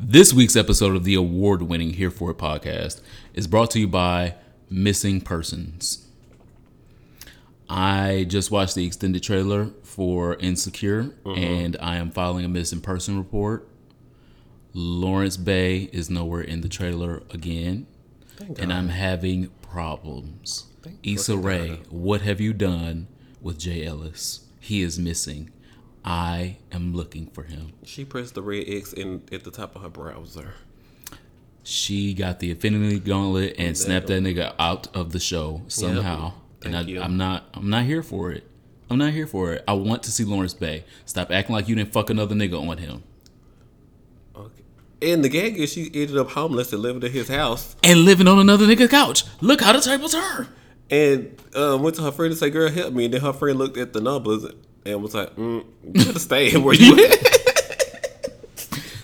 This 0.00 0.32
week's 0.34 0.56
episode 0.56 0.96
of 0.96 1.04
the 1.04 1.14
award 1.14 1.62
winning 1.62 1.90
Here 1.90 2.10
For 2.10 2.32
It 2.32 2.38
podcast 2.38 3.00
is 3.32 3.46
brought 3.46 3.70
to 3.70 3.80
you 3.80 3.86
by 3.86 4.34
Missing 4.68 5.20
Persons. 5.20 6.06
I 7.68 8.26
just 8.28 8.50
watched 8.50 8.74
the 8.74 8.86
extended 8.86 9.22
trailer 9.22 9.70
for 9.84 10.34
Insecure 10.36 11.14
and 11.24 11.76
I 11.80 11.96
am 11.96 12.10
filing 12.10 12.44
a 12.44 12.48
missing 12.48 12.80
person 12.80 13.16
report. 13.16 13.68
Lawrence 14.72 15.36
Bay 15.36 15.88
is 15.92 16.10
nowhere 16.10 16.42
in 16.42 16.60
the 16.62 16.68
trailer 16.68 17.22
again, 17.30 17.86
and 18.58 18.72
I'm 18.72 18.88
having 18.88 19.50
problems. 19.62 20.66
Issa 21.04 21.36
Rae, 21.36 21.80
what 21.88 22.22
have 22.22 22.40
you 22.40 22.52
done 22.52 23.06
with 23.40 23.60
Jay 23.60 23.86
Ellis? 23.86 24.40
He 24.58 24.82
is 24.82 24.98
missing. 24.98 25.50
I 26.04 26.58
am 26.70 26.94
looking 26.94 27.26
for 27.28 27.44
him. 27.44 27.72
She 27.82 28.04
pressed 28.04 28.34
the 28.34 28.42
red 28.42 28.64
X 28.68 28.92
in 28.92 29.22
at 29.32 29.44
the 29.44 29.50
top 29.50 29.74
of 29.74 29.82
her 29.82 29.88
browser. 29.88 30.54
She 31.62 32.12
got 32.12 32.40
the 32.40 32.50
Infinity 32.50 33.00
Gauntlet 33.00 33.54
and 33.58 33.76
snapped 33.76 34.08
that 34.08 34.22
nigga 34.22 34.54
out 34.58 34.94
of 34.94 35.12
the 35.12 35.20
show 35.20 35.62
somehow. 35.68 36.34
and 36.62 36.76
I, 36.76 36.82
you. 36.82 37.00
I'm 37.00 37.16
not. 37.16 37.44
I'm 37.54 37.70
not 37.70 37.84
here 37.84 38.02
for 38.02 38.32
it. 38.32 38.46
I'm 38.90 38.98
not 38.98 39.12
here 39.14 39.26
for 39.26 39.54
it. 39.54 39.64
I 39.66 39.72
want 39.72 40.02
to 40.02 40.12
see 40.12 40.24
Lawrence 40.24 40.52
Bay. 40.52 40.84
Stop 41.06 41.30
acting 41.30 41.54
like 41.54 41.68
you 41.68 41.74
didn't 41.74 41.92
fuck 41.94 42.10
another 42.10 42.34
nigga 42.34 42.60
on 42.68 42.76
him. 42.76 43.02
Okay. 44.36 44.62
And 45.00 45.24
the 45.24 45.30
gag 45.30 45.56
is 45.58 45.72
she 45.72 45.86
ended 45.94 46.18
up 46.18 46.30
homeless 46.30 46.70
and 46.74 46.82
living 46.82 47.02
in 47.02 47.10
his 47.12 47.28
house. 47.28 47.76
And 47.82 48.00
living 48.04 48.28
on 48.28 48.38
another 48.38 48.66
nigga's 48.66 48.90
couch. 48.90 49.24
Look 49.40 49.62
how 49.62 49.72
the 49.72 49.80
tables 49.80 50.12
turn. 50.12 50.48
And 50.90 51.40
um, 51.56 51.82
went 51.82 51.96
to 51.96 52.02
her 52.02 52.12
friend 52.12 52.30
to 52.30 52.36
say, 52.36 52.50
"Girl, 52.50 52.68
help 52.68 52.92
me." 52.92 53.06
And 53.06 53.14
then 53.14 53.22
her 53.22 53.32
friend 53.32 53.58
looked 53.58 53.78
at 53.78 53.94
the 53.94 54.02
numbers 54.02 54.44
and 54.84 55.02
was 55.02 55.14
like, 55.14 55.34
mm, 55.36 55.64
"You 55.94 56.00
should 56.02 56.12
have 56.14 56.20
stayed 56.22 56.56
where 56.64 56.74
you 56.74 57.04
at." 57.04 57.30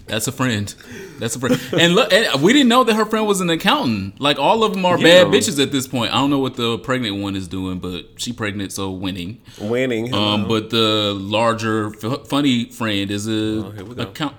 That's 0.06 0.26
a 0.26 0.32
friend. 0.32 0.74
That's 1.20 1.36
a 1.36 1.38
friend. 1.38 1.60
And 1.72 1.94
look, 1.94 2.12
and 2.12 2.42
we 2.42 2.52
didn't 2.52 2.68
know 2.68 2.82
that 2.82 2.94
her 2.94 3.06
friend 3.06 3.28
was 3.28 3.40
an 3.40 3.48
accountant. 3.48 4.20
Like 4.20 4.40
all 4.40 4.64
of 4.64 4.72
them 4.74 4.84
are 4.84 4.98
Yeah. 4.98 5.22
bad 5.24 5.26
bitches 5.32 5.62
at 5.62 5.70
this 5.70 5.86
point. 5.86 6.12
I 6.12 6.16
don't 6.16 6.30
know 6.30 6.40
what 6.40 6.56
the 6.56 6.78
pregnant 6.78 7.22
one 7.22 7.36
is 7.36 7.46
doing, 7.46 7.78
but 7.78 8.06
she 8.16 8.32
pregnant, 8.32 8.72
so 8.72 8.90
winning. 8.90 9.40
Winning. 9.60 10.12
Um, 10.12 10.48
but 10.48 10.70
the 10.70 11.14
larger 11.16 11.92
f- 11.94 12.26
funny 12.26 12.64
friend 12.70 13.08
is 13.10 13.28
a 13.28 13.32
Oh, 13.32 13.70
here 13.70 13.84
we 13.84 13.94
go. 13.94 14.02
account. 14.02 14.34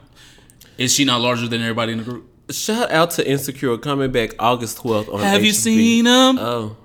Is 0.78 0.94
she 0.94 1.06
not 1.06 1.22
larger 1.22 1.48
than 1.48 1.62
everybody 1.62 1.94
in 1.94 2.00
the 2.00 2.04
group? 2.04 2.28
shout 2.50 2.92
out 2.92 3.12
to 3.12 3.26
Insecure 3.26 3.78
coming 3.78 4.12
back 4.12 4.32
August 4.38 4.76
twelfth 4.80 5.08
on. 5.08 5.22
Have 5.22 5.42
you 5.46 5.52
HB. 5.54 5.56
seen 5.56 6.06
him? 6.06 6.38
Oh, 6.38 6.76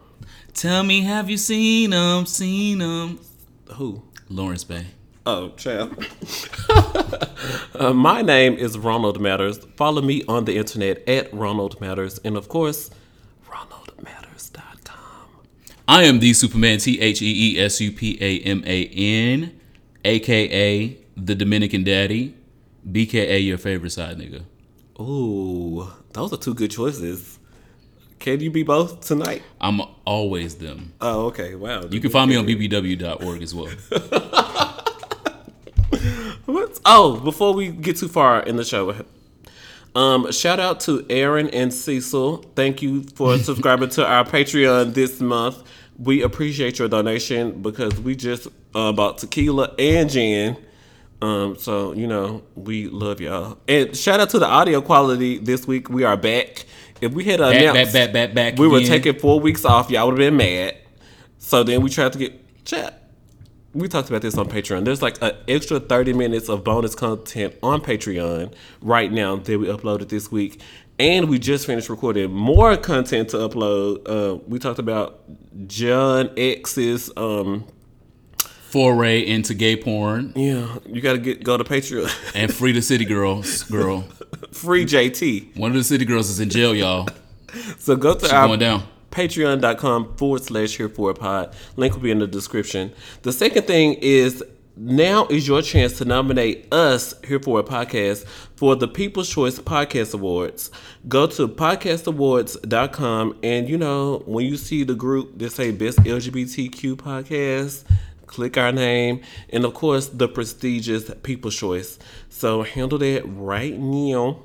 Tell 0.54 0.84
me, 0.84 1.00
have 1.00 1.28
you 1.28 1.38
seen 1.38 1.90
him? 1.92 2.24
Seen 2.24 2.80
him? 2.80 3.18
who? 3.74 4.02
Lawrence 4.28 4.64
Bay. 4.64 4.86
Oh, 5.24 5.50
champ. 5.50 6.04
uh, 7.74 7.92
my 7.92 8.22
name 8.22 8.54
is 8.54 8.78
Ronald 8.78 9.20
Matters. 9.20 9.58
Follow 9.76 10.00
me 10.00 10.22
on 10.28 10.44
the 10.44 10.56
internet 10.56 11.08
at 11.08 11.32
Ronald 11.34 11.80
Matters, 11.80 12.18
and 12.24 12.36
of 12.36 12.48
course, 12.48 12.90
RonaldMatters.com. 13.48 15.28
I 15.88 16.04
am 16.04 16.20
the 16.20 16.32
Superman. 16.32 16.78
T 16.78 17.00
H 17.00 17.22
E 17.22 17.56
E 17.56 17.60
S 17.60 17.80
U 17.80 17.90
P 17.90 18.16
A 18.20 18.38
M 18.40 18.62
A 18.66 18.86
N, 18.86 19.58
aka 20.04 20.96
the 21.16 21.34
Dominican 21.34 21.82
Daddy, 21.82 22.34
BKA 22.88 23.44
your 23.44 23.58
favorite 23.58 23.90
side 23.90 24.18
nigga. 24.18 24.44
Ooh, 25.00 25.88
those 26.12 26.32
are 26.32 26.36
two 26.36 26.54
good 26.54 26.70
choices. 26.70 27.35
Can 28.26 28.40
you 28.40 28.50
be 28.50 28.64
both 28.64 29.02
tonight? 29.02 29.44
I'm 29.60 29.80
always 30.04 30.56
them. 30.56 30.94
Oh, 31.00 31.26
okay. 31.26 31.54
Wow. 31.54 31.82
You 31.88 32.00
can 32.00 32.10
find 32.10 32.28
me 32.28 32.34
on 32.34 32.44
bbw.org 32.44 33.40
as 33.40 33.54
well. 33.54 33.68
What? 36.46 36.80
Oh, 36.84 37.20
before 37.20 37.54
we 37.54 37.68
get 37.68 37.96
too 37.96 38.08
far 38.08 38.40
in 38.42 38.56
the 38.56 38.64
show, 38.64 39.04
um, 39.94 40.30
shout 40.32 40.58
out 40.58 40.80
to 40.80 41.06
Aaron 41.08 41.50
and 41.50 41.72
Cecil. 41.72 42.44
Thank 42.56 42.82
you 42.82 43.04
for 43.14 43.38
subscribing 43.38 43.90
to 43.90 44.04
our 44.04 44.24
Patreon 44.24 44.94
this 44.94 45.20
month. 45.20 45.62
We 45.96 46.22
appreciate 46.22 46.80
your 46.80 46.88
donation 46.88 47.62
because 47.62 47.98
we 48.00 48.16
just 48.16 48.48
uh, 48.74 48.92
bought 48.92 49.18
tequila 49.18 49.72
and 49.78 50.10
gin. 50.10 50.56
Um, 51.22 51.56
so 51.56 51.92
you 51.92 52.06
know 52.08 52.42
we 52.56 52.88
love 52.88 53.20
y'all. 53.20 53.58
And 53.68 53.96
shout 53.96 54.18
out 54.18 54.30
to 54.30 54.40
the 54.40 54.46
audio 54.46 54.80
quality 54.80 55.38
this 55.38 55.66
week. 55.66 55.88
We 55.88 56.02
are 56.02 56.16
back. 56.16 56.66
If 57.00 57.12
we 57.12 57.24
had 57.24 57.40
Back, 57.40 57.54
announced 57.54 57.92
back, 57.92 58.12
back, 58.12 58.34
back, 58.34 58.58
we 58.58 58.68
were 58.68 58.80
taking 58.80 59.18
four 59.18 59.40
weeks 59.40 59.64
off, 59.64 59.90
y'all 59.90 60.06
would 60.06 60.18
have 60.18 60.30
been 60.30 60.36
mad. 60.36 60.76
So 61.38 61.62
then 61.62 61.82
we 61.82 61.90
tried 61.90 62.12
to 62.14 62.18
get 62.18 62.64
chat. 62.64 63.02
We 63.74 63.88
talked 63.88 64.08
about 64.08 64.22
this 64.22 64.38
on 64.38 64.48
Patreon. 64.48 64.86
There's 64.86 65.02
like 65.02 65.20
an 65.22 65.32
extra 65.48 65.78
30 65.78 66.14
minutes 66.14 66.48
of 66.48 66.64
bonus 66.64 66.94
content 66.94 67.54
on 67.62 67.82
Patreon 67.82 68.54
right 68.80 69.12
now 69.12 69.36
that 69.36 69.58
we 69.58 69.66
uploaded 69.66 70.08
this 70.08 70.32
week. 70.32 70.62
And 70.98 71.28
we 71.28 71.38
just 71.38 71.66
finished 71.66 71.90
recording 71.90 72.32
more 72.32 72.74
content 72.78 73.28
to 73.30 73.36
upload. 73.36 74.08
Uh, 74.08 74.36
we 74.48 74.58
talked 74.58 74.78
about 74.78 75.20
John 75.68 76.30
X's 76.38 77.10
um 77.18 77.66
foray 78.76 79.20
into 79.26 79.54
gay 79.54 79.74
porn 79.76 80.32
yeah, 80.36 80.76
you 80.86 81.00
gotta 81.00 81.18
get 81.18 81.42
go 81.42 81.56
to 81.56 81.64
Patreon. 81.64 82.10
and 82.34 82.52
free 82.52 82.72
the 82.72 82.82
city 82.82 83.04
girls. 83.16 83.62
Girl, 83.64 84.02
Free 84.52 84.84
JT. 84.84 85.56
one 85.56 85.70
of 85.70 85.76
the 85.76 85.84
city 85.84 86.04
girls 86.04 86.28
is 86.28 86.40
in 86.40 86.50
jail, 86.50 86.74
y'all. 86.74 87.08
So 87.78 87.96
go 87.96 88.14
to 88.14 88.26
She 88.26 88.32
our 88.34 88.46
going 88.48 88.58
down. 88.60 88.82
patreon.com 89.10 90.16
forward 90.16 90.42
slash 90.42 90.76
here 90.76 90.90
for 90.90 91.10
a 91.10 91.14
pod. 91.14 91.54
Link 91.76 91.94
will 91.94 92.02
be 92.02 92.10
in 92.10 92.18
the 92.18 92.26
description. 92.26 92.92
The 93.22 93.32
second 93.32 93.66
thing 93.66 93.94
is 93.94 94.44
now 94.76 95.26
is 95.28 95.48
your 95.48 95.62
chance 95.62 95.96
to 95.98 96.04
nominate 96.04 96.70
us 96.72 97.14
here 97.26 97.40
for 97.40 97.58
a 97.60 97.62
podcast 97.64 98.26
for 98.56 98.76
the 98.76 98.86
People's 98.86 99.30
Choice 99.30 99.58
Podcast 99.58 100.12
Awards. 100.12 100.70
Go 101.08 101.26
to 101.28 101.48
podcastawards.com 101.48 103.38
and 103.42 103.68
you 103.70 103.78
know 103.78 104.22
when 104.26 104.44
you 104.44 104.56
see 104.58 104.84
the 104.84 104.94
group 104.94 105.38
that 105.38 105.50
say 105.52 105.70
best 105.70 105.98
LGBTQ 106.00 106.94
podcast, 106.96 107.84
click 108.26 108.56
our 108.56 108.72
name 108.72 109.22
and 109.50 109.64
of 109.64 109.74
course 109.74 110.08
the 110.08 110.28
prestigious 110.28 111.10
People's 111.22 111.56
Choice. 111.56 111.98
So 112.28 112.62
handle 112.62 112.98
that 112.98 113.22
right 113.26 113.78
now. 113.78 114.40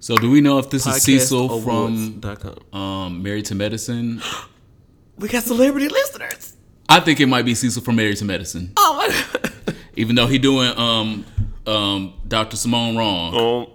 So, 0.00 0.16
do 0.16 0.30
we 0.30 0.42
know 0.42 0.58
if 0.58 0.68
this 0.68 0.86
is 0.86 1.02
Cecil 1.02 1.62
from 1.62 2.20
um, 2.74 3.22
Married 3.22 3.46
to 3.46 3.54
Medicine? 3.54 4.20
We 5.16 5.28
got 5.28 5.44
celebrity 5.44 5.88
listeners. 5.88 6.56
I 6.88 6.98
think 6.98 7.20
it 7.20 7.26
might 7.26 7.44
be 7.44 7.54
Cecil 7.54 7.82
from 7.82 7.94
Married 7.94 8.16
to 8.16 8.24
Medicine, 8.24 8.72
Oh 8.76 8.96
my 8.96 9.08
god. 9.08 9.76
even 9.96 10.16
though 10.16 10.26
he 10.26 10.38
doing 10.38 10.76
um 10.76 11.24
um 11.66 12.14
Dr. 12.26 12.56
Simone 12.56 12.96
wrong. 12.96 13.34
Um, 13.34 13.66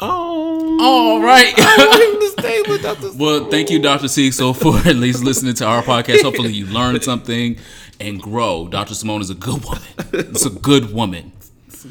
oh, 0.00 0.78
All 0.80 1.22
right. 1.22 1.54
I 1.56 1.76
want 1.88 2.02
him 2.02 2.20
to 2.20 2.42
stay 2.42 2.62
with 2.70 2.82
Dr. 2.82 3.16
Well, 3.16 3.48
thank 3.50 3.70
you, 3.70 3.78
Dr. 3.80 4.08
Cecil, 4.08 4.54
for 4.54 4.76
at 4.78 4.96
least 4.96 5.24
listening 5.24 5.54
to 5.54 5.64
our 5.66 5.82
podcast. 5.82 6.22
Hopefully, 6.22 6.52
you 6.52 6.66
learned 6.66 7.02
something 7.02 7.56
and 8.00 8.20
grow. 8.20 8.68
Dr. 8.68 8.94
Simone 8.94 9.20
is 9.20 9.30
a 9.30 9.34
good 9.34 9.64
woman. 9.64 9.82
It's 10.12 10.44
a 10.46 10.50
good 10.50 10.92
woman. 10.92 11.32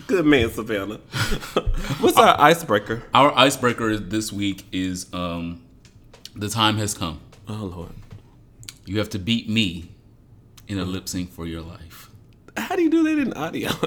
Good 0.07 0.25
man, 0.25 0.49
Savannah. 0.51 0.97
What's 2.01 2.17
our 2.17 2.39
icebreaker? 2.39 3.03
Our 3.13 3.35
icebreaker 3.37 3.97
this 3.97 4.31
week 4.33 4.65
is 4.71 5.07
um, 5.13 5.61
the 6.35 6.49
time 6.49 6.77
has 6.77 6.93
come. 6.93 7.21
Oh 7.47 7.71
Lord, 7.75 7.91
You 8.85 8.97
have 8.99 9.09
to 9.11 9.19
beat 9.19 9.47
me 9.49 9.91
in 10.67 10.79
a 10.79 10.85
lip 10.85 11.07
sync 11.07 11.31
for 11.31 11.45
your 11.45 11.61
life. 11.61 12.09
how 12.57 12.75
do 12.75 12.81
you 12.81 12.89
do 12.89 13.03
that 13.03 13.19
in 13.19 13.33
audio? 13.33 13.71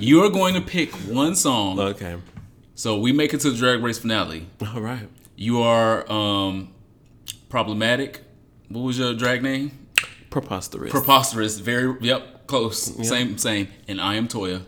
You 0.00 0.22
are 0.24 0.28
going 0.30 0.54
to 0.54 0.60
pick 0.60 0.90
one 0.92 1.34
song. 1.36 1.78
okay, 1.78 2.16
So 2.74 2.98
we 2.98 3.12
make 3.12 3.32
it 3.32 3.40
to 3.42 3.50
the 3.50 3.56
drag 3.56 3.82
race 3.82 3.98
finale. 3.98 4.46
all 4.74 4.80
right. 4.80 5.08
You 5.36 5.62
are 5.62 6.10
um, 6.10 6.74
problematic. 7.48 8.22
What 8.68 8.82
was 8.82 8.98
your 8.98 9.14
drag 9.14 9.42
name? 9.42 9.70
Preposterous. 10.34 10.90
Preposterous. 10.90 11.60
Very 11.60 11.96
yep, 12.00 12.48
close. 12.48 12.82
Same 13.08 13.38
same. 13.38 13.68
And 13.86 14.00
I 14.00 14.16
am 14.16 14.26
Toya. 14.26 14.62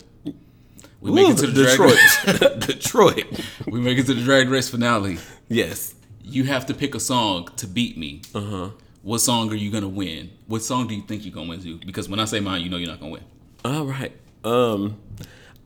We 1.00 1.10
Ooh, 1.10 1.14
make 1.14 1.28
it 1.30 1.38
to 1.38 1.48
the 1.48 1.64
drag 1.64 1.80
race. 1.80 2.24
Detroit. 2.24 2.60
Detroit. 2.68 3.44
We 3.66 3.80
make 3.80 3.98
it 3.98 4.06
to 4.06 4.14
the 4.14 4.22
drag 4.22 4.48
race 4.48 4.68
finale. 4.68 5.18
Yes. 5.48 5.96
You 6.22 6.44
have 6.44 6.66
to 6.66 6.74
pick 6.74 6.94
a 6.94 7.00
song 7.00 7.48
to 7.56 7.66
beat 7.66 7.98
me. 7.98 8.22
Uh 8.32 8.40
huh. 8.42 8.70
What 9.02 9.18
song 9.18 9.50
are 9.50 9.56
you 9.56 9.72
gonna 9.72 9.88
win? 9.88 10.30
What 10.46 10.62
song 10.62 10.86
do 10.86 10.94
you 10.94 11.02
think 11.02 11.24
you're 11.24 11.34
gonna 11.34 11.48
win 11.48 11.60
to? 11.64 11.78
Because 11.84 12.08
when 12.08 12.20
I 12.20 12.26
say 12.26 12.38
mine, 12.38 12.62
you 12.62 12.70
know 12.70 12.76
you're 12.76 12.88
not 12.88 13.00
gonna 13.00 13.10
win. 13.10 13.24
All 13.64 13.86
right. 13.86 14.12
Um, 14.44 15.00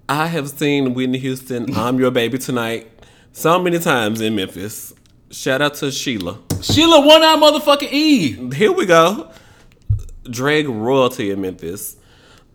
I 0.08 0.28
have 0.28 0.48
seen 0.48 0.94
Whitney 0.94 1.18
Houston. 1.18 1.76
I'm 1.76 1.98
your 1.98 2.10
baby 2.10 2.38
tonight. 2.38 2.90
So 3.32 3.58
many 3.62 3.78
times 3.78 4.22
in 4.22 4.34
Memphis. 4.34 4.94
Shout 5.30 5.60
out 5.60 5.74
to 5.74 5.92
Sheila. 5.92 6.38
Sheila 6.62 7.06
won 7.06 7.22
our 7.22 7.36
motherfucking 7.36 7.92
E. 7.92 8.54
here 8.54 8.72
we 8.72 8.86
go. 8.86 9.30
Drag 10.30 10.68
royalty 10.68 11.30
in 11.30 11.40
Memphis. 11.40 11.96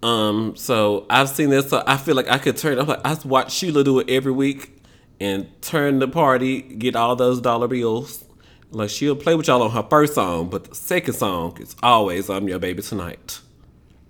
Um, 0.04 0.56
so 0.56 1.06
I've 1.10 1.30
seen 1.30 1.50
this. 1.50 1.70
So 1.70 1.84
I 1.86 1.98
feel 1.98 2.16
like 2.16 2.30
I 2.30 2.38
could 2.38 2.58
turn. 2.58 2.80
I'm 2.80 2.88
like 2.88 3.02
I 3.06 3.18
watch 3.26 3.52
Sheila 3.52 3.84
do 3.84 4.00
it 4.00 4.10
every 4.10 4.32
week 4.32 4.72
and 5.20 5.48
turn 5.62 6.00
the 6.00 6.08
party, 6.08 6.62
get 6.62 6.96
all 6.96 7.16
those 7.16 7.42
dollar 7.42 7.68
bills. 7.68 8.24
Like 8.72 8.90
she'll 8.90 9.16
play 9.16 9.36
with 9.36 9.48
y'all 9.48 9.62
on 9.64 9.72
her 9.72 9.84
first 9.90 10.16
song, 10.16 10.50
but 10.50 10.66
the 10.66 10.76
second 10.76 11.14
song 11.14 11.58
is 11.62 11.76
always 11.82 12.30
"I'm 12.30 12.48
Your 12.48 12.60
Baby 12.60 12.82
Tonight." 12.82 13.40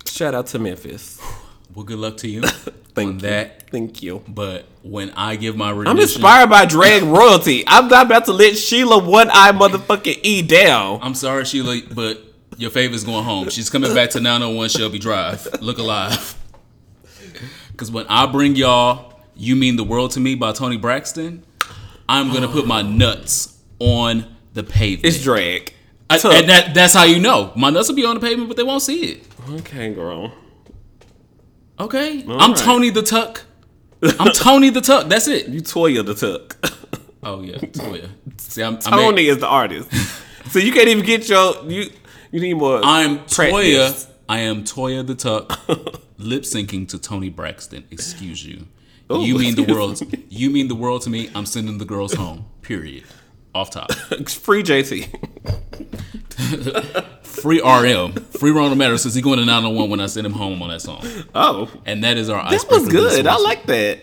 Shout 0.06 0.34
out 0.34 0.48
to 0.48 0.60
Memphis. 0.60 1.20
Well, 1.74 1.84
good 1.84 2.00
luck 2.00 2.18
to 2.18 2.30
you 2.30 2.42
Thank 2.96 3.08
on 3.10 3.14
you. 3.16 3.20
that. 3.22 3.70
Thank 3.70 4.02
you. 4.02 4.24
But 4.28 4.66
when 4.82 5.12
I 5.12 5.36
give 5.36 5.58
my 5.58 5.72
I'm 5.72 6.00
inspired 6.00 6.50
by 6.50 6.66
drag 6.66 7.04
royalty. 7.04 7.64
I'm 7.68 7.90
not 7.90 8.06
about 8.06 8.26
to 8.26 8.32
let 8.32 8.58
Sheila 8.58 9.04
one 9.04 9.30
eye 9.30 9.52
motherfucking 9.52 10.20
E 10.24 10.42
down. 10.42 11.00
I'm 11.02 11.14
sorry, 11.16 11.44
Sheila, 11.44 11.82
but 11.94 12.24
your 12.58 12.72
favorite's 12.72 13.04
going 13.04 13.24
home. 13.24 13.50
She's 13.50 13.70
coming 13.70 13.94
back 13.94 14.12
to 14.12 14.20
901 14.20 14.70
Shelby 14.70 15.00
Drive. 15.00 15.48
Look 15.62 15.78
alive. 15.78 16.36
Because 17.72 17.92
when 17.92 18.06
I 18.08 18.26
bring 18.26 18.56
y'all 18.56 19.20
You 19.36 19.56
Mean 19.56 19.76
the 19.76 19.84
World 19.84 20.12
to 20.12 20.20
Me 20.20 20.36
by 20.36 20.52
Toni 20.54 20.78
Braxton, 20.78 21.44
I'm 22.08 22.30
going 22.30 22.42
to 22.44 22.48
put 22.48 22.66
my 22.68 22.82
nuts 22.82 23.60
on 23.80 24.26
the 24.54 24.64
pavement. 24.64 25.06
It's 25.06 25.22
drag. 25.24 25.74
I- 26.10 26.16
and 26.16 26.50
that, 26.50 26.74
that's 26.74 26.94
how 26.94 27.04
you 27.04 27.20
know. 27.20 27.52
My 27.56 27.70
nuts 27.70 27.90
will 27.90 27.96
be 27.96 28.06
on 28.06 28.16
the 28.16 28.22
pavement, 28.22 28.48
but 28.48 28.58
they 28.58 28.64
won't 28.64 28.82
see 28.84 29.12
it. 29.12 29.24
Okay, 29.50 29.94
girl. 29.94 30.34
Okay? 31.80 32.24
I'm 32.24 32.52
right. 32.52 32.58
Tony 32.58 32.90
the 32.90 33.02
Tuck. 33.02 33.44
I'm 34.20 34.32
Tony 34.34 34.70
the 34.70 34.82
Tuck. 34.82 35.08
That's 35.08 35.28
it. 35.28 35.48
You 35.48 35.62
Toya 35.62 36.06
the 36.06 36.14
Tuck. 36.14 36.58
Oh, 37.24 37.42
yeah. 37.42 37.58
Toya. 37.58 38.10
See, 38.38 38.62
I'm, 38.62 38.76
I 38.76 38.80
Tony 38.92 39.16
made, 39.24 39.28
is 39.30 39.40
the 39.40 39.48
artist. 39.48 39.92
so 40.52 40.60
you 40.60 40.72
can't 40.72 40.88
even 40.88 41.04
get 41.04 41.28
your 41.28 41.56
you. 41.70 41.90
You 42.32 42.40
need 42.42 42.54
more. 42.56 42.82
I'm 42.84 43.18
practice. 43.26 44.06
Toya. 44.06 44.10
I 44.28 44.40
am 44.40 44.64
Toya 44.64 45.06
the 45.06 45.14
Tuck, 45.16 45.60
lip 46.18 46.44
syncing 46.44 46.88
to 46.90 46.98
Toni 47.00 47.30
Braxton. 47.30 47.86
Excuse 47.92 48.44
you. 48.46 48.68
Ooh, 49.12 49.22
you 49.22 49.38
mean 49.38 49.56
the 49.56 49.64
world? 49.74 50.02
me. 50.12 50.26
You 50.30 50.50
mean 50.50 50.68
the 50.68 50.76
world 50.76 51.04
to 51.04 51.10
me? 51.12 51.30
I'm 51.36 51.46
sending 51.46 51.78
the 51.78 51.86
girls 51.86 52.14
home. 52.14 52.46
Period. 52.64 53.04
Off 53.54 53.70
top. 53.70 53.92
Free 54.28 54.64
JT. 54.64 55.08
Free 57.24 57.62
RM. 57.62 58.14
Free 58.14 58.52
Ronald 58.52 58.78
Matters 58.78 59.04
since 59.04 59.14
he 59.16 59.22
going 59.22 59.40
to 59.40 59.46
901 59.46 59.90
when 59.90 60.00
I 60.02 60.08
send 60.08 60.26
him 60.26 60.34
home 60.34 60.62
on 60.62 60.70
that 60.70 60.82
song. 60.82 61.06
Oh, 61.34 61.70
And 61.86 62.04
that 62.04 62.18
is 62.18 62.30
our 62.30 62.44
that 62.44 62.54
icebreaker 62.54 62.84
was 62.84 62.90
good. 62.92 63.28
I 63.28 63.38
like 63.38 63.66
that. 63.68 64.00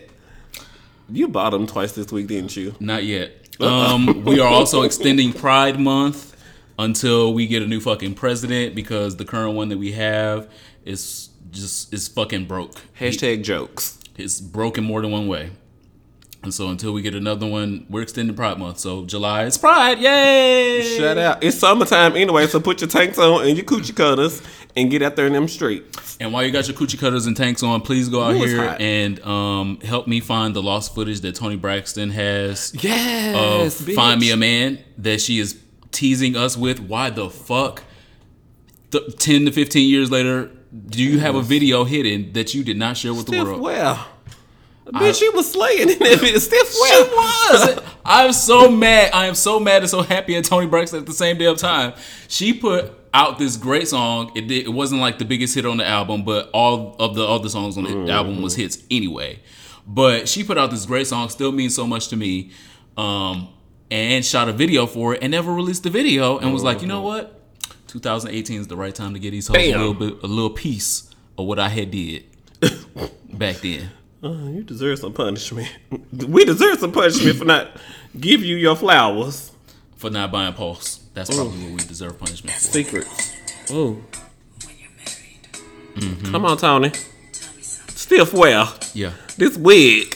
You 1.09 1.27
bought 1.27 1.53
him 1.53 1.67
twice 1.67 1.91
this 1.91 2.11
week, 2.11 2.27
didn't 2.27 2.55
you? 2.55 2.73
Not 2.79 3.03
yet. 3.03 3.31
Um, 3.59 4.23
we 4.23 4.39
are 4.39 4.47
also 4.47 4.81
extending 4.83 5.33
Pride 5.33 5.79
Month 5.79 6.32
until 6.77 7.33
we 7.33 7.47
get 7.47 7.61
a 7.61 7.67
new 7.67 7.79
fucking 7.79 8.15
president 8.15 8.75
because 8.75 9.17
the 9.17 9.25
current 9.25 9.55
one 9.55 9.69
that 9.69 9.77
we 9.77 9.91
have 9.93 10.49
is 10.85 11.29
just 11.51 11.93
is 11.93 12.07
fucking 12.07 12.45
broke. 12.45 12.81
Hashtag 12.99 13.43
jokes. 13.43 13.99
It's 14.17 14.41
broken 14.41 14.83
more 14.83 15.01
than 15.01 15.11
one 15.11 15.27
way. 15.27 15.51
And 16.43 16.53
so 16.53 16.67
until 16.67 16.91
we 16.91 17.01
get 17.01 17.15
another 17.15 17.47
one, 17.47 17.85
we're 17.89 18.01
extending 18.01 18.35
Pride 18.35 18.59
Month. 18.59 18.79
So 18.79 19.05
July 19.05 19.45
is 19.45 19.57
Pride. 19.57 19.97
Yay! 19.99 20.97
Shut 20.97 21.17
out. 21.17 21.41
It's 21.41 21.57
summertime 21.57 22.17
anyway, 22.17 22.47
so 22.47 22.59
put 22.59 22.81
your 22.81 22.89
tanks 22.89 23.17
on 23.17 23.47
and 23.47 23.55
your 23.55 23.65
coochie 23.65 23.95
cutters 23.95 24.41
and 24.75 24.91
get 24.91 25.01
out 25.01 25.15
there 25.15 25.25
in 25.25 25.31
them 25.33 25.47
streets. 25.47 26.17
And 26.19 26.33
while 26.33 26.43
you 26.43 26.51
got 26.51 26.67
your 26.67 26.75
coochie 26.75 26.99
cutters 26.99 27.27
and 27.27 27.37
tanks 27.37 27.63
on, 27.63 27.79
please 27.79 28.09
go 28.09 28.21
out 28.21 28.35
Ooh, 28.35 28.43
here 28.43 28.75
and 28.77 29.21
um, 29.21 29.79
help 29.81 30.05
me 30.05 30.19
find 30.19 30.53
the 30.53 30.61
lost 30.61 30.93
footage 30.93 31.21
that 31.21 31.35
Toni 31.35 31.55
Braxton 31.55 32.09
has 32.09 32.73
Yes. 32.83 33.79
of 33.79 33.95
Find 33.95 34.19
Me 34.19 34.31
a 34.31 34.37
Man 34.37 34.79
that 34.97 35.21
she 35.21 35.39
is 35.39 35.57
teasing 35.93 36.35
us 36.35 36.57
with. 36.57 36.79
Why 36.79 37.09
the 37.09 37.29
fuck? 37.29 37.83
Th- 38.91 39.15
10 39.17 39.45
to 39.45 39.51
15 39.51 39.89
years 39.89 40.11
later, 40.11 40.51
do 40.87 41.01
you 41.01 41.19
have 41.19 41.35
a 41.35 41.41
video 41.41 41.83
hidden 41.83 42.33
that 42.33 42.53
you 42.53 42.63
did 42.63 42.77
not 42.77 42.97
share 42.97 43.13
with 43.13 43.27
the 43.27 43.43
world? 43.43 43.61
well. 43.61 44.07
Bitch, 44.85 45.19
she 45.19 45.29
was 45.29 45.49
slaying 45.49 45.89
in 45.89 45.99
that 45.99 46.19
video. 46.19 46.37
Stiff 46.39 46.75
well. 46.81 47.05
She 47.05 47.75
was. 47.75 47.83
I'm 48.05 48.33
so 48.33 48.69
mad. 48.69 49.11
I 49.13 49.27
am 49.27 49.35
so 49.35 49.59
mad 49.59 49.81
and 49.81 49.89
so 49.89 50.01
happy 50.01 50.35
at 50.35 50.43
Toni 50.43 50.67
Braxton 50.67 50.99
at 50.99 51.05
the 51.05 51.13
same 51.13 51.37
damn 51.37 51.55
time. 51.55 51.93
She 52.27 52.53
put 52.53 52.91
out 53.13 53.39
this 53.39 53.55
great 53.55 53.87
song. 53.87 54.31
It 54.35 54.47
did, 54.47 54.65
it 54.65 54.69
wasn't 54.69 54.99
like 54.99 55.19
the 55.19 55.25
biggest 55.25 55.55
hit 55.55 55.65
on 55.65 55.77
the 55.77 55.85
album, 55.85 56.25
but 56.25 56.49
all 56.53 56.95
of 56.99 57.15
the 57.15 57.25
other 57.25 57.47
songs 57.47 57.77
on 57.77 57.85
the 57.85 58.11
album 58.11 58.41
was 58.41 58.55
hits 58.55 58.79
anyway. 58.91 59.39
But 59.87 60.27
she 60.27 60.43
put 60.43 60.57
out 60.57 60.71
this 60.71 60.85
great 60.85 61.07
song, 61.07 61.29
still 61.29 61.51
means 61.51 61.75
so 61.75 61.87
much 61.87 62.09
to 62.09 62.17
me. 62.17 62.51
Um, 62.97 63.49
and 63.93 64.25
shot 64.25 64.49
a 64.49 64.53
video 64.53 64.87
for 64.87 65.13
it 65.13 65.19
and 65.21 65.29
never 65.31 65.53
released 65.53 65.83
the 65.83 65.89
video 65.91 66.39
and 66.39 66.51
was 66.51 66.63
like, 66.63 66.81
you 66.81 66.87
know 66.87 67.01
what? 67.01 67.39
2018 67.87 68.61
is 68.61 68.67
the 68.67 68.75
right 68.75 68.93
time 68.95 69.13
to 69.13 69.19
get 69.19 69.31
these 69.31 69.47
hoes 69.47 69.57
a 69.57 69.77
little 69.77 69.93
bit, 69.93 70.23
a 70.23 70.27
little 70.27 70.49
piece 70.49 71.13
of 71.37 71.45
what 71.45 71.59
I 71.59 71.69
had 71.69 71.91
did 71.91 72.23
back 73.33 73.57
then. 73.57 73.91
Uh, 74.23 74.29
you 74.49 74.63
deserve 74.63 74.97
some 74.99 75.13
punishment. 75.13 75.69
We 76.11 76.43
deserve 76.45 76.79
some 76.79 76.91
punishment 76.91 77.37
for 77.37 77.45
not 77.45 77.77
give 78.19 78.43
you 78.43 78.55
your 78.55 78.75
flowers. 78.75 79.51
for 79.97 80.09
not 80.09 80.31
buying 80.31 80.53
Pulse. 80.53 81.01
That's 81.13 81.29
probably 81.35 81.59
what 81.65 81.81
we 81.81 81.87
deserve 81.87 82.17
punishment 82.17 82.55
for. 82.57 82.61
Secrets. 82.63 83.33
Oh. 83.69 84.01
Come 86.31 86.45
on, 86.45 86.57
Tony. 86.57 86.91
Stiff 87.61 88.33
well. 88.33 88.75
Yeah. 88.93 89.11
This 89.37 89.55
wig. 89.57 90.15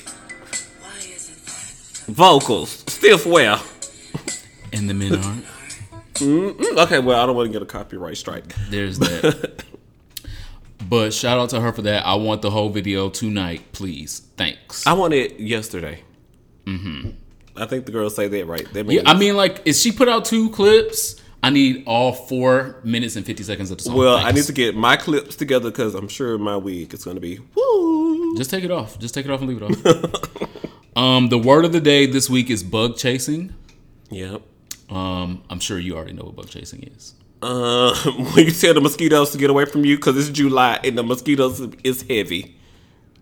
Vocals. 2.07 2.83
Stiff 2.97 3.25
well. 3.27 3.63
And 4.73 4.89
the 4.89 4.93
men 4.95 5.15
aren't. 5.15 5.45
Mm, 6.15 6.77
Okay, 6.79 6.97
well, 6.99 7.21
I 7.21 7.27
don't 7.27 7.35
want 7.35 7.47
to 7.47 7.53
get 7.53 7.61
a 7.61 7.65
copyright 7.65 8.17
strike. 8.17 8.55
There's 8.69 8.97
that. 8.99 9.63
but 10.89 11.13
shout 11.13 11.37
out 11.37 11.49
to 11.51 11.61
her 11.61 11.71
for 11.71 11.83
that. 11.83 12.05
I 12.07 12.15
want 12.15 12.41
the 12.41 12.49
whole 12.49 12.69
video 12.69 13.09
tonight, 13.09 13.71
please. 13.71 14.21
Thanks. 14.35 14.87
I 14.87 14.93
want 14.93 15.13
it 15.13 15.39
yesterday. 15.39 16.01
Mm-hmm. 16.65 17.11
I 17.55 17.65
think 17.67 17.85
the 17.85 17.91
girls 17.91 18.15
say 18.15 18.27
that 18.27 18.45
right. 18.47 18.71
That 18.73 18.89
yeah, 18.91 19.03
I 19.05 19.17
mean, 19.17 19.35
like, 19.37 19.61
if 19.65 19.75
she 19.75 19.91
put 19.91 20.09
out 20.09 20.25
two 20.25 20.49
clips, 20.49 21.21
I 21.43 21.51
need 21.51 21.83
all 21.85 22.13
four 22.13 22.79
minutes 22.83 23.15
and 23.15 23.25
50 23.25 23.43
seconds 23.43 23.69
of 23.69 23.77
the 23.77 23.83
song. 23.85 23.95
well, 23.95 24.17
I 24.17 24.31
need 24.31 24.45
to 24.45 24.53
get 24.53 24.75
my 24.75 24.95
clips 24.97 25.35
together 25.35 25.69
because 25.69 25.93
I'm 25.93 26.07
sure 26.07 26.37
my 26.39 26.57
wig 26.57 26.93
is 26.95 27.03
going 27.03 27.15
to 27.17 27.21
be 27.21 27.39
woo. 27.55 28.35
Just 28.37 28.49
take 28.49 28.63
it 28.63 28.71
off. 28.71 28.97
Just 28.97 29.13
take 29.13 29.25
it 29.25 29.31
off 29.31 29.39
and 29.41 29.49
leave 29.49 29.61
it 29.61 29.85
off. 29.85 30.63
um, 30.97 31.29
the 31.29 31.37
word 31.37 31.63
of 31.63 31.71
the 31.71 31.79
day 31.79 32.07
this 32.07 32.29
week 32.29 32.49
is 32.49 32.63
bug 32.63 32.97
chasing. 32.97 33.53
Yep. 34.09 34.41
Um, 34.89 35.43
I'm 35.49 35.59
sure 35.59 35.77
you 35.77 35.95
already 35.95 36.13
know 36.13 36.23
what 36.23 36.35
bug 36.35 36.49
chasing 36.49 36.83
is. 36.83 37.13
Uh, 37.41 37.95
when 38.33 38.45
you 38.45 38.51
tell 38.51 38.73
the 38.73 38.81
mosquitoes 38.81 39.29
to 39.31 39.37
get 39.37 39.49
away 39.51 39.65
from 39.65 39.85
you 39.85 39.97
because 39.97 40.17
it's 40.17 40.35
July 40.35 40.79
and 40.83 40.97
the 40.97 41.03
mosquitoes 41.03 41.59
is 41.83 42.01
heavy. 42.01 42.57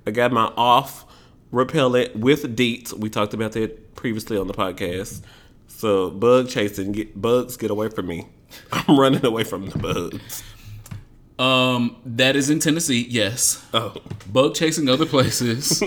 I 0.08 0.12
got 0.12 0.32
my 0.32 0.46
off 0.56 1.06
repellent 1.52 2.16
with 2.16 2.56
DEET. 2.56 2.94
We 2.94 3.10
talked 3.10 3.34
about 3.34 3.52
that 3.52 3.94
previously 3.96 4.38
on 4.38 4.48
the 4.48 4.54
podcast. 4.54 5.22
So 5.68 6.10
bug 6.12 6.48
chasing, 6.48 6.94
get 6.94 7.22
bugs 7.22 7.58
get 7.58 7.72
away 7.72 7.90
from 7.90 8.08
me. 8.08 8.28
I'm 8.72 8.98
running 8.98 9.26
away 9.26 9.44
from 9.44 9.70
the 9.70 9.78
bugs. 9.78 10.44
Um, 11.38 11.98
that 12.06 12.38
is 12.38 12.50
in 12.50 12.60
Tennessee, 12.60 13.06
yes. 13.10 13.66
Oh, 13.74 13.96
Bug 14.32 14.56
chasing 14.56 14.88
other 14.88 15.06
places 15.06 15.84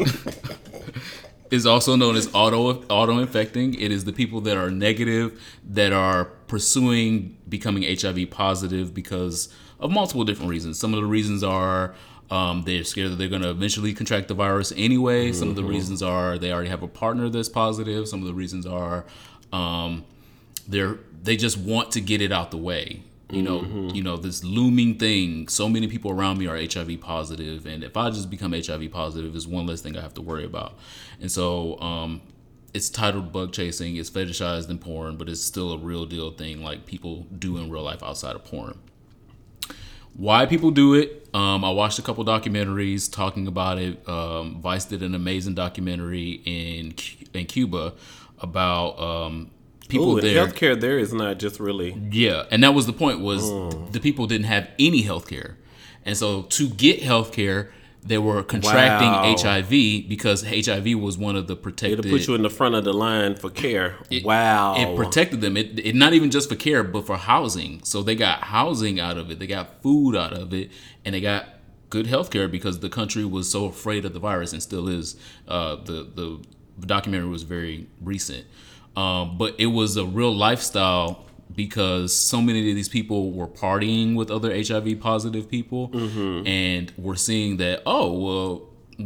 is 1.51 1.67
also 1.67 1.97
known 1.97 2.17
as 2.17 2.29
auto 2.35 2.83
auto 2.85 3.19
infecting. 3.19 3.75
It 3.75 3.91
is 3.93 4.05
the 4.05 4.13
people 4.13 4.41
that 4.43 4.57
are 4.57 4.71
negative 4.71 5.41
that 5.71 5.93
are 5.93 6.27
pursuing 6.47 7.37
becoming 7.49 7.83
HIV 7.83 8.31
positive 8.31 8.95
because 8.95 9.49
of 9.81 9.91
multiple 9.91 10.25
different 10.25 10.51
reasons. 10.51 10.79
Some 10.79 10.95
of 10.95 11.01
the 11.01 11.07
reasons 11.07 11.43
are 11.43 11.95
um, 12.31 12.63
they're 12.65 12.85
scared 12.85 13.13
that 13.13 13.17
they're 13.17 13.29
going 13.29 13.43
to 13.43 13.51
eventually 13.51 13.95
contract 13.95 14.29
the 14.29 14.35
virus 14.35 14.73
anyway. 14.77 15.33
Some 15.33 15.49
of 15.49 15.57
the 15.57 15.65
reasons 15.65 16.03
are 16.03 16.39
they 16.39 16.53
already 16.53 16.69
have 16.69 16.83
a 16.83 16.89
partner 16.89 17.29
that's 17.29 17.49
positive. 17.49 18.07
Some 18.09 18.21
of 18.21 18.27
the 18.27 18.35
reasons 18.35 18.67
are 18.67 19.05
um, 19.53 20.05
they're 20.67 20.99
they 21.23 21.37
just 21.37 21.57
want 21.57 21.93
to 21.93 22.01
get 22.01 22.21
it 22.21 22.33
out 22.33 22.51
the 22.51 22.59
way. 22.59 23.03
You 23.31 23.43
know, 23.43 23.91
you 23.93 24.03
know 24.03 24.17
this 24.17 24.43
looming 24.43 24.99
thing. 24.99 25.49
So 25.49 25.69
many 25.69 25.87
people 25.87 26.11
around 26.11 26.39
me 26.39 26.47
are 26.47 26.57
HIV 26.57 27.01
positive, 27.01 27.67
and 27.67 27.85
if 27.85 27.97
I 27.97 28.09
just 28.11 28.31
become 28.31 28.53
HIV 28.53 28.91
positive, 28.91 29.37
is 29.37 29.47
one 29.47 29.67
less 29.67 29.83
thing 29.83 29.97
I 29.99 30.01
have 30.01 30.15
to 30.15 30.23
worry 30.23 30.45
about. 30.45 30.79
And 31.21 31.31
so, 31.31 31.79
um, 31.81 32.23
it's 32.75 32.89
titled 32.89 33.33
bug 33.33 33.53
chasing. 33.53 33.97
It's 33.97 34.11
fetishized 34.11 34.71
in 34.71 34.79
porn, 34.79 35.17
but 35.17 35.29
it's 35.29 35.43
still 35.43 35.73
a 35.73 35.79
real 35.79 36.07
deal 36.07 36.31
thing, 36.31 36.63
like 36.63 36.87
people 36.87 37.27
do 37.39 37.59
in 37.59 37.71
real 37.71 37.83
life 37.83 38.03
outside 38.03 38.35
of 38.35 38.45
porn. 38.45 38.79
Why 40.15 40.47
people 40.47 40.71
do 40.71 40.95
it? 40.95 41.29
Um, 41.33 41.65
I 41.65 41.71
watched 41.71 41.99
a 41.99 42.03
couple 42.03 42.25
documentaries 42.25 43.11
talking 43.11 43.47
about 43.47 43.79
it. 43.79 44.07
Um, 44.09 44.61
Vice 44.61 44.85
did 44.85 45.03
an 45.03 45.15
amazing 45.15 45.55
documentary 45.55 46.43
in 46.45 46.95
in 47.35 47.47
Cuba 47.47 47.95
about 48.41 48.99
um, 48.99 49.51
people 49.89 50.19
Ooh, 50.19 50.21
there. 50.21 50.47
healthcare 50.47 50.79
there 50.81 50.99
is 50.99 51.13
not 51.13 51.39
just 51.39 51.59
really. 51.61 51.93
Yeah, 52.11 52.45
and 52.51 52.63
that 52.63 52.75
was 52.75 52.87
the 52.87 52.93
point 52.93 53.21
was 53.21 53.43
the 53.93 54.01
people 54.01 54.27
didn't 54.27 54.47
have 54.47 54.69
any 54.79 55.03
health 55.03 55.29
care. 55.29 55.57
And 56.05 56.17
so 56.17 56.43
to 56.43 56.69
get 56.69 57.03
health 57.03 57.33
care, 57.33 57.71
they 58.03 58.17
were 58.19 58.43
contracting 58.43 59.09
Wow. 59.09 59.37
HIV 59.37 59.69
because 60.09 60.43
HIV 60.45 60.95
was 60.95 61.19
one 61.19 61.37
of 61.37 61.47
the 61.49 61.57
protected 61.57 61.99
It'll 61.99 62.11
put 62.11 62.27
you 62.29 62.35
in 62.35 62.43
the 62.43 62.49
front 62.51 62.75
of 62.77 62.85
the 62.85 62.93
line 62.93 63.35
for 63.35 63.51
care. 63.51 63.97
wow. 64.25 64.77
it 64.77 64.97
protected 64.97 65.41
them. 65.41 65.57
It, 65.57 65.79
it 65.85 65.95
not 65.95 66.13
even 66.15 66.31
just 66.31 66.49
for 66.49 66.55
care, 66.55 66.83
but 66.85 67.07
for 67.07 67.17
housing. 67.17 67.83
So 67.85 68.03
they 68.03 68.15
got 68.15 68.45
housing 68.45 69.01
out 69.01 69.19
of 69.19 69.31
it. 69.31 69.39
They 69.39 69.47
got 69.49 69.83
food 69.83 70.17
out 70.17 70.33
of 70.33 70.55
it, 70.55 70.71
and 71.05 71.15
they 71.15 71.21
got 71.21 71.47
good 71.91 72.07
health 72.07 72.31
care 72.31 72.49
because 72.49 72.81
the 72.81 72.89
country 72.89 73.25
was 73.25 73.51
so 73.51 73.65
afraid 73.67 74.05
of 74.05 74.13
the 74.13 74.21
virus 74.21 74.53
and 74.53 74.63
still 74.63 74.89
is. 74.89 75.17
Uh, 75.47 75.77
the 75.77 76.09
the 76.15 76.39
documentary 76.87 77.29
was 77.29 77.43
very 77.43 77.89
recent, 78.01 78.47
um, 78.99 79.39
but 79.39 79.55
it 79.59 79.67
was 79.81 79.97
a 79.97 80.05
real 80.05 80.35
lifestyle 80.35 81.25
because 81.55 82.15
so 82.15 82.41
many 82.41 82.61
of 82.71 82.77
these 82.81 82.89
people 82.89 83.21
were 83.39 83.47
partying 83.65 84.15
with 84.19 84.29
other 84.31 84.51
HIV 84.55 85.01
positive 85.01 85.45
people, 85.49 85.91
and 86.47 86.93
we're 86.97 87.17
seeing 87.29 87.57
that. 87.59 87.83
Oh 87.87 88.07
well, 88.25 88.51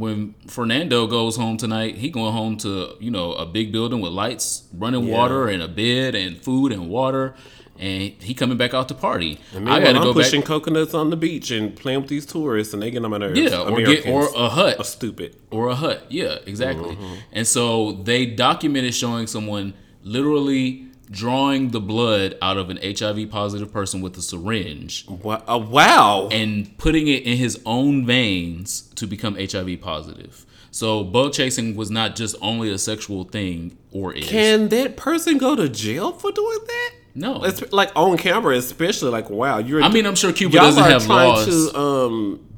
when 0.04 0.34
Fernando 0.46 1.06
goes 1.06 1.36
home 1.36 1.56
tonight, 1.58 1.96
he 1.96 2.08
going 2.10 2.32
home 2.32 2.56
to 2.58 2.72
you 3.00 3.10
know 3.10 3.32
a 3.34 3.46
big 3.46 3.70
building 3.72 4.00
with 4.00 4.12
lights, 4.12 4.64
running 4.72 5.04
water, 5.08 5.48
and 5.48 5.62
a 5.62 5.68
bed, 5.68 6.14
and 6.14 6.42
food 6.42 6.72
and 6.72 6.88
water, 6.88 7.34
and 7.82 8.02
he 8.22 8.32
coming 8.32 8.56
back 8.56 8.72
out 8.74 8.88
to 8.88 8.94
party. 8.94 9.40
I 9.54 9.58
gotta 9.58 9.88
I'm 9.88 9.94
go 9.96 10.14
back. 10.14 10.22
pushing 10.24 10.42
coconuts 10.42 10.94
on 10.94 11.10
the 11.10 11.16
beach 11.16 11.50
and 11.50 11.74
playing 11.74 12.00
with 12.02 12.08
these 12.08 12.24
tourists, 12.24 12.72
and 12.72 12.80
they 12.82 12.90
get 12.92 13.04
on 13.04 13.10
my 13.10 13.18
nerves. 13.18 13.38
Yeah, 13.38 13.58
or 13.60 13.80
get 13.82 14.06
or 14.06 14.28
a 14.36 14.48
hut 14.48 14.78
are 14.78 14.84
stupid. 14.84 15.36
or 15.50 15.68
a 15.68 15.74
hut. 15.74 16.06
Yeah, 16.08 16.38
exactly. 16.46 16.94
Mm-hmm. 16.94 17.14
And 17.32 17.46
so 17.46 17.92
they 17.92 18.24
documented 18.26 18.94
showing 18.94 19.26
someone 19.26 19.74
literally 20.04 20.86
drawing 21.10 21.70
the 21.70 21.80
blood 21.80 22.38
out 22.40 22.56
of 22.56 22.70
an 22.70 22.78
HIV 22.82 23.28
positive 23.30 23.70
person 23.70 24.00
with 24.00 24.16
a 24.16 24.22
syringe 24.22 25.04
Wow! 25.08 25.42
Uh, 25.46 25.58
wow. 25.58 26.28
and 26.32 26.76
putting 26.78 27.06
it 27.06 27.24
in 27.24 27.36
his 27.36 27.60
own 27.66 28.06
veins 28.06 28.82
to 28.94 29.06
become 29.06 29.34
HIV 29.36 29.80
positive. 29.82 30.46
So 30.70 31.04
bug 31.04 31.34
chasing 31.34 31.76
was 31.76 31.90
not 31.90 32.16
just 32.16 32.34
only 32.40 32.70
a 32.70 32.78
sexual 32.78 33.24
thing 33.24 33.76
or 33.90 34.14
is. 34.14 34.26
Can 34.26 34.68
that 34.70 34.96
person 34.96 35.36
go 35.36 35.54
to 35.54 35.68
jail 35.68 36.12
for 36.12 36.32
doing 36.32 36.60
that? 36.66 36.90
No. 37.14 37.44
It's 37.44 37.72
like 37.72 37.90
on 37.96 38.16
camera, 38.18 38.56
especially. 38.56 39.10
Like, 39.10 39.30
wow, 39.30 39.58
you're. 39.58 39.82
I 39.82 39.88
mean, 39.88 40.06
I'm 40.06 40.14
sure 40.14 40.32
Cuba 40.32 40.54
y'all 40.56 40.64
doesn't 40.64 40.82
are 40.82 40.88
have 40.90 41.04
trying 41.06 41.28
laws. 41.28 41.72
to 41.72 41.78
um, 41.78 42.48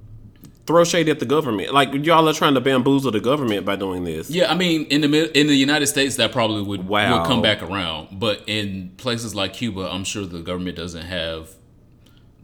throw 0.67 0.85
shade 0.85 1.09
at 1.09 1.19
the 1.21 1.27
government. 1.27 1.75
Like, 1.75 1.93
y'all 2.07 2.29
are 2.29 2.33
trying 2.33 2.55
to 2.55 2.61
bamboozle 2.61 3.11
the 3.11 3.21
government 3.21 3.67
by 3.67 3.77
doing 3.77 4.05
this. 4.05 4.31
Yeah, 4.31 4.51
I 4.51 4.55
mean, 4.55 4.85
in 4.87 5.01
the 5.03 5.39
in 5.39 5.47
the 5.49 5.55
United 5.57 5.87
States, 5.89 6.17
that 6.17 6.33
probably 6.33 6.63
would 6.63 6.87
Wow. 6.89 7.19
would 7.19 7.27
come 7.27 7.43
back 7.43 7.63
around. 7.63 8.19
But 8.19 8.43
in 8.47 8.93
places 8.97 9.35
like 9.35 9.53
Cuba, 9.55 9.89
I'm 9.93 10.05
sure 10.05 10.25
the 10.27 10.41
government 10.41 10.77
doesn't 10.77 11.03
have 11.07 11.51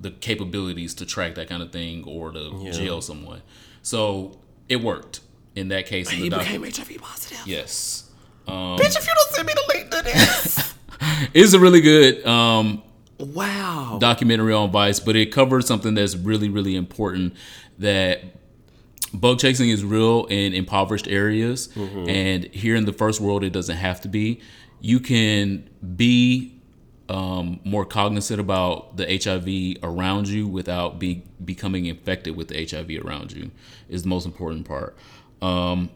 the 0.00 0.10
capabilities 0.10 0.94
to 0.94 1.06
track 1.06 1.34
that 1.34 1.48
kind 1.48 1.62
of 1.62 1.70
thing 1.72 2.04
or 2.04 2.32
to 2.32 2.70
jail 2.72 3.00
someone. 3.02 3.42
So 3.82 4.38
it 4.68 4.76
worked 4.82 5.20
in 5.54 5.68
that 5.68 5.86
case. 5.86 6.08
He 6.10 6.22
the 6.22 6.30
doc- 6.30 6.40
became 6.40 6.62
HIV 6.62 6.96
positive. 7.00 7.42
yes, 7.46 8.10
um, 8.48 8.78
Bitch, 8.78 8.96
if 8.96 9.06
you 9.06 9.12
don't 9.14 9.30
send 9.34 9.46
me 9.46 9.52
the 9.54 9.74
link 9.74 9.90
to 9.90 10.02
this. 10.02 10.74
it's 11.34 11.52
a 11.52 11.60
really 11.60 11.80
good 11.80 12.24
um, 12.26 12.82
wow. 13.18 13.98
documentary 14.00 14.52
on 14.52 14.70
Vice, 14.70 15.00
but 15.00 15.16
it 15.16 15.26
covered 15.26 15.66
something 15.66 15.94
that's 15.94 16.16
really, 16.16 16.48
really 16.48 16.76
important 16.76 17.34
that 17.78 18.22
bug 19.12 19.38
chasing 19.38 19.70
is 19.70 19.84
real 19.84 20.26
in 20.26 20.54
impoverished 20.54 21.08
areas. 21.08 21.68
And 22.08 22.44
here 22.46 22.76
in 22.76 22.84
the 22.84 22.92
first 22.92 23.20
world, 23.20 23.42
it 23.44 23.50
doesn't 23.50 23.76
have 23.76 24.00
to 24.02 24.08
be. 24.08 24.40
You 24.80 25.00
can 25.00 25.68
be 25.96 26.60
um, 27.08 27.58
more 27.64 27.84
cognizant 27.84 28.40
about 28.40 28.96
the 28.96 29.04
HIV 29.06 29.82
around 29.82 30.28
you 30.28 30.46
without 30.46 30.98
be 30.98 31.24
becoming 31.44 31.86
infected 31.86 32.36
with 32.36 32.48
the 32.48 32.66
HIV 32.66 33.04
around 33.04 33.32
you 33.32 33.50
is 33.88 34.02
the 34.02 34.08
most 34.08 34.26
important 34.26 34.66
part. 34.66 34.96
Um, 35.42 35.90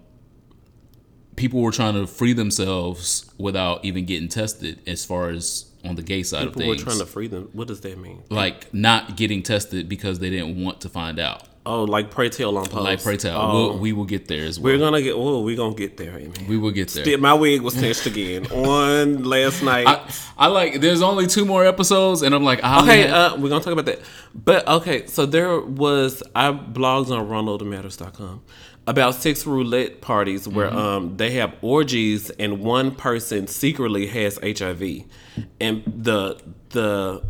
people 1.37 1.61
were 1.61 1.73
trying 1.73 1.95
to 1.95 2.07
free 2.07 2.33
themselves 2.33 3.31
without 3.39 3.85
even 3.85 4.05
getting 4.07 4.29
tested 4.29 4.81
as 4.87 5.05
far 5.05 5.31
as 5.31 5.67
on 5.85 5.97
the 5.97 6.03
gay 6.03 6.23
side 6.23 6.39
People 6.41 6.49
of 6.49 6.55
things. 6.55 6.77
People 6.79 6.85
were 6.93 6.97
trying 6.97 7.07
to 7.07 7.13
free 7.13 7.27
them. 7.29 7.49
What 7.53 7.69
does 7.69 7.81
that 7.83 7.99
mean? 7.99 8.23
like 8.31 8.73
not 8.73 9.17
getting 9.17 9.43
tested 9.43 9.89
because 9.89 10.19
they 10.19 10.31
didn't 10.31 10.63
want 10.63 10.81
to 10.83 10.89
find 10.89 11.19
out. 11.19 11.43
Oh, 11.67 11.85
like 11.85 12.11
pray 12.11 12.29
tell 12.29 12.59
on 12.59 12.67
post. 12.67 12.75
Like 12.85 13.03
pray 13.03 13.17
tell, 13.17 13.41
Oh, 13.41 13.55
we'll, 13.71 13.79
we 13.79 13.93
will 13.95 14.05
get 14.05 14.29
there 14.29 14.45
as 14.45 14.61
well. 14.61 14.71
we're 14.75 14.79
gonna 14.79 15.01
get. 15.01 15.13
Oh, 15.15 15.41
we're 15.43 15.57
gonna 15.57 15.75
get 15.75 15.97
there. 15.97 16.11
Amen. 16.11 16.47
We 16.47 16.59
will 16.59 16.73
get 16.73 16.89
there. 16.91 17.17
My 17.17 17.33
wig 17.33 17.63
was 17.63 17.73
snatched 17.73 18.05
again 18.05 18.47
on 18.53 19.25
last 19.25 19.63
night. 19.63 19.87
I, 19.87 20.11
I 20.37 20.49
like. 20.49 20.83
There's 20.83 21.01
only 21.01 21.27
two 21.27 21.47
more 21.47 21.65
episodes, 21.65 22.21
and 22.21 22.35
I'm 22.35 22.45
like, 22.45 22.63
I 22.63 22.83
Okay, 22.83 23.07
have- 23.07 23.33
uh, 23.33 23.37
we're 23.39 23.49
gonna 23.49 23.65
talk 23.65 23.73
about 23.73 23.87
that. 23.87 24.01
But 24.35 24.69
okay, 24.69 25.07
so 25.07 25.25
there 25.25 25.59
was 25.59 26.23
I 26.37 26.53
blogs 26.53 27.09
on 27.11 27.29
RonaldMatters.com 27.31 28.43
about 28.87 29.15
sex 29.15 29.47
roulette 29.47 30.01
parties 30.01 30.47
where 30.47 30.69
Mm-hmm. 30.69 30.77
um 30.79 31.17
they 31.17 31.31
have 31.33 31.55
orgies 31.63 32.31
and 32.31 32.61
one 32.61 32.95
person 32.95 33.47
secretly 33.47 34.07
has 34.09 34.39
HIV, 34.43 35.05
and 35.61 35.83
the 35.87 36.41
the 36.71 37.23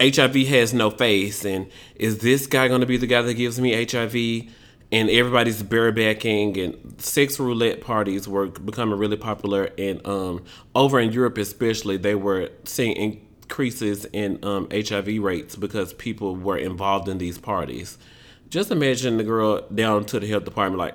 HIV 0.00 0.34
has 0.48 0.72
no 0.72 0.90
face, 0.90 1.44
and 1.44 1.66
is 1.94 2.18
this 2.18 2.46
guy 2.46 2.68
gonna 2.68 2.86
be 2.86 2.96
the 2.96 3.06
guy 3.06 3.22
that 3.22 3.34
gives 3.34 3.60
me 3.60 3.84
HIV? 3.84 4.52
And 4.92 5.08
everybody's 5.08 5.62
barebacking, 5.62 6.58
and 6.64 7.00
sex 7.00 7.38
roulette 7.38 7.80
parties 7.80 8.26
were 8.26 8.46
becoming 8.48 8.98
really 8.98 9.16
popular. 9.16 9.70
And 9.78 10.04
um, 10.04 10.42
over 10.74 10.98
in 10.98 11.12
Europe, 11.12 11.38
especially, 11.38 11.96
they 11.96 12.16
were 12.16 12.48
seeing 12.64 12.96
increases 12.96 14.04
in 14.06 14.44
um, 14.44 14.66
HIV 14.72 15.22
rates 15.22 15.54
because 15.54 15.92
people 15.92 16.34
were 16.34 16.56
involved 16.58 17.08
in 17.08 17.18
these 17.18 17.38
parties. 17.38 17.98
Just 18.50 18.70
imagine 18.72 19.16
the 19.16 19.24
girl 19.24 19.62
down 19.72 20.04
to 20.06 20.18
the 20.18 20.26
health 20.26 20.44
department, 20.44 20.78
like, 20.78 20.94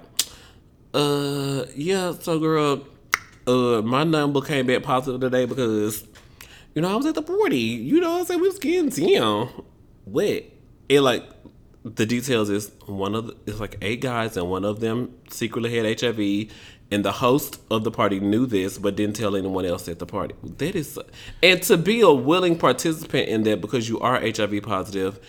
uh, 0.93 1.65
yeah, 1.75 2.13
so 2.19 2.37
girl, 2.37 2.85
uh, 3.47 3.81
my 3.81 4.03
number 4.03 4.41
came 4.41 4.67
back 4.67 4.83
positive 4.83 5.21
today 5.21 5.45
because, 5.45 6.05
you 6.73 6.81
know, 6.81 6.91
I 6.91 6.95
was 6.95 7.05
at 7.05 7.15
the 7.15 7.21
party. 7.21 7.57
You 7.57 8.01
know 8.01 8.19
I'm 8.19 8.25
saying? 8.25 8.41
We 8.41 8.47
was 8.47 8.59
getting 8.59 8.89
down. 8.89 9.49
What? 10.03 10.43
It 10.89 11.01
like 11.01 11.23
the 11.85 12.05
details 12.05 12.49
is 12.49 12.71
one 12.87 13.13
of 13.13 13.27
the, 13.27 13.37
it's 13.45 13.59
like 13.59 13.77
eight 13.81 14.01
guys 14.01 14.35
and 14.35 14.49
one 14.49 14.65
of 14.65 14.79
them 14.79 15.15
secretly 15.29 15.75
had 15.75 15.99
HIV 15.99 16.51
and 16.91 17.05
the 17.05 17.11
host 17.11 17.59
of 17.69 17.83
the 17.83 17.91
party 17.91 18.19
knew 18.19 18.45
this 18.45 18.77
but 18.77 18.95
didn't 18.95 19.15
tell 19.15 19.35
anyone 19.35 19.65
else 19.65 19.87
at 19.87 19.99
the 19.99 20.05
party. 20.05 20.35
That 20.43 20.75
is 20.75 20.99
and 21.43 21.61
to 21.63 21.77
be 21.77 22.01
a 22.01 22.11
willing 22.11 22.57
participant 22.57 23.29
in 23.29 23.43
that 23.43 23.61
because 23.61 23.87
you 23.87 23.99
are 23.99 24.19
HIV 24.19 24.63
positive 24.63 25.19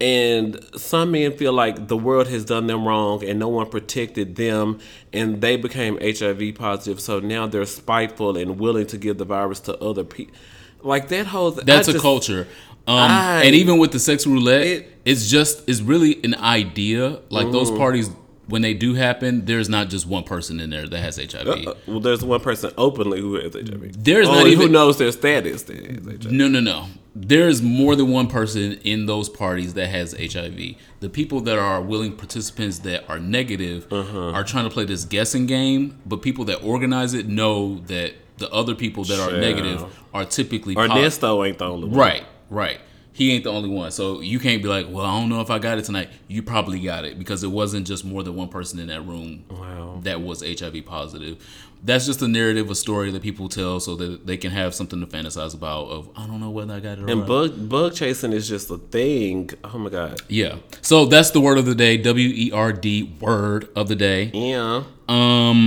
and 0.00 0.58
some 0.76 1.12
men 1.12 1.32
feel 1.32 1.52
like 1.52 1.88
the 1.88 1.96
world 1.96 2.28
has 2.28 2.44
done 2.44 2.66
them 2.66 2.86
wrong 2.86 3.24
and 3.24 3.38
no 3.38 3.48
one 3.48 3.66
protected 3.70 4.36
them 4.36 4.78
and 5.12 5.40
they 5.40 5.56
became 5.56 5.98
HIV 6.02 6.54
positive 6.54 7.00
so 7.00 7.18
now 7.20 7.46
they're 7.46 7.64
spiteful 7.64 8.36
and 8.36 8.58
willing 8.58 8.86
to 8.88 8.98
give 8.98 9.16
the 9.18 9.24
virus 9.24 9.60
to 9.60 9.76
other 9.78 10.04
people. 10.04 10.34
Like 10.82 11.08
that 11.08 11.26
whole 11.26 11.50
that's 11.52 11.88
I 11.88 11.92
a 11.92 11.94
just- 11.94 12.02
culture. 12.02 12.46
Um, 12.88 12.96
I- 13.10 13.42
and 13.44 13.54
even 13.56 13.78
with 13.78 13.90
the 13.90 13.98
sex 13.98 14.26
roulette, 14.26 14.66
It- 14.66 14.92
it's 15.04 15.28
just 15.28 15.68
it's 15.68 15.80
really 15.80 16.20
an 16.22 16.34
idea. 16.36 17.18
Like 17.30 17.50
those 17.50 17.70
Mm. 17.70 17.78
parties, 17.78 18.10
when 18.48 18.62
they 18.62 18.74
do 18.74 18.94
happen, 18.94 19.44
there's 19.46 19.68
not 19.68 19.88
just 19.90 20.06
one 20.06 20.22
person 20.22 20.60
in 20.60 20.70
there 20.70 20.86
that 20.86 20.98
has 21.00 21.18
HIV. 21.18 21.66
Uh, 21.66 21.74
well, 21.88 21.98
there's 22.00 22.22
one 22.22 22.38
person 22.40 22.70
openly 22.78 23.20
who 23.20 23.34
has 23.40 23.56
HIV. 23.56 23.90
There's 23.98 24.28
not 24.28 24.36
Only 24.38 24.54
who 24.54 24.68
knows 24.68 24.98
their 24.98 25.10
status. 25.10 25.62
That 25.62 25.76
has 25.78 26.06
HIV. 26.06 26.30
No, 26.30 26.46
no, 26.46 26.60
no. 26.60 26.84
There's 27.18 27.62
more 27.62 27.96
than 27.96 28.10
one 28.10 28.26
person 28.26 28.72
in 28.84 29.06
those 29.06 29.30
parties 29.30 29.72
that 29.74 29.86
has 29.88 30.12
HIV. 30.12 30.74
The 31.00 31.08
people 31.08 31.40
that 31.42 31.58
are 31.58 31.80
willing 31.80 32.12
participants 32.14 32.80
that 32.80 33.08
are 33.08 33.18
negative 33.18 33.86
Uh-huh. 33.90 34.32
are 34.32 34.44
trying 34.44 34.64
to 34.64 34.70
play 34.70 34.84
this 34.84 35.06
guessing 35.06 35.46
game, 35.46 35.98
but 36.04 36.20
people 36.20 36.44
that 36.44 36.62
organize 36.62 37.14
it 37.14 37.26
know 37.26 37.80
that 37.86 38.12
the 38.36 38.50
other 38.52 38.74
people 38.74 39.02
that 39.04 39.18
are 39.18 39.32
negative 39.40 39.84
are 40.12 40.26
typically 40.26 40.74
Or 40.76 40.88
po- 40.88 40.94
Nesto 40.94 41.46
ain't 41.48 41.56
the 41.56 41.64
only 41.66 41.88
one. 41.88 41.96
Right, 41.98 42.24
right. 42.50 42.80
He 43.14 43.32
ain't 43.32 43.44
the 43.44 43.50
only 43.50 43.70
one. 43.70 43.90
So 43.92 44.20
you 44.20 44.38
can't 44.38 44.62
be 44.62 44.68
like, 44.68 44.86
well, 44.90 45.06
I 45.06 45.18
don't 45.18 45.30
know 45.30 45.40
if 45.40 45.48
I 45.48 45.58
got 45.58 45.78
it 45.78 45.86
tonight. 45.86 46.10
You 46.28 46.42
probably 46.42 46.80
got 46.80 47.06
it 47.06 47.18
because 47.18 47.42
it 47.42 47.50
wasn't 47.50 47.86
just 47.86 48.04
more 48.04 48.22
than 48.22 48.34
one 48.36 48.48
person 48.48 48.78
in 48.78 48.88
that 48.88 49.06
room 49.06 49.44
Wow. 49.50 50.00
that 50.02 50.20
was 50.20 50.42
HIV 50.42 50.82
positive. 50.84 51.38
That's 51.86 52.04
just 52.04 52.20
a 52.22 52.28
narrative, 52.28 52.68
a 52.70 52.74
story 52.74 53.10
that 53.12 53.22
people 53.22 53.48
tell 53.48 53.78
so 53.80 53.94
that 53.96 54.26
they 54.26 54.36
can 54.36 54.50
have 54.50 54.74
something 54.74 55.00
to 55.00 55.06
fantasize 55.06 55.54
about 55.54 55.84
of, 55.88 56.10
I 56.16 56.26
don't 56.26 56.40
know 56.40 56.50
whether 56.50 56.74
I 56.74 56.80
got 56.80 56.98
it 56.98 57.04
or 57.04 57.08
And 57.10 57.20
not. 57.20 57.28
bug 57.28 57.68
bug 57.68 57.94
chasing 57.94 58.32
is 58.32 58.48
just 58.48 58.70
a 58.70 58.78
thing. 58.78 59.50
Oh 59.64 59.78
my 59.78 59.90
god. 59.90 60.20
yeah. 60.28 60.56
So 60.82 61.06
that's 61.06 61.30
the 61.30 61.40
word 61.40 61.58
of 61.58 61.64
the 61.66 61.74
day. 61.76 61.96
W 61.98 62.28
E 62.28 62.50
R 62.52 62.72
D 62.72 63.16
word 63.20 63.68
of 63.76 63.88
the 63.88 63.96
day. 63.96 64.30
Yeah. 64.34 64.82
Um 65.08 65.60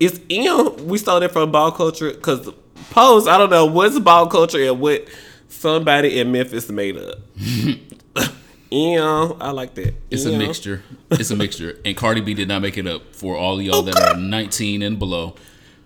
It's 0.00 0.18
yeah. 0.28 0.62
We 0.90 0.96
stole 0.98 1.20
that 1.20 1.32
from 1.32 1.52
ball 1.52 1.72
culture 1.72 2.10
because 2.10 2.48
pose. 2.90 3.28
I 3.28 3.36
don't 3.38 3.50
know 3.50 3.66
what's 3.66 3.98
ball 3.98 4.26
culture 4.28 4.62
and 4.70 4.80
what 4.80 5.06
somebody 5.48 6.18
in 6.20 6.32
Memphis 6.32 6.68
made 6.70 6.96
up. 6.96 7.18
yeah, 8.70 9.30
I 9.40 9.50
like 9.52 9.74
that. 9.74 9.94
it's 10.10 10.24
a 10.24 10.36
mixture. 10.36 10.82
It's 11.10 11.30
a 11.30 11.36
mixture. 11.36 11.78
And 11.84 11.96
Cardi 11.96 12.20
B 12.20 12.34
did 12.34 12.48
not 12.48 12.62
make 12.62 12.76
it 12.78 12.86
up 12.86 13.14
for 13.14 13.36
all 13.36 13.60
y'all 13.62 13.82
that 13.82 13.96
are 13.98 14.16
19 14.18 14.82
and 14.82 14.98
below. 14.98 15.34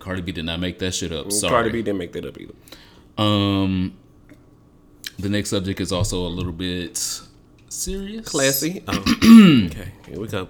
Cardi 0.01 0.23
B 0.23 0.33
did 0.33 0.47
not 0.47 0.59
make 0.59 0.79
that 0.81 0.93
shit 0.95 1.13
up. 1.13 1.31
Sorry. 1.31 1.51
Cardi 1.53 1.71
B 1.71 1.83
didn't 1.83 1.99
make 1.99 2.13
that 2.15 2.25
up 2.25 2.37
either. 2.41 2.55
Um, 3.17 3.97
the 5.19 5.29
next 5.29 5.51
subject 5.51 5.81
is 5.81 5.93
also 5.93 6.27
a 6.27 6.29
little 6.29 6.53
bit 6.53 6.97
serious. 7.69 8.27
Classy. 8.29 8.83
Oh. 8.89 9.67
okay, 9.67 9.93
here 10.09 10.19
we 10.19 10.27
go. 10.27 10.49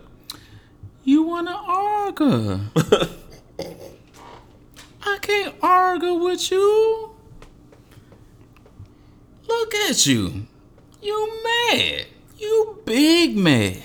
You 1.05 1.25
wanna 1.25 1.57
argue? 1.67 2.61
I 5.03 5.19
can't 5.21 5.55
argue 5.63 6.15
with 6.15 6.51
you. 6.51 7.11
Look 9.49 9.75
at 9.75 10.07
you. 10.07 10.47
You 11.03 11.43
mad. 11.43 12.07
You 12.39 12.79
big 12.85 13.37
mad. 13.37 13.83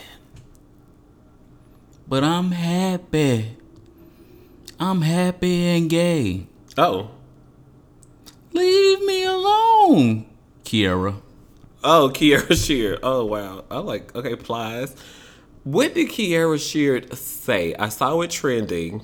But 2.08 2.24
I'm 2.24 2.52
happy. 2.52 3.58
I'm 4.80 5.02
happy 5.02 5.68
and 5.68 5.90
gay. 5.90 6.48
Oh, 6.78 7.12
Leave 8.54 9.02
me 9.04 9.24
alone, 9.26 10.26
Kierra. 10.64 11.22
Oh, 11.84 12.10
Kierra 12.14 12.56
Sheard. 12.56 13.00
Oh 13.04 13.26
wow. 13.26 13.66
I 13.70 13.80
like 13.80 14.16
okay, 14.16 14.36
Plies. 14.36 14.96
What 15.64 15.94
did 15.94 16.10
Kierra 16.10 16.58
Sheard 16.58 17.14
say? 17.18 17.76
I 17.76 17.90
saw 17.90 18.20
it 18.22 18.32
trending. 18.32 19.04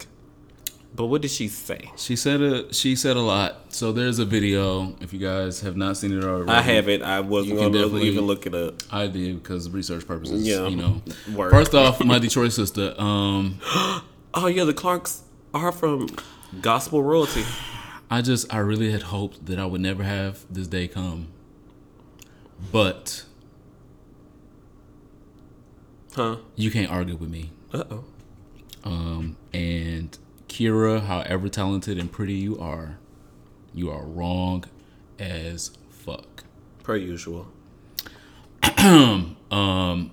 But 0.94 1.06
what 1.06 1.22
did 1.22 1.32
she 1.32 1.48
say? 1.48 1.92
She 1.98 2.16
said 2.16 2.42
a 2.42 2.74
she 2.74 2.96
said 2.96 3.18
a 3.18 3.22
lot. 3.22 3.74
So 3.74 3.92
there's 3.92 4.20
a 4.20 4.26
video. 4.26 4.96
If 5.02 5.12
you 5.14 5.20
guys 5.20 5.62
have 5.62 5.76
not 5.76 5.98
seen 5.98 6.18
it 6.18 6.24
already, 6.24 6.50
I 6.50 6.62
haven't. 6.62 7.02
I 7.04 7.20
wasn't 7.22 7.58
going 7.60 7.74
to 7.74 7.98
even 7.98 8.26
look 8.26 8.46
it 8.46 8.56
up. 8.56 8.76
I 8.92 9.08
did 9.08 9.42
because 9.42 9.66
of 9.68 9.74
research 9.74 10.06
purposes. 10.08 10.48
Yeah. 10.48 10.68
you 10.68 10.76
know. 10.78 11.02
Word. 11.34 11.52
First 11.52 11.74
off, 11.74 12.04
my 12.04 12.20
Detroit 12.20 12.52
sister. 12.54 12.94
Um, 12.98 13.60
Oh 14.34 14.48
yeah, 14.48 14.64
the 14.64 14.74
Clarks 14.74 15.24
are 15.54 15.72
from 15.72 16.08
gospel 16.62 17.04
royalty. 17.04 17.44
I 18.10 18.22
just 18.22 18.54
I 18.54 18.58
really 18.58 18.92
had 18.92 19.04
hoped 19.04 19.46
that 19.46 19.58
I 19.60 19.66
would 19.66 19.82
never 19.82 20.04
have 20.04 20.46
this 20.50 20.68
day 20.68 20.88
come, 20.88 21.28
but 22.72 23.24
Huh? 26.16 26.38
you 26.56 26.70
can't 26.72 26.92
argue 26.92 27.16
with 27.16 27.30
me. 27.30 27.52
Uh 27.74 27.84
oh. 27.90 28.04
Um, 28.84 29.38
and 29.54 30.18
Kierra, 30.50 31.02
however 31.02 31.48
talented 31.48 31.98
and 31.98 32.12
pretty 32.12 32.34
you 32.34 32.60
are, 32.60 32.98
you 33.74 33.90
are 33.90 34.04
wrong 34.04 34.66
as 35.20 35.72
fuck. 35.90 36.44
Per 36.84 36.96
usual. 36.98 37.48
Um, 39.52 40.12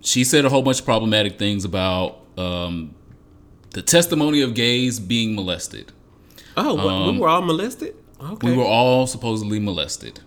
she 0.00 0.24
said 0.24 0.44
a 0.46 0.48
whole 0.48 0.62
bunch 0.62 0.80
of 0.80 0.86
problematic 0.86 1.38
things 1.38 1.64
about 1.66 2.20
um, 2.38 2.94
the 3.70 3.82
testimony 3.82 4.40
of 4.40 4.54
gays 4.54 4.98
being 5.00 5.34
molested. 5.34 5.92
Oh, 6.56 6.74
what, 6.74 7.12
we 7.12 7.18
were 7.20 7.28
all 7.28 7.42
molested? 7.42 7.94
Okay. 8.20 8.46
Um, 8.48 8.52
We 8.52 8.56
were 8.56 8.64
all 8.64 9.06
supposedly 9.06 9.60
molested. 9.60 10.20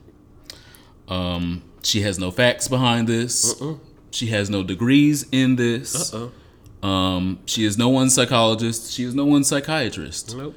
Um, 1.08 1.64
she 1.84 2.02
has 2.02 2.18
no 2.18 2.32
facts 2.32 2.68
behind 2.68 3.08
this. 3.08 3.62
She 4.12 4.28
has 4.28 4.50
no 4.50 4.64
degrees 4.64 5.26
in 5.32 5.56
this. 5.56 6.14
Uh-oh. 6.14 6.32
Um, 6.88 7.40
she 7.46 7.66
is 7.66 7.78
no 7.78 7.90
one 7.90 8.10
psychologist. 8.10 8.92
She 8.94 9.04
is 9.04 9.14
no 9.14 9.26
one 9.26 9.44
psychiatrist. 9.44 10.36
Nope. 10.36 10.56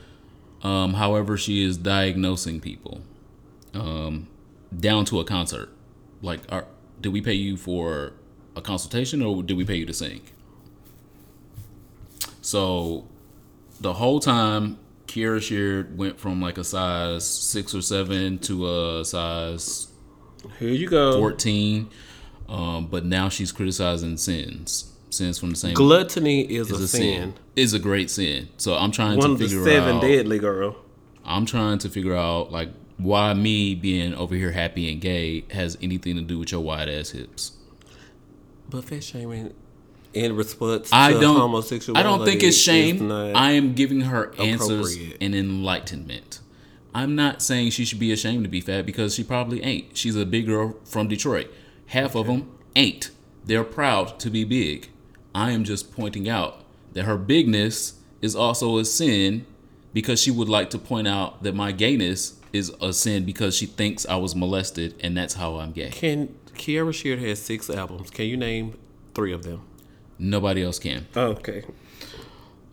Um, 0.63 0.95
however, 0.95 1.37
she 1.37 1.63
is 1.65 1.77
diagnosing 1.77 2.61
people 2.61 3.01
um, 3.75 4.29
down 4.79 5.05
to 5.07 5.21
a 5.21 5.25
concert. 5.25 5.71
Like, 6.23 6.41
are, 6.51 6.67
did 7.01 7.13
we 7.13 7.21
pay 7.21 7.35
you 7.35 7.57
for 7.57 8.13
a 8.57 8.63
consultation 8.63 9.21
or 9.21 9.43
did 9.43 9.57
we 9.57 9.65
pay 9.65 9.75
you 9.77 9.87
to 9.87 9.93
sing? 9.93 10.23
So, 12.45 13.09
the 13.81 13.95
whole 13.95 14.21
time, 14.21 14.79
Kierra 15.07 15.41
Sheard 15.41 15.97
went 15.97 16.21
from 16.21 16.43
like 16.43 16.59
a 16.59 16.65
size 16.65 17.27
six 17.27 17.75
or 17.75 17.81
seven 17.81 18.39
to 18.41 18.69
a 18.69 19.05
size 19.07 19.89
Here 20.59 20.69
you 20.69 20.87
go. 20.87 21.19
14. 21.19 21.89
Um, 22.51 22.89
but 22.89 23.07
now 23.07 23.31
she's 23.31 23.51
criticizing 23.51 24.19
sins. 24.19 24.93
Sins 25.09 25.39
from 25.39 25.51
the 25.51 25.57
same 25.57 25.73
Gluttony 25.73 26.43
is, 26.43 26.71
is 26.71 26.81
a, 26.81 26.85
a 26.85 26.87
sin. 26.87 27.01
sin. 27.01 27.35
Is 27.57 27.73
a 27.73 27.79
great 27.79 28.11
sin. 28.11 28.51
So 28.59 28.75
I'm 28.75 28.91
trying 28.91 29.17
One 29.17 29.29
to 29.29 29.33
of 29.33 29.39
the 29.39 29.49
seven 29.49 29.97
out. 29.97 30.03
deadly, 30.03 30.39
girl. 30.39 30.77
I'm 31.25 31.47
trying 31.47 31.79
to 31.79 31.89
figure 31.89 32.15
out 32.15 32.53
like 32.53 32.69
why 32.99 33.33
me 33.33 33.75
being 33.75 34.13
over 34.15 34.35
here 34.35 34.51
happy 34.53 34.93
and 34.93 35.01
gay 35.01 35.47
has 35.51 35.79
anything 35.81 36.17
to 36.17 36.21
do 36.23 36.39
with 36.39 36.53
your 36.53 36.61
wide 36.61 36.91
ass 36.91 37.11
hips. 37.11 37.53
But 38.69 38.85
fat 38.85 39.03
shaming 39.03 39.55
in 40.15 40.37
response 40.37 40.91
I 40.93 41.13
to 41.13 41.21
don't. 41.21 41.37
homosexuality 41.37 42.01
I 42.01 42.03
don't 42.03 42.25
think 42.25 42.43
it's 42.43 42.57
shame. 42.57 43.11
I 43.11 43.53
am 43.53 43.75
giving 43.75 44.03
her 44.03 44.33
answers 44.39 44.97
and 45.21 45.35
enlightenment. 45.35 46.41
I'm 46.95 47.17
not 47.17 47.43
saying 47.43 47.71
she 47.71 47.85
should 47.85 47.99
be 47.99 48.13
ashamed 48.13 48.45
to 48.45 48.49
be 48.49 48.61
fat 48.61 48.87
because 48.87 49.15
she 49.15 49.25
probably 49.25 49.63
ain't. 49.63 49.97
She's 49.97 50.15
a 50.15 50.25
big 50.25 50.47
girl 50.47 50.77
from 50.85 51.09
Detroit. 51.09 51.53
Half 51.87 52.15
of 52.15 52.27
them 52.29 52.57
ain't. 52.77 53.11
They're 53.45 53.65
proud 53.65 54.21
to 54.21 54.31
be 54.31 54.45
big. 54.45 54.89
I 55.35 55.51
am 55.51 55.65
just 55.65 55.93
pointing 55.93 56.29
out 56.29 56.63
that 56.93 57.05
her 57.05 57.19
bigness 57.19 57.95
is 58.23 58.37
also 58.37 58.79
a 58.79 58.85
sin 58.85 59.45
because 59.93 60.23
she 60.23 60.31
would 60.31 60.49
like 60.49 60.71
to 60.71 60.79
point 60.79 61.09
out 61.09 61.43
that 61.43 61.55
my 61.55 61.73
gayness 61.73 62.39
is 62.53 62.73
a 62.81 62.93
sin 62.93 63.25
because 63.25 63.57
she 63.57 63.67
thinks 63.67 64.07
I 64.07 64.17
was 64.17 64.37
molested 64.37 64.95
and 65.01 65.17
that's 65.17 65.35
how 65.35 65.57
I'm 65.57 65.73
gay. 65.73 65.91
Can 65.91 66.35
Kierra 66.55 66.95
Sheard 66.95 67.19
has 67.19 67.43
six 67.43 67.69
albums? 67.69 68.11
Can 68.11 68.27
you 68.27 68.37
name 68.37 68.79
three 69.15 69.33
of 69.33 69.43
them? 69.43 69.63
Nobody 70.19 70.63
else 70.63 70.79
can. 70.79 71.07
Okay. 71.17 71.65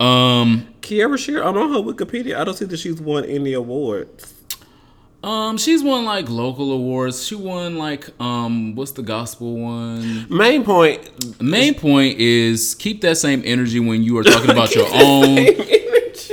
Um, 0.00 0.68
Kierra 0.80 1.16
Sheard, 1.18 1.42
I'm 1.44 1.56
on 1.56 1.70
her 1.70 1.78
Wikipedia. 1.92 2.36
I 2.36 2.44
don't 2.44 2.54
see 2.56 2.64
that 2.64 2.76
she's 2.78 3.00
won 3.00 3.24
any 3.24 3.52
awards. 3.52 4.34
Um, 5.22 5.56
she's 5.56 5.84
won 5.84 6.04
like 6.04 6.28
local 6.28 6.72
awards. 6.72 7.24
She 7.24 7.36
won 7.36 7.78
like 7.78 8.08
um, 8.20 8.74
what's 8.74 8.90
the 8.92 9.02
gospel 9.02 9.56
one? 9.56 10.26
Main 10.28 10.64
point. 10.64 11.40
Main 11.40 11.74
point 11.74 12.18
is 12.18 12.74
keep 12.74 13.00
that 13.02 13.16
same 13.18 13.42
energy 13.44 13.78
when 13.78 14.02
you 14.02 14.18
are 14.18 14.24
talking 14.24 14.50
about 14.50 14.74
your 14.74 14.88
own 14.92 15.46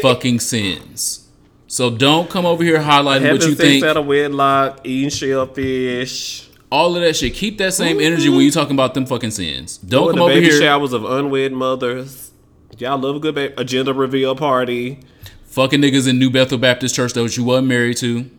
fucking 0.02 0.40
sins. 0.40 1.28
So 1.68 1.92
don't 1.96 2.28
come 2.32 2.48
over 2.48 2.64
here 2.64 2.80
highlighting 2.80 3.22
Having 3.22 3.42
what 3.42 3.48
you 3.50 3.56
think. 3.56 3.86
out 3.86 3.98
of 3.98 4.08
wedlock, 4.08 4.80
eating 4.84 5.10
shellfish, 5.12 6.49
All 6.72 6.96
of 6.96 7.02
that 7.02 7.16
shit. 7.16 7.34
Keep 7.34 7.58
that 7.58 7.74
same 7.74 8.00
energy 8.00 8.30
when 8.30 8.42
you 8.42 8.52
talking 8.52 8.76
about 8.76 8.94
them 8.94 9.06
fucking 9.08 9.32
sins. 9.32 9.78
Don't 9.80 10.04
going 10.04 10.16
come 10.18 10.24
over 10.24 10.34
baby 10.34 10.46
here 10.48 10.60
showers 10.62 10.94
of 10.94 11.04
unwed 11.04 11.52
mothers. 11.52 12.32
Y'all 12.78 12.98
love 13.00 13.16
a 13.16 13.20
good 13.20 13.36
ba- 13.36 13.60
a 13.60 13.66
gender 13.66 13.92
reveal 13.94 14.36
party. 14.36 15.00
fucking 15.46 15.82
niggas 15.82 16.08
in 16.08 16.20
New 16.20 16.30
Bethel 16.30 16.60
Baptist 16.60 16.94
Church 16.96 17.14
that 17.14 17.36
you 17.36 17.44
wasn't 17.44 17.68
married 17.68 17.98
to. 17.98 18.30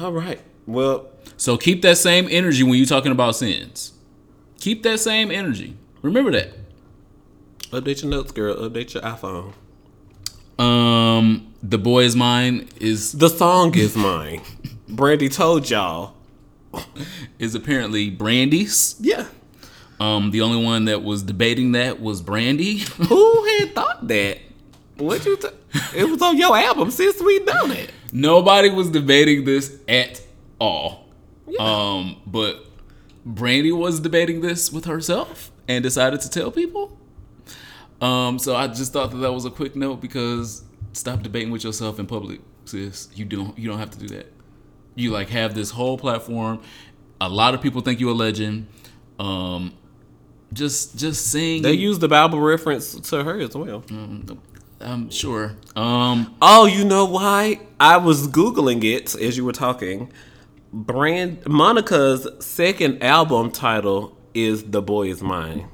All 0.00 0.12
right. 0.12 0.40
Well, 0.66 1.08
So 1.36 1.56
keep 1.56 1.82
that 1.82 1.96
same 1.98 2.26
energy 2.30 2.64
when 2.64 2.74
you 2.74 2.84
talking 2.86 3.12
about 3.12 3.36
sins. 3.36 3.92
Keep 4.58 4.82
that 4.82 4.98
same 4.98 5.30
energy. 5.30 5.76
Remember 6.02 6.32
that. 6.32 6.52
update 7.70 8.02
your 8.02 8.10
notes, 8.10 8.32
girl. 8.32 8.56
Update 8.56 8.94
your 8.94 9.02
iPhone. 9.04 9.52
Um, 10.58 11.54
the 11.62 11.78
boy 11.78 12.02
is 12.04 12.16
mine 12.16 12.68
is 12.80 13.12
The 13.12 13.28
song 13.28 13.74
is 13.76 13.94
mine. 13.96 14.42
Brandy 14.88 15.28
told 15.28 15.70
y'all. 15.70 16.15
is 17.38 17.54
apparently 17.54 18.10
Brandy's. 18.10 18.96
Yeah. 19.00 19.26
Um, 19.98 20.30
the 20.30 20.42
only 20.42 20.62
one 20.62 20.84
that 20.86 21.02
was 21.02 21.22
debating 21.22 21.72
that 21.72 22.00
was 22.00 22.20
Brandy. 22.20 22.78
Who 23.08 23.44
had 23.58 23.74
thought 23.74 24.08
that? 24.08 24.38
What 24.96 25.24
you? 25.26 25.38
It 25.94 26.08
was 26.08 26.22
on 26.22 26.38
your 26.38 26.56
album 26.56 26.90
since 26.90 27.20
we 27.20 27.38
know 27.40 27.66
that. 27.68 27.90
Nobody 28.12 28.70
was 28.70 28.90
debating 28.90 29.44
this 29.44 29.78
at 29.88 30.22
all. 30.58 31.06
Um, 31.58 32.20
but 32.26 32.66
Brandy 33.24 33.72
was 33.72 34.00
debating 34.00 34.40
this 34.40 34.72
with 34.72 34.84
herself 34.84 35.50
and 35.68 35.82
decided 35.82 36.20
to 36.22 36.30
tell 36.30 36.50
people. 36.50 36.98
Um, 38.00 38.38
so 38.38 38.54
I 38.54 38.68
just 38.68 38.92
thought 38.92 39.10
that 39.10 39.18
that 39.18 39.32
was 39.32 39.44
a 39.44 39.50
quick 39.50 39.74
note 39.74 40.00
because 40.00 40.64
stop 40.92 41.22
debating 41.22 41.50
with 41.50 41.64
yourself 41.64 41.98
in 41.98 42.06
public, 42.06 42.40
sis. 42.66 43.08
You 43.14 43.24
don't 43.24 43.58
you 43.58 43.68
don't 43.68 43.78
have 43.78 43.90
to 43.92 43.98
do 43.98 44.08
that. 44.08 44.32
You 44.96 45.12
like 45.12 45.28
have 45.28 45.54
this 45.54 45.70
whole 45.70 45.96
platform. 45.96 46.60
A 47.20 47.28
lot 47.28 47.54
of 47.54 47.62
people 47.62 47.80
think 47.82 48.00
you're 48.00 48.10
a 48.10 48.14
legend. 48.14 48.66
Um, 49.18 49.72
just 50.52 50.98
just 50.98 51.28
sing. 51.28 51.62
They 51.62 51.72
use 51.72 51.98
the 52.00 52.08
Bible 52.08 52.40
reference 52.40 52.94
to 53.10 53.22
her 53.22 53.38
as 53.38 53.54
well. 53.54 53.84
I'm 54.80 55.10
sure. 55.10 55.54
Um, 55.74 56.34
Oh, 56.42 56.66
you 56.66 56.84
know 56.84 57.04
why? 57.04 57.60
I 57.78 57.96
was 57.98 58.28
googling 58.28 58.84
it 58.84 59.14
as 59.14 59.36
you 59.36 59.44
were 59.44 59.52
talking. 59.52 60.12
Brand 60.72 61.46
Monica's 61.46 62.26
second 62.44 63.02
album 63.02 63.50
title 63.50 64.16
is 64.34 64.64
"The 64.64 64.82
Boy 64.82 65.08
Is 65.08 65.22
Mine." 65.22 65.68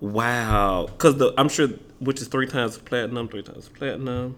Wow, 0.00 0.86
because 0.86 1.16
the 1.16 1.34
I'm 1.36 1.48
sure 1.48 1.68
which 1.98 2.20
is 2.20 2.28
three 2.28 2.46
times 2.46 2.78
platinum, 2.78 3.28
three 3.28 3.42
times 3.42 3.68
platinum, 3.68 4.36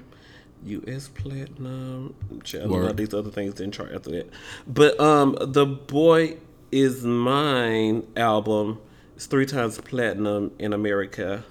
U.S. 0.64 1.09
platinum. 1.09 2.14
Child, 2.44 2.64
a 2.64 2.68
lot 2.68 2.77
Word. 2.81 2.90
of 2.90 2.96
these 2.96 3.14
other 3.14 3.31
things 3.31 3.55
didn't 3.55 3.75
chart 3.75 3.92
after 3.92 4.11
that. 4.11 4.31
But 4.66 4.98
um, 5.01 5.37
the 5.40 5.66
"Boy 5.66 6.37
Is 6.70 7.05
Mine" 7.05 8.07
album 8.16 8.81
is 9.16 9.27
three 9.27 9.46
times 9.46 9.79
platinum 9.81 10.53
in 10.59 10.72
America, 10.72 11.44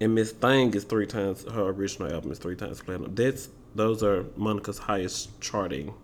and 0.00 0.14
Miss 0.14 0.32
Thing 0.32 0.74
is 0.74 0.84
three 0.84 1.06
times 1.06 1.44
her 1.52 1.68
original 1.68 2.12
album 2.12 2.32
is 2.32 2.38
three 2.38 2.56
times 2.56 2.80
platinum. 2.82 3.14
That's 3.14 3.48
those 3.74 4.02
are 4.02 4.24
Monica's 4.36 4.78
highest 4.78 5.40
charting. 5.40 5.94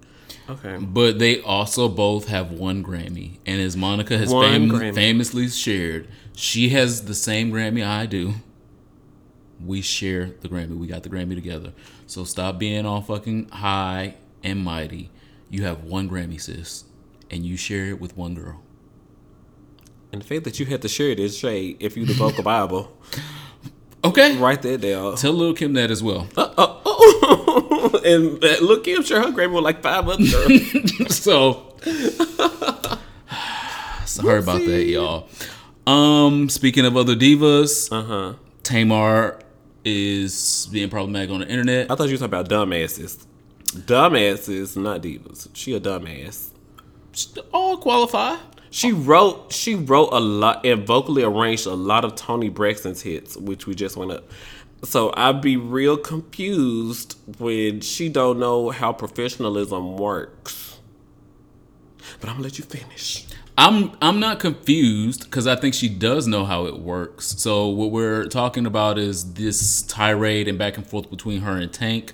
Okay. 0.48 0.76
But 0.78 1.18
they 1.18 1.40
also 1.40 1.88
both 1.88 2.28
have 2.28 2.52
one 2.52 2.84
Grammy, 2.84 3.38
and 3.46 3.60
as 3.60 3.76
Monica 3.76 4.16
has 4.18 4.30
fam- 4.30 4.94
famously 4.94 5.48
shared, 5.48 6.08
she 6.34 6.70
has 6.70 7.04
the 7.06 7.14
same 7.14 7.50
Grammy 7.50 7.86
I 7.86 8.06
do. 8.06 8.34
We 9.64 9.80
share 9.80 10.30
the 10.40 10.48
Grammy. 10.48 10.76
We 10.76 10.86
got 10.86 11.02
the 11.02 11.08
Grammy 11.08 11.34
together. 11.34 11.72
So 12.06 12.24
stop 12.24 12.58
being 12.58 12.86
all 12.86 13.00
fucking 13.00 13.48
high 13.48 14.14
and 14.42 14.62
mighty. 14.62 15.10
You 15.50 15.64
have 15.64 15.84
one 15.84 16.08
Grammy, 16.08 16.40
sis, 16.40 16.84
and 17.30 17.44
you 17.44 17.56
share 17.56 17.86
it 17.86 18.00
with 18.00 18.16
one 18.16 18.34
girl. 18.34 18.62
And 20.12 20.22
the 20.22 20.26
fact 20.26 20.44
that 20.44 20.60
you 20.60 20.66
had 20.66 20.82
to 20.82 20.88
share 20.88 21.14
this 21.14 21.36
shade 21.36 21.76
if 21.80 21.96
you 21.96 22.04
the 22.06 22.14
vocal 22.14 22.44
Bible, 22.44 22.96
Okay. 24.04 24.36
write 24.36 24.60
that 24.62 24.82
down. 24.82 25.16
Tell 25.16 25.32
Lil 25.32 25.54
Kim 25.54 25.72
that 25.72 25.90
as 25.90 26.02
well. 26.02 26.28
Uh, 26.36 26.52
oh, 26.58 28.00
and 28.04 28.44
uh, 28.44 28.56
look, 28.60 28.86
I'm 28.86 29.02
sure 29.02 29.22
her 29.22 29.30
grandma 29.32 29.54
with 29.56 29.64
like 29.64 29.82
five 29.82 30.06
other 30.06 30.22
girls. 30.24 31.16
so 31.16 31.74
sorry 34.04 34.40
about 34.40 34.60
that, 34.60 34.84
y'all. 34.86 35.28
Um, 35.86 36.50
speaking 36.50 36.84
of 36.84 36.96
other 36.96 37.14
divas, 37.16 37.90
uh 37.90 38.02
huh. 38.02 38.34
Tamar 38.62 39.38
is 39.84 40.68
being 40.72 40.88
problematic 40.88 41.30
on 41.30 41.40
the 41.40 41.48
internet. 41.48 41.90
I 41.90 41.94
thought 41.94 42.08
you 42.08 42.14
were 42.14 42.26
talking 42.26 42.34
about 42.34 42.48
dumbasses. 42.48 43.26
Dumbasses, 43.66 44.76
not 44.76 45.02
divas. 45.02 45.48
She 45.52 45.74
a 45.74 45.80
dumbass. 45.80 46.50
All 47.52 47.76
qualify. 47.76 48.36
She 48.70 48.92
wrote 48.92 49.52
she 49.52 49.76
wrote 49.76 50.08
a 50.12 50.18
lot 50.18 50.66
and 50.66 50.84
vocally 50.84 51.22
arranged 51.22 51.66
a 51.66 51.74
lot 51.74 52.04
of 52.04 52.16
Toni 52.16 52.48
Braxton's 52.48 53.02
hits, 53.02 53.36
which 53.36 53.66
we 53.66 53.74
just 53.74 53.96
went 53.96 54.10
up. 54.10 54.24
So 54.82 55.12
I'd 55.16 55.40
be 55.40 55.56
real 55.56 55.96
confused 55.96 57.16
when 57.38 57.80
she 57.80 58.08
don't 58.08 58.38
know 58.38 58.70
how 58.70 58.92
professionalism 58.92 59.96
works. 59.96 60.78
But 62.20 62.28
I'm 62.28 62.36
gonna 62.36 62.44
let 62.44 62.58
you 62.58 62.64
finish. 62.64 63.26
I'm 63.56 63.92
I'm 64.02 64.18
not 64.18 64.40
confused 64.40 65.24
because 65.24 65.46
I 65.46 65.54
think 65.54 65.74
she 65.74 65.88
does 65.88 66.26
know 66.26 66.44
how 66.44 66.66
it 66.66 66.78
works. 66.80 67.26
So 67.40 67.68
what 67.68 67.92
we're 67.92 68.26
talking 68.26 68.66
about 68.66 68.98
is 68.98 69.34
this 69.34 69.82
tirade 69.82 70.48
and 70.48 70.58
back 70.58 70.76
and 70.76 70.86
forth 70.86 71.08
between 71.08 71.42
her 71.42 71.56
and 71.56 71.72
Tank 71.72 72.12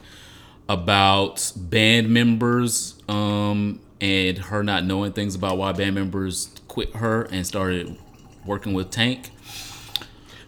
about 0.69 1.53
band 1.57 2.11
members 2.11 3.01
um, 3.09 3.81
and 4.01 4.39
her 4.39 4.63
not 4.63 4.85
knowing 4.85 5.13
things 5.13 5.35
about 5.35 5.57
why 5.57 5.73
band 5.73 5.95
members 5.95 6.51
quit 6.69 6.95
her 6.97 7.23
and 7.23 7.47
started 7.47 7.97
working 8.45 8.75
with 8.75 8.91
Tank. 8.91 9.31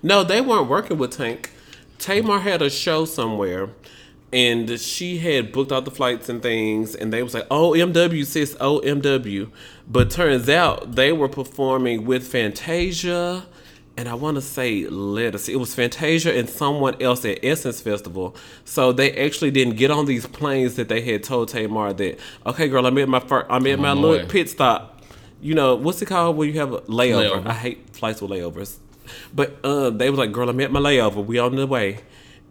No, 0.03 0.23
they 0.23 0.41
weren't 0.41 0.69
working 0.69 0.99
with 0.99 1.13
Tank. 1.13 1.51
Tamar 1.99 2.41
had 2.41 2.61
a 2.61 2.69
show 2.69 3.05
somewhere, 3.05 3.71
and 4.33 4.81
she 4.81 5.19
had 5.19 5.53
booked 5.53 5.73
all 5.73 5.83
the 5.83 5.91
flights 5.91 6.29
and 6.29 6.43
things, 6.43 6.95
and 6.95 7.13
they 7.13 7.23
was 7.23 7.35
like, 7.35 7.47
"Oh, 7.51 7.73
MW 7.73 8.25
sis, 8.25 8.57
oh 8.61 8.81
MW," 8.81 9.51
but 9.89 10.11
turns 10.11 10.49
out 10.49 10.95
they 10.95 11.13
were 11.13 11.29
performing 11.29 12.07
with 12.07 12.27
Fantasia, 12.27 13.45
and 13.97 14.09
I 14.09 14.15
want 14.15 14.37
to 14.37 14.41
say 14.41 14.87
Lettuce. 14.87 15.49
It 15.49 15.57
was 15.57 15.75
Fantasia 15.75 16.37
and 16.37 16.49
someone 16.49 17.01
else 17.01 17.25
at 17.25 17.41
Essence 17.43 17.81
Festival. 17.81 18.35
So 18.65 18.93
they 18.93 19.13
actually 19.13 19.51
didn't 19.51 19.77
get 19.77 19.91
on 19.91 20.07
these 20.07 20.27
planes 20.27 20.77
that 20.77 20.89
they 20.89 21.03
had 21.03 21.23
told 21.23 21.49
Tamar 21.49 21.93
that, 21.93 22.19
"Okay, 22.47 22.69
girl, 22.69 22.87
I'm 22.87 22.97
at 22.99 23.09
my 23.09 23.21
first, 23.21 23.47
I'm 23.51 23.67
at 23.67 23.79
my 23.79 23.93
my 23.95 24.01
little 24.01 24.27
pit 24.27 24.49
stop." 24.49 25.03
You 25.43 25.55
know 25.55 25.75
what's 25.75 26.01
it 26.01 26.07
called 26.07 26.37
when 26.37 26.49
you 26.49 26.61
have 26.61 26.73
a 26.73 26.81
layover? 26.83 27.43
Layover. 27.43 27.47
I 27.47 27.53
hate 27.53 27.91
flights 27.93 28.23
with 28.23 28.31
layovers. 28.31 28.77
But 29.35 29.59
uh, 29.65 29.91
they 29.91 30.09
was 30.09 30.19
like, 30.19 30.31
girl, 30.33 30.49
I'm 30.49 30.61
at 30.61 30.71
my 30.71 30.81
layover. 30.81 31.25
We 31.25 31.39
on 31.39 31.57
the 31.57 31.67
way. 31.67 31.99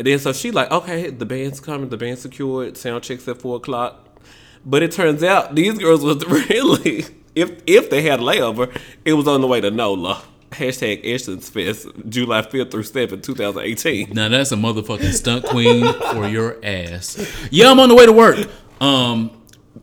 And 0.02 0.08
then 0.08 0.18
so 0.18 0.34
she 0.34 0.50
like, 0.50 0.72
okay, 0.72 1.12
the 1.12 1.28
band's 1.28 1.60
coming. 1.60 1.90
The 1.90 1.96
band's 1.96 2.22
secured. 2.24 2.76
Sound 2.76 3.04
checks 3.04 3.28
at 3.28 3.40
four 3.40 3.58
o'clock. 3.58 4.20
But 4.66 4.82
it 4.82 4.92
turns 4.92 5.22
out 5.22 5.54
these 5.54 5.78
girls 5.78 6.04
was 6.04 6.26
really, 6.50 7.06
if 7.36 7.62
if 7.68 7.92
they 7.92 8.02
had 8.02 8.20
a 8.20 8.24
layover, 8.24 8.76
it 9.06 9.14
was 9.14 9.28
on 9.28 9.42
the 9.42 9.48
way 9.48 9.62
to 9.62 9.70
NOLA. 9.70 10.24
Hashtag 10.54 11.02
Essence 11.04 11.52
Fest, 11.52 11.86
July 12.10 12.42
5th 12.42 12.72
through 12.72 12.82
7th, 12.82 13.22
2018. 13.22 14.10
Now 14.14 14.28
that's 14.28 14.52
a 14.52 14.56
motherfucking 14.56 15.14
stunt 15.14 15.46
queen 15.46 15.94
for 16.14 16.28
your 16.28 16.58
ass. 16.66 17.24
Yeah, 17.52 17.70
I'm 17.70 17.80
on 17.80 17.90
the 17.90 17.94
way 17.94 18.08
to 18.08 18.12
work. 18.12 18.40
Um, 18.82 19.30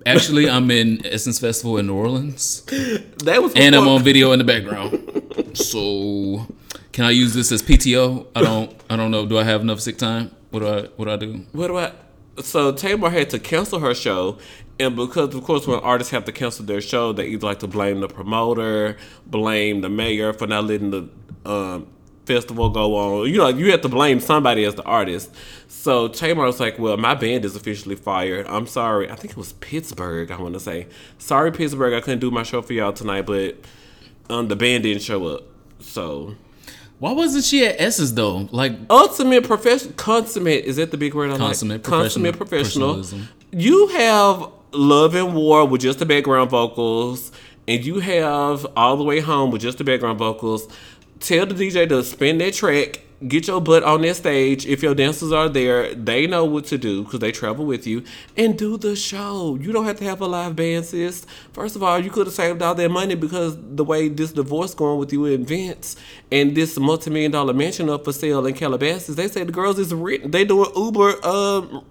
actually, 0.05 0.51
I'm 0.51 0.69
in 0.73 1.07
Essence 1.07 1.39
Festival 1.39 1.79
in 1.79 1.87
New 1.87 1.95
Orleans, 1.95 2.63
That 3.23 3.41
was 3.41 3.53
and 3.55 3.77
I'm 3.77 3.87
on 3.87 4.03
video 4.03 4.33
in 4.33 4.41
the 4.41 4.45
background. 4.45 5.57
So, 5.57 6.45
can 6.99 7.05
I 7.05 7.11
use 7.13 7.33
this 7.33 7.53
as 7.53 7.63
PTO? 7.63 8.27
I 8.35 8.43
don't. 8.43 8.75
I 8.91 8.97
don't 8.97 9.13
know. 9.13 9.25
Do 9.25 9.39
I 9.39 9.45
have 9.45 9.61
enough 9.61 9.79
sick 9.79 9.99
time? 9.99 10.33
What 10.51 10.59
do 10.59 10.67
I? 10.67 10.81
What 10.97 11.05
do 11.05 11.11
I 11.13 11.17
do? 11.17 11.47
What 11.53 11.69
do 11.69 11.77
I? 11.77 11.93
So 12.43 12.73
Tamar 12.73 13.11
had 13.11 13.31
to 13.31 13.39
cancel 13.39 13.79
her 13.79 13.95
show, 13.95 14.39
and 14.81 14.97
because 14.97 15.33
of 15.33 15.45
course 15.45 15.65
when 15.65 15.79
artists 15.79 16.11
have 16.11 16.25
to 16.25 16.33
cancel 16.33 16.65
their 16.65 16.81
show, 16.81 17.13
they 17.13 17.29
either 17.29 17.47
like 17.47 17.61
to 17.61 17.69
blame 17.69 18.01
the 18.01 18.09
promoter, 18.09 18.97
blame 19.27 19.81
the 19.81 19.89
mayor 19.89 20.33
for 20.33 20.49
not 20.49 20.65
letting 20.65 20.91
the 20.91 21.09
um, 21.49 21.87
festival 22.27 22.69
go 22.69 22.97
on. 22.97 23.29
You 23.29 23.39
know, 23.39 23.47
you 23.47 23.71
have 23.71 23.83
to 23.83 23.89
blame 23.89 24.19
somebody 24.19 24.65
as 24.65 24.75
the 24.75 24.83
artist. 24.83 25.33
So 25.69 26.09
Tamar 26.09 26.47
was 26.47 26.59
like, 26.59 26.81
"Well, 26.81 26.97
my 26.97 27.15
band 27.15 27.45
is 27.45 27.55
officially 27.55 27.95
fired. 27.95 28.45
I'm 28.49 28.67
sorry. 28.67 29.09
I 29.09 29.15
think 29.15 29.35
it 29.35 29.37
was 29.37 29.53
Pittsburgh. 29.53 30.33
I 30.33 30.41
want 30.43 30.55
to 30.55 30.61
say, 30.61 30.89
sorry 31.17 31.53
Pittsburgh. 31.53 31.95
I 31.95 32.01
couldn't 32.01 32.19
do 32.19 32.33
my 32.33 32.43
show 32.43 32.61
for 32.61 32.73
y'all 32.73 32.93
tonight, 32.93 33.25
but 33.25 33.55
um, 34.29 34.49
the 34.49 34.57
band 34.57 34.83
didn't 34.83 35.03
show 35.03 35.29
up. 35.29 35.45
So." 35.79 36.35
Why 36.99 37.13
wasn't 37.13 37.45
she 37.45 37.65
at 37.67 37.77
Essence 37.79 38.13
though? 38.13 38.49
Like, 38.51 38.73
ultimate 38.91 39.45
professional 39.45 39.93
consummate 39.95 40.65
is 40.65 40.77
that 40.77 40.91
the 40.91 40.97
big 40.97 41.15
word 41.15 41.31
I 41.31 41.37
Consummate 41.37 41.79
like? 41.79 41.85
consummate 41.85 42.37
professional- 42.37 42.95
professional 42.95 42.95
professionalism. 42.95 43.29
you 43.53 43.87
have 43.89 44.51
love 44.73 45.15
and 45.15 45.35
war 45.35 45.65
with 45.65 45.81
just 45.83 45.99
the 46.01 46.07
background 46.07 46.51
vocals 46.51 47.33
and 47.67 47.85
you 47.85 48.01
have 48.01 48.67
all 48.77 48.97
the 48.97 49.05
way 49.05 49.21
home 49.21 49.51
with 49.51 49.63
just 49.63 49.79
the 49.79 49.85
background 49.85 50.19
vocals 50.19 50.69
tell 51.21 51.47
the 51.47 51.55
dj 51.55 51.89
to 51.89 52.03
spin 52.05 52.37
that 52.39 52.53
track 52.55 53.01
get 53.27 53.47
your 53.49 53.61
butt 53.61 53.83
on 53.83 54.03
that 54.03 54.17
stage. 54.17 54.67
If 54.67 54.83
your 54.83 54.95
dancers 54.95 55.33
are 55.33 55.49
there 55.49 55.95
they 55.95 56.27
know 56.27 56.45
what 56.45 56.67
to 56.67 56.79
do 56.79 57.03
because 57.05 57.21
they 57.21 57.33
travel 57.33 57.65
with 57.65 57.87
you. 57.87 58.05
And 58.37 58.57
do 58.57 58.77
the 58.77 58.95
show. 58.95 59.57
You 59.61 59.73
don't 59.73 59.85
have 59.85 59.99
to 59.99 60.05
have 60.05 60.21
a 60.21 60.27
live 60.27 60.55
band 60.55 60.85
sis. 60.85 61.27
First 61.53 61.75
of 61.75 61.83
all 61.83 61.99
you 61.99 62.11
could 62.11 62.27
have 62.27 62.35
saved 62.35 62.63
all 62.63 62.75
that 62.75 62.91
money 62.91 63.15
because 63.15 63.57
the 63.61 63.85
way 63.85 64.09
this 64.09 64.33
divorce 64.33 64.75
going 64.75 64.99
with 64.99 65.13
you 65.13 65.25
and 65.27 65.47
vince 65.47 65.97
and 66.31 66.55
this 66.55 66.79
multi-million 66.79 67.33
dollar 67.33 67.53
mansion 67.53 67.89
up 67.91 68.05
for 68.05 68.13
sale 68.13 68.47
in 68.47 68.55
calabasas 68.55 69.17
they 69.17 69.29
say 69.29 69.43
the 69.45 69.53
girls 69.53 69.79
is 69.79 69.95
written 69.95 70.31
they 70.31 70.45
doing 70.45 70.71
uber 70.77 71.25
um 71.27 71.85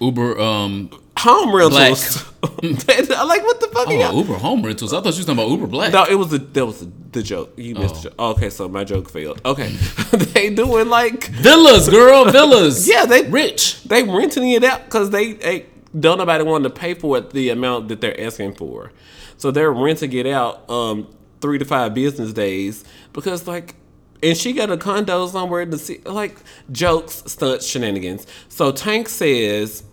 Uber, 0.00 0.38
um, 0.38 0.90
home 1.18 1.54
rentals 1.54 2.24
i 2.42 3.24
like 3.24 3.42
what 3.42 3.60
the 3.60 3.68
fuck 3.72 3.88
oh, 3.88 4.18
Uber 4.18 4.34
home 4.34 4.62
rentals. 4.62 4.92
I 4.92 4.98
thought 4.98 5.14
you 5.14 5.18
was 5.18 5.26
talking 5.26 5.40
about 5.40 5.50
Uber 5.50 5.66
Black. 5.66 5.92
no, 5.92 6.04
it 6.04 6.14
was 6.14 6.32
a 6.32 6.38
that 6.38 6.66
was 6.66 6.86
the 7.12 7.22
joke. 7.22 7.52
You 7.56 7.74
missed 7.74 7.96
the 7.96 8.10
joke. 8.10 8.18
Okay, 8.18 8.50
so 8.50 8.68
my 8.68 8.84
joke 8.84 9.10
failed. 9.10 9.40
Okay, 9.44 9.68
they 10.12 10.50
doing 10.50 10.88
like 10.88 11.26
Villas, 11.26 11.88
girl, 11.88 12.30
villas. 12.30 12.88
yeah, 12.92 13.06
they 13.06 13.22
rich. 13.22 13.82
They 13.84 14.02
renting 14.04 14.50
it 14.50 14.64
out 14.64 14.84
because 14.84 15.10
they, 15.10 15.32
they 15.32 15.66
don't 15.98 16.18
nobody 16.18 16.44
want 16.44 16.64
to 16.64 16.70
pay 16.70 16.94
for 16.94 17.18
it 17.18 17.30
the 17.30 17.50
amount 17.50 17.88
that 17.88 18.00
they're 18.00 18.20
asking 18.20 18.54
for, 18.54 18.92
so 19.36 19.50
they're 19.50 19.72
renting 19.72 20.12
it 20.12 20.26
out 20.26 20.68
um 20.70 21.08
three 21.40 21.58
to 21.58 21.64
five 21.64 21.94
business 21.94 22.32
days 22.32 22.84
because 23.12 23.46
like. 23.46 23.74
And 24.20 24.36
she 24.36 24.52
got 24.52 24.68
a 24.68 24.76
condo 24.76 25.28
somewhere 25.28 25.64
to 25.64 25.78
see, 25.78 25.98
like 25.98 26.36
jokes, 26.72 27.22
stunts, 27.26 27.64
shenanigans. 27.64 28.26
So 28.48 28.72
Tank 28.72 29.08
says 29.08 29.84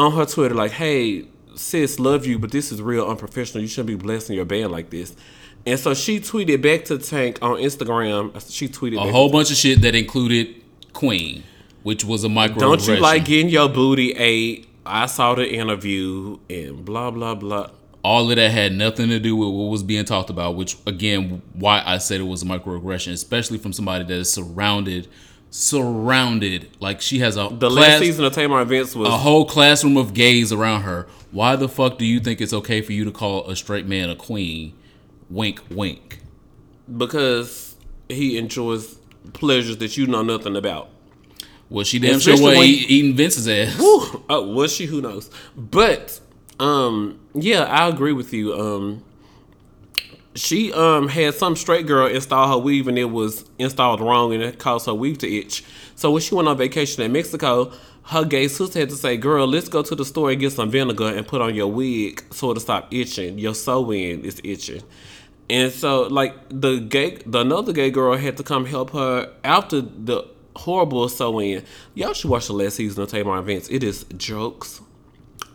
on 0.00 0.12
her 0.12 0.26
Twitter, 0.26 0.54
like, 0.54 0.72
"Hey, 0.72 1.24
sis, 1.54 1.98
love 2.00 2.26
you, 2.26 2.38
but 2.38 2.50
this 2.50 2.72
is 2.72 2.80
real 2.82 3.06
unprofessional. 3.06 3.62
You 3.62 3.68
shouldn't 3.68 3.88
be 3.88 3.94
blessing 3.94 4.36
your 4.36 4.44
band 4.44 4.70
like 4.72 4.90
this." 4.90 5.14
And 5.66 5.78
so 5.78 5.92
she 5.94 6.20
tweeted 6.20 6.62
back 6.62 6.86
to 6.86 6.96
Tank 6.98 7.38
on 7.42 7.56
Instagram. 7.58 8.32
She 8.50 8.66
tweeted 8.68 8.96
A 8.96 9.12
whole 9.12 9.30
bunch 9.30 9.50
of 9.50 9.56
shit 9.56 9.82
that 9.82 9.94
included 9.94 10.54
Queen, 10.94 11.42
which 11.82 12.04
was 12.04 12.24
a 12.24 12.28
micro. 12.28 12.58
Don't 12.58 12.86
you 12.86 12.96
like 12.96 13.26
getting 13.26 13.50
your 13.50 13.68
booty 13.68 14.12
ate? 14.12 14.66
I 14.86 15.06
saw 15.06 15.34
the 15.34 15.46
interview 15.48 16.38
and 16.48 16.84
blah 16.84 17.10
blah 17.10 17.34
blah. 17.34 17.68
all 18.02 18.30
of 18.30 18.36
that 18.36 18.50
had 18.50 18.72
nothing 18.72 19.10
to 19.10 19.20
do 19.20 19.36
with 19.36 19.50
what 19.50 19.64
was 19.70 19.82
being 19.82 20.06
talked 20.06 20.30
about, 20.30 20.56
which 20.56 20.76
again, 20.86 21.42
why 21.52 21.82
I 21.84 21.98
said 21.98 22.18
it 22.20 22.24
was 22.24 22.42
a 22.42 22.46
microaggression, 22.46 23.12
especially 23.12 23.58
from 23.58 23.74
somebody 23.74 24.04
that 24.04 24.14
is 24.14 24.32
surrounded, 24.32 25.06
surrounded, 25.50 26.68
like 26.80 27.00
she 27.00 27.18
has 27.18 27.36
a 27.36 27.48
The 27.50 27.68
class, 27.70 27.88
last 27.88 27.98
season 28.00 28.24
of 28.24 28.32
Tamar 28.32 28.64
& 28.64 28.66
Vince 28.66 28.94
was 28.94 29.08
a 29.08 29.18
whole 29.18 29.44
classroom 29.44 29.96
of 29.96 30.14
gays 30.14 30.52
around 30.52 30.82
her. 30.82 31.06
Why 31.32 31.56
the 31.56 31.68
fuck 31.68 31.98
do 31.98 32.04
you 32.04 32.20
think 32.20 32.40
it's 32.40 32.52
okay 32.52 32.80
for 32.82 32.92
you 32.92 33.04
to 33.04 33.12
call 33.12 33.48
a 33.48 33.56
straight 33.56 33.86
man 33.86 34.10
a 34.10 34.16
queen? 34.16 34.74
Wink, 35.28 35.60
wink. 35.70 36.20
because 36.96 37.76
he 38.08 38.36
enjoys 38.36 38.96
pleasures 39.32 39.76
that 39.78 39.96
you 39.96 40.06
know 40.08 40.22
nothing 40.22 40.56
about. 40.56 40.88
Well, 41.68 41.84
she 41.84 42.00
damn 42.00 42.18
sure 42.18 42.32
was 42.32 42.40
when- 42.40 42.56
eat, 42.64 42.90
eating 42.90 43.14
Vince's 43.14 43.46
ass. 43.46 43.76
Oh, 43.78 44.52
was 44.52 44.72
she? 44.72 44.86
Who 44.86 45.00
knows? 45.00 45.30
But 45.56 46.18
um, 46.58 47.20
yeah, 47.34 47.62
I 47.62 47.88
agree 47.88 48.12
with 48.12 48.32
you. 48.32 48.54
Um, 48.54 49.04
she 50.34 50.72
um 50.72 51.08
had 51.08 51.34
some 51.34 51.56
straight 51.56 51.86
girl 51.86 52.06
install 52.06 52.48
her 52.48 52.58
weave 52.58 52.86
and 52.86 52.98
it 52.98 53.06
was 53.06 53.44
installed 53.58 54.00
wrong 54.00 54.32
and 54.32 54.42
it 54.42 54.58
caused 54.58 54.86
her 54.86 54.94
weave 54.94 55.18
to 55.18 55.28
itch. 55.28 55.64
So 55.96 56.10
when 56.10 56.22
she 56.22 56.34
went 56.34 56.48
on 56.48 56.56
vacation 56.56 57.02
in 57.02 57.12
Mexico, 57.12 57.72
her 58.04 58.24
gay 58.24 58.48
sister 58.48 58.78
had 58.78 58.90
to 58.90 58.96
say, 58.96 59.16
"Girl, 59.16 59.46
let's 59.46 59.68
go 59.68 59.82
to 59.82 59.94
the 59.94 60.04
store 60.04 60.30
and 60.30 60.40
get 60.40 60.52
some 60.52 60.70
vinegar 60.70 61.08
and 61.08 61.26
put 61.26 61.40
on 61.40 61.54
your 61.54 61.68
wig 61.68 62.22
so 62.32 62.50
it'll 62.50 62.60
stop 62.60 62.92
itching. 62.92 63.38
Your 63.38 63.54
sew-in 63.54 64.24
is 64.24 64.40
itching." 64.44 64.82
And 65.48 65.72
so, 65.72 66.02
like 66.02 66.34
the 66.48 66.78
gay, 66.78 67.18
the 67.26 67.40
another 67.40 67.72
gay 67.72 67.90
girl 67.90 68.16
had 68.16 68.36
to 68.36 68.44
come 68.44 68.66
help 68.66 68.90
her 68.90 69.32
after 69.42 69.80
the 69.80 70.24
horrible 70.56 71.08
sew-in. 71.08 71.64
Y'all 71.94 72.12
should 72.12 72.30
watch 72.30 72.46
the 72.46 72.52
last 72.52 72.76
season 72.76 73.02
of 73.02 73.08
Tamar 73.08 73.42
& 73.42 73.42
Vince. 73.42 73.68
It 73.68 73.82
is 73.82 74.04
jokes, 74.16 74.80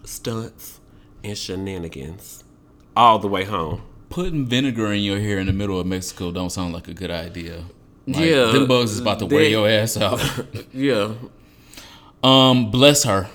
stunts, 0.03 0.81
and 1.23 1.37
shenanigans 1.37 2.43
all 2.95 3.19
the 3.19 3.27
way 3.27 3.45
home. 3.45 3.81
Putting 4.15 4.45
vinegar 4.45 4.93
in 4.93 5.01
your 5.03 5.19
hair 5.19 5.39
in 5.39 5.47
the 5.47 5.51
middle 5.51 5.77
of 5.77 5.85
Mexico 5.85 6.31
don't 6.31 6.49
sound 6.49 6.73
like 6.73 6.87
a 6.87 6.93
good 6.93 7.11
idea. 7.11 7.65
Like, 8.07 8.23
Yeah, 8.23 8.45
them 8.45 8.65
bugs 8.65 8.91
is 8.91 8.99
about 8.99 9.19
to 9.19 9.25
wear 9.25 9.43
your 9.43 9.67
ass 9.67 9.97
out. 9.97 10.21
Yeah, 10.73 11.15
Um, 12.23 12.71
bless 12.71 13.03
her. 13.03 13.27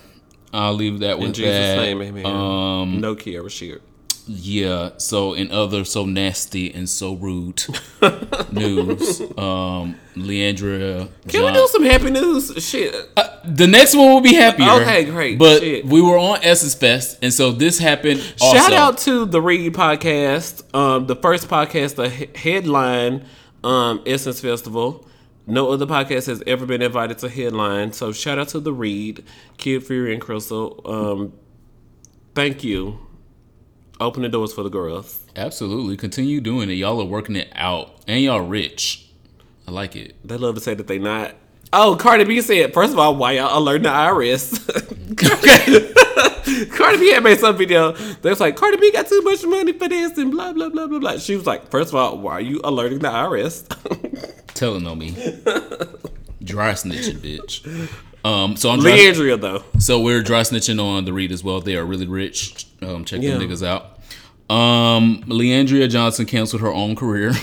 I'll 0.54 0.72
leave 0.72 1.00
that 1.00 1.18
with 1.18 1.28
In 1.28 1.34
Jesus' 1.34 1.50
that. 1.52 1.76
name, 1.82 2.00
amen. 2.00 2.24
Um, 2.24 2.98
no 2.98 3.14
Kierra 3.14 3.50
Sheard. 3.50 3.82
Yeah. 4.26 4.90
So 4.98 5.34
in 5.34 5.50
other 5.50 5.84
so 5.84 6.04
nasty 6.04 6.72
and 6.72 6.88
so 6.88 7.14
rude 7.14 7.62
news, 8.52 9.20
um, 9.36 9.96
Le'Andria. 10.16 11.08
Can 11.28 11.44
we 11.44 11.52
do 11.52 11.66
some 11.68 11.84
happy 11.84 12.10
news? 12.10 12.52
Shit. 12.64 12.94
The 13.44 13.66
next 13.66 13.94
one 13.94 14.08
will 14.12 14.20
be 14.20 14.34
happier. 14.34 14.70
Okay, 14.82 15.04
great. 15.04 15.38
But 15.38 15.60
Shit. 15.60 15.86
we 15.86 16.00
were 16.02 16.18
on 16.18 16.40
Essence 16.42 16.74
Fest, 16.74 17.18
and 17.22 17.32
so 17.32 17.52
this 17.52 17.78
happened. 17.78 18.20
Also. 18.40 18.56
Shout 18.56 18.72
out 18.72 18.98
to 18.98 19.24
the 19.24 19.40
Read 19.40 19.72
podcast, 19.74 20.62
um, 20.74 21.06
the 21.06 21.16
first 21.16 21.48
podcast 21.48 21.96
to 21.96 22.08
he- 22.08 22.28
headline 22.52 23.24
um, 23.64 24.02
Essence 24.06 24.40
Festival. 24.40 25.06
No 25.46 25.70
other 25.70 25.86
podcast 25.86 26.26
has 26.26 26.42
ever 26.46 26.66
been 26.66 26.82
invited 26.82 27.18
to 27.18 27.28
headline. 27.28 27.92
So 27.92 28.12
shout 28.12 28.38
out 28.38 28.48
to 28.48 28.60
the 28.60 28.72
Read, 28.72 29.24
Kid 29.56 29.84
Fury 29.84 30.12
and 30.12 30.22
Crissle. 30.22 30.88
Um, 30.88 31.32
thank 32.34 32.62
you. 32.62 32.98
Open 34.00 34.22
the 34.22 34.30
doors 34.30 34.52
for 34.54 34.62
the 34.62 34.70
girls. 34.70 35.20
Absolutely, 35.36 35.94
continue 35.94 36.40
doing 36.40 36.70
it. 36.70 36.74
Y'all 36.74 37.00
are 37.02 37.04
working 37.04 37.36
it 37.36 37.52
out, 37.54 37.94
and 38.06 38.22
y'all 38.22 38.40
rich. 38.40 39.06
I 39.68 39.72
like 39.72 39.94
it. 39.94 40.16
They 40.26 40.38
love 40.38 40.54
to 40.54 40.60
say 40.60 40.72
that 40.72 40.86
they 40.86 40.98
not. 40.98 41.34
Oh, 41.72 41.96
Cardi 41.96 42.24
B 42.24 42.40
said, 42.40 42.72
first 42.72 42.94
of 42.94 42.98
all, 42.98 43.14
why 43.14 43.32
y'all 43.32 43.58
alerting 43.58 43.82
the 43.82 43.90
IRS? 43.90 44.56
Cardi 46.76 46.98
B 46.98 47.12
had 47.12 47.22
made 47.22 47.38
some 47.38 47.56
video 47.56 47.92
They 47.92 48.30
was 48.30 48.40
like, 48.40 48.56
Cardi 48.56 48.78
B 48.78 48.90
got 48.90 49.06
too 49.06 49.20
much 49.22 49.44
money 49.44 49.72
for 49.72 49.88
this 49.88 50.16
and 50.16 50.32
blah, 50.32 50.52
blah, 50.54 50.70
blah, 50.70 50.86
blah, 50.86 50.98
blah. 50.98 51.18
She 51.18 51.36
was 51.36 51.46
like, 51.46 51.70
first 51.70 51.90
of 51.90 51.94
all, 51.94 52.18
why 52.18 52.32
are 52.32 52.40
you 52.40 52.60
alerting 52.64 53.00
the 53.00 53.08
IRS? 53.08 53.66
Telling 54.54 54.86
on 54.86 54.98
me, 54.98 55.10
dry 56.42 56.72
snitching, 56.72 57.18
bitch. 57.18 57.90
Um, 58.24 58.56
so 58.56 58.70
I'm 58.70 58.80
dry, 58.80 58.90
Le'Andria, 58.92 59.40
though. 59.40 59.64
so 59.78 60.00
we're 60.00 60.22
dry 60.22 60.40
snitching 60.42 60.82
on 60.82 61.04
the 61.06 61.12
read 61.12 61.32
as 61.32 61.42
well. 61.42 61.60
They 61.60 61.76
are 61.76 61.84
really 61.84 62.06
rich. 62.06 62.66
Um, 62.82 63.04
check 63.04 63.22
Yeah. 63.22 63.38
them 63.38 63.48
niggas 63.48 63.64
out. 63.66 63.98
Um, 64.54 65.22
Le'Andria 65.26 65.88
Johnson 65.88 66.26
canceled 66.26 66.62
her 66.62 66.72
own 66.72 66.96
career. 66.96 67.32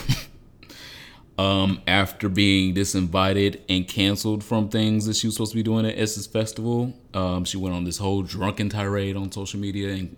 Um, 1.39 1.83
after 1.85 2.29
being 2.29 2.73
disinvited 2.73 3.59
and 3.69 3.87
canceled 3.87 4.43
from 4.43 4.69
things 4.69 5.05
that 5.05 5.15
she 5.15 5.27
was 5.27 5.35
supposed 5.35 5.51
to 5.51 5.55
be 5.55 5.61
doing 5.61 5.85
at 5.85 5.93
Essence 5.95 6.25
Festival, 6.25 6.95
um, 7.13 7.45
she 7.45 7.57
went 7.57 7.75
on 7.75 7.83
this 7.83 7.99
whole 7.99 8.23
drunken 8.23 8.69
tirade 8.69 9.15
on 9.15 9.31
social 9.31 9.59
media 9.59 9.89
and 9.93 10.15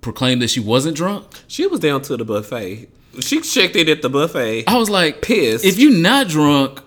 proclaimed 0.00 0.42
that 0.42 0.50
she 0.50 0.60
wasn't 0.60 0.96
drunk. 0.96 1.26
She 1.48 1.66
was 1.66 1.80
down 1.80 2.02
to 2.02 2.16
the 2.16 2.24
buffet. 2.24 2.88
She 3.18 3.40
checked 3.40 3.74
in 3.74 3.88
at 3.88 4.00
the 4.00 4.08
buffet. 4.08 4.62
I 4.68 4.76
was 4.78 4.88
like, 4.88 5.22
Pissed. 5.22 5.64
If 5.64 5.76
you're 5.76 5.90
not 5.92 6.28
drunk, 6.28 6.80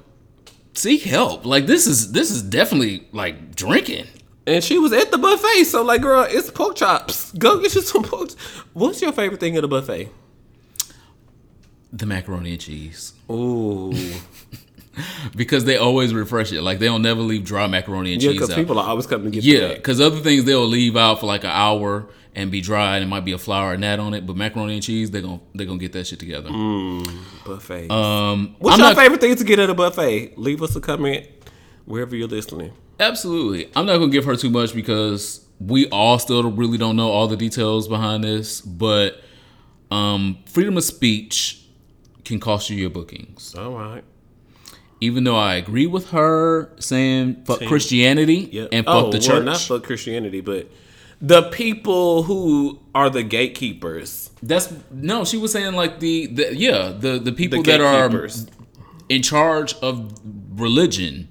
seek 0.75 1.03
help. 1.03 1.45
Like 1.45 1.65
this 1.65 1.87
is 1.87 2.11
this 2.11 2.31
is 2.31 2.41
definitely 2.41 3.07
like 3.11 3.55
drinking. 3.55 4.07
And 4.47 4.63
she 4.63 4.77
was 4.77 4.93
at 4.93 5.09
the 5.09 5.17
buffet. 5.17 5.63
So, 5.63 5.81
like, 5.83 6.03
girl, 6.03 6.23
it's 6.29 6.51
pork 6.51 6.75
chops. 6.75 7.31
Go 7.31 7.59
get 7.59 7.73
you 7.73 7.81
some 7.81 8.03
pork. 8.03 8.29
What's 8.73 9.01
your 9.01 9.11
favorite 9.11 9.39
thing 9.39 9.55
at 9.55 9.61
the 9.63 9.67
buffet? 9.67 10.09
The 11.91 12.05
macaroni 12.05 12.51
and 12.51 12.61
cheese. 12.61 13.13
Ooh. 13.31 13.93
Because 15.35 15.65
they 15.65 15.75
always 15.75 16.13
refresh 16.13 16.53
it. 16.53 16.61
Like 16.61 16.79
they 16.79 16.85
don't 16.85 17.01
never 17.01 17.19
leave 17.19 17.43
dry 17.43 17.67
macaroni 17.67 18.13
and 18.13 18.23
Yeah, 18.23 18.31
cheese 18.31 18.39
because 18.39 18.55
people 18.55 18.79
are 18.79 18.87
always 18.87 19.05
coming 19.05 19.25
to 19.25 19.31
get 19.31 19.43
yeah, 19.43 19.73
because 19.73 19.99
other 19.99 20.21
things 20.21 20.45
they'll 20.45 20.65
leave 20.65 20.95
out 20.95 21.19
for 21.19 21.25
like 21.25 21.43
an 21.43 21.49
hour 21.49 22.07
and 22.35 22.51
be 22.51 22.61
dry 22.61 22.95
and 22.97 23.03
it 23.03 23.07
might 23.07 23.23
be 23.25 23.31
a 23.31 23.37
flour 23.37 23.73
and 23.73 23.81
that 23.83 23.99
on 23.99 24.13
it. 24.13 24.25
But 24.27 24.35
macaroni 24.35 24.73
and 24.75 24.83
cheese, 24.83 25.09
they're 25.11 25.21
gonna 25.21 25.39
they're 25.53 25.65
gonna 25.65 25.79
get 25.79 25.93
that 25.93 26.05
shit 26.07 26.19
together. 26.19 26.49
Buffet. 27.45 27.89
Um 27.89 28.55
What's 28.59 28.75
I'm 28.75 28.79
your 28.79 28.89
not- 28.89 28.97
favorite 28.97 29.21
thing 29.21 29.35
to 29.35 29.43
get 29.43 29.59
at 29.59 29.69
a 29.69 29.73
buffet? 29.73 30.37
Leave 30.37 30.61
us 30.61 30.75
a 30.75 30.81
comment 30.81 31.25
wherever 31.85 32.15
you're 32.15 32.27
listening. 32.27 32.71
Absolutely. 32.99 33.69
I'm 33.75 33.85
not 33.85 33.97
gonna 33.97 34.11
give 34.11 34.25
her 34.25 34.35
too 34.35 34.49
much 34.49 34.73
because 34.73 35.45
we 35.59 35.87
all 35.89 36.19
still 36.19 36.51
really 36.51 36.77
don't 36.77 36.95
know 36.95 37.09
all 37.09 37.27
the 37.27 37.37
details 37.37 37.87
behind 37.87 38.23
this, 38.23 38.59
but 38.61 39.21
um, 39.91 40.39
freedom 40.47 40.75
of 40.77 40.83
speech 40.83 41.61
can 42.25 42.39
cost 42.39 42.69
you 42.69 42.75
your 42.77 42.89
bookings. 42.89 43.55
All 43.55 43.71
right. 43.71 44.03
Even 44.99 45.23
though 45.25 45.35
I 45.37 45.55
agree 45.55 45.87
with 45.87 46.09
her 46.09 46.71
saying 46.79 47.43
fuck 47.45 47.61
Christianity 47.65 48.49
Yep. 48.51 48.69
and 48.71 48.85
fuck 48.85 48.95
oh, 48.95 49.11
the 49.11 49.17
well, 49.19 49.27
church. 49.27 49.45
not 49.45 49.61
fuck 49.61 49.83
Christianity, 49.83 50.41
but 50.41 50.69
the 51.21 51.43
people 51.49 52.23
who 52.23 52.79
are 52.93 53.09
the 53.09 53.23
gatekeepers. 53.23 54.29
That's 54.43 54.73
no, 54.91 55.25
she 55.25 55.37
was 55.37 55.51
saying 55.51 55.73
like 55.73 55.99
the, 55.99 56.27
the 56.27 56.55
yeah, 56.55 56.89
the 56.97 57.19
the 57.19 57.31
people 57.31 57.61
The 57.63 57.71
that 57.71 57.81
are 57.81 58.09
gatekeepers. 58.09 58.47
in 59.09 59.21
charge 59.21 59.73
of 59.75 60.19
religion 60.59 61.29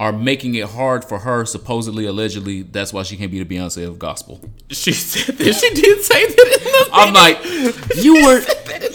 are 0.00 0.12
making 0.12 0.54
it 0.56 0.68
hard 0.70 1.04
for 1.04 1.20
her 1.20 1.44
supposedly 1.44 2.04
allegedly 2.06 2.62
that's 2.62 2.92
why 2.92 3.04
she 3.04 3.16
can't 3.16 3.30
be 3.30 3.40
the 3.42 3.56
Beyonce 3.56 3.86
of 3.86 3.98
gospel. 3.98 4.40
She 4.70 4.92
said 4.92 5.36
that. 5.38 5.52
She 5.54 5.70
did 5.74 6.02
say 6.02 6.26
that 6.26 6.58
in 6.58 6.64
the 6.64 6.88
I'm 6.92 7.14
like, 7.14 7.38
you 8.02 8.14
were 8.24 8.42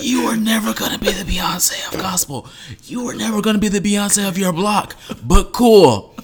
you 0.02 0.26
were 0.26 0.36
never 0.36 0.74
gonna 0.74 0.98
be 0.98 1.12
the 1.12 1.24
Beyonce 1.24 1.94
of 1.94 2.00
gospel. 2.00 2.48
You 2.86 3.06
were 3.06 3.14
never 3.16 3.42
gonna 3.42 3.58
be 3.60 3.70
the 3.70 3.80
Beyonce 3.80 4.28
of 4.28 4.38
your 4.38 4.52
block. 4.54 4.96
But 5.24 5.52
cool. 5.54 6.14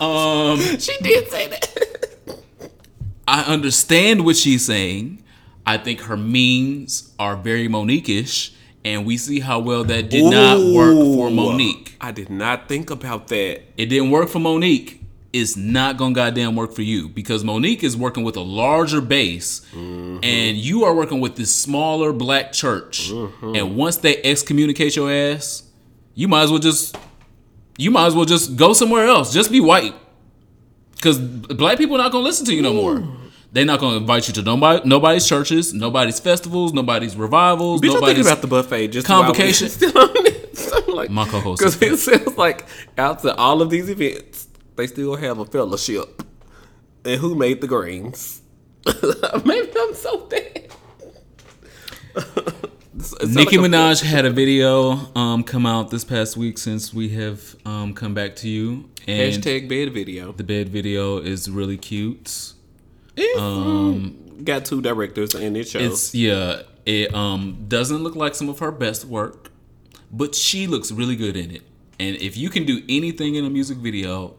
Um, 0.00 0.58
she 0.80 0.92
did 1.02 1.30
say 1.30 1.46
that. 1.46 1.93
I 3.26 3.42
understand 3.42 4.24
what 4.24 4.36
she's 4.36 4.64
saying. 4.64 5.22
I 5.66 5.78
think 5.78 6.02
her 6.02 6.16
memes 6.16 7.14
are 7.18 7.36
very 7.36 7.68
Mo'Nique-ish, 7.68 8.52
and 8.84 9.06
we 9.06 9.16
see 9.16 9.40
how 9.40 9.60
well 9.60 9.84
that 9.84 10.10
did 10.10 10.30
not 10.30 10.58
work 10.58 10.94
for 10.94 11.30
Mo'Nique. 11.30 11.92
I 12.00 12.12
did 12.12 12.28
not 12.28 12.68
think 12.68 12.90
about 12.90 13.28
that. 13.28 13.62
It 13.76 13.86
didn't 13.86 14.10
work 14.10 14.28
for 14.28 14.38
Mo'Nique. 14.38 15.00
It's 15.32 15.56
not 15.56 15.96
gonna 15.96 16.14
goddamn 16.14 16.54
work 16.54 16.72
for 16.72 16.82
you 16.82 17.08
because 17.08 17.42
Mo'Nique 17.42 17.82
is 17.82 17.96
working 17.96 18.22
with 18.24 18.36
a 18.36 18.42
larger 18.42 19.00
base, 19.00 19.66
mm-hmm. 19.72 20.18
and 20.22 20.56
you 20.56 20.84
are 20.84 20.94
working 20.94 21.20
with 21.20 21.34
this 21.36 21.52
smaller 21.52 22.12
black 22.12 22.52
church. 22.52 23.10
Mm-hmm. 23.10 23.56
And 23.56 23.76
once 23.76 23.96
they 23.96 24.22
excommunicate 24.22 24.94
your 24.94 25.10
ass, 25.10 25.64
you 26.14 26.28
might 26.28 26.42
as 26.42 26.50
well 26.50 26.60
just 26.60 26.96
you 27.76 27.90
might 27.90 28.06
as 28.06 28.14
well 28.14 28.26
just 28.26 28.56
go 28.56 28.72
somewhere 28.72 29.06
else. 29.06 29.32
Just 29.32 29.50
be 29.50 29.60
white, 29.60 29.94
because 31.04 31.18
black 31.18 31.76
people 31.76 31.98
not 31.98 32.10
gonna 32.10 32.24
listen 32.24 32.46
to 32.46 32.54
you 32.54 32.62
no 32.62 32.72
more. 32.72 33.06
They're 33.52 33.66
not 33.66 33.78
gonna 33.78 33.98
invite 33.98 34.26
you 34.26 34.34
to 34.34 34.42
nobody, 34.42 34.88
nobody's 34.88 35.28
churches, 35.28 35.74
nobody's 35.74 36.18
festivals, 36.18 36.72
nobody's 36.72 37.14
revivals, 37.14 37.82
Bitch, 37.82 37.94
I'm 37.94 38.02
thinking 38.02 38.24
about 38.24 38.40
the 38.40 38.48
buffet. 38.48 38.88
Just 38.88 39.06
convocation. 39.06 39.68
While 39.68 39.82
we 39.84 39.90
still 39.90 40.02
on 40.02 40.24
this. 40.24 40.72
I'm 40.88 40.94
like, 40.94 41.10
My 41.10 41.28
co-host 41.28 41.60
Because 41.60 41.80
it 41.82 41.98
sounds 41.98 42.38
like 42.38 42.66
out 42.96 43.20
to 43.20 43.34
all 43.36 43.60
of 43.60 43.68
these 43.68 43.90
events, 43.90 44.48
they 44.76 44.86
still 44.86 45.16
have 45.16 45.38
a 45.38 45.44
fellowship. 45.44 46.22
And 47.04 47.20
who 47.20 47.34
made 47.34 47.60
the 47.60 47.66
greens? 47.66 48.40
Maybe 49.44 49.72
I'm 49.78 49.94
so 49.94 50.26
bad. 50.26 50.70
Nicki 52.94 53.56
Minaj 53.56 54.02
had 54.02 54.24
a 54.24 54.30
video 54.30 54.92
um, 55.16 55.42
come 55.42 55.66
out 55.66 55.90
this 55.90 56.04
past 56.04 56.36
week 56.36 56.58
since 56.58 56.94
we 56.94 57.08
have 57.10 57.56
um, 57.66 57.92
come 57.92 58.14
back 58.14 58.36
to 58.36 58.48
you, 58.48 58.88
and 59.08 59.32
Hashtag 59.32 59.68
bed 59.68 59.92
video. 59.92 60.30
the 60.32 60.44
bed 60.44 60.68
video 60.68 61.18
is 61.18 61.50
really 61.50 61.76
cute. 61.76 62.52
It's, 63.16 63.40
um, 63.40 64.42
got 64.44 64.64
two 64.64 64.80
directors 64.80 65.34
and 65.34 65.56
it 65.56 65.66
shows. 65.68 65.82
It's 65.92 66.14
yeah, 66.14 66.62
it 66.86 67.12
um, 67.14 67.64
doesn't 67.66 67.98
look 68.02 68.14
like 68.14 68.34
some 68.36 68.48
of 68.48 68.60
her 68.60 68.70
best 68.70 69.04
work, 69.04 69.50
but 70.12 70.34
she 70.36 70.68
looks 70.68 70.92
really 70.92 71.16
good 71.16 71.36
in 71.36 71.50
it. 71.50 71.62
And 71.98 72.16
if 72.16 72.36
you 72.36 72.48
can 72.48 72.64
do 72.64 72.80
anything 72.88 73.34
in 73.34 73.44
a 73.44 73.50
music 73.50 73.78
video, 73.78 74.34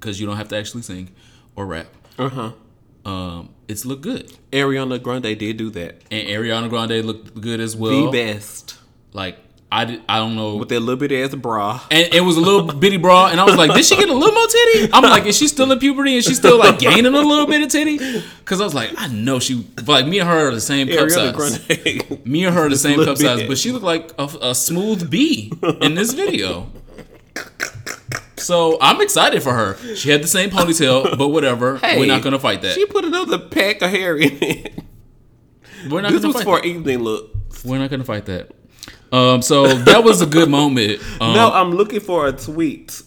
because 0.00 0.18
you 0.20 0.26
don't 0.26 0.36
have 0.36 0.48
to 0.48 0.56
actually 0.56 0.82
sing 0.82 1.10
or 1.54 1.64
rap, 1.66 1.86
Uh 2.18 2.28
huh. 2.28 2.52
um, 3.08 3.50
it's 3.68 3.84
look 3.84 4.00
good. 4.00 4.32
Ariana 4.52 5.02
Grande 5.02 5.38
did 5.38 5.56
do 5.56 5.70
that. 5.70 6.02
And 6.10 6.28
Ariana 6.28 6.68
Grande 6.68 7.04
looked 7.04 7.40
good 7.40 7.60
as 7.60 7.76
well. 7.76 8.06
the 8.06 8.12
best. 8.12 8.76
Like 9.12 9.38
I, 9.72 9.84
did, 9.84 10.02
I 10.08 10.18
don't 10.18 10.36
know 10.36 10.56
With 10.56 10.68
that 10.68 10.78
little 10.80 10.96
bit 10.96 11.10
ass 11.10 11.34
bra. 11.34 11.80
and 11.90 12.14
it 12.14 12.20
was 12.20 12.36
a 12.36 12.40
little 12.40 12.62
bitty 12.62 12.98
bra, 12.98 13.28
and 13.28 13.40
I 13.40 13.44
was 13.44 13.56
like, 13.56 13.74
did 13.74 13.84
she 13.84 13.96
get 13.96 14.08
a 14.08 14.14
little 14.14 14.32
more 14.32 14.46
titty? 14.46 14.90
I'm 14.92 15.02
like, 15.02 15.26
is 15.26 15.36
she 15.36 15.48
still 15.48 15.70
in 15.72 15.78
puberty 15.80 16.14
and 16.14 16.24
she's 16.24 16.38
still 16.38 16.56
like 16.58 16.78
gaining 16.78 17.06
a 17.06 17.10
little 17.10 17.46
bit 17.46 17.62
of 17.62 17.68
titty? 17.68 17.98
Because 18.38 18.60
I 18.60 18.64
was 18.64 18.74
like, 18.74 18.92
I 18.96 19.08
know 19.08 19.40
she, 19.40 19.66
like 19.86 20.06
me 20.06 20.20
and 20.20 20.28
her 20.28 20.48
are 20.48 20.54
the 20.54 20.60
same 20.60 20.86
cup 20.86 21.08
Ariana 21.08 21.10
size. 21.10 21.58
Grande. 21.58 22.24
Me 22.26 22.44
and 22.44 22.54
her 22.54 22.66
are 22.66 22.68
the 22.68 22.76
same 22.76 23.04
cup 23.04 23.16
size, 23.16 23.46
but 23.48 23.58
she 23.58 23.72
looked 23.72 23.84
like 23.84 24.12
a, 24.18 24.24
a 24.40 24.54
smooth 24.54 25.10
B 25.10 25.52
in 25.80 25.94
this 25.94 26.12
video. 26.12 26.70
So 28.46 28.78
I'm 28.80 29.00
excited 29.00 29.42
for 29.42 29.52
her. 29.52 29.76
She 29.96 30.10
had 30.10 30.22
the 30.22 30.28
same 30.28 30.50
ponytail, 30.50 31.18
but 31.18 31.28
whatever. 31.28 31.78
Hey, 31.78 31.98
We're 31.98 32.06
not 32.06 32.22
gonna 32.22 32.38
fight 32.38 32.62
that. 32.62 32.74
She 32.74 32.86
put 32.86 33.04
another 33.04 33.38
pack 33.38 33.82
of 33.82 33.90
hair 33.90 34.16
in 34.16 34.38
it. 34.40 34.84
We're 35.90 36.00
not 36.00 36.12
This 36.12 36.22
gonna 36.22 36.28
was 36.34 36.36
fight 36.36 36.44
for 36.44 36.56
that. 36.60 36.66
evening 36.66 37.00
look. 37.00 37.34
We're 37.64 37.78
not 37.78 37.90
gonna 37.90 38.04
fight 38.04 38.26
that. 38.26 38.52
Um, 39.12 39.42
so 39.42 39.66
that 39.66 40.04
was 40.04 40.20
a 40.20 40.26
good 40.26 40.48
moment. 40.48 41.00
Um, 41.20 41.34
No, 41.34 41.50
I'm 41.50 41.70
looking 41.72 42.00
for 42.00 42.26
a 42.28 42.32
tweet. 42.32 43.02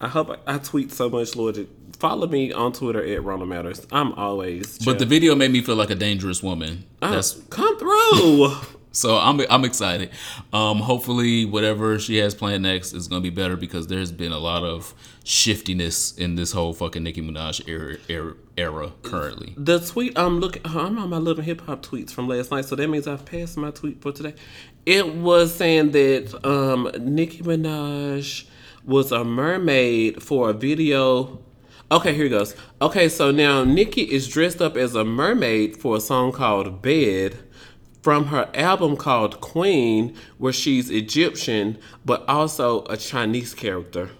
I 0.00 0.06
hope 0.08 0.30
I, 0.46 0.54
I 0.54 0.58
tweet 0.58 0.92
so 0.92 1.08
much, 1.08 1.34
Lord. 1.34 1.66
Follow 1.98 2.28
me 2.28 2.52
on 2.52 2.72
Twitter 2.72 3.04
at 3.04 3.24
Ronald 3.24 3.48
Matters. 3.48 3.84
I'm 3.90 4.12
always. 4.12 4.78
but 4.78 5.00
the 5.00 5.06
video 5.06 5.34
made 5.34 5.50
me 5.50 5.60
feel 5.60 5.74
like 5.74 5.90
a 5.90 5.96
dangerous 5.96 6.40
woman. 6.42 6.84
Oh, 7.02 7.10
That's 7.10 7.32
come 7.50 7.76
through. 7.78 8.52
so 8.98 9.16
I'm 9.16 9.40
I'm 9.48 9.64
excited. 9.64 10.10
Um, 10.52 10.78
hopefully, 10.78 11.44
whatever 11.44 11.98
she 11.98 12.16
has 12.18 12.34
planned 12.34 12.64
next 12.64 12.92
is 12.92 13.08
gonna 13.08 13.20
be 13.20 13.30
better 13.30 13.56
because 13.56 13.86
there's 13.86 14.10
been 14.12 14.32
a 14.32 14.38
lot 14.38 14.64
of 14.64 14.94
shiftiness 15.24 16.16
in 16.16 16.34
this 16.34 16.52
whole 16.52 16.72
fucking 16.72 17.02
Nicki 17.02 17.20
Minaj 17.22 17.68
era, 17.68 17.96
era, 18.08 18.34
era 18.56 18.92
currently. 19.02 19.54
The 19.56 19.78
tweet 19.78 20.18
I'm 20.18 20.40
looking, 20.40 20.62
I'm 20.64 20.98
on 20.98 21.10
my 21.10 21.18
little 21.18 21.44
hip 21.44 21.60
hop 21.62 21.82
tweets 21.82 22.10
from 22.10 22.28
last 22.28 22.50
night, 22.50 22.64
so 22.64 22.74
that 22.76 22.88
means 22.88 23.06
I've 23.06 23.24
passed 23.24 23.56
my 23.56 23.70
tweet 23.70 24.02
for 24.02 24.10
today. 24.10 24.34
It 24.84 25.14
was 25.14 25.54
saying 25.54 25.92
that 25.92 26.46
um, 26.46 26.90
Nicki 26.98 27.42
Minaj 27.42 28.48
was 28.84 29.12
a 29.12 29.22
mermaid 29.22 30.22
for 30.22 30.50
a 30.50 30.52
video. 30.52 31.40
Okay, 31.90 32.14
here 32.14 32.28
goes. 32.28 32.54
Okay, 32.82 33.08
so 33.08 33.30
now 33.30 33.64
Nicki 33.64 34.02
is 34.02 34.28
dressed 34.28 34.60
up 34.60 34.76
as 34.76 34.94
a 34.94 35.04
mermaid 35.04 35.76
for 35.76 35.96
a 35.96 36.00
song 36.00 36.32
called 36.32 36.82
Bed 36.82 37.38
from 38.02 38.26
her 38.26 38.48
album 38.54 38.96
called 38.96 39.40
Queen, 39.40 40.14
where 40.38 40.52
she's 40.52 40.90
Egyptian 40.90 41.78
but 42.04 42.24
also 42.28 42.84
a 42.84 42.96
Chinese 42.96 43.54
character. 43.54 44.10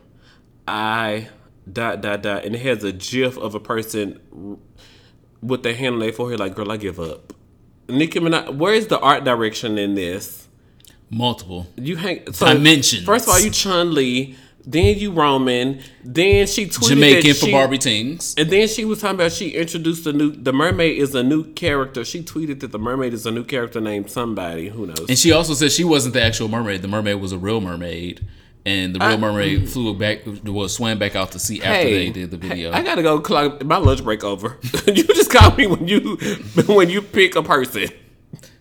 I 0.66 1.28
dot 1.70 2.00
dot 2.00 2.22
dot, 2.22 2.44
and 2.44 2.54
it 2.54 2.60
has 2.62 2.84
a 2.84 2.92
GIF 2.92 3.36
of 3.38 3.54
a 3.54 3.60
person 3.60 4.20
with 5.42 5.62
their 5.62 5.74
hand 5.74 5.94
on 5.94 6.00
their 6.00 6.12
forehead, 6.12 6.40
like, 6.40 6.54
"Girl, 6.54 6.70
I 6.70 6.76
give 6.76 6.98
up." 6.98 7.32
Nicki 7.88 8.20
Minaj, 8.20 8.54
where 8.56 8.74
is 8.74 8.88
the 8.88 8.98
art 9.00 9.24
direction 9.24 9.78
in 9.78 9.94
this? 9.94 10.48
Multiple. 11.10 11.66
You 11.76 11.96
hang 11.96 12.32
so, 12.32 12.52
Dimensions. 12.52 13.04
First 13.04 13.26
of 13.26 13.32
all, 13.32 13.40
you 13.40 13.50
Chun 13.50 13.94
Li, 13.94 14.36
then 14.66 14.98
you 14.98 15.12
Roman, 15.12 15.80
then 16.04 16.46
she 16.46 16.66
tweeted 16.66 16.88
Jamaican 16.88 17.34
for 17.34 17.46
she- 17.46 17.52
Barbie 17.52 17.78
Tings. 17.78 18.34
and 18.36 18.50
then 18.50 18.68
she 18.68 18.84
was 18.84 19.00
talking 19.00 19.14
about 19.16 19.32
she 19.32 19.50
introduced 19.50 20.04
the 20.04 20.12
new. 20.12 20.30
The 20.30 20.52
mermaid 20.52 20.98
is 20.98 21.14
a 21.14 21.22
new 21.22 21.52
character. 21.54 22.04
She 22.04 22.22
tweeted 22.22 22.60
that 22.60 22.72
the 22.72 22.78
mermaid 22.78 23.14
is 23.14 23.24
a 23.26 23.30
new 23.30 23.44
character 23.44 23.80
named 23.80 24.10
somebody. 24.10 24.68
Who 24.68 24.86
knows? 24.86 25.06
And 25.08 25.18
she 25.18 25.32
also 25.32 25.54
said 25.54 25.72
she 25.72 25.84
wasn't 25.84 26.14
the 26.14 26.22
actual 26.22 26.48
mermaid. 26.48 26.82
The 26.82 26.88
mermaid 26.88 27.20
was 27.20 27.32
a 27.32 27.38
real 27.38 27.60
mermaid. 27.60 28.26
And 28.66 28.94
the 28.94 28.98
real 28.98 29.08
I- 29.10 29.16
mermaid 29.16 29.70
flew 29.70 29.94
back, 29.94 30.26
was 30.44 30.74
swam 30.74 30.98
back 30.98 31.16
out 31.16 31.32
to 31.32 31.38
sea 31.38 31.62
after 31.62 31.88
they 31.88 32.10
did 32.10 32.30
the 32.30 32.36
video. 32.36 32.70
hey, 32.72 32.78
I 32.78 32.82
gotta 32.82 33.02
go 33.02 33.18
clock 33.20 33.64
my 33.64 33.78
lunch 33.78 34.04
break 34.04 34.22
over. 34.24 34.58
you 34.86 35.04
just 35.04 35.30
call 35.30 35.54
me 35.56 35.66
when 35.66 35.88
you 35.88 36.16
when 36.66 36.90
you 36.90 37.00
pick 37.00 37.36
a 37.36 37.42
person. 37.42 37.86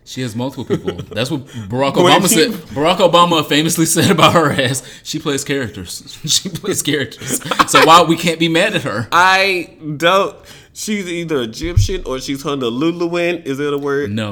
She 0.08 0.22
has 0.22 0.34
multiple 0.34 0.64
people. 0.64 0.92
That's 1.14 1.30
what 1.30 1.44
Barack 1.44 1.92
Obama 1.92 2.26
said. 2.28 2.52
Barack 2.72 2.96
Obama 2.96 3.46
famously 3.46 3.84
said 3.94 4.10
about 4.10 4.32
her 4.32 4.50
ass. 4.50 4.82
She 5.02 5.18
plays 5.18 5.44
characters. 5.44 6.18
she 6.24 6.48
plays 6.48 6.80
characters. 6.80 7.42
So 7.70 7.84
why 7.84 8.02
we 8.04 8.16
can't 8.16 8.40
be 8.40 8.48
mad 8.48 8.74
at 8.74 8.84
her? 8.84 9.06
I 9.12 9.76
don't. 9.98 10.34
She's 10.72 11.06
either 11.06 11.42
Egyptian 11.42 12.04
or 12.06 12.20
she's 12.20 12.42
Honoluluan. 12.42 13.44
Is 13.44 13.58
that 13.58 13.74
a 13.74 13.76
word? 13.76 14.10
No. 14.10 14.30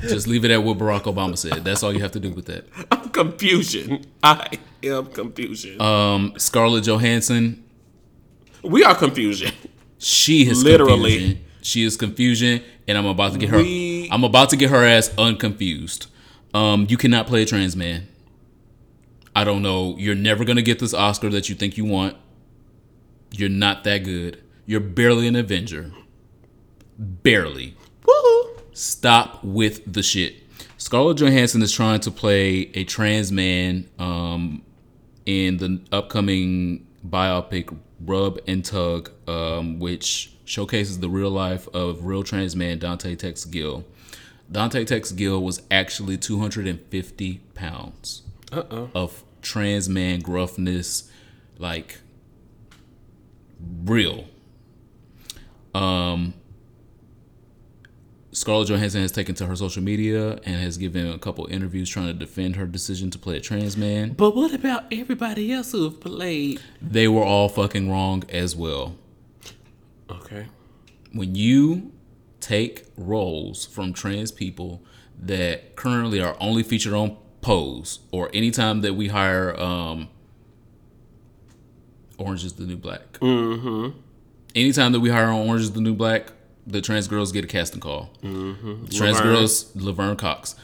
Just 0.00 0.26
leave 0.26 0.44
it 0.44 0.50
at 0.50 0.64
what 0.64 0.78
Barack 0.78 1.02
Obama 1.02 1.38
said. 1.38 1.64
That's 1.64 1.84
all 1.84 1.92
you 1.92 2.00
have 2.00 2.12
to 2.12 2.20
do 2.20 2.32
with 2.32 2.46
that. 2.46 2.64
I'm 2.90 3.10
confusion. 3.10 4.04
I 4.20 4.58
am 4.82 5.06
confusion. 5.06 5.80
Um, 5.80 6.34
Scarlett 6.38 6.82
Johansson. 6.82 7.62
we 8.64 8.82
are 8.82 8.96
confusion. 8.96 9.52
She 9.98 10.48
is 10.48 10.64
Literally. 10.64 11.18
confusion. 11.18 11.44
She 11.62 11.82
is 11.82 11.96
confusion, 11.96 12.62
and 12.88 12.96
I'm 12.98 13.06
about 13.06 13.32
to 13.32 13.38
get 13.38 13.50
her. 13.50 13.58
We- 13.58 14.08
I'm 14.10 14.24
about 14.24 14.50
to 14.50 14.56
get 14.56 14.70
her 14.70 14.84
ass 14.84 15.10
unconfused. 15.18 16.06
Um, 16.54 16.86
you 16.88 16.96
cannot 16.96 17.26
play 17.26 17.42
a 17.42 17.46
trans 17.46 17.76
man. 17.76 18.08
I 19.34 19.44
don't 19.44 19.62
know. 19.62 19.96
You're 19.98 20.14
never 20.14 20.44
gonna 20.44 20.62
get 20.62 20.78
this 20.78 20.94
Oscar 20.94 21.28
that 21.30 21.48
you 21.48 21.54
think 21.54 21.76
you 21.76 21.84
want. 21.84 22.16
You're 23.32 23.48
not 23.50 23.84
that 23.84 23.98
good. 23.98 24.42
You're 24.64 24.80
barely 24.80 25.28
an 25.28 25.36
Avenger. 25.36 25.92
Barely. 26.98 27.76
Woohoo! 28.04 28.60
Stop 28.72 29.44
with 29.44 29.92
the 29.92 30.02
shit. 30.02 30.36
Scarlett 30.78 31.18
Johansson 31.18 31.62
is 31.62 31.72
trying 31.72 32.00
to 32.00 32.10
play 32.10 32.70
a 32.74 32.84
trans 32.84 33.30
man 33.32 33.88
um, 33.98 34.62
in 35.26 35.56
the 35.58 35.80
upcoming 35.92 36.86
biopic 37.06 37.76
Rub 38.00 38.38
and 38.46 38.64
Tug, 38.64 39.10
um, 39.28 39.78
which 39.78 40.32
showcases 40.46 41.00
the 41.00 41.08
real 41.10 41.30
life 41.30 41.68
of 41.74 42.04
real 42.06 42.22
trans 42.22 42.56
man 42.56 42.78
Dante 42.78 43.14
Tex 43.16 43.44
Gill. 43.44 43.84
Dante 44.50 44.84
Tex 44.84 45.12
Gill 45.12 45.42
was 45.42 45.60
actually 45.70 46.16
250 46.16 47.40
pounds 47.54 48.22
Uh-uh. 48.52 48.86
of 48.94 49.24
trans 49.42 49.88
man 49.88 50.20
gruffness, 50.20 51.10
like 51.58 51.98
real. 53.84 54.26
Um, 55.74 56.34
Scarlett 58.32 58.68
Johansson 58.68 59.00
has 59.02 59.12
taken 59.12 59.34
to 59.36 59.46
her 59.46 59.56
social 59.56 59.82
media 59.82 60.32
and 60.44 60.56
has 60.62 60.76
given 60.76 61.06
a 61.06 61.18
couple 61.18 61.46
interviews 61.46 61.88
trying 61.88 62.06
to 62.06 62.12
defend 62.12 62.56
her 62.56 62.66
decision 62.66 63.10
to 63.10 63.18
play 63.18 63.36
a 63.38 63.40
trans 63.40 63.76
man. 63.76 64.12
But 64.12 64.36
what 64.36 64.52
about 64.54 64.84
everybody 64.92 65.52
else 65.52 65.72
who 65.72 65.84
have 65.84 66.00
played? 66.00 66.60
They 66.80 67.08
were 67.08 67.24
all 67.24 67.48
fucking 67.48 67.90
wrong 67.90 68.24
as 68.28 68.54
well. 68.54 68.96
Okay. 70.26 70.46
When 71.12 71.34
you 71.34 71.92
take 72.40 72.86
roles 72.96 73.64
from 73.64 73.92
trans 73.92 74.32
people 74.32 74.82
that 75.18 75.76
currently 75.76 76.20
are 76.20 76.36
only 76.40 76.62
featured 76.62 76.92
on 76.92 77.16
Pose 77.40 78.00
or 78.12 78.28
anytime 78.34 78.80
that 78.80 78.94
we 78.94 79.08
hire 79.08 79.58
um, 79.58 80.08
Orange 82.18 82.44
is 82.44 82.54
the 82.54 82.64
New 82.64 82.76
Black. 82.76 83.12
Mm-hmm. 83.20 83.98
Anytime 84.54 84.92
that 84.92 85.00
we 85.00 85.10
hire 85.10 85.26
on 85.26 85.48
Orange 85.48 85.62
is 85.62 85.72
the 85.72 85.80
New 85.80 85.94
Black, 85.94 86.32
the 86.66 86.80
trans 86.80 87.06
girls 87.08 87.30
get 87.32 87.44
a 87.44 87.48
casting 87.48 87.80
call. 87.80 88.10
Mm-hmm. 88.22 88.86
Trans 88.86 89.16
Laverne. 89.18 89.22
girls, 89.22 89.76
Laverne 89.76 90.16
Cox, 90.16 90.56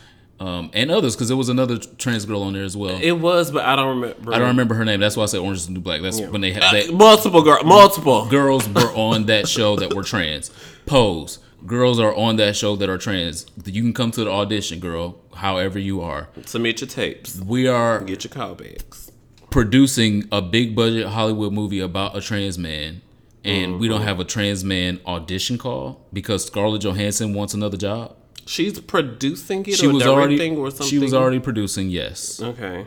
um, 0.43 0.71
and 0.73 0.91
others, 0.91 1.15
because 1.15 1.29
there 1.29 1.37
was 1.37 1.49
another 1.49 1.79
trans 1.79 2.25
girl 2.25 2.43
on 2.43 2.53
there 2.55 2.65
as 2.65 2.77
well. 2.77 2.99
It 3.01 3.13
was, 3.13 3.51
but 3.51 3.65
I 3.65 3.77
don't 3.77 4.01
remember. 4.01 4.35
I 4.35 4.39
don't 4.39 4.49
remember 4.49 4.75
her 4.75 4.85
name. 4.85 4.99
That's 5.01 5.17
why 5.17 5.23
I 5.23 5.27
said 5.27 5.41
Orange 5.41 5.59
is 5.59 5.67
the 5.67 5.73
New 5.73 5.81
Black. 5.81 6.03
That's 6.03 6.21
when 6.21 6.41
they 6.41 6.53
had 6.53 6.63
Uh, 6.63 6.93
multiple 6.93 7.43
girl, 7.43 7.63
multiple. 7.65 8.27
girls 8.29 8.69
were 8.69 8.81
on 8.97 9.27
that 9.27 9.49
show 9.49 9.77
that 9.77 9.95
were 9.95 10.03
trans. 10.03 10.51
Pose. 10.87 11.39
Girls 11.65 12.01
are 12.01 12.13
on 12.17 12.37
that 12.37 12.57
show 12.57 12.75
that 12.77 12.89
are 12.91 12.99
trans. 12.99 13.47
You 13.65 13.83
can 13.83 13.93
come 13.93 14.11
to 14.13 14.25
the 14.25 14.31
audition, 14.33 14.81
girl, 14.81 15.21
however 15.35 15.79
you 15.79 16.01
are. 16.01 16.29
Submit 16.45 16.81
your 16.81 16.89
tapes. 16.89 17.39
We 17.41 17.69
are 17.69 18.01
Get 18.01 18.25
your 18.25 18.33
callbacks. 18.33 19.13
producing 19.51 20.27
a 20.33 20.43
big 20.43 20.75
budget 20.75 21.07
Hollywood 21.07 21.53
movie 21.53 21.79
about 21.79 22.17
a 22.17 22.21
trans 22.21 22.59
man, 22.59 23.01
and 23.45 23.79
we 23.79 23.87
don't 23.87 24.03
have 24.03 24.19
a 24.19 24.25
trans 24.25 24.65
man 24.65 24.99
audition 25.07 25.57
call 25.57 26.05
because 26.13 26.45
Scarlett 26.47 26.83
Johansson 26.83 27.33
wants 27.33 27.55
another 27.55 27.77
job. 27.77 28.17
She's 28.47 28.81
producing 28.81 29.65
it 29.67 29.77
She 29.77 29.87
or 29.87 29.93
was 29.95 30.03
directing 30.03 30.53
already 30.53 30.57
or 30.57 30.71
something. 30.71 30.87
she 30.89 30.99
was 30.99 31.15
already 31.15 31.39
producing. 31.39 31.89
Yes, 31.91 32.41
Okay. 32.43 32.87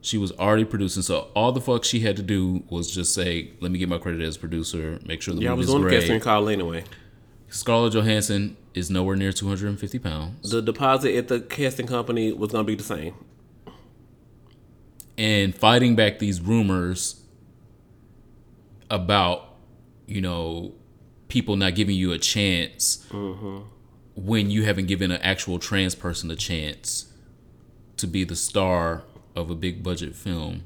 she 0.00 0.16
was 0.18 0.32
already 0.32 0.64
producing. 0.64 1.02
So 1.02 1.28
all 1.34 1.52
the 1.52 1.60
fuck 1.60 1.84
she 1.84 2.00
had 2.00 2.16
to 2.16 2.22
do 2.22 2.62
was 2.70 2.90
just 2.90 3.14
say, 3.14 3.50
"Let 3.60 3.70
me 3.72 3.78
get 3.78 3.88
my 3.88 3.98
credit 3.98 4.20
as 4.22 4.36
producer. 4.36 4.98
Make 5.06 5.20
sure 5.22 5.34
the 5.34 5.42
Yeah, 5.42 5.50
I 5.50 5.54
was 5.54 5.68
on 5.70 5.82
the 5.82 5.88
great." 5.88 6.00
casting 6.00 6.20
call 6.20 6.48
anyway. 6.48 6.84
Scarlett 7.50 7.92
Johansson 7.94 8.56
is 8.74 8.90
nowhere 8.90 9.16
near 9.16 9.32
250 9.32 9.98
pounds. 9.98 10.50
The 10.50 10.62
deposit 10.62 11.14
at 11.16 11.28
the 11.28 11.40
casting 11.40 11.86
company 11.86 12.32
was 12.32 12.52
gonna 12.52 12.64
be 12.64 12.74
the 12.76 12.84
same. 12.84 13.14
and 15.18 15.54
fighting 15.54 15.94
back 15.96 16.18
these 16.18 16.40
rumors 16.40 17.20
about 18.90 19.54
you 20.06 20.20
know 20.20 20.72
people 21.28 21.56
not 21.56 21.74
giving 21.74 21.94
you 21.94 22.12
a 22.12 22.18
chance 22.18 23.04
mm-hmm. 23.10 23.58
When 24.14 24.50
you 24.50 24.64
haven't 24.64 24.86
given 24.86 25.10
an 25.10 25.20
actual 25.22 25.58
trans 25.58 25.94
person 25.94 26.30
a 26.30 26.36
chance 26.36 27.12
to 27.96 28.06
be 28.06 28.24
the 28.24 28.36
star 28.36 29.02
of 29.36 29.50
a 29.50 29.54
big 29.54 29.82
budget 29.82 30.14
film 30.14 30.62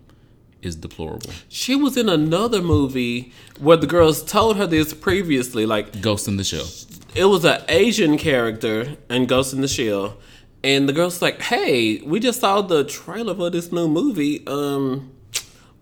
is 0.62 0.76
deplorable. 0.76 1.30
She 1.48 1.76
was 1.76 1.96
in 1.96 2.09
another 2.09 2.62
movie 2.62 3.33
where 3.59 3.76
the 3.76 3.87
girls 3.87 4.24
told 4.24 4.57
her 4.57 4.66
this 4.66 4.94
previously. 4.94 5.66
Like 5.66 6.00
Ghost 6.00 6.26
in 6.26 6.37
the 6.37 6.44
Shell. 6.44 6.66
it 7.14 7.26
was 7.26 7.44
an 7.44 7.62
Asian 7.68 8.16
character 8.16 8.96
in 9.11 9.26
Ghost 9.26 9.52
in 9.52 9.61
the 9.61 9.68
Shell, 9.68 10.16
and 10.62 10.88
the 10.88 10.92
girl's 10.92 11.20
like, 11.20 11.42
"Hey, 11.42 12.00
we 12.04 12.18
just 12.18 12.40
saw 12.40 12.62
the 12.62 12.85
trailer 12.85 13.35
for 13.35 13.50
this 13.50 13.70
new 13.70 13.88
movie. 13.88 14.46
Um, 14.46 15.11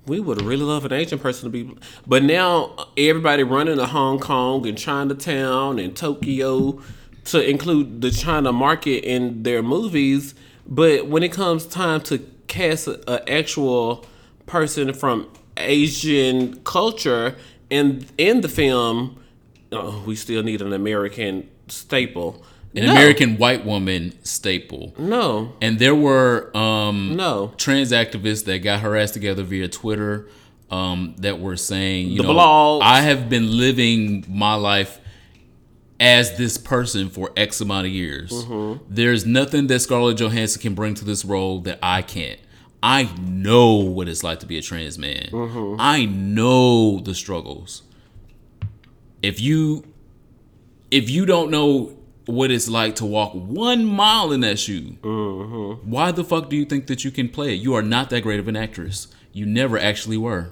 we 0.07 0.19
would 0.19 0.43
really 0.43 0.65
love 0.65 0.85
an 0.85 0.93
Asian 0.93 1.19
person 1.21 1.45
to 1.45 1.51
be, 1.51 1.73
but 2.07 2.25
now 2.25 2.75
everybody 2.97 3.45
running 3.45 3.77
to 3.77 3.87
Hong 3.87 4.19
Kong 4.19 4.67
and 4.67 4.77
Chinatown 4.77 5.79
and 5.79 5.97
Tokyo 5.97 6.83
to 7.25 7.49
include 7.49 8.01
the 8.01 8.11
China 8.11 8.53
market 8.53 9.05
in 9.05 9.43
their 9.43 9.63
movies. 9.63 10.35
But 10.67 11.07
when 11.07 11.23
it 11.23 11.33
comes 11.33 11.67
time 11.67 12.01
to 12.03 12.19
cast 12.49 12.87
an 12.89 13.21
actual 13.29 14.05
person 14.47 14.93
from 14.93 15.29
Asian 15.57 16.61
culture 16.65 17.37
in 17.71 18.07
in 18.19 18.41
the 18.41 18.49
film." 18.49 19.19
oh, 19.75 20.03
we 20.07 20.15
still 20.15 20.43
need 20.43 20.61
an 20.61 20.73
American 20.75 21.49
staple. 21.69 22.45
An 22.75 22.85
No. 22.85 22.93
American 22.93 23.39
white 23.39 23.65
woman 23.65 24.13
staple. 24.23 24.95
No, 24.99 25.53
And 25.63 25.79
there 25.79 25.95
were 25.95 26.55
um 26.57 27.17
no. 27.17 27.53
trans 27.57 27.91
activists 27.93 28.45
that 28.45 28.59
got 28.59 28.81
her 28.81 28.97
ass 28.97 29.13
together 29.13 29.43
via 29.43 29.69
Twitter 29.69 30.27
um, 30.71 31.15
that 31.19 31.39
were 31.41 31.57
saying, 31.57 32.09
you 32.09 32.19
The 32.19 32.23
know, 32.25 32.35
blogs. 32.35 32.81
I 32.83 33.01
have 33.03 33.29
been 33.31 33.57
living 33.59 34.25
my 34.29 34.55
life 34.55 35.01
as 36.03 36.37
this 36.37 36.59
person 36.59 37.09
for 37.09 37.31
X 37.37 37.61
amount 37.61 37.87
of 37.87 37.93
years. 37.93 38.33
Mm-hmm. 38.33 38.85
There's 38.93 39.25
nothing 39.25 39.69
that 39.69 39.79
Scarlett 39.79 40.19
Johansson 40.19 40.61
can 40.61 40.75
bring 40.75 40.95
to 40.95 41.05
this 41.05 41.25
role 41.25 41.61
that 41.61 41.79
I 41.81 42.03
can't. 42.03 42.41
I 42.83 43.05
know 43.21 43.77
what 43.77 44.09
it's 44.09 44.25
like 44.25 44.41
to 44.41 44.47
be 44.47 44.59
a 44.59 44.63
trans 44.63 44.99
man. 44.99 45.29
Mm-hmm. 45.31 45.77
I 45.79 46.05
know 46.07 46.99
the 46.99 47.15
struggles. 47.15 47.83
If 49.23 49.41
you 49.41 49.85
if 50.91 51.09
you 51.09 51.25
don't 51.25 51.53
know 51.53 51.97
what 52.27 52.51
it's 52.51 52.69
like 52.69 52.97
to 52.97 53.07
walk 53.07 53.33
one 53.35 53.85
mile 53.85 54.33
in 54.33 54.41
that 54.41 54.59
shoe, 54.59 54.97
mm-hmm. 55.03 55.89
why 55.89 56.11
the 56.11 56.25
fuck 56.25 56.51
do 56.51 56.57
you 56.57 56.65
think 56.65 56.89
that 56.89 57.05
you 57.05 57.13
can 57.13 57.29
play 57.29 57.55
it? 57.55 57.61
You 57.61 57.75
are 57.75 57.83
not 57.83 58.11
that 58.11 58.23
great 58.23 58.41
of 58.41 58.49
an 58.49 58.57
actress. 58.57 59.07
You 59.33 59.47
never 59.47 59.79
actually 59.79 60.17
were. 60.17 60.51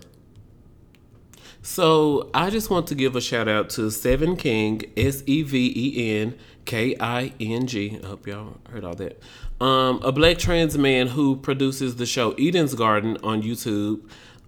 So 1.72 2.28
I 2.34 2.50
just 2.50 2.68
want 2.68 2.88
to 2.88 2.96
give 2.96 3.14
a 3.14 3.20
shout 3.20 3.46
out 3.46 3.70
to 3.70 3.92
Seven 3.92 4.34
King, 4.34 4.82
S 4.96 5.22
E 5.24 5.42
V 5.42 5.72
E 5.76 6.20
N 6.20 6.36
K 6.64 6.96
I 6.98 7.32
N 7.38 7.68
G. 7.68 7.96
I 8.02 8.06
hope 8.08 8.26
y'all 8.26 8.56
heard 8.70 8.82
all 8.82 8.96
that. 8.96 9.22
Um, 9.60 10.02
a 10.02 10.10
black 10.10 10.38
trans 10.38 10.76
man 10.76 11.06
who 11.06 11.36
produces 11.36 11.94
the 11.94 12.06
show 12.06 12.32
Eden's 12.32 12.74
Garden 12.74 13.18
on 13.22 13.44
YouTube. 13.44 14.00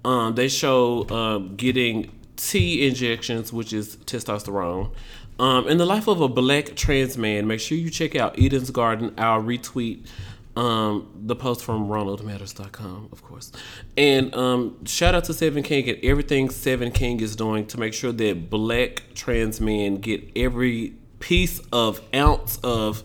Um, 0.05 0.35
they 0.35 0.49
show 0.49 1.09
um, 1.11 1.55
getting 1.55 2.11
T 2.35 2.89
injections, 2.89 3.53
which 3.53 3.73
is 3.73 3.99
testosterone. 3.99 4.91
Um, 5.39 5.69
in 5.69 5.79
the 5.79 5.87
life 5.87 6.09
of 6.09 6.21
a 6.21 6.29
black 6.29 6.75
trans 6.75 7.17
man, 7.17 7.47
make 7.47 7.61
sure 7.61 7.79
you 7.79 7.91
check 7.91 8.17
out 8.17 8.37
Eden's 8.37 8.73
Garden. 8.73 9.15
I'll 9.17 9.45
retweet 9.45 10.09
um, 10.57 11.09
the 11.15 11.35
post 11.35 11.65
from 11.65 11.89
ronaldmatters.com, 11.89 13.09
of 13.11 13.23
course. 13.23 13.53
And 13.97 14.35
um, 14.35 14.85
shout 14.85 15.15
out 15.15 15.25
to 15.25 15.35
Seven 15.35 15.63
King 15.63 15.89
and 15.89 16.05
everything 16.05 16.51
Seven 16.51 16.91
King 16.91 17.21
is 17.21 17.37
doing 17.37 17.67
to 17.67 17.81
make 17.81 17.95
sure 17.95 18.13
that 18.13 18.51
black 18.51 19.03
trans 19.15 19.61
men 19.61 19.97
get 19.97 20.31
every 20.37 20.95
piece 21.21 21.61
of 21.73 22.01
ounce 22.15 22.59
of 22.63 23.03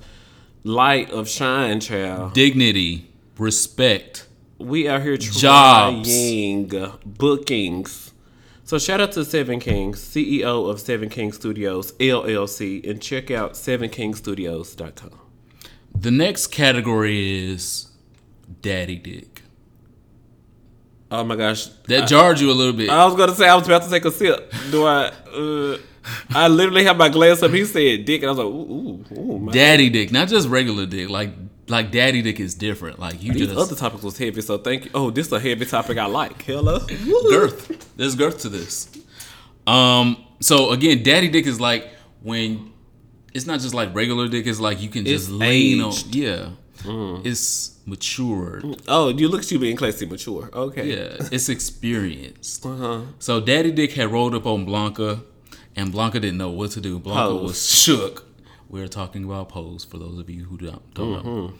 light 0.64 1.10
of 1.12 1.30
shine, 1.30 1.80
child. 1.80 2.34
Dignity, 2.34 3.08
respect. 3.38 4.28
We 4.58 4.89
out 4.89 5.04
here 5.04 5.18
Jobs. 5.18 5.41
trying 5.41 6.91
bookings. 7.06 8.12
So 8.64 8.78
shout 8.78 9.00
out 9.00 9.14
to 9.14 9.24
Seven 9.24 9.62
King, 9.62 9.93
CEO 9.93 10.70
of 10.70 10.82
Seven 10.82 11.08
King 11.08 11.32
Studios, 11.32 11.93
LLC, 11.93 12.89
and 12.89 13.02
check 13.02 13.32
out 13.32 13.54
sevenKingstudios.com. 13.54 15.27
The 16.00 16.12
next 16.12 16.48
category 16.48 17.50
is 17.52 17.88
daddy 18.62 18.98
dick. 18.98 19.41
Oh 21.10 21.24
my 21.24 21.36
gosh. 21.36 21.68
That 21.88 22.08
jarred 22.08 22.39
you 22.39 22.52
a 22.52 22.54
little 22.54 22.74
bit. 22.74 22.89
I 22.89 23.06
was 23.06 23.16
gonna 23.16 23.34
say 23.34 23.48
I 23.48 23.56
was 23.56 23.66
about 23.66 23.84
to 23.84 23.89
take 23.89 24.06
a 24.06 24.12
sip. 24.12 24.54
Do 24.70 24.86
I? 24.86 25.12
Uh, 25.34 25.78
I 26.32 26.48
literally 26.48 26.84
have 26.84 26.98
my 26.98 27.10
glass 27.10 27.41
up. 27.41 27.52
He 27.52 27.66
said 27.66 28.06
dick, 28.06 28.22
and 28.22 28.30
I 28.30 28.34
was 28.34 28.38
like, 28.38 28.48
ooh, 28.48 29.06
ooh, 29.20 29.48
ooh. 29.48 29.52
Daddy 29.52 29.89
dick, 29.89 30.12
not 30.12 30.28
just 30.28 30.48
regular 30.50 30.86
dick. 30.86 31.10
Like 31.10 31.32
like 31.68 31.91
daddy 31.91 32.22
dick 32.22 32.39
is 32.39 32.54
different. 32.54 33.00
Like 33.00 33.24
you 33.24 33.34
These 33.34 33.48
just 33.48 33.58
other 33.58 33.76
topics 33.76 34.04
was 34.04 34.18
heavy, 34.18 34.41
so 34.41 34.58
thank 34.58 34.86
you. 34.86 34.91
Oh, 34.93 35.10
this 35.10 35.28
is 35.28 35.34
a 35.34 35.39
heavy 35.39 35.66
topic 35.66 35.98
I 35.98 36.06
like. 36.06 36.41
Hello. 36.43 36.80
girth. 37.30 37.95
There's 37.98 38.16
girth 38.16 38.39
to 38.41 38.50
this. 38.50 38.89
Um. 39.66 40.24
So 40.41 40.72
again, 40.72 41.02
daddy 41.02 41.30
dick 41.30 41.48
is 41.48 41.60
like 41.60 41.89
when 42.22 42.72
it's 43.38 43.46
not 43.46 43.60
just 43.62 43.74
like 43.74 43.94
regular 43.96 44.28
dick. 44.28 44.46
It's 44.48 44.60
like 44.60 44.82
you 44.82 44.90
can 44.90 45.06
just 45.06 45.30
It's 45.30 45.32
lean 45.32 45.80
on. 45.82 45.92
aged. 45.92 46.16
Yeah. 46.16 46.50
It's 47.24 47.78
matured. 47.86 48.82
Oh, 48.88 49.10
you 49.10 49.28
look 49.30 49.42
at 49.42 49.52
you 49.52 49.60
being 49.60 49.76
classy 49.78 50.06
mature. 50.06 50.50
Okay. 50.54 50.86
Yeah. 50.96 51.28
It's 51.32 51.50
experienced. 51.50 52.66
Uh-huh. 52.66 53.02
So 53.20 53.40
Daddy 53.40 53.72
Dick 53.72 53.94
had 53.94 54.12
rolled 54.12 54.36
up 54.36 54.46
on 54.46 54.66
Blanca, 54.66 55.22
and 55.76 55.92
Blanca 55.92 56.20
didn't 56.20 56.38
know 56.38 56.50
what 56.50 56.72
to 56.72 56.82
do. 56.82 57.00
Blanca 57.00 57.32
Pose. 57.32 57.44
was 57.44 57.70
shook. 57.70 58.26
We're 58.70 58.88
talking 58.88 59.24
about 59.24 59.50
pose 59.50 59.86
for 59.86 59.98
those 59.98 60.20
of 60.20 60.30
you 60.30 60.44
who 60.46 60.58
don't, 60.58 60.94
don't 60.94 61.12
know. 61.14 61.32
Mm-hmm. 61.32 61.56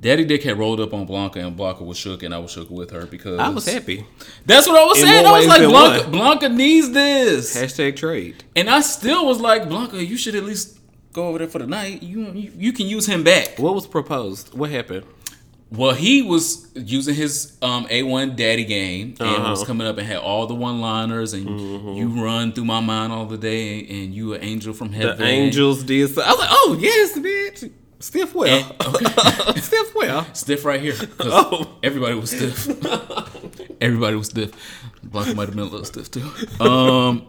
Daddy 0.00 0.24
Dick 0.24 0.42
had 0.44 0.58
rolled 0.58 0.80
up 0.80 0.92
on 0.94 1.06
Blanca, 1.06 1.40
and 1.40 1.56
Blanca 1.56 1.82
was 1.84 1.96
shook, 1.96 2.22
and 2.22 2.32
I 2.34 2.38
was 2.38 2.52
shook 2.52 2.70
with 2.70 2.90
her 2.90 3.06
because 3.06 3.38
I 3.38 3.48
was 3.48 3.66
happy. 3.66 4.06
That's 4.46 4.66
what 4.68 4.76
I 4.76 4.84
was 4.84 4.98
In 5.00 5.06
saying. 5.06 5.26
I 5.26 5.32
was 5.38 5.46
like, 5.46 5.62
Blanca. 5.62 6.08
Blanca 6.10 6.48
needs 6.48 6.90
this, 6.92 7.56
Hashtag 7.56 7.96
trade. 7.96 8.44
and 8.54 8.68
I 8.70 8.80
still 8.80 9.26
was 9.26 9.40
like, 9.40 9.68
Blanca, 9.68 10.04
you 10.04 10.16
should 10.16 10.34
at 10.36 10.44
least 10.44 10.77
go 11.12 11.28
over 11.28 11.38
there 11.38 11.48
for 11.48 11.58
the 11.58 11.66
night. 11.66 12.02
You 12.02 12.30
you, 12.32 12.52
you 12.56 12.72
can 12.72 12.86
use 12.86 13.06
him 13.06 13.22
back. 13.24 13.58
What 13.58 13.74
was 13.74 13.86
proposed? 13.86 14.54
What 14.54 14.70
happened? 14.70 15.04
Well, 15.70 15.92
he 15.94 16.22
was 16.22 16.66
using 16.74 17.14
his 17.14 17.58
um, 17.60 17.84
A1 17.88 18.36
daddy 18.36 18.64
game 18.64 19.14
and 19.20 19.28
Uh-huh. 19.28 19.50
was 19.50 19.64
coming 19.64 19.86
up 19.86 19.98
and 19.98 20.06
had 20.06 20.16
all 20.16 20.46
the 20.46 20.54
one 20.54 20.80
liners 20.80 21.34
and 21.34 21.46
Mm-hmm. 21.46 21.88
you 21.92 22.24
run 22.24 22.52
through 22.52 22.64
my 22.64 22.80
mind 22.80 23.12
all 23.12 23.26
the 23.26 23.36
day 23.36 23.80
and 23.80 24.14
you 24.14 24.32
an 24.32 24.42
angel 24.42 24.72
from 24.72 24.92
heaven. 24.92 25.18
The 25.18 25.24
angels 25.26 25.82
did. 25.82 26.08
So. 26.14 26.22
I 26.22 26.30
was 26.30 26.38
like, 26.38 26.48
oh 26.50 26.76
yes, 26.80 27.18
bitch. 27.18 27.70
Stiff 28.00 28.34
well. 28.34 28.76
Stiff 29.56 29.94
well. 29.94 30.26
Stiff 30.32 30.64
right 30.64 30.80
here. 30.80 30.94
Oh. 31.20 31.76
Everybody 31.82 32.14
was 32.14 32.30
stiff. 32.30 32.66
everybody 33.80 34.16
was 34.16 34.28
stiff. 34.28 34.52
Blanca 35.02 35.34
might 35.34 35.46
have 35.48 35.56
been 35.56 35.66
a 35.66 35.68
little 35.68 35.84
stiff 35.84 36.10
too. 36.10 36.30
Um, 36.64 37.26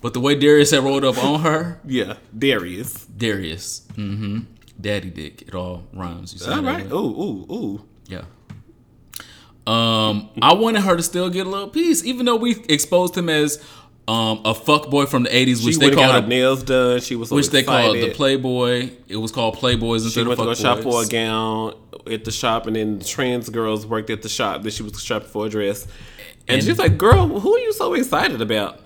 but 0.00 0.14
the 0.14 0.20
way 0.20 0.34
Darius 0.34 0.70
had 0.70 0.82
rolled 0.84 1.04
up 1.04 1.22
on 1.22 1.40
her, 1.40 1.80
Yeah, 1.84 2.14
Darius. 2.36 3.04
Darius, 3.06 3.82
mm-hmm, 3.94 4.40
daddy 4.80 5.10
dick, 5.10 5.42
it 5.42 5.54
all 5.54 5.84
rhymes. 5.92 6.32
You 6.32 6.38
see 6.40 6.50
All 6.50 6.62
right. 6.62 6.90
Ooh, 6.90 6.94
ooh, 6.96 7.52
ooh. 7.52 7.84
Yeah. 8.06 8.22
Um, 9.66 10.30
I 10.40 10.54
wanted 10.54 10.80
her 10.82 10.96
to 10.96 11.02
still 11.02 11.28
get 11.28 11.46
a 11.46 11.50
little 11.50 11.68
piece, 11.68 12.02
even 12.04 12.24
though 12.24 12.36
we 12.36 12.56
exposed 12.68 13.16
him 13.16 13.28
as 13.28 13.62
um 14.06 14.40
a 14.46 14.54
fuck 14.54 14.88
boy 14.88 15.04
from 15.04 15.24
the 15.24 15.28
'80s, 15.28 15.62
which 15.66 15.76
went 15.76 15.90
they 15.90 15.96
got 15.96 16.06
her 16.14 16.20
called 16.20 16.28
nails 16.28 16.62
done. 16.62 17.00
She 17.00 17.14
was 17.16 17.28
so 17.28 17.36
which 17.36 17.50
they 17.50 17.62
called 17.62 17.96
the. 17.96 18.10
Playboy. 18.14 18.90
It 19.08 19.16
was 19.16 19.30
called 19.30 19.56
Playboys 19.56 19.98
She 20.00 20.04
instead 20.06 20.26
went 20.26 20.40
of 20.40 20.46
to 20.46 20.50
go 20.50 20.54
shop 20.54 20.78
for 20.80 21.02
a 21.02 21.06
gown 21.06 21.74
at 22.10 22.24
the 22.24 22.30
shop, 22.30 22.66
and 22.66 22.76
then 22.76 23.00
trans 23.00 23.50
girls 23.50 23.84
worked 23.84 24.08
at 24.08 24.22
the 24.22 24.30
shop 24.30 24.62
that 24.62 24.72
she 24.72 24.82
was 24.82 25.02
shopping 25.02 25.28
for 25.28 25.46
a 25.46 25.48
dress. 25.50 25.84
And, 26.46 26.56
And- 26.56 26.64
she's 26.64 26.78
like, 26.78 26.96
"Girl, 26.96 27.26
who 27.40 27.54
are 27.54 27.58
you 27.58 27.74
so 27.74 27.92
excited 27.92 28.40
about?" 28.40 28.80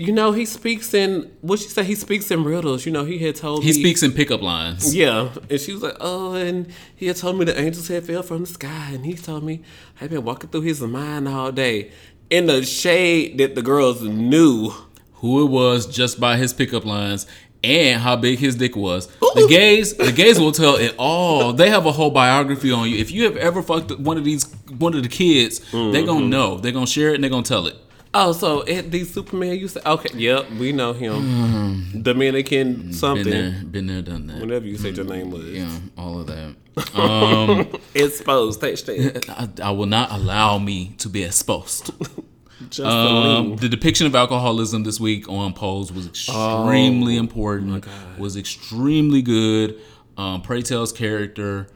You 0.00 0.12
know, 0.12 0.30
he 0.30 0.44
speaks 0.46 0.94
in 0.94 1.28
what 1.40 1.58
she 1.58 1.68
said. 1.68 1.86
He 1.86 1.96
speaks 1.96 2.30
in 2.30 2.44
riddles. 2.44 2.86
You 2.86 2.92
know, 2.92 3.04
he 3.04 3.18
had 3.18 3.34
told 3.34 3.64
He 3.64 3.70
me 3.70 3.80
speaks 3.80 4.02
in 4.04 4.12
pickup 4.12 4.40
lines. 4.40 4.94
Yeah, 4.94 5.30
and 5.50 5.60
she 5.60 5.72
was 5.72 5.82
like, 5.82 5.96
"Oh," 5.98 6.34
and 6.34 6.68
he 6.94 7.08
had 7.08 7.16
told 7.16 7.36
me 7.36 7.44
the 7.44 7.60
angels 7.60 7.88
had 7.88 8.04
fell 8.06 8.22
from 8.22 8.42
the 8.42 8.46
sky, 8.46 8.90
and 8.92 9.04
he 9.04 9.14
told 9.14 9.42
me 9.42 9.60
I've 10.00 10.10
been 10.10 10.22
walking 10.24 10.50
through 10.50 10.60
his 10.62 10.80
mind 10.80 11.26
all 11.26 11.50
day. 11.50 11.90
In 12.30 12.46
the 12.46 12.64
shade 12.64 13.38
that 13.38 13.56
the 13.56 13.62
girls 13.62 14.00
knew. 14.02 14.72
Who 15.20 15.44
it 15.44 15.50
was 15.50 15.84
just 15.86 16.20
by 16.20 16.36
his 16.36 16.52
pickup 16.52 16.84
lines 16.84 17.26
and 17.64 18.00
how 18.00 18.14
big 18.14 18.38
his 18.38 18.54
dick 18.54 18.76
was. 18.76 19.08
The 19.34 19.46
gays, 19.48 19.94
the 19.94 20.12
gays 20.12 20.38
will 20.38 20.52
tell 20.52 20.76
it 20.76 20.94
all. 20.96 21.52
They 21.52 21.70
have 21.70 21.86
a 21.86 21.90
whole 21.90 22.12
biography 22.12 22.70
on 22.70 22.88
you. 22.88 22.98
If 22.98 23.10
you 23.10 23.24
have 23.24 23.36
ever 23.36 23.60
fucked 23.60 23.98
one 23.98 24.16
of 24.16 24.22
these, 24.24 24.44
one 24.78 24.94
of 24.94 25.02
the 25.02 25.08
kids, 25.08 25.58
they're 25.72 26.04
gonna 26.06 26.20
Mm-hmm. 26.20 26.30
know. 26.30 26.58
They're 26.58 26.70
gonna 26.70 26.86
share 26.86 27.10
it 27.10 27.16
and 27.16 27.24
they're 27.24 27.30
gonna 27.32 27.42
tell 27.42 27.66
it. 27.66 27.74
Oh, 28.14 28.32
so 28.32 28.66
at 28.66 28.90
the 28.90 29.04
Superman, 29.04 29.58
you 29.58 29.68
say, 29.68 29.80
okay, 29.84 30.16
yep, 30.16 30.50
we 30.52 30.72
know 30.72 30.92
him. 30.92 32.02
Dominican 32.02 32.92
something. 32.92 33.24
Been 33.24 33.52
there, 33.52 33.64
been 33.64 33.86
there, 33.86 34.02
done 34.02 34.26
that. 34.28 34.40
Whenever 34.40 34.66
you 34.66 34.78
said 34.78 34.96
your 34.96 35.06
name 35.06 35.30
was. 35.30 35.44
Yeah, 35.44 35.78
all 35.96 36.20
of 36.20 36.26
that. 36.26 36.54
Um, 36.94 37.68
Exposed. 37.94 38.60
Hashtag. 38.60 39.28
I, 39.62 39.68
I 39.68 39.70
will 39.72 39.86
not 39.86 40.12
allow 40.12 40.58
me 40.58 40.94
to 40.98 41.08
be 41.08 41.24
exposed. 41.24 41.90
Just 42.70 42.80
Um, 42.80 43.56
the 43.56 43.68
depiction 43.68 44.06
of 44.06 44.14
alcoholism 44.14 44.84
this 44.84 45.00
week 45.00 45.28
on 45.28 45.52
Pose 45.54 45.92
was 45.92 46.06
extremely 46.06 47.16
important. 47.16 47.84
Was 48.18 48.36
extremely 48.36 49.22
good. 49.22 49.80
Um, 50.16 50.42
Pray 50.42 50.62
Tell's 50.62 50.92
character 50.92 51.68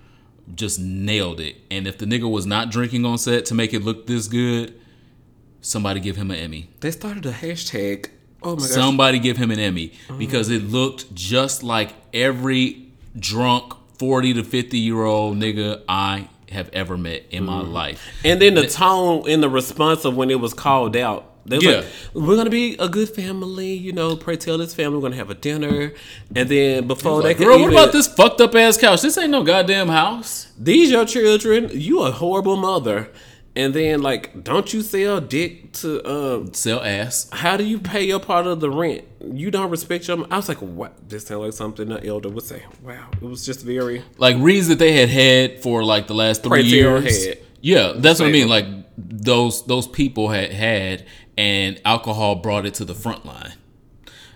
just 0.55 0.80
nailed 0.80 1.41
it. 1.41 1.57
And 1.70 1.87
if 1.87 1.99
the 1.99 2.07
nigga 2.07 2.30
was 2.30 2.47
not 2.47 2.70
drinking 2.70 3.05
on 3.05 3.16
set 3.18 3.45
to 3.47 3.55
make 3.55 3.72
it 3.72 3.83
look 3.85 4.07
this 4.07 4.26
good, 4.28 4.74
somebody 5.62 6.00
give 6.00 6.16
him 6.16 6.30
an 6.30 6.36
Emmy. 6.36 6.68
They 6.80 6.90
started 6.90 7.24
a 7.24 7.32
hashtag. 7.32 8.10
Oh 8.42 8.56
my 8.56 8.62
gosh. 8.62 8.70
Somebody 8.70 9.18
give 9.18 9.38
him 9.38 9.50
an 9.50 9.58
Emmy 9.58 9.92
because 10.18 10.50
it 10.50 10.64
looked 10.64 11.14
just 11.14 11.62
like 11.62 11.94
every 12.12 12.88
drunk 13.18 13.74
40 13.98 14.34
to 14.34 14.44
50 14.44 14.78
year 14.78 15.04
old 15.04 15.38
nigga 15.38 15.82
I 15.88 16.28
have 16.50 16.68
ever 16.72 16.98
met 16.98 17.24
in 17.30 17.44
my 17.44 17.62
mm. 17.62 17.72
life. 17.72 18.04
And 18.24 18.42
then 18.42 18.54
the 18.54 18.66
tone 18.66 19.28
in 19.28 19.40
the 19.40 19.48
response 19.48 20.04
of 20.04 20.16
when 20.16 20.30
it 20.30 20.40
was 20.40 20.52
called 20.52 20.96
out. 20.96 21.28
They 21.44 21.58
Yeah. 21.58 21.76
like, 21.76 21.86
we're 22.14 22.36
gonna 22.36 22.50
be 22.50 22.76
a 22.78 22.88
good 22.88 23.08
family, 23.08 23.72
you 23.72 23.92
know. 23.92 24.14
Pray 24.14 24.36
tell 24.36 24.58
this 24.58 24.74
family 24.74 24.98
we're 24.98 25.02
gonna 25.02 25.16
have 25.16 25.30
a 25.30 25.34
dinner, 25.34 25.92
and 26.36 26.48
then 26.48 26.86
before 26.86 27.20
they 27.22 27.30
Like, 27.30 27.38
girl, 27.38 27.58
what 27.58 27.72
about 27.72 27.90
this 27.90 28.06
fucked 28.06 28.40
up 28.40 28.54
ass 28.54 28.76
couch? 28.76 29.02
This 29.02 29.18
ain't 29.18 29.30
no 29.30 29.42
goddamn 29.42 29.88
house. 29.88 30.48
These 30.56 30.92
your 30.92 31.04
children. 31.04 31.70
You 31.72 32.02
a 32.02 32.12
horrible 32.12 32.56
mother. 32.56 33.10
And 33.55 33.74
then 33.74 34.00
like, 34.00 34.44
don't 34.44 34.72
you 34.72 34.80
sell 34.80 35.20
dick 35.20 35.72
to? 35.74 36.03
Um, 36.11 36.55
Sell 36.55 36.82
ass. 36.82 37.28
how 37.32 37.57
do 37.57 37.64
you 37.64 37.78
pay 37.78 38.03
your 38.05 38.18
part 38.20 38.46
of 38.46 38.61
the 38.61 38.70
rent? 38.70 39.05
You 39.20 39.50
don't 39.50 39.70
respect 39.70 40.09
your. 40.09 40.26
I 40.30 40.36
was 40.36 40.48
like, 40.48 40.59
what? 40.59 41.09
This 41.09 41.26
sounds 41.26 41.42
like 41.42 41.53
something 41.53 41.92
an 41.92 42.07
elder 42.07 42.30
would 42.30 42.44
say. 42.44 42.62
Wow, 42.82 43.09
it 43.12 43.22
was 43.22 43.44
just 43.44 43.61
very. 43.62 44.03
Like 44.16 44.36
reads 44.38 44.68
that 44.68 44.78
they 44.78 44.92
had 44.92 45.11
had 45.11 45.62
for 45.62 45.84
like 45.84 46.07
the 46.07 46.14
last 46.14 46.42
three 46.42 46.62
years. 46.62 47.26
Yeah, 47.61 47.92
that's 47.96 48.20
what 48.20 48.28
I 48.28 48.32
mean. 48.32 48.48
Like 48.48 48.66
those 48.96 49.64
those 49.66 49.86
people 49.86 50.28
had 50.30 50.50
had, 50.53 51.05
and 51.36 51.80
alcohol 51.84 52.36
brought 52.36 52.64
it 52.64 52.74
to 52.74 52.84
the 52.86 52.94
front 52.94 53.26
line. 53.26 53.53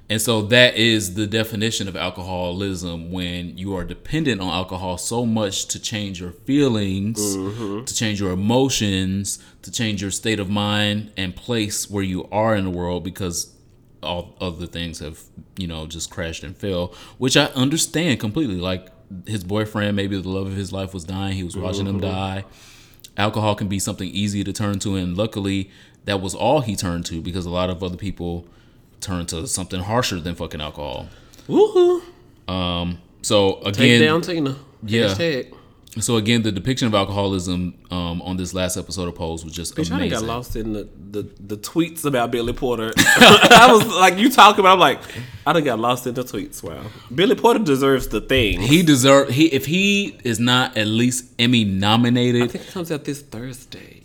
And 0.08 0.22
so 0.22 0.42
that 0.42 0.76
is 0.76 1.14
the 1.14 1.26
definition 1.26 1.88
of 1.88 1.96
alcoholism 1.96 3.10
when 3.10 3.58
you 3.58 3.74
are 3.76 3.84
dependent 3.84 4.40
on 4.40 4.48
alcohol 4.48 4.98
so 4.98 5.26
much 5.26 5.66
to 5.66 5.80
change 5.80 6.20
your 6.20 6.30
feelings, 6.30 7.18
Mm-hmm. 7.36 7.84
to 7.84 7.94
change 7.94 8.20
your 8.20 8.30
emotions, 8.30 9.40
to 9.62 9.72
change 9.72 10.00
your 10.02 10.12
state 10.12 10.38
of 10.38 10.48
mind 10.48 11.10
and 11.16 11.34
place 11.34 11.90
where 11.90 12.04
you 12.04 12.28
are 12.30 12.54
in 12.54 12.64
the 12.64 12.70
world 12.70 13.02
because 13.02 13.52
all 14.00 14.36
other 14.40 14.66
things 14.66 15.00
have, 15.00 15.20
you 15.56 15.66
know, 15.66 15.86
just 15.88 16.08
crashed 16.10 16.44
and 16.44 16.56
fell, 16.56 16.94
which 17.18 17.36
I 17.36 17.46
understand 17.46 18.20
completely. 18.20 18.56
Like 18.56 18.86
his 19.26 19.42
boyfriend, 19.42 19.96
maybe 19.96 20.20
the 20.20 20.28
love 20.28 20.46
of 20.46 20.54
his 20.54 20.72
life 20.72 20.94
was 20.94 21.02
dying, 21.02 21.34
he 21.34 21.42
was 21.42 21.56
watching 21.56 21.86
him 21.86 21.98
die. 21.98 22.44
Alcohol 23.16 23.56
can 23.56 23.66
be 23.66 23.80
something 23.80 24.08
easy 24.10 24.44
to 24.44 24.52
turn 24.52 24.78
to, 24.80 24.94
and 24.94 25.16
luckily 25.16 25.70
that 26.04 26.20
was 26.20 26.34
all 26.34 26.60
he 26.60 26.76
turned 26.76 27.06
to 27.06 27.20
because 27.20 27.44
a 27.46 27.50
lot 27.50 27.70
of 27.70 27.82
other 27.82 27.96
people 27.96 28.46
turn 29.00 29.26
to 29.26 29.46
something 29.46 29.80
harsher 29.80 30.20
than 30.20 30.34
fucking 30.34 30.60
alcohol. 30.60 31.08
Woohoo! 31.48 32.02
So 33.22 33.60
Take 33.66 33.78
again, 33.78 34.00
down 34.02 34.20
Tina. 34.22 34.56
Yeah. 34.84 35.06
Hashtag. 35.08 35.52
so 36.00 36.16
again, 36.16 36.42
the 36.42 36.52
depiction 36.52 36.86
of 36.86 36.94
alcoholism 36.94 37.74
um, 37.90 38.22
on 38.22 38.36
this 38.36 38.54
last 38.54 38.76
episode 38.76 39.08
of 39.08 39.14
Pose 39.16 39.44
was 39.44 39.52
just 39.52 39.74
Bitch, 39.74 39.90
I 39.90 39.96
amazing. 39.96 40.10
done 40.10 40.20
got 40.20 40.26
lost 40.28 40.54
in 40.54 40.72
the, 40.72 40.88
the, 41.10 41.22
the 41.40 41.56
tweets 41.56 42.04
about 42.04 42.30
Billy 42.30 42.52
Porter. 42.52 42.92
I 42.98 43.68
was 43.72 43.86
like, 43.96 44.18
you 44.18 44.30
talking 44.30 44.60
about? 44.60 44.74
I'm 44.74 44.78
like, 44.78 45.00
I 45.46 45.52
done 45.54 45.64
got 45.64 45.78
lost 45.80 46.06
in 46.06 46.14
the 46.14 46.22
tweets. 46.22 46.62
Wow, 46.62 46.84
Billy 47.12 47.34
Porter 47.34 47.60
deserves 47.64 48.06
the 48.08 48.20
thing. 48.20 48.60
He 48.60 48.82
deserve 48.82 49.30
he 49.30 49.46
if 49.46 49.66
he 49.66 50.18
is 50.22 50.38
not 50.38 50.76
at 50.76 50.86
least 50.86 51.32
Emmy 51.38 51.64
nominated. 51.64 52.42
I 52.42 52.46
think 52.48 52.68
it 52.68 52.70
comes 52.72 52.92
out 52.92 53.04
this 53.04 53.22
Thursday. 53.22 53.95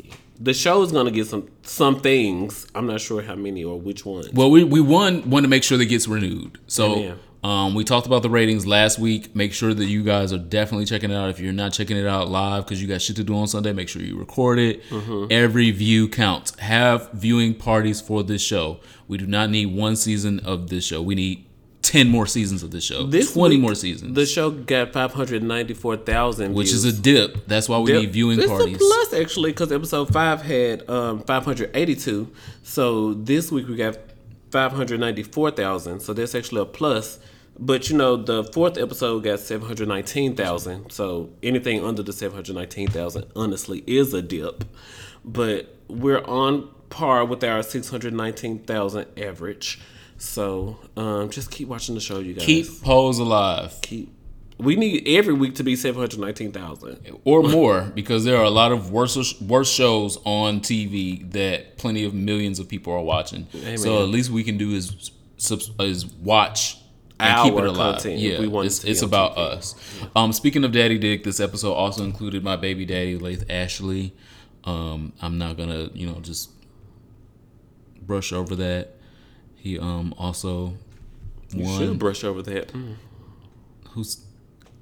The 0.44 0.54
show 0.54 0.82
is 0.82 0.92
gonna 0.92 1.12
get 1.12 1.28
some 1.28 1.50
some 1.62 2.00
things. 2.00 2.68
I'm 2.74 2.88
not 2.88 3.00
sure 3.00 3.22
how 3.22 3.36
many 3.36 3.64
or 3.64 3.80
which 3.80 4.06
ones. 4.06 4.32
Well, 4.34 4.50
we 4.50 4.64
we 4.64 4.82
one 4.82 5.30
want 5.30 5.44
to 5.44 5.50
make 5.50 5.64
sure 5.64 5.78
that 5.78 5.86
gets 5.86 6.08
renewed. 6.08 6.58
So 6.68 7.16
um, 7.44 7.74
we 7.74 7.84
talked 7.84 8.06
about 8.06 8.22
the 8.22 8.30
ratings 8.30 8.68
last 8.68 9.00
week. 9.00 9.36
Make 9.36 9.54
sure 9.54 9.74
that 9.74 9.86
you 9.86 10.04
guys 10.04 10.32
are 10.32 10.38
definitely 10.38 10.86
checking 10.86 11.10
it 11.10 11.16
out. 11.16 11.30
If 11.30 11.40
you're 11.40 11.54
not 11.54 11.74
checking 11.74 11.98
it 11.98 12.06
out 12.06 12.30
live 12.30 12.66
because 12.66 12.82
you 12.82 12.88
got 12.88 13.02
shit 13.02 13.16
to 13.16 13.24
do 13.24 13.36
on 13.36 13.48
Sunday, 13.48 13.74
make 13.74 13.90
sure 13.90 14.02
you 14.02 14.18
record 14.18 14.60
it. 14.60 14.84
Mm-hmm. 14.90 15.28
Every 15.32 15.72
view 15.72 16.08
counts. 16.08 16.58
Have 16.60 17.12
viewing 17.14 17.56
parties 17.56 18.00
for 18.00 18.24
this 18.24 18.42
show. 18.42 18.80
We 19.08 19.18
do 19.18 19.26
not 19.26 19.50
need 19.50 19.76
one 19.76 19.96
season 19.96 20.40
of 20.42 20.70
this 20.70 20.86
show. 20.86 21.02
We 21.02 21.16
need 21.16 21.46
ten 21.92 22.08
more 22.10 22.26
seasons 22.26 22.64
of 22.64 22.72
this 22.72 22.84
show. 22.86 23.04
This 23.06 23.34
Twenty 23.34 23.56
week, 23.58 23.62
more 23.64 23.76
seasons. 23.76 24.16
The 24.16 24.26
show 24.26 24.50
got 24.52 24.94
594,000 24.94 26.54
which 26.54 26.68
views. 26.70 26.86
is 26.86 26.98
a 26.98 27.02
dip. 27.02 27.48
That's 27.48 27.68
why 27.68 27.80
we 27.80 27.92
Yep. 27.92 28.02
need 28.02 28.14
viewing 28.14 28.40
it's 28.40 28.48
parties. 28.48 28.76
a 28.76 28.80
plus 28.80 29.14
actually 29.14 29.52
because 29.52 29.72
episode 29.72 30.08
five 30.14 30.42
had 30.42 30.90
um, 30.90 31.20
582. 31.24 32.30
So 32.64 33.14
this 33.16 33.52
week 33.52 33.68
we 33.68 33.76
got 33.76 33.98
594,000. 34.52 36.00
So 36.00 36.14
that's 36.14 36.36
actually 36.36 36.62
a 36.62 36.66
plus. 36.66 37.20
But 37.60 37.90
you 37.90 37.98
know 37.98 38.16
the 38.16 38.44
fourth 38.46 38.78
episode 38.78 39.24
got 39.24 39.40
719,000. 39.40 40.92
So 40.92 41.30
anything 41.44 41.84
under 41.84 42.02
the 42.02 42.14
719,000 42.14 43.26
honestly 43.36 43.84
is 43.86 44.14
a 44.14 44.22
dip. 44.22 44.64
But 45.24 45.76
we're 45.88 46.24
on 46.24 46.70
par 46.90 47.26
with 47.26 47.44
our 47.44 47.62
619,000 47.64 49.06
average. 49.18 49.80
So 50.22 50.78
um, 50.96 51.32
just 51.32 51.50
keep 51.50 51.68
watching 51.68 51.96
the 51.96 52.02
show, 52.02 52.20
you 52.20 52.36
guys. 52.36 52.46
Keep 52.46 52.84
polls 52.84 53.18
alive. 53.18 53.80
keep. 53.82 54.14
We 54.60 54.76
need 54.76 55.08
every 55.08 55.34
week 55.34 55.56
to 55.56 55.64
be 55.64 55.76
719,000. 55.76 57.20
or 57.26 57.42
more 57.42 57.82
because 57.96 58.24
there 58.24 58.38
are 58.38 58.44
a 58.44 58.52
lot 58.52 58.72
of 58.72 58.92
worse 58.92 59.42
worse 59.42 59.72
shows 59.72 60.20
on 60.24 60.60
TV 60.60 61.30
that 61.32 61.80
plenty 61.80 62.04
of 62.04 62.14
millions 62.14 62.60
of 62.60 62.70
people 62.70 62.94
are 62.94 63.02
watching. 63.02 63.48
So 63.78 64.04
at 64.04 64.10
least 64.10 64.30
we 64.30 64.44
can 64.44 64.60
do 64.60 64.76
is 64.76 65.10
is 65.80 66.06
watch 66.06 66.78
and 67.20 67.44
keep 67.44 67.54
Our 67.56 67.66
it 67.66 67.70
alive. 67.70 68.06
Yeah, 68.06 68.40
we 68.40 68.48
want 68.48 68.68
it's, 68.68 68.80
to 68.80 68.92
it's 68.92 69.02
about 69.02 69.36
TV. 69.36 69.58
us. 69.58 69.76
Um, 70.16 70.32
speaking 70.32 70.64
of 70.64 70.72
Daddy 70.72 71.00
Dick, 71.00 71.24
this 71.24 71.40
episode 71.40 71.74
also 71.74 72.04
included 72.04 72.44
my 72.44 72.56
baby 72.56 72.86
daddy, 72.86 73.18
Lath 73.18 73.44
Ashley. 73.50 74.14
Um, 74.66 75.14
I'm 75.20 75.40
not 75.40 75.58
gonna 75.58 75.90
you 75.96 76.06
know 76.06 76.20
just 76.20 76.52
brush 78.04 78.32
over 78.32 78.56
that. 78.58 78.98
He 79.62 79.78
um 79.78 80.14
also 80.18 80.74
You 81.54 81.64
won. 81.66 81.80
should 81.80 82.00
brush 82.00 82.24
over 82.24 82.42
that. 82.42 82.72
Who's 83.90 84.26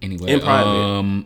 anyway? 0.02 0.32
In 0.34 0.40
private. 0.40 0.70
Um, 0.70 1.26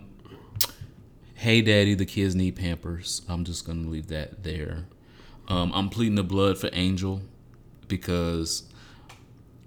hey, 1.36 1.62
daddy, 1.62 1.94
the 1.94 2.06
kids 2.06 2.34
need 2.36 2.56
Pampers. 2.56 3.22
I'm 3.30 3.44
just 3.44 3.66
gonna 3.68 3.88
leave 3.88 4.08
that 4.08 4.44
there. 4.44 4.86
Um, 5.48 5.72
I'm 5.76 5.90
pleading 5.90 6.16
the 6.16 6.24
blood 6.24 6.58
for 6.58 6.70
Angel 6.74 7.22
because 7.88 8.64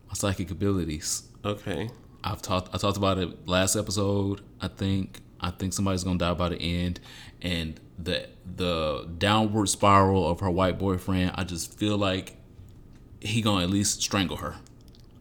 my 0.09 0.14
psychic 0.14 0.51
abilities. 0.51 1.22
Okay. 1.45 1.89
I've 2.24 2.43
talked. 2.43 2.74
I 2.74 2.78
talked 2.78 2.97
about 2.97 3.18
it 3.18 3.47
last 3.47 3.76
episode. 3.76 4.41
I 4.61 4.68
think. 4.68 5.20
I 5.41 5.51
think 5.51 5.74
somebody's 5.74 6.03
gonna 6.03 6.18
die 6.18 6.34
by 6.34 6.49
the 6.49 6.57
end, 6.61 6.99
and 7.43 7.78
the 7.99 8.26
the 8.57 9.07
downward 9.18 9.68
spiral 9.68 10.26
of 10.28 10.41
her 10.41 10.51
white 10.51 10.78
boyfriend. 10.78 11.32
I 11.37 11.45
just 11.45 11.78
feel 11.78 11.97
like 11.99 12.37
he 13.27 13.43
gonna 13.43 13.64
at 13.64 13.70
least 13.70 14.03
strangle 14.03 14.39
her. 14.39 14.57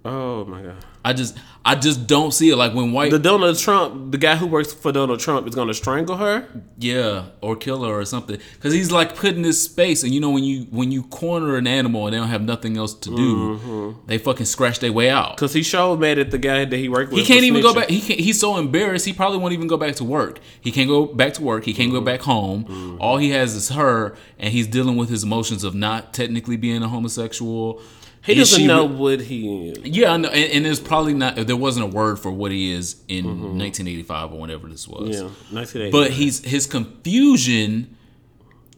Oh 0.06 0.45
my 0.45 0.62
god. 0.62 0.86
I 1.03 1.14
just 1.14 1.38
I 1.64 1.76
just 1.76 2.08
don't 2.08 2.32
see 2.32 2.49
it. 2.49 2.56
Like 2.56 2.74
when 2.74 2.91
white 2.91 3.12
The 3.12 3.20
Donald 3.20 3.58
Trump, 3.60 4.12
the 4.12 4.18
guy 4.18 4.36
who 4.36 4.45
works 4.47 4.74
for 4.74 4.91
Donald 4.91 5.20
Trump, 5.20 5.47
is 5.47 5.53
to 5.53 5.74
strangle 5.74 6.18
her. 6.18 6.47
Yeah, 6.80 7.26
or 7.41 7.56
kill 7.56 7.84
her 7.84 7.91
or 7.91 8.06
something. 8.06 8.39
Because 8.53 8.74
he's 8.74 8.91
like 8.91 9.16
put 9.16 9.36
in 9.36 9.43
this 9.43 9.64
space, 9.64 10.03
and 10.03 10.14
you 10.14 10.20
know 10.20 10.32
when 10.32 10.43
you 10.43 10.66
when 10.72 10.91
you 10.91 11.03
corner 11.03 11.58
an 11.58 11.68
animal 11.68 12.08
and 12.08 12.14
they 12.14 12.20
don't 12.20 12.28
have 12.28 12.41
nothing 12.41 12.76
else 12.76 12.93
to 12.93 13.16
do, 13.16 13.58
mm-hmm. 13.58 14.08
they 14.08 14.20
fucking 14.20 14.47
scratch 14.47 14.80
their 14.80 14.91
way 14.91 15.10
out. 15.10 15.38
Cause 15.38 15.53
he 15.53 15.62
showed 15.62 15.99
mad 15.99 16.18
at 16.18 16.32
the 16.32 16.39
guy 16.39 16.66
that 16.66 16.76
he 16.76 16.89
worked 16.89 17.12
with. 17.12 17.20
He 17.20 17.26
can't 17.26 17.43
even 17.43 17.62
go 17.62 17.74
back. 17.74 17.89
He 17.89 18.01
can't, 18.01 18.20
he's 18.20 18.39
so 18.39 18.58
embarrassed. 18.58 19.06
He 19.06 19.14
probably 19.14 19.38
won't 19.38 19.53
even 19.53 19.68
go 19.68 19.78
back 19.78 19.95
to 19.95 20.03
work. 20.03 20.39
He 20.60 20.72
can't 20.72 20.88
go 20.88 21.06
back 21.06 21.34
to 21.34 21.43
work. 21.43 21.66
He 21.66 21.74
can't 21.74 21.91
go 21.91 21.97
mm-hmm. 21.97 22.06
back 22.06 22.22
home. 22.22 22.66
Mm-hmm. 22.66 22.97
All 22.99 23.18
he 23.18 23.30
has 23.32 23.53
is 23.53 23.70
her, 23.70 24.16
and 24.39 24.51
he's 24.51 24.66
dealing 24.66 24.97
with 24.97 25.10
his 25.10 25.24
emotions 25.24 25.64
of 25.64 25.76
not 25.76 26.14
technically 26.14 26.58
being 26.58 26.82
a 26.82 26.88
homosexual. 26.88 27.82
He 28.26 28.39
Is 28.39 28.49
doesn't 28.49 28.65
know 28.65 28.88
re- 28.88 28.95
what 28.95 29.21
he 29.21 29.69
is. 29.69 29.78
yeah, 29.86 30.13
I 30.13 30.17
know, 30.17 30.30
and, 30.30 30.51
and 30.51 30.65
there's 30.65 30.80
probably 30.80 31.13
not. 31.13 31.36
There 31.36 31.55
wasn't 31.55 31.86
a 31.86 31.95
word 31.95 32.17
for 32.17 32.32
what 32.32 32.51
he 32.51 32.71
is 32.71 32.95
in 33.07 33.26
mm-hmm. 33.26 33.59
1985 33.59 34.34
or 34.34 34.39
whenever 34.39 34.67
this 34.67 34.88
was. 34.88 35.09
Yeah, 35.09 35.21
1980. 35.51 35.91
But 35.91 36.11
he's 36.11 36.43
his 36.43 36.65
confusion 36.65 37.95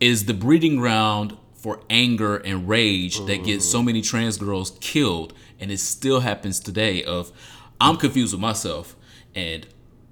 is 0.01 0.25
the 0.25 0.33
breeding 0.33 0.75
ground 0.75 1.37
for 1.55 1.79
anger 1.89 2.35
and 2.35 2.67
rage 2.67 3.19
that 3.19 3.25
mm-hmm. 3.27 3.43
gets 3.43 3.65
so 3.65 3.81
many 3.81 4.01
trans 4.01 4.37
girls 4.37 4.77
killed, 4.81 5.33
and 5.61 5.71
it 5.71 5.79
still 5.79 6.19
happens 6.19 6.59
today. 6.59 7.05
Of 7.05 7.31
I'm 7.79 7.95
confused 7.95 8.33
with 8.33 8.41
myself, 8.41 8.97
and 9.33 9.65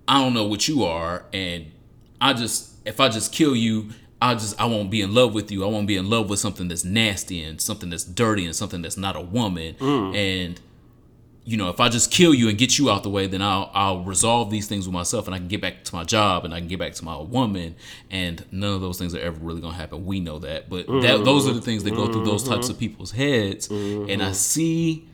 I 0.08 0.22
don't 0.22 0.34
know 0.34 0.46
what 0.46 0.70
you 0.70 0.86
are, 0.86 1.26
and 1.34 1.74
I 2.22 2.32
just 2.32 2.76
if 2.86 3.02
I 3.02 3.10
just 3.10 3.34
kill 3.34 3.56
you. 3.56 3.90
I 4.22 4.34
just 4.34 4.60
I 4.60 4.66
won't 4.66 4.90
be 4.90 5.02
in 5.02 5.14
love 5.14 5.34
with 5.34 5.52
you. 5.52 5.64
I 5.64 5.68
won't 5.68 5.88
be 5.88 5.98
in 5.98 6.10
love 6.10 6.30
with 6.30 6.40
something 6.40 6.68
that's 6.68 6.86
nasty 6.86 7.44
and 7.44 7.60
something 7.60 7.90
that's 7.90 8.04
dirty 8.04 8.46
and 8.46 8.56
something 8.56 8.82
that's 8.82 8.98
not 8.98 9.16
a 9.16 9.22
woman. 9.22 9.76
Mm. 9.76 10.16
And 10.16 10.62
you 11.48 11.58
know, 11.58 11.70
if 11.70 11.80
I 11.80 11.90
just 11.90 12.10
kill 12.10 12.34
you 12.34 12.50
and 12.50 12.58
get 12.58 12.80
you 12.80 12.90
out 12.90 13.04
the 13.04 13.10
way, 13.10 13.28
then 13.28 13.42
I'll 13.42 13.70
I'll 13.74 14.04
resolve 14.04 14.50
these 14.50 14.68
things 14.68 14.88
with 14.88 14.94
myself, 14.94 15.28
and 15.28 15.36
I 15.36 15.38
can 15.38 15.48
get 15.48 15.62
back 15.62 15.84
to 15.84 15.96
my 15.96 16.04
job, 16.04 16.44
and 16.44 16.54
I 16.54 16.60
can 16.60 16.68
get 16.68 16.80
back 16.80 16.94
to 16.94 17.06
my 17.06 17.18
woman, 17.18 17.76
and 18.10 18.44
none 18.52 18.74
of 18.74 18.82
those 18.82 18.98
things 18.98 19.14
are 19.14 19.20
ever 19.20 19.38
really 19.40 19.62
gonna 19.62 19.76
happen. 19.76 20.06
We 20.06 20.20
know 20.20 20.40
that, 20.40 20.70
but 20.70 20.88
that 20.88 21.24
those 21.24 21.48
are 21.48 21.54
the 21.54 21.62
things 21.62 21.84
that 21.84 21.92
go 21.92 22.12
through 22.12 22.26
those 22.26 22.44
mm-hmm. 22.44 22.54
types 22.54 22.70
of 22.70 22.80
people's 22.80 23.12
heads, 23.12 23.68
mm-hmm. 23.70 24.10
and 24.10 24.24
I 24.24 24.32
see. 24.32 25.08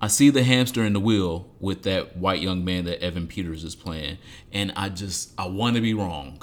I 0.00 0.08
see 0.08 0.30
the 0.30 0.42
hamster 0.42 0.84
in 0.84 0.94
the 0.94 1.00
wheel 1.00 1.48
with 1.60 1.84
that 1.84 2.16
white 2.16 2.40
young 2.40 2.64
man 2.64 2.86
that 2.86 3.00
Evan 3.00 3.28
Peters 3.28 3.62
is 3.62 3.76
playing, 3.76 4.18
and 4.52 4.72
I 4.74 4.88
just 4.88 5.32
I 5.38 5.46
want 5.46 5.76
to 5.76 5.80
be 5.80 5.94
wrong, 5.94 6.42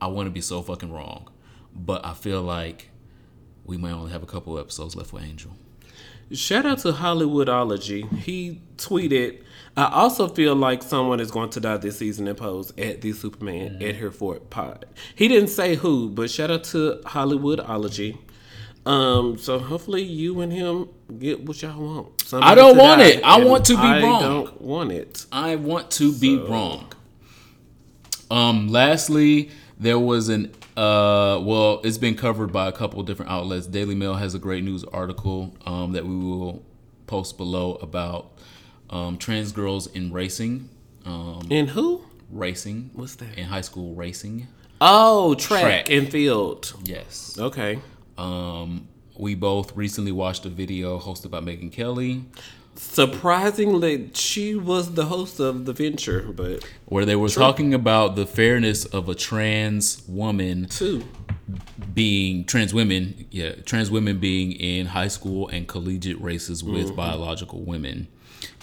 I 0.00 0.06
want 0.08 0.26
to 0.26 0.30
be 0.30 0.40
so 0.40 0.62
fucking 0.62 0.92
wrong, 0.92 1.28
but 1.74 2.04
I 2.04 2.14
feel 2.14 2.42
like 2.42 2.90
we 3.64 3.76
might 3.76 3.92
only 3.92 4.12
have 4.12 4.22
a 4.22 4.26
couple 4.26 4.58
episodes 4.58 4.96
left 4.96 5.12
with 5.12 5.22
Angel. 5.24 5.52
Shout 6.32 6.64
out 6.64 6.78
to 6.80 6.92
Hollywoodology. 6.92 8.08
He 8.18 8.62
tweeted, 8.76 9.42
I 9.76 9.86
also 9.92 10.28
feel 10.28 10.54
like 10.54 10.82
someone 10.82 11.18
is 11.18 11.30
going 11.32 11.50
to 11.50 11.60
die 11.60 11.76
this 11.76 11.98
season 11.98 12.28
in 12.28 12.36
Pose 12.36 12.72
at 12.78 13.00
the 13.00 13.12
Superman 13.12 13.70
Mm-hmm. 13.72 13.88
at 13.88 13.96
Hereford 13.96 14.48
Pod. 14.48 14.86
He 15.16 15.26
didn't 15.26 15.48
say 15.48 15.74
who, 15.74 16.08
but 16.08 16.30
shout 16.30 16.50
out 16.50 16.62
to 16.64 17.00
Hollywoodology. 17.04 18.18
Um, 18.86 19.38
so 19.38 19.58
hopefully 19.58 20.02
you 20.02 20.40
and 20.40 20.52
him 20.52 20.88
get 21.18 21.44
what 21.44 21.60
y'all 21.62 21.82
want. 21.82 22.22
Somebody 22.22 22.52
I 22.52 22.54
don't 22.54 22.76
want 22.76 23.00
it. 23.02 23.22
I 23.24 23.44
want 23.44 23.64
to 23.66 23.74
be 23.74 23.82
I 23.82 24.02
wrong. 24.02 24.22
I 24.22 24.26
don't 24.26 24.60
want 24.60 24.92
it. 24.92 25.26
I 25.32 25.56
want 25.56 25.90
to 25.92 26.12
be 26.12 26.38
wrong. 26.38 26.92
Um, 28.30 28.68
lastly, 28.68 29.50
there 29.80 29.98
was 29.98 30.28
an 30.28 30.52
uh, 30.76 31.40
well, 31.42 31.80
it's 31.82 31.98
been 31.98 32.14
covered 32.14 32.52
by 32.52 32.68
a 32.68 32.72
couple 32.72 33.00
of 33.00 33.06
different 33.06 33.30
outlets. 33.30 33.66
Daily 33.66 33.94
Mail 33.96 34.14
has 34.14 34.34
a 34.34 34.38
great 34.38 34.62
news 34.62 34.84
article 34.84 35.54
um, 35.66 35.92
that 35.92 36.06
we 36.06 36.14
will 36.16 36.62
post 37.06 37.36
below 37.36 37.74
about 37.76 38.30
um, 38.88 39.18
trans 39.18 39.50
girls 39.52 39.88
in 39.88 40.12
racing, 40.12 40.68
um, 41.04 41.46
And 41.50 41.68
who? 41.70 42.02
racing. 42.30 42.90
What's 42.94 43.16
that? 43.16 43.36
In 43.36 43.44
high 43.46 43.60
school 43.62 43.94
racing. 43.94 44.46
Oh, 44.80 45.34
track, 45.34 45.62
Track. 45.62 45.90
and 45.90 46.08
field. 46.10 46.72
Yes. 46.84 47.36
Okay. 47.38 47.78
Um, 48.16 48.88
we 49.18 49.34
both 49.34 49.76
recently 49.76 50.12
watched 50.12 50.46
a 50.46 50.48
video 50.48 50.98
hosted 50.98 51.30
by 51.30 51.40
Megyn 51.40 51.70
Kelly, 51.72 52.24
Surprisingly, 52.76 54.10
she 54.14 54.54
was 54.54 54.94
the 54.94 55.06
host 55.06 55.40
of 55.40 55.64
the 55.64 55.72
venture, 55.72 56.22
but 56.34 56.64
where 56.86 57.04
they 57.04 57.16
were 57.16 57.28
talking 57.28 57.72
about 57.74 58.16
the 58.16 58.26
fairness 58.26 58.84
of 58.84 59.08
a 59.08 59.14
trans 59.14 60.02
woman 60.06 60.66
two. 60.68 61.04
being 61.94 62.44
trans 62.44 62.72
women, 62.74 63.26
yeah, 63.30 63.52
trans 63.64 63.90
women 63.90 64.18
being 64.18 64.52
in 64.52 64.86
high 64.86 65.08
school 65.08 65.48
and 65.48 65.66
collegiate 65.66 66.20
races 66.20 66.62
with 66.62 66.86
Mm-hmm. 66.86 66.96
biological 66.96 67.60
women, 67.62 68.08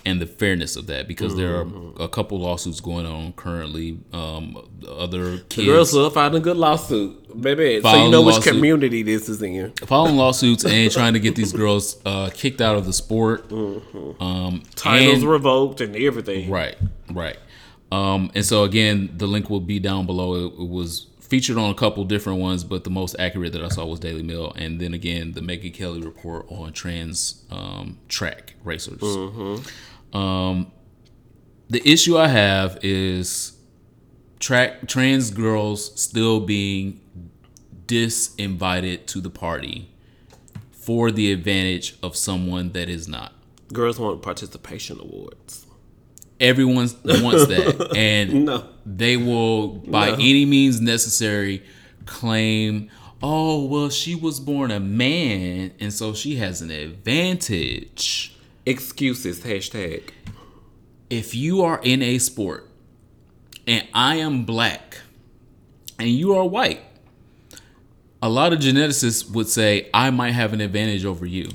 and 0.08 0.22
the 0.22 0.26
fairness 0.26 0.76
of 0.76 0.88
that 0.88 1.08
because 1.08 1.36
there 1.36 1.52
are 1.60 1.66
Mm-hmm. 1.66 2.02
a 2.02 2.08
couple 2.08 2.40
lawsuits 2.40 2.80
going 2.80 3.06
on 3.06 3.34
currently. 3.34 4.00
Um, 4.14 4.58
other 4.88 5.38
The 5.56 5.66
girls 5.66 5.92
will 5.94 6.10
find 6.10 6.34
a 6.36 6.40
good 6.40 6.58
lawsuit, 6.58 7.12
baby. 7.42 7.82
so 7.82 8.04
you 8.04 8.10
know 8.10 8.22
which 8.22 8.36
lawsuit. 8.36 8.54
community 8.54 9.04
this 9.04 9.28
is 9.30 9.42
in. 9.42 9.72
Following 9.86 10.16
lawsuits 10.18 10.64
and 10.66 10.92
trying 10.92 11.14
to 11.14 11.20
get 11.20 11.36
these 11.36 11.52
girls 11.54 12.00
uh, 12.06 12.30
kicked 12.34 12.62
out 12.62 12.76
of 12.78 12.86
the 12.86 12.94
sport. 12.94 13.50
Mm-hmm. 13.50 14.24
Um, 14.24 14.64
Titles 14.76 15.22
and- 15.24 15.30
revoked 15.32 15.82
and 15.82 15.96
everything. 15.96 16.50
Right, 16.50 16.78
right. 17.12 17.38
Um, 17.92 18.32
and 18.36 18.46
so 18.46 18.64
again, 18.64 19.14
the 19.18 19.28
link 19.28 19.50
will 19.50 19.62
be 19.74 19.80
down 19.80 20.06
below. 20.06 20.30
It, 20.36 20.54
it 20.62 20.70
was 20.70 21.08
featured 21.22 21.58
on 21.58 21.70
a 21.70 21.74
couple 21.74 22.04
different 22.06 22.40
ones, 22.40 22.64
but 22.64 22.84
the 22.86 22.90
most 22.90 23.16
accurate 23.20 23.52
that 23.54 23.62
I 23.64 23.68
saw 23.70 23.86
was 23.86 24.00
Daily 24.00 24.24
Mail, 24.24 24.54
and 24.56 24.80
then 24.80 24.94
again 24.94 25.34
the 25.34 25.42
Megyn 25.42 25.74
Kelly 25.74 26.02
report 26.02 26.46
on 26.50 26.72
trans 26.72 27.44
um, 27.52 27.98
track 28.08 28.54
racers. 28.64 29.02
Um, 30.14 30.72
the 31.70 31.82
issue 31.88 32.18
I 32.18 32.28
have 32.28 32.80
is 32.82 33.58
track 34.40 34.88
trans 34.88 35.32
girls 35.32 36.00
still 36.00 36.40
being 36.40 37.02
disinvited 37.88 39.06
to 39.08 39.22
the 39.22 39.30
party 39.30 39.90
for 40.72 41.12
the 41.12 41.32
advantage 41.32 41.96
of 42.02 42.16
someone 42.16 42.72
that 42.74 42.90
is 42.90 43.08
not. 43.08 43.34
Girls 43.74 44.00
want 44.00 44.22
participation 44.22 45.00
awards. 45.00 45.66
Everyone 46.40 46.88
wants 47.04 47.48
that, 47.48 47.94
and 47.98 48.46
No. 48.46 48.70
they 48.86 49.18
will, 49.18 49.70
by 49.70 50.10
No. 50.12 50.14
any 50.16 50.46
means 50.46 50.80
necessary, 50.80 51.64
claim, 52.06 52.90
"Oh, 53.24 53.66
well, 53.66 53.90
she 53.90 54.14
was 54.16 54.40
born 54.40 54.70
a 54.72 54.80
man, 54.80 55.72
and 55.80 55.92
so 55.92 56.14
she 56.14 56.36
has 56.36 56.62
an 56.62 56.70
advantage." 56.70 58.36
Excuses, 58.68 59.40
hashtag. 59.46 60.10
If 61.10 61.34
you 61.34 61.62
are 61.62 61.80
in 61.84 62.02
a 62.02 62.18
sport, 62.18 62.70
and 63.66 63.88
I 63.94 64.18
am 64.18 64.44
black, 64.44 64.98
and 65.98 66.10
you 66.10 66.36
are 66.36 66.46
white, 66.46 66.82
a 68.22 68.28
lot 68.28 68.52
of 68.52 68.60
geneticists 68.60 69.32
would 69.32 69.48
say 69.48 69.90
I 69.94 70.10
might 70.10 70.32
have 70.32 70.52
an 70.52 70.60
advantage 70.60 71.06
over 71.06 71.26
you. 71.26 71.52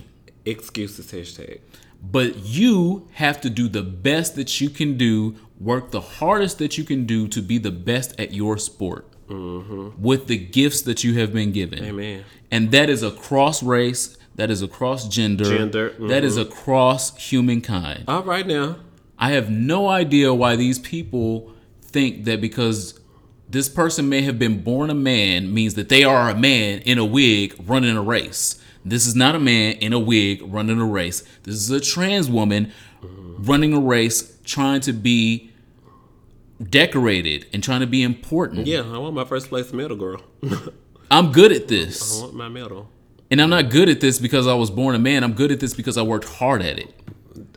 Excuses, 0.47 1.13
hashtag. 1.13 1.61
But 2.03 2.39
you 2.39 3.09
have 3.13 3.43
to 3.43 3.51
do 3.51 3.69
the 3.69 3.83
best 3.83 4.35
that 4.37 4.63
you 4.63 4.71
can 4.71 4.97
do, 4.97 5.37
work 5.61 5.91
the 5.91 6.01
hardest 6.01 6.57
that 6.61 6.79
you 6.79 6.85
can 6.85 7.05
do 7.05 7.29
to 7.29 7.43
be 7.43 7.59
the 7.59 7.71
best 7.71 8.19
at 8.19 8.33
your 8.33 8.57
sport 8.57 9.07
mm-hmm. 9.29 10.03
with 10.03 10.29
the 10.29 10.39
gifts 10.39 10.81
that 10.83 11.05
you 11.05 11.19
have 11.19 11.35
been 11.35 11.53
given. 11.53 11.85
Amen. 11.85 12.25
And 12.51 12.71
that 12.71 12.89
is 12.89 13.03
across 13.03 13.63
race, 13.63 14.17
that 14.37 14.51
is 14.51 14.63
across 14.63 15.09
gender, 15.09 15.45
Gender, 15.45 15.91
that 16.09 16.25
is 16.25 16.39
mm-hmm. 16.39 16.51
across 16.51 17.17
humankind. 17.17 18.05
All 18.09 18.23
right 18.23 18.47
now. 18.47 18.77
I 19.19 19.31
have 19.33 19.51
no 19.51 19.89
idea 19.89 20.35
why 20.35 20.57
these 20.57 20.79
people 20.79 21.53
think 21.81 22.25
that 22.25 22.41
because 22.41 22.99
this 23.49 23.69
person 23.69 24.09
may 24.09 24.23
have 24.23 24.39
been 24.39 24.63
born 24.63 24.91
a 24.91 24.95
man 24.95 25.53
means 25.53 25.75
that 25.75 25.89
they 25.89 26.05
are 26.05 26.31
a 26.31 26.35
man 26.35 26.81
in 26.81 26.99
a 26.99 27.05
wig 27.05 27.55
running 27.67 27.97
a 27.97 28.03
race. 28.03 28.59
This 28.85 29.07
is 29.07 29.15
not 29.15 29.35
a 29.35 29.39
man 29.39 29.75
in 29.77 29.93
a 29.93 29.99
wig 29.99 30.43
running 30.45 30.81
a 30.81 30.87
race. 30.87 31.23
This 31.45 31.55
is 31.55 31.71
a 31.71 31.81
trans 31.81 32.29
woman 32.31 32.73
running 33.03 33.75
a 33.75 33.81
race 33.81 34.39
trying 34.45 34.81
to 34.81 34.93
be 34.93 35.53
decorated 36.63 37.47
and 37.53 37.63
trying 37.63 37.81
to 37.81 37.87
be 37.87 38.03
important. 38.03 38.67
Yeah, 38.67 38.81
I 38.81 38.99
want 38.99 39.15
my 39.15 39.25
first 39.25 39.49
place 39.49 39.73
medal, 39.73 39.97
girl. 39.97 40.23
I'm 41.11 41.31
good 41.31 41.53
at 41.53 41.69
this. 41.69 42.19
I 42.19 42.23
want 42.23 42.35
my 42.35 42.49
medal. 42.49 42.89
And 43.33 43.41
I'm 43.41 43.49
not 43.49 43.71
good 43.71 43.89
at 43.89 44.03
this 44.03 44.19
because 44.19 44.47
I 44.47 44.53
was 44.53 44.71
born 44.71 44.95
a 44.95 44.99
man. 44.99 45.25
I'm 45.25 45.33
good 45.33 45.51
at 45.51 45.59
this 45.59 45.73
because 45.73 45.97
I 45.97 46.03
worked 46.03 46.29
hard 46.29 46.61
at 46.61 46.79
it. 46.79 46.95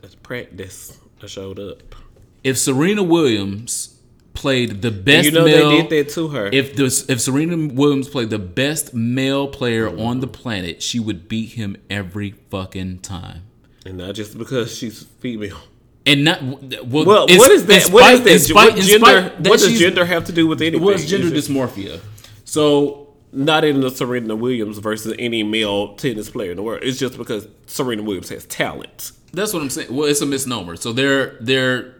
That's 0.00 0.14
practice. 0.14 0.98
I 1.22 1.26
showed 1.26 1.58
up. 1.58 1.94
If 2.42 2.56
Serena 2.56 3.02
Williams 3.02 3.98
played 4.32 4.80
the 4.80 4.90
best 4.90 5.26
you 5.26 5.32
know 5.32 5.44
male, 5.44 5.68
they 5.68 5.82
did 5.82 6.06
that 6.06 6.14
to 6.14 6.28
her. 6.28 6.46
if 6.46 6.76
this 6.76 7.06
if 7.10 7.20
Serena 7.20 7.74
Williams 7.74 8.08
played 8.08 8.30
the 8.30 8.38
best 8.38 8.94
male 8.94 9.48
player 9.48 9.90
mm-hmm. 9.90 10.00
on 10.00 10.20
the 10.20 10.26
planet, 10.26 10.82
she 10.82 10.98
would 10.98 11.28
beat 11.28 11.52
him 11.52 11.76
every 11.90 12.30
fucking 12.50 13.00
time. 13.00 13.42
and 13.84 13.98
not 13.98 14.14
just 14.14 14.38
because 14.38 14.74
she's 14.74 15.02
female. 15.20 15.58
And 16.06 16.24
not 16.24 16.42
well. 16.42 17.04
Well, 17.04 17.26
what 17.28 17.50
is 17.50 17.66
that? 17.66 17.90
What 17.90 18.02
spite- 18.02 18.20
in 18.22 18.28
is 18.28 18.48
that? 18.48 18.54
spite- 18.54 18.74
What 18.76 18.82
gender? 18.82 19.06
spite 19.06 19.42
that 19.42 19.50
What 19.50 19.60
does 19.60 19.78
gender 19.78 20.06
have 20.06 20.24
to 20.24 20.32
do 20.32 20.46
with 20.46 20.62
anything? 20.62 20.82
What's 20.82 21.04
gender 21.04 21.28
dysmorphia? 21.28 22.00
So 22.44 23.05
Not 23.36 23.64
in 23.64 23.80
the 23.82 23.90
Serena 23.90 24.34
Williams 24.34 24.78
versus 24.78 25.14
any 25.18 25.42
male 25.42 25.94
tennis 25.96 26.30
player 26.30 26.50
in 26.52 26.56
the 26.56 26.62
world. 26.62 26.80
It's 26.82 26.98
just 26.98 27.18
because 27.18 27.46
Serena 27.66 28.02
Williams 28.02 28.30
has 28.30 28.44
talent. 28.46 29.12
that's 29.32 29.52
what 29.52 29.60
I'm 29.62 29.68
saying. 29.70 29.94
Well, 29.94 30.06
it's 30.08 30.22
a 30.22 30.26
misnomer. 30.26 30.76
So 30.76 30.92
they're 30.94 31.36
they're 31.40 31.94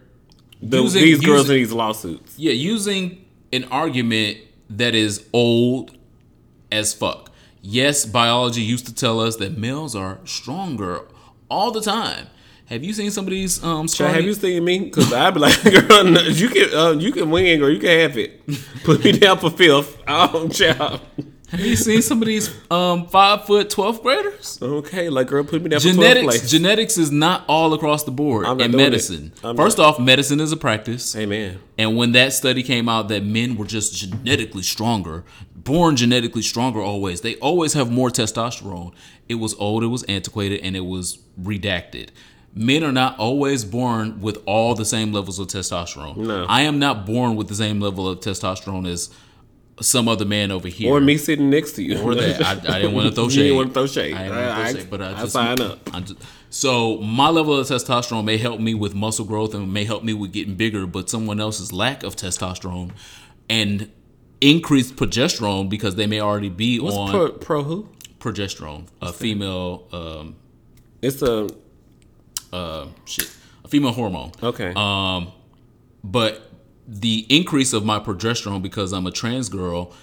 The, 0.61 0.81
using- 0.81 1.01
these 1.03 1.21
girls 1.21 1.41
using- 1.43 1.55
in 1.57 1.61
these 1.61 1.71
lawsuits. 1.71 2.33
Yeah, 2.39 2.53
using 2.53 3.23
an 3.53 3.65
argument 3.65 4.39
that 4.71 4.95
is 4.95 5.25
old 5.31 5.95
as 6.71 6.93
fuck. 6.93 7.31
Yes, 7.61 8.05
biology 8.05 8.61
used 8.61 8.85
to 8.87 8.93
tell 8.95 9.19
us 9.19 9.35
that 9.37 9.57
males 9.57 9.95
are 9.95 10.19
stronger 10.25 11.01
all 11.49 11.69
the 11.71 11.81
time. 11.81 12.27
Have 12.67 12.83
you 12.83 12.91
seen 12.93 13.11
some 13.11 13.23
of 13.25 13.29
these 13.31 13.63
um 13.63 13.87
Child, 13.87 14.15
have 14.15 14.25
you 14.25 14.33
seen 14.33 14.63
me? 14.63 14.79
Because 14.79 15.11
I'd 15.13 15.33
be 15.33 15.39
like, 15.39 15.63
girl, 15.87 16.03
no, 16.03 16.21
you 16.21 16.49
can 16.49 16.73
uh, 16.73 16.91
you 16.91 17.11
can 17.13 17.29
win 17.29 17.61
or 17.63 17.69
you 17.69 17.79
can 17.79 17.89
have 18.01 18.17
it. 18.17 18.45
Put 18.83 19.03
me 19.03 19.13
down 19.13 19.39
for 19.39 19.49
fifth. 19.49 19.95
Oh, 20.09 20.47
child. 20.47 21.01
have 21.49 21.59
you 21.59 21.75
seen 21.75 22.01
some 22.01 22.21
of 22.21 22.27
these 22.27 22.49
um 22.71 23.07
five 23.07 23.45
foot 23.45 23.69
twelfth 23.69 24.01
graders? 24.01 24.57
Okay, 24.61 25.09
like 25.09 25.27
girl, 25.27 25.43
put 25.43 25.61
me 25.61 25.69
down 25.69 25.79
for 25.81 25.87
12th 25.87 25.93
Genetics 25.95 26.25
place. 26.25 26.49
genetics 26.51 26.97
is 26.97 27.11
not 27.11 27.43
all 27.47 27.73
across 27.73 28.03
the 28.05 28.11
board 28.11 28.61
in 28.61 28.71
medicine. 28.71 29.31
First 29.55 29.77
not. 29.77 29.85
off, 29.85 29.99
medicine 29.99 30.39
is 30.39 30.51
a 30.53 30.57
practice. 30.57 31.15
Amen. 31.15 31.59
And 31.77 31.95
when 31.97 32.13
that 32.13 32.31
study 32.33 32.63
came 32.63 32.87
out 32.89 33.09
that 33.09 33.23
men 33.23 33.55
were 33.57 33.65
just 33.65 33.95
genetically 33.95 34.63
stronger, 34.63 35.23
born 35.55 35.95
genetically 35.97 36.41
stronger 36.41 36.81
always, 36.81 37.19
they 37.21 37.35
always 37.35 37.73
have 37.73 37.91
more 37.91 38.09
testosterone. 38.09 38.93
It 39.27 39.35
was 39.35 39.53
old, 39.55 39.83
it 39.83 39.87
was 39.87 40.03
antiquated, 40.03 40.61
and 40.61 40.75
it 40.75 40.85
was 40.85 41.19
redacted. 41.41 42.09
Men 42.57 42.83
are 42.83 42.91
not 42.91 43.17
always 43.19 43.63
born 43.65 44.19
with 44.21 44.37
all 44.45 44.73
the 44.75 44.85
same 44.85 45.11
levels 45.13 45.37
of 45.39 45.47
testosterone. 45.47 46.17
No. 46.17 46.45
I 46.49 46.61
am 46.63 46.79
not 46.79 47.05
born 47.05 47.35
with 47.35 47.47
the 47.47 47.55
same 47.55 47.79
level 47.79 48.07
of 48.07 48.19
testosterone 48.19 48.87
as 48.87 49.09
some 49.79 50.07
other 50.07 50.25
man 50.25 50.49
over 50.51 50.67
here. 50.67 50.91
Or 50.91 50.99
me 50.99 51.17
sitting 51.17 51.49
next 51.51 51.73
to 51.73 51.83
you. 51.83 51.99
Or 52.01 52.15
that. 52.15 52.41
I, 52.41 52.77
I 52.77 52.79
didn't 52.81 52.95
want 52.95 53.09
to 53.09 53.15
throw 53.15 53.25
You 53.25 53.29
shade. 53.29 53.41
didn't 53.43 53.55
want 53.57 53.67
to 53.69 53.73
throw 53.75 53.87
shade. 53.87 54.13
I 54.15 54.23
didn't 54.23 54.35
want 54.37 54.47
to 54.47 54.53
I- 54.53 54.71
throw 54.71 54.79
shade, 54.81 54.89
but 54.89 55.01
I 55.01 55.09
I 55.11 55.13
just 55.21 55.33
sign 55.33 55.61
up. 55.61 55.95
I 55.95 55.99
just- 55.99 56.19
so 56.49 56.97
my 57.01 57.29
level 57.29 57.57
of 57.59 57.67
testosterone 57.67 58.23
may 58.25 58.37
help 58.37 58.59
me 58.59 58.73
with 58.73 58.95
muscle 58.95 59.25
growth 59.25 59.53
and 59.53 59.71
may 59.73 59.83
help 59.83 60.03
me 60.03 60.13
with 60.13 60.31
getting 60.31 60.55
bigger, 60.55 60.87
but 60.87 61.09
someone 61.09 61.39
else's 61.41 61.71
lack 61.73 62.03
of 62.03 62.15
testosterone 62.15 62.91
and 63.49 63.91
increased 64.41 64.95
progesterone 64.95 65.67
because 65.69 65.95
they 65.95 66.07
may 66.07 66.21
already 66.21 66.49
be 66.49 66.79
What's 66.79 66.95
on 66.95 67.11
pro, 67.11 67.31
pro 67.33 67.63
who? 67.63 67.89
progesterone, 68.19 68.85
a 69.01 69.11
female 69.13 69.87
um 69.91 70.35
It's 71.01 71.21
a 71.21 71.49
uh 72.53 72.87
shit, 73.05 73.29
a 73.63 73.67
female 73.67 73.91
hormone. 73.91 74.31
okay. 74.41 74.73
Um, 74.75 75.31
but 76.03 76.51
the 76.87 77.25
increase 77.29 77.73
of 77.73 77.83
my 77.83 77.99
progesterone 77.99 78.61
because 78.61 78.93
I'm 78.93 79.05
a 79.05 79.11
trans 79.11 79.49
girl 79.49 79.93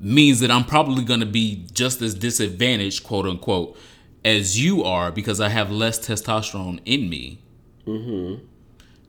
means 0.00 0.40
that 0.40 0.50
I'm 0.50 0.64
probably 0.64 1.04
going 1.04 1.20
to 1.20 1.26
be 1.26 1.66
just 1.72 2.02
as 2.02 2.14
disadvantaged, 2.14 3.04
quote 3.04 3.26
unquote, 3.26 3.76
as 4.24 4.62
you 4.62 4.84
are 4.84 5.10
because 5.10 5.40
I 5.40 5.48
have 5.48 5.70
less 5.70 5.98
testosterone 5.98 6.80
in 6.84 7.08
me. 7.08 7.42
Mm-hmm. 7.86 8.44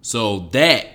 So 0.01 0.39
that, 0.53 0.87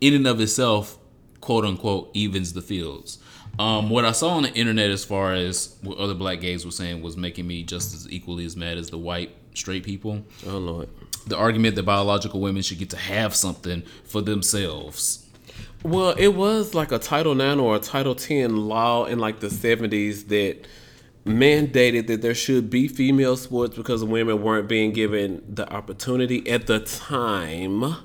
in 0.00 0.14
and 0.14 0.26
of 0.26 0.40
itself, 0.40 0.98
quote 1.40 1.64
unquote, 1.64 2.10
evens 2.14 2.52
the 2.52 2.62
fields. 2.62 3.18
Um, 3.58 3.90
what 3.90 4.04
I 4.04 4.12
saw 4.12 4.30
on 4.30 4.44
the 4.44 4.52
internet 4.52 4.90
as 4.90 5.04
far 5.04 5.34
as 5.34 5.76
what 5.82 5.98
other 5.98 6.14
black 6.14 6.40
gays 6.40 6.64
were 6.64 6.70
saying 6.70 7.02
was 7.02 7.16
making 7.16 7.46
me 7.46 7.62
just 7.62 7.94
as 7.94 8.10
equally 8.10 8.44
as 8.44 8.56
mad 8.56 8.78
as 8.78 8.90
the 8.90 8.98
white 8.98 9.34
straight 9.60 9.84
people 9.84 10.24
oh 10.46 10.58
Lord. 10.58 10.88
the 11.26 11.36
argument 11.36 11.76
that 11.76 11.84
biological 11.84 12.40
women 12.40 12.62
should 12.62 12.78
get 12.78 12.90
to 12.90 12.96
have 12.96 13.34
something 13.34 13.82
for 14.04 14.20
themselves. 14.20 15.26
Well, 15.82 16.10
it 16.10 16.28
was 16.28 16.74
like 16.74 16.92
a 16.92 16.98
Title 16.98 17.38
IX 17.40 17.58
or 17.60 17.76
a 17.76 17.78
Title 17.78 18.14
Ten 18.14 18.68
law 18.68 19.06
in 19.06 19.18
like 19.18 19.40
the 19.40 19.46
70s 19.48 20.28
that 20.28 20.66
mandated 21.24 22.06
that 22.06 22.22
there 22.22 22.34
should 22.34 22.70
be 22.70 22.88
female 22.88 23.36
sports 23.36 23.76
because 23.76 24.04
women 24.04 24.42
weren't 24.42 24.68
being 24.68 24.92
given 24.92 25.42
the 25.48 25.70
opportunity 25.72 26.48
at 26.50 26.66
the 26.66 26.80
time. 26.80 27.96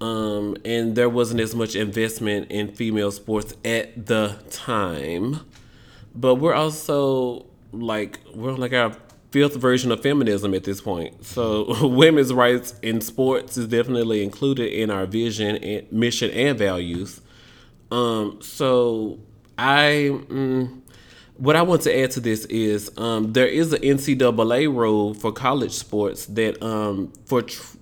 Um, 0.00 0.56
and 0.64 0.94
there 0.94 1.08
wasn't 1.08 1.40
as 1.40 1.54
much 1.54 1.74
investment 1.74 2.50
in 2.50 2.74
female 2.74 3.10
sports 3.10 3.54
at 3.64 4.06
the 4.06 4.36
time. 4.50 5.40
But 6.14 6.36
we're 6.36 6.54
also 6.54 7.46
like, 7.72 8.20
we're 8.34 8.52
like 8.52 8.72
our 8.72 8.92
fifth 9.36 9.56
version 9.56 9.92
of 9.92 10.00
feminism 10.02 10.54
at 10.54 10.64
this 10.64 10.80
point. 10.80 11.22
So 11.22 11.86
women's 11.86 12.32
rights 12.32 12.74
in 12.80 13.02
sports 13.02 13.58
is 13.58 13.68
definitely 13.68 14.24
included 14.24 14.72
in 14.72 14.90
our 14.90 15.04
vision 15.04 15.56
and 15.56 15.92
mission 15.92 16.30
and 16.30 16.58
values. 16.58 17.20
Um, 17.90 18.38
so 18.40 19.18
I, 19.58 20.08
mm, 20.10 20.80
what 21.36 21.54
I 21.54 21.60
want 21.60 21.82
to 21.82 21.94
add 21.94 22.12
to 22.12 22.20
this 22.20 22.46
is 22.46 22.90
um, 22.96 23.34
there 23.34 23.46
is 23.46 23.74
an 23.74 23.82
NCAA 23.82 24.74
rule 24.74 25.12
for 25.12 25.32
college 25.32 25.72
sports 25.72 26.24
that 26.24 26.62
um, 26.62 27.12
for 27.26 27.42
tr- 27.42 27.76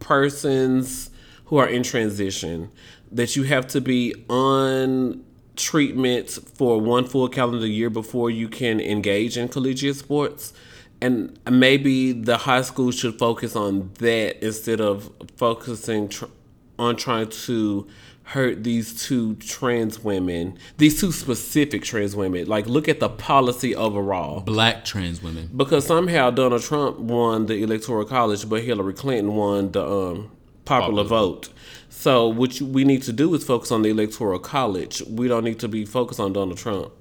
persons 0.00 1.10
who 1.44 1.58
are 1.58 1.68
in 1.68 1.84
transition 1.84 2.72
that 3.12 3.36
you 3.36 3.44
have 3.44 3.68
to 3.68 3.80
be 3.80 4.16
on 4.28 5.24
treatment 5.54 6.28
for 6.56 6.80
one 6.80 7.04
full 7.04 7.28
calendar 7.28 7.68
year 7.68 7.88
before 7.88 8.30
you 8.30 8.48
can 8.48 8.80
engage 8.80 9.38
in 9.38 9.46
collegiate 9.46 9.94
sports. 9.94 10.52
And 11.00 11.38
maybe 11.48 12.12
the 12.12 12.38
high 12.38 12.62
school 12.62 12.90
should 12.90 13.18
focus 13.18 13.54
on 13.54 13.92
that 13.98 14.44
instead 14.44 14.80
of 14.80 15.12
focusing 15.36 16.08
tr- 16.08 16.24
on 16.78 16.96
trying 16.96 17.28
to 17.28 17.86
hurt 18.24 18.62
these 18.62 19.06
two 19.06 19.34
trans 19.36 20.00
women, 20.00 20.58
these 20.76 21.00
two 21.00 21.12
specific 21.12 21.82
trans 21.82 22.14
women. 22.14 22.46
Like, 22.46 22.66
look 22.66 22.88
at 22.88 23.00
the 23.00 23.08
policy 23.08 23.74
overall. 23.74 24.40
Black 24.40 24.84
trans 24.84 25.22
women. 25.22 25.48
Because 25.56 25.86
somehow 25.86 26.30
Donald 26.30 26.62
Trump 26.62 26.98
won 26.98 27.46
the 27.46 27.62
electoral 27.62 28.04
college, 28.04 28.48
but 28.48 28.62
Hillary 28.62 28.92
Clinton 28.92 29.34
won 29.34 29.72
the 29.72 29.82
um, 29.82 30.30
popular, 30.64 31.04
popular 31.04 31.04
vote. 31.04 31.48
So 31.88 32.28
what 32.28 32.60
you, 32.60 32.66
we 32.66 32.84
need 32.84 33.02
to 33.04 33.12
do 33.12 33.34
is 33.34 33.44
focus 33.44 33.72
on 33.72 33.82
the 33.82 33.88
electoral 33.88 34.38
college. 34.38 35.02
We 35.08 35.26
don't 35.26 35.44
need 35.44 35.58
to 35.60 35.68
be 35.68 35.84
focused 35.86 36.20
on 36.20 36.34
Donald 36.34 36.58
Trump. 36.58 36.92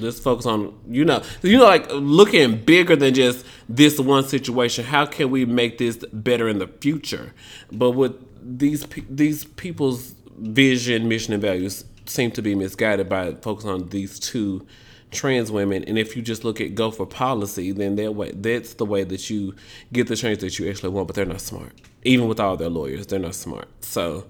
Let's 0.00 0.20
focus 0.20 0.46
on 0.46 0.78
you 0.88 1.04
know 1.04 1.22
you 1.42 1.58
know 1.58 1.64
like 1.64 1.88
looking 1.90 2.64
bigger 2.64 2.96
than 2.96 3.14
just 3.14 3.44
this 3.68 3.98
one 3.98 4.24
situation. 4.24 4.84
How 4.84 5.06
can 5.06 5.30
we 5.30 5.44
make 5.44 5.78
this 5.78 5.96
better 6.12 6.48
in 6.48 6.58
the 6.58 6.68
future? 6.68 7.34
But 7.72 7.92
with 7.92 8.14
these 8.40 8.86
these 9.08 9.44
people's 9.44 10.14
vision, 10.36 11.08
mission, 11.08 11.34
and 11.34 11.42
values 11.42 11.84
seem 12.06 12.30
to 12.32 12.42
be 12.42 12.54
misguided 12.54 13.08
by 13.08 13.34
focus 13.34 13.64
on 13.64 13.88
these 13.90 14.18
two 14.18 14.66
trans 15.10 15.50
women. 15.50 15.84
And 15.84 15.98
if 15.98 16.16
you 16.16 16.22
just 16.22 16.44
look 16.44 16.60
at 16.60 16.74
go 16.74 16.90
for 16.90 17.06
policy, 17.06 17.72
then 17.72 17.96
that 17.96 18.14
way 18.14 18.32
that's 18.32 18.74
the 18.74 18.86
way 18.86 19.04
that 19.04 19.30
you 19.30 19.54
get 19.92 20.06
the 20.08 20.16
change 20.16 20.38
that 20.38 20.58
you 20.58 20.68
actually 20.68 20.90
want. 20.90 21.08
But 21.08 21.16
they're 21.16 21.26
not 21.26 21.40
smart 21.40 21.72
even 22.02 22.28
with 22.28 22.40
all 22.40 22.56
their 22.56 22.68
lawyers, 22.68 23.06
they're 23.06 23.18
not 23.18 23.34
smart. 23.34 23.68
So, 23.80 24.26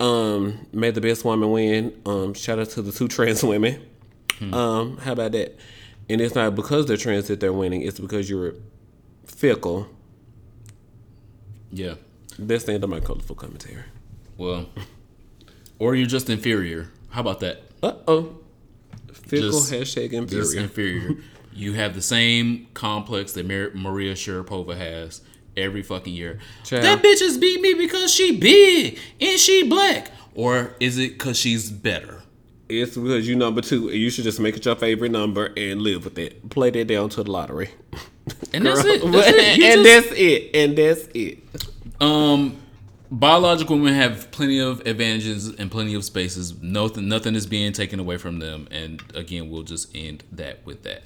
um, 0.00 0.66
may 0.72 0.90
the 0.90 1.00
best 1.00 1.24
woman 1.24 1.50
win. 1.50 2.00
Um, 2.06 2.34
shout 2.34 2.58
out 2.58 2.70
to 2.70 2.82
the 2.82 2.92
two 2.92 3.08
trans 3.08 3.42
women. 3.42 3.80
Hmm. 4.38 4.54
Um, 4.54 4.96
how 4.98 5.12
about 5.12 5.32
that? 5.32 5.58
And 6.08 6.20
it's 6.20 6.34
not 6.34 6.54
because 6.54 6.86
they're 6.86 6.96
trans 6.96 7.28
that 7.28 7.40
they're 7.40 7.52
winning. 7.52 7.82
It's 7.82 8.00
because 8.00 8.30
you're 8.30 8.54
fickle. 9.26 9.88
Yeah. 11.70 11.94
That's 12.38 12.64
the 12.64 12.72
end 12.72 12.84
of 12.84 12.90
my 12.90 13.00
colorful 13.00 13.36
commentary. 13.36 13.82
Well, 14.36 14.68
or 15.78 15.94
you're 15.94 16.06
just 16.06 16.30
inferior. 16.30 16.90
How 17.10 17.20
about 17.20 17.40
that? 17.40 17.62
Uh 17.82 17.94
oh. 18.06 18.38
Fickle 19.12 19.50
just, 19.50 19.72
hashtag 19.72 20.12
inferior. 20.12 20.44
Just 20.44 20.56
inferior. 20.56 21.16
you 21.52 21.74
have 21.74 21.94
the 21.94 22.02
same 22.02 22.68
complex 22.74 23.32
that 23.32 23.46
Mar- 23.46 23.72
Maria 23.74 24.14
Sharapova 24.14 24.76
has 24.76 25.20
every 25.56 25.82
fucking 25.82 26.14
year. 26.14 26.38
Child. 26.64 26.84
That 26.84 27.02
bitch 27.02 27.18
just 27.18 27.40
beat 27.40 27.60
me 27.60 27.74
because 27.74 28.14
she 28.14 28.38
big 28.38 28.98
and 29.20 29.38
she 29.38 29.68
black. 29.68 30.12
Or 30.34 30.74
is 30.78 30.98
it 30.98 31.18
because 31.18 31.38
she's 31.38 31.70
better? 31.70 32.17
It's 32.68 32.96
because 32.96 33.26
you 33.26 33.36
number 33.36 33.60
two. 33.60 33.88
You 33.88 34.10
should 34.10 34.24
just 34.24 34.40
make 34.40 34.56
it 34.56 34.64
your 34.64 34.76
favorite 34.76 35.10
number 35.10 35.52
and 35.56 35.80
live 35.80 36.04
with 36.04 36.18
it. 36.18 36.50
Play 36.50 36.70
that 36.70 36.86
down 36.86 37.08
to 37.10 37.22
the 37.22 37.30
lottery. 37.30 37.70
And 38.52 38.66
that's 38.66 38.84
it. 38.84 39.00
That's 39.10 39.28
it. 39.28 39.38
and 39.62 39.84
just, 39.84 40.08
that's 40.10 40.20
it. 40.20 40.50
And 40.54 40.76
that's 40.76 41.08
it. 41.14 41.38
Um, 41.98 42.60
biological 43.10 43.76
women 43.76 43.94
have 43.94 44.30
plenty 44.30 44.58
of 44.60 44.86
advantages 44.86 45.48
and 45.48 45.70
plenty 45.70 45.94
of 45.94 46.04
spaces. 46.04 46.60
Nothing, 46.60 47.08
nothing 47.08 47.34
is 47.34 47.46
being 47.46 47.72
taken 47.72 47.98
away 47.98 48.18
from 48.18 48.38
them. 48.38 48.68
And 48.70 49.02
again, 49.14 49.50
we'll 49.50 49.62
just 49.62 49.94
end 49.96 50.24
that 50.32 50.64
with 50.66 50.82
that. 50.82 51.04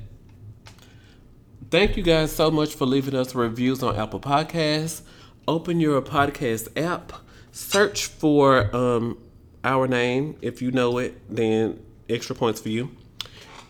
Thank 1.71 1.97
you 1.97 2.03
guys 2.03 2.33
so 2.33 2.51
much 2.51 2.75
for 2.75 2.87
leaving 2.87 3.15
us 3.15 3.35
reviews 3.35 3.83
on 3.83 3.97
Apple 3.97 4.21
Podcasts. 4.21 5.03
Open 5.49 5.81
your 5.81 6.03
podcast 6.03 6.77
app, 6.77 7.13
search 7.51 8.07
for 8.07 8.75
um, 8.75 9.19
our 9.65 9.87
name. 9.87 10.37
If 10.43 10.63
you 10.63 10.71
know 10.71 10.99
it, 10.99 11.21
then 11.35 11.83
extra 12.09 12.35
points 12.35 12.61
for 12.61 12.69
you. 12.69 12.91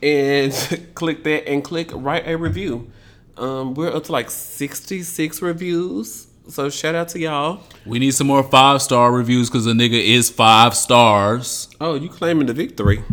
And 0.02 0.52
click 0.94 1.24
that 1.24 1.48
and 1.48 1.62
click 1.62 1.90
write 1.92 2.26
a 2.26 2.36
review. 2.36 2.90
Um, 3.36 3.74
we're 3.74 3.94
up 3.94 4.04
to 4.04 4.12
like 4.12 4.30
66 4.30 5.42
reviews. 5.42 6.26
So 6.48 6.68
shout 6.70 6.94
out 6.94 7.08
to 7.10 7.18
y'all. 7.18 7.62
We 7.86 7.98
need 7.98 8.12
some 8.12 8.26
more 8.26 8.42
five 8.42 8.82
star 8.82 9.12
reviews 9.12 9.48
because 9.48 9.64
the 9.64 9.72
nigga 9.72 10.02
is 10.02 10.28
five 10.28 10.74
stars. 10.74 11.68
Oh, 11.80 11.94
you 11.94 12.08
claiming 12.08 12.46
the 12.46 12.52
victory? 12.52 13.04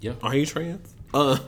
Yeah. 0.00 0.14
Are 0.22 0.34
you 0.34 0.46
trans? 0.46 0.94
Um, 1.14 1.38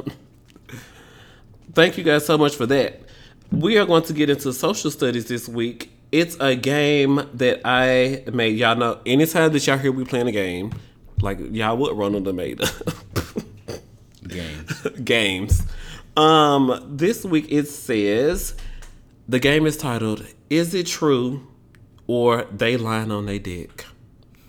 thank 1.75 1.99
you 1.99 2.05
guys 2.05 2.25
so 2.25 2.39
much 2.39 2.57
for 2.57 2.67
that. 2.67 3.03
We 3.51 3.79
are 3.79 3.87
going 3.87 4.05
to 4.05 4.13
get 4.13 4.31
into 4.31 4.53
social 4.53 4.91
studies 4.91 5.27
this 5.27 5.49
week. 5.49 5.91
It's 6.11 6.37
a 6.41 6.57
game 6.57 7.29
that 7.35 7.61
I 7.65 8.25
made. 8.33 8.57
Y'all 8.57 8.77
know, 8.77 9.01
anytime 9.05 9.53
that 9.53 9.67
y'all 9.67 9.77
hear 9.79 9.93
we 9.93 10.05
playing 10.05 10.27
a 10.29 10.33
game, 10.33 10.73
like 11.21 11.39
y'all 11.51 11.77
would 11.77 11.97
run 11.97 12.15
on 12.15 12.25
the 12.25 12.33
made 12.33 12.61
games. 14.27 14.83
games. 15.05 15.63
Um, 16.17 16.83
this 16.89 17.25
week 17.25 17.47
it 17.51 17.69
says 17.69 18.55
the 19.29 19.39
game 19.39 19.67
is 19.67 19.77
titled 19.77 20.27
"Is 20.51 20.75
It 20.75 20.87
True 20.87 21.47
or 22.07 22.45
They 22.45 22.77
Lying 22.77 23.13
on 23.13 23.27
Their 23.27 23.39
Dick." 23.39 23.85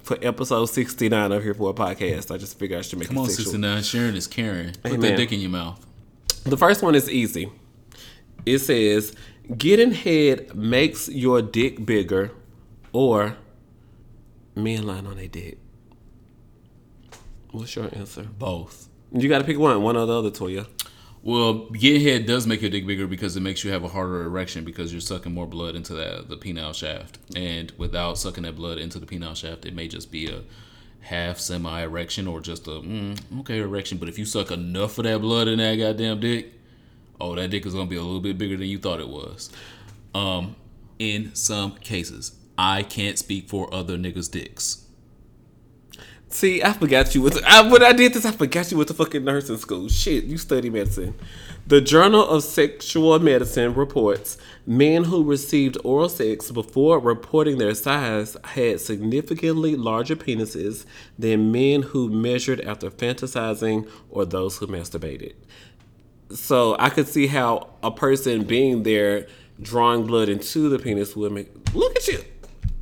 For 0.03 0.18
episode 0.24 0.66
sixty 0.68 1.10
nine 1.10 1.32
of 1.32 1.43
here 1.43 1.53
for 1.53 1.70
a 1.70 1.74
podcast, 1.74 2.34
I 2.34 2.38
just 2.38 2.57
figured 2.57 2.80
I 2.80 2.82
should 2.82 2.99
make. 2.99 3.10
Come 3.10 3.20
on, 3.20 3.30
sixty 3.30 3.57
nine. 3.57 3.84
Sharon 3.84 4.16
is 4.16 4.28
Karen. 4.28 4.74
Put 4.82 4.93
Amen. 4.93 5.01
that 5.01 5.18
dick 5.18 5.32
in 5.32 5.39
your 5.39 5.51
mouth. 5.51 5.86
The 6.45 6.57
first 6.57 6.82
one 6.82 6.95
is 6.95 7.10
easy. 7.10 7.51
It 8.45 8.60
says, 8.60 9.14
getting 9.56 9.91
head 9.91 10.56
makes 10.56 11.10
your 11.10 11.41
dick 11.41 11.86
bigger, 11.86 12.32
or 12.91 13.38
men 14.56 14.84
lying 14.84 15.08
on 15.08 15.18
a 15.18 15.28
dick. 15.28 15.58
What's 17.52 17.76
your 17.76 17.89
answer? 17.93 18.24
Both. 18.24 18.89
You 19.12 19.28
got 19.28 19.39
to 19.39 19.43
pick 19.43 19.58
one, 19.58 19.82
one 19.82 19.97
or 19.97 20.06
the 20.06 20.14
other, 20.14 20.30
Toya. 20.30 20.68
Well, 21.22 21.70
getting 21.72 22.02
head 22.02 22.26
does 22.26 22.47
make 22.47 22.62
your 22.62 22.70
dick 22.70 22.88
bigger 22.88 23.06
because 23.06 23.36
it 23.36 23.41
makes 23.41 23.64
you 23.64 23.72
have 23.72 23.84
a 23.84 23.89
harder 23.89 24.24
erection 24.24 24.64
because 24.64 24.93
you're 24.93 25.02
sucking 25.02 25.34
more 25.34 25.47
blood 25.47 25.76
into 25.76 25.93
that 25.95 26.30
the 26.30 26.38
penile 26.38 26.74
shaft, 26.74 27.18
and 27.36 27.72
without 27.78 28.18
sucking 28.18 28.43
that 28.43 28.56
blood 28.56 28.78
into 28.78 29.00
the 29.00 29.06
penile 29.06 29.36
shaft, 29.36 29.66
it 29.66 29.74
may 29.74 29.88
just 29.88 30.12
be 30.12 30.28
a 30.28 30.41
half 31.02 31.39
semi 31.39 31.82
erection 31.82 32.28
or 32.28 32.39
just 32.39 32.68
a 32.68 32.72
mm, 32.72 33.20
okay 33.41 33.60
erection. 33.60 33.97
But 33.97 34.10
if 34.10 34.18
you 34.18 34.26
suck 34.26 34.52
enough 34.52 34.97
of 34.97 35.04
that 35.06 35.20
blood 35.20 35.47
in 35.50 35.60
that 35.60 35.76
goddamn 35.76 36.22
dick, 36.22 36.54
oh, 37.20 37.36
that 37.36 37.49
dick 37.49 37.65
is 37.65 37.74
gonna 37.74 37.89
be 37.89 37.95
a 37.95 38.03
little 38.03 38.22
bit 38.22 38.38
bigger 38.38 38.57
than 38.57 38.67
you 38.67 38.80
thought 38.80 38.99
it 38.99 39.09
was. 39.09 39.49
Um, 40.13 40.55
in 40.97 41.34
some 41.36 41.76
cases, 41.78 42.34
I 42.57 42.84
can't 42.84 43.17
speak 43.17 43.47
for 43.47 43.74
other 43.74 43.97
niggas' 43.97 44.30
dicks. 44.30 44.86
See, 46.32 46.61
I 46.61 46.74
forgot 46.74 47.15
you. 47.15 47.24
With, 47.24 47.43
I, 47.43 47.67
when 47.67 47.84
I 47.84 47.91
did 47.91 48.13
this, 48.13 48.24
I 48.24 48.32
forgot 48.32 48.70
you 48.70 48.78
with 48.78 48.89
the 48.89 48.93
fucking 48.93 49.24
nursing 49.24 49.57
school. 49.57 49.89
Shit, 49.89 50.26
you 50.26 50.38
study 50.38 50.70
medicine. 50.70 51.15
The 51.65 51.82
Journal 51.82 52.28
of 52.28 52.43
Sexual 52.43 53.17
Medicine 53.20 53.74
reports 53.74 54.38
men 54.65 55.05
who 55.05 55.24
received 55.24 55.78
oral 55.84 56.07
sex 56.07 56.51
before 56.51 56.99
reporting 56.99 57.57
their 57.57 57.74
size 57.74 58.38
had 58.43 58.80
significantly 58.80 59.76
larger 59.76 60.15
penises 60.15 60.86
than 61.17 61.51
men 61.51 61.82
who 61.82 62.09
measured 62.09 62.61
after 62.61 62.91
fantasizing 62.91 63.89
or 64.09 64.24
those 64.26 64.57
who 64.57 64.67
masturbated. 64.67 65.34
So 66.32 66.76
I 66.80 66.90
could 66.90 67.08
see 67.08 67.28
how 67.28 67.70
a 67.82 67.92
person 67.92 68.44
being 68.44 68.84
there 68.84 69.28
drawing 69.62 70.06
blood 70.06 70.30
into 70.30 70.70
the 70.70 70.80
penis 70.80 71.16
would 71.16 71.32
make. 71.32 71.50
Look 71.74 71.96
at 71.96 72.08
you. 72.08 72.24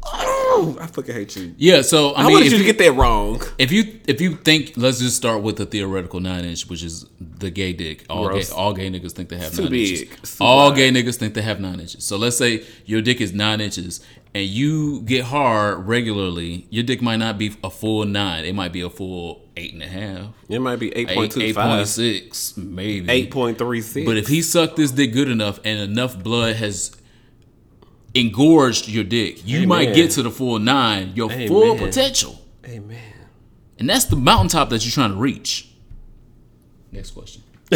Oh, 0.10 0.78
I 0.80 0.88
fucking 0.88 1.14
hate 1.14 1.36
you. 1.36 1.54
Yeah, 1.58 1.82
so 1.82 2.12
I, 2.12 2.22
I 2.22 2.24
mean, 2.24 2.34
wanted 2.34 2.52
you 2.52 2.58
to 2.60 2.64
get 2.64 2.78
that 2.78 2.93
wrong. 2.93 3.41
If 3.58 3.72
you 3.72 4.00
if 4.08 4.22
you 4.22 4.36
think, 4.36 4.74
let's 4.78 5.00
just 5.00 5.16
start 5.18 5.43
with 5.43 5.58
the 5.58 5.66
theoretical 5.66 6.20
nine 6.20 6.45
inch, 6.45 6.70
which 6.70 6.84
is 6.84 7.06
the 7.20 7.50
gay 7.50 7.74
dick. 7.74 8.06
All 8.10 8.30
gay, 8.30 8.43
all 8.56 8.74
gay 8.74 8.89
niggas 8.89 9.12
think 9.12 9.30
they 9.30 9.38
have 9.38 9.48
it's 9.48 9.60
nine 9.60 9.74
inches. 9.74 10.38
all 10.39 10.72
gay 10.72 10.91
niggas 10.91 11.18
think 11.18 11.34
they 11.34 11.41
have 11.41 11.60
nine 11.60 11.80
inches. 11.80 12.06
So 12.06 12.18
let's 12.18 12.38
say 12.38 12.66
your 12.86 13.02
dick 13.02 13.20
is 13.20 13.34
nine 13.34 13.60
inches, 13.60 14.00
and 14.38 14.45
you 14.45 15.01
get 15.01 15.25
hard 15.25 15.88
regularly. 15.88 16.67
Your 16.69 16.83
dick 16.83 17.01
might 17.01 17.15
not 17.15 17.39
be 17.39 17.55
a 17.63 17.71
full 17.71 18.05
nine. 18.05 18.45
It 18.45 18.53
might 18.53 18.71
be 18.71 18.81
a 18.81 18.89
full 18.89 19.49
eight 19.57 19.73
and 19.73 19.81
a 19.81 19.88
half. 19.88 20.27
It 20.47 20.59
might 20.59 20.75
be 20.75 20.95
eight 20.95 21.09
point 21.09 21.31
two 21.31 21.53
five, 21.53 21.65
eight 21.65 21.75
point 21.75 21.88
six, 21.88 22.55
maybe 22.55 23.09
eight 23.09 23.31
point 23.31 23.57
three 23.57 23.81
six. 23.81 24.05
But 24.05 24.17
if 24.17 24.27
he 24.27 24.43
sucked 24.43 24.75
this 24.75 24.91
dick 24.91 25.11
good 25.11 25.27
enough 25.27 25.59
and 25.65 25.79
enough 25.79 26.21
blood 26.21 26.57
has 26.57 26.95
engorged 28.13 28.88
your 28.88 29.03
dick, 29.03 29.43
you 29.43 29.57
Amen. 29.57 29.69
might 29.69 29.95
get 29.95 30.11
to 30.11 30.21
the 30.21 30.29
full 30.29 30.59
nine, 30.59 31.13
your 31.15 31.31
Amen. 31.31 31.47
full 31.47 31.75
potential. 31.75 32.39
Amen. 32.65 33.01
And 33.79 33.89
that's 33.89 34.05
the 34.05 34.17
mountaintop 34.17 34.69
that 34.69 34.85
you're 34.85 34.91
trying 34.91 35.13
to 35.13 35.17
reach. 35.17 35.71
Next 36.91 37.11
question. 37.11 37.41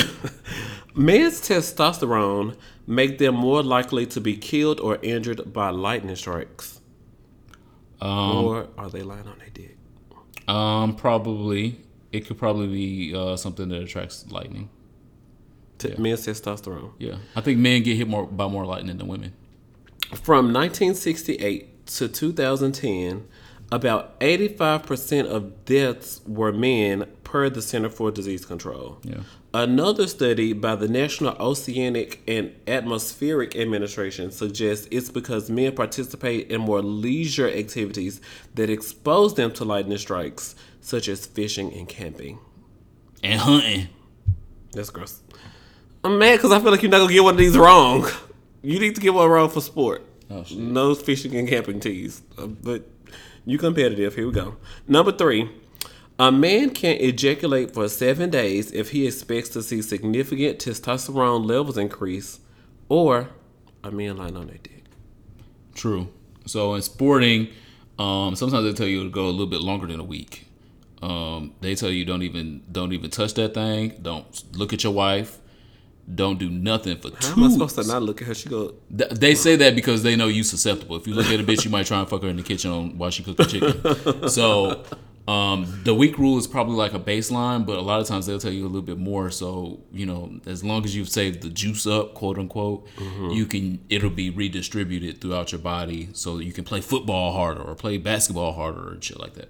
Men's 0.96 1.42
testosterone 1.42 2.56
make 2.88 3.18
them 3.18 3.36
more 3.36 3.64
likely 3.64 4.06
to 4.08 4.22
be 4.22 4.36
killed 4.36 4.80
or 4.80 4.98
injured 5.02 5.54
by 5.54 5.70
lightning 5.70 6.16
strikes. 6.16 6.80
or 8.02 8.68
are 8.78 8.90
they 8.90 9.02
lying 9.04 9.28
on 9.28 9.38
their 9.40 9.50
dick? 9.50 9.78
Um, 10.48 10.96
probably 10.96 11.82
it 12.12 12.26
could 12.26 12.38
probably 12.38 12.68
be 12.68 13.16
uh, 13.16 13.36
something 13.38 13.70
that 13.70 13.82
attracts 13.82 14.30
lightning. 14.32 14.70
T- 15.78 15.96
Men's 15.98 16.26
testosterone. 16.26 16.92
Yeah, 17.00 17.16
I 17.36 17.42
think 17.42 17.60
men 17.60 17.84
get 17.84 17.98
hit 17.98 18.08
more 18.08 18.26
by 18.28 18.48
more 18.48 18.66
lightning 18.66 18.98
than 18.98 19.08
women. 19.08 19.34
From 20.14 20.54
1968 20.54 21.88
to 21.88 22.08
2010, 22.10 23.28
about 23.72 24.20
85% 24.20 25.28
of 25.28 25.64
deaths 25.66 26.22
were 26.28 26.52
men, 26.52 27.06
per 27.24 27.50
the 27.50 27.62
Center 27.62 27.90
for 27.90 28.12
Disease 28.12 28.46
Control. 28.46 29.00
Yeah. 29.04 29.22
Another 29.54 30.08
study 30.08 30.54
by 30.54 30.76
the 30.76 30.88
National 30.88 31.36
Oceanic 31.38 32.22
and 32.26 32.56
Atmospheric 32.68 33.54
Administration 33.54 34.32
suggests 34.32 34.88
it's 34.92 35.10
because 35.10 35.50
men 35.50 35.76
participate 35.76 36.50
in 36.50 36.62
more 36.62 36.82
leisure 36.82 37.50
activities 37.50 38.22
that 38.56 38.70
expose 38.70 39.34
them 39.36 39.52
to 39.54 39.66
lightning 39.66 39.98
strikes, 39.98 40.56
such 40.80 41.10
as 41.10 41.26
fishing 41.26 41.74
and 41.74 41.90
camping. 41.90 42.40
And 43.24 43.42
hunting. 43.42 43.90
That's 44.72 44.90
gross. 44.90 45.20
I'm 46.02 46.18
mad 46.18 46.38
because 46.38 46.54
I 46.54 46.60
feel 46.62 46.72
like 46.72 46.82
you're 46.82 46.90
not 46.92 47.00
gonna 47.00 47.12
get 47.12 47.24
one 47.24 47.34
of 47.34 47.38
these 47.40 47.58
wrong. 47.58 48.08
You 48.64 48.80
need 48.80 48.96
to 48.96 49.02
get 49.02 49.14
one 49.14 49.30
wrong 49.30 49.50
for 49.50 49.60
sport. 49.60 50.06
Oh. 50.30 50.46
No 50.56 50.96
fishing 50.96 51.36
and 51.36 51.48
camping 51.48 51.82
teas, 51.82 52.22
Uh, 52.38 52.48
but 52.48 52.88
you 53.46 53.58
competitive. 53.58 54.16
Here 54.16 54.26
we 54.26 54.32
go. 54.32 54.56
Number 54.88 55.12
three. 55.12 55.50
A 56.22 56.32
man 56.32 56.70
can 56.70 56.98
ejaculate 56.98 57.74
for 57.74 57.90
seven 57.90 58.30
days 58.30 58.72
if 58.72 58.92
he 58.92 59.08
expects 59.08 59.50
to 59.50 59.64
see 59.64 59.82
significant 59.82 60.60
testosterone 60.60 61.46
levels 61.46 61.80
increase, 61.80 62.40
or 62.90 63.30
a 63.84 63.90
man 63.90 64.18
lying 64.18 64.38
on 64.38 64.46
their 64.46 64.58
dick. 64.58 64.84
True. 65.74 66.10
So 66.46 66.76
in 66.76 66.84
sporting, 66.84 67.48
um, 67.98 68.36
sometimes 68.36 68.64
they 68.66 68.74
tell 68.74 68.86
you 68.88 69.04
to 69.04 69.10
go 69.10 69.26
a 69.26 69.32
little 69.32 69.48
bit 69.48 69.62
longer 69.62 69.88
than 69.88 70.00
a 70.00 70.04
week. 70.04 70.46
Um, 71.02 71.56
they 71.62 71.74
tell 71.74 71.90
you 71.90 72.06
don't 72.06 72.22
even 72.22 72.62
don't 72.72 72.94
even 72.94 73.10
touch 73.10 73.34
that 73.34 73.56
thing. 73.56 73.98
Don't 74.00 74.44
look 74.56 74.74
at 74.74 74.84
your 74.84 74.94
wife. 74.94 75.40
Don't 76.14 76.38
do 76.38 76.50
nothing 76.52 76.98
for 76.98 77.10
How 77.10 77.34
two. 77.34 77.42
am 77.42 77.48
I 77.48 77.50
supposed 77.54 77.76
to 77.80 77.88
not 77.88 78.04
look 78.04 78.22
at 78.22 78.28
her? 78.28 78.36
She 78.36 78.48
go, 78.50 78.76
Th- 78.96 79.10
They 79.12 79.34
say 79.34 79.56
that 79.56 79.74
because 79.76 80.04
they 80.04 80.16
know 80.16 80.28
you 80.28 80.44
susceptible. 80.44 80.98
If 80.98 81.08
you 81.08 81.16
look 81.16 81.28
at 81.28 81.40
a 81.40 81.44
bitch, 81.44 81.64
you 81.66 81.72
might 81.72 81.88
try 81.88 82.00
and 82.00 82.08
fuck 82.08 82.22
her 82.22 82.28
in 82.28 82.38
the 82.38 82.44
kitchen 82.44 82.70
on 82.70 82.98
while 83.00 83.10
she 83.10 83.24
cooks 83.24 83.38
the 83.38 83.46
chicken. 83.46 84.30
So 84.30 84.84
um, 85.28 85.82
the 85.84 85.94
week 85.94 86.18
rule 86.18 86.38
is 86.38 86.48
probably 86.48 86.76
like 86.76 86.94
a 86.94 87.00
baseline, 87.00 87.66
but 87.66 87.78
a 87.78 87.82
lot 87.82 88.00
of 88.02 88.08
times 88.08 88.26
they'll 88.26 88.40
tell 88.40 88.52
you 88.52 88.64
a 88.64 88.68
little 88.68 88.82
bit 88.82 88.98
more. 88.98 89.30
So 89.30 89.80
you 89.92 90.06
know, 90.06 90.40
as 90.46 90.64
long 90.64 90.84
as 90.84 90.96
you've 90.96 91.10
saved 91.10 91.42
the 91.42 91.50
juice 91.50 91.86
up, 91.88 92.14
quote 92.16 92.38
unquote, 92.38 92.88
you 93.32 93.46
can 93.46 93.80
it'll 93.90 94.10
be 94.10 94.30
redistributed 94.30 95.22
throughout 95.22 95.52
your 95.52 95.62
body, 95.62 96.10
so 96.14 96.38
that 96.38 96.46
you 96.46 96.54
can 96.54 96.64
play 96.64 96.82
football 96.82 97.34
harder 97.34 97.62
or 97.62 97.76
play 97.76 97.98
basketball 97.98 98.54
harder 98.54 98.90
and 98.90 99.04
shit 99.04 99.20
like 99.20 99.34
that. 99.36 99.50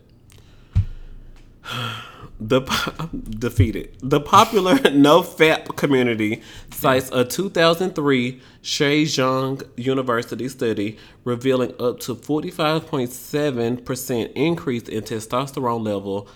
The 2.39 2.61
po- 2.61 3.09
defeated. 3.29 3.95
The 4.01 4.19
popular 4.19 4.75
no 4.91 5.21
fap 5.21 5.75
community 5.75 6.41
cites 6.71 7.11
a 7.11 7.23
2003 7.23 8.41
Zhejiang 8.63 9.61
University 9.77 10.49
study 10.49 10.97
revealing 11.23 11.75
up 11.79 11.99
to 12.01 12.15
45.7% 12.15 14.31
increase 14.33 14.89
in 14.89 15.03
testosterone 15.03 15.85
level 15.85 16.27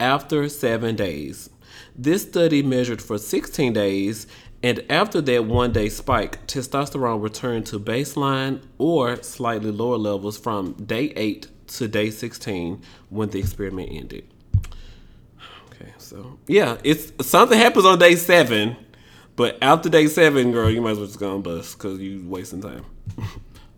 after 0.00 0.48
7 0.48 0.96
days. 0.96 1.48
This 1.94 2.22
study 2.22 2.62
measured 2.62 3.00
for 3.00 3.18
16 3.18 3.72
days 3.72 4.26
and 4.64 4.84
after 4.90 5.20
that 5.20 5.44
one 5.44 5.72
day 5.72 5.88
spike, 5.88 6.46
testosterone 6.46 7.20
returned 7.22 7.66
to 7.66 7.80
baseline 7.80 8.62
or 8.78 9.20
slightly 9.22 9.70
lower 9.72 9.96
levels 9.96 10.38
from 10.38 10.74
day 10.74 11.12
8 11.16 11.48
to 11.68 11.88
day 11.88 12.10
16 12.10 12.80
when 13.10 13.30
the 13.30 13.40
experiment 13.40 13.90
ended. 13.92 14.31
So 16.12 16.38
yeah, 16.46 16.76
it's 16.84 17.10
something 17.26 17.56
happens 17.58 17.86
on 17.86 17.98
day 17.98 18.16
seven, 18.16 18.76
but 19.34 19.56
after 19.62 19.88
day 19.88 20.06
seven, 20.08 20.52
girl, 20.52 20.68
you 20.68 20.82
might 20.82 20.90
as 20.90 20.98
well 20.98 21.06
just 21.06 21.18
go 21.18 21.34
and 21.34 21.42
bust 21.42 21.78
because 21.78 21.98
you 22.00 22.22
wasting 22.26 22.60
time. 22.60 22.84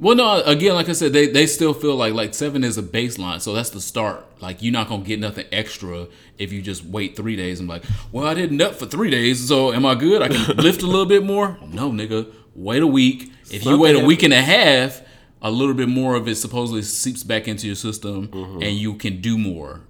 Well, 0.01 0.16
no, 0.16 0.43
again, 0.43 0.74
like 0.74 0.89
I 0.89 0.93
said, 0.93 1.12
they, 1.12 1.28
they 1.28 1.47
still 1.47 1.72
feel 1.72 1.95
like 1.95 2.14
like 2.14 2.35
seven 2.35 2.64
is 2.64 2.76
a 2.76 2.82
baseline, 2.82 3.41
so 3.41 3.55
that's 3.55 3.70
the 3.70 3.80
start. 3.80 4.26
Like 4.41 4.61
you're 4.61 4.72
not 4.72 4.89
gonna 4.89 5.05
get 5.05 5.20
nothing 5.20 5.47
extra 5.53 6.09
if 6.37 6.53
you 6.53 6.61
just 6.62 6.85
wait 6.85 7.14
three 7.14 7.37
days 7.37 7.61
and 7.61 7.68
be 7.68 7.74
like, 7.74 7.85
well, 8.11 8.26
I 8.26 8.35
didn't 8.35 8.57
nut 8.57 8.74
for 8.76 8.87
three 8.87 9.09
days, 9.09 9.47
so 9.47 9.72
am 9.72 9.87
I 9.87 9.95
good? 9.95 10.20
I 10.20 10.28
can 10.28 10.57
lift 10.57 10.82
a 10.82 10.87
little 10.89 11.07
bit 11.07 11.22
more? 11.24 11.57
No, 11.68 11.93
nigga, 11.93 12.26
wait 12.57 12.82
a 12.82 12.89
week. 12.89 13.30
If 13.53 13.64
you 13.64 13.78
wait 13.78 13.95
a 13.95 14.05
week 14.05 14.24
and 14.24 14.35
a 14.35 14.43
half, 14.43 15.01
a 15.41 15.51
little 15.53 15.74
bit 15.74 15.89
more 15.89 16.16
of 16.16 16.26
it 16.26 16.35
supposedly 16.35 16.82
seeps 16.82 17.22
back 17.22 17.47
into 17.47 17.68
your 17.68 17.76
system, 17.76 18.26
Mm-hmm. 18.28 18.62
and 18.64 18.76
you 18.76 18.95
can 18.97 19.20
do 19.20 19.39
more. 19.39 19.82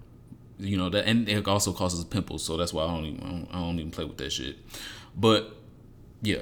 You 0.64 0.76
know 0.76 0.88
that, 0.90 1.06
and 1.06 1.28
it 1.28 1.46
also 1.46 1.72
causes 1.72 2.04
pimples, 2.04 2.42
so 2.42 2.56
that's 2.56 2.72
why 2.72 2.84
I 2.84 2.88
don't 2.88 3.04
even 3.04 3.22
I 3.22 3.28
don't, 3.30 3.48
I 3.52 3.60
don't 3.60 3.78
even 3.78 3.90
play 3.90 4.04
with 4.04 4.16
that 4.18 4.32
shit. 4.32 4.56
But 5.16 5.54
yeah, 6.22 6.38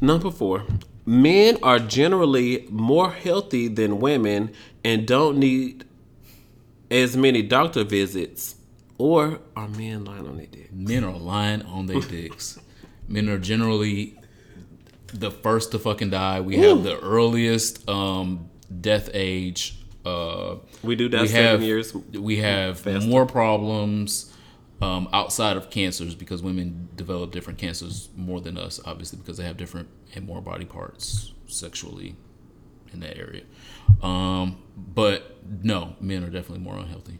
Number 0.00 0.30
four, 0.30 0.64
men 1.06 1.58
are 1.62 1.78
generally 1.78 2.66
more 2.70 3.10
healthy 3.10 3.68
than 3.68 3.98
women 3.98 4.52
and 4.84 5.06
don't 5.06 5.38
need 5.38 5.84
as 6.90 7.16
many 7.16 7.42
doctor 7.42 7.82
visits, 7.82 8.56
or 8.98 9.40
are 9.56 9.68
men 9.68 10.04
lying 10.04 10.26
on 10.28 10.36
their 10.36 10.46
dicks? 10.46 10.70
men 10.72 11.02
are 11.04 11.16
lying 11.16 11.62
on 11.62 11.86
their 11.86 12.00
dicks. 12.16 12.58
Men 13.08 13.28
are 13.28 13.38
generally 13.38 14.18
the 15.14 15.30
first 15.30 15.70
to 15.72 15.78
fucking 15.78 16.10
die. 16.10 16.40
We 16.40 16.56
have 16.58 16.82
the 16.82 16.98
earliest 17.00 17.88
um, 17.88 18.50
death 18.80 19.08
age. 19.14 19.78
Uh, 20.06 20.56
We 20.82 20.94
do 20.96 21.08
that 21.10 21.22
we 21.22 21.28
seven 21.28 21.44
have 21.52 21.62
years. 21.62 21.94
we 21.94 22.36
have 22.38 22.78
faster. 22.80 23.08
more 23.08 23.26
problems 23.26 24.32
um, 24.80 25.08
outside 25.12 25.56
of 25.56 25.70
cancers 25.70 26.14
because 26.14 26.42
women 26.42 26.88
develop 26.96 27.32
different 27.32 27.58
cancers 27.58 28.08
more 28.16 28.40
than 28.40 28.56
us, 28.58 28.78
obviously 28.84 29.18
because 29.18 29.36
they 29.38 29.44
have 29.44 29.56
different 29.56 29.88
and 30.14 30.26
more 30.26 30.40
body 30.40 30.64
parts 30.64 31.32
sexually 31.46 32.14
in 32.92 33.00
that 33.00 33.16
area. 33.18 33.42
Um, 34.02 34.56
but 34.76 35.36
no, 35.62 35.96
men 36.00 36.22
are 36.24 36.30
definitely 36.30 36.62
more 36.64 36.76
unhealthy. 36.76 37.18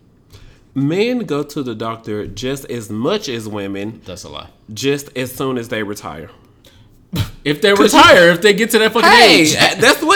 Men 0.75 1.21
go 1.21 1.43
to 1.43 1.63
the 1.63 1.75
doctor 1.75 2.27
just 2.27 2.67
as 2.67 2.91
much 2.91 3.29
as 3.31 3.49
women, 3.49 4.03
That's 4.05 4.25
a 4.25 4.29
lie. 4.29 4.49
just 4.73 5.09
as 5.17 5.35
soon 5.35 5.57
as 5.59 5.69
they 5.69 5.83
retire. 5.83 6.31
If 7.45 7.63
they 7.63 7.73
retire, 7.87 8.29
if 8.31 8.43
they 8.43 8.53
get 8.53 8.71
to 8.73 8.79
that 8.81 8.93
fucking 8.93 9.09
Hey, 9.09 9.41
age, 9.43 9.55
that's 9.55 10.03
what 10.03 10.16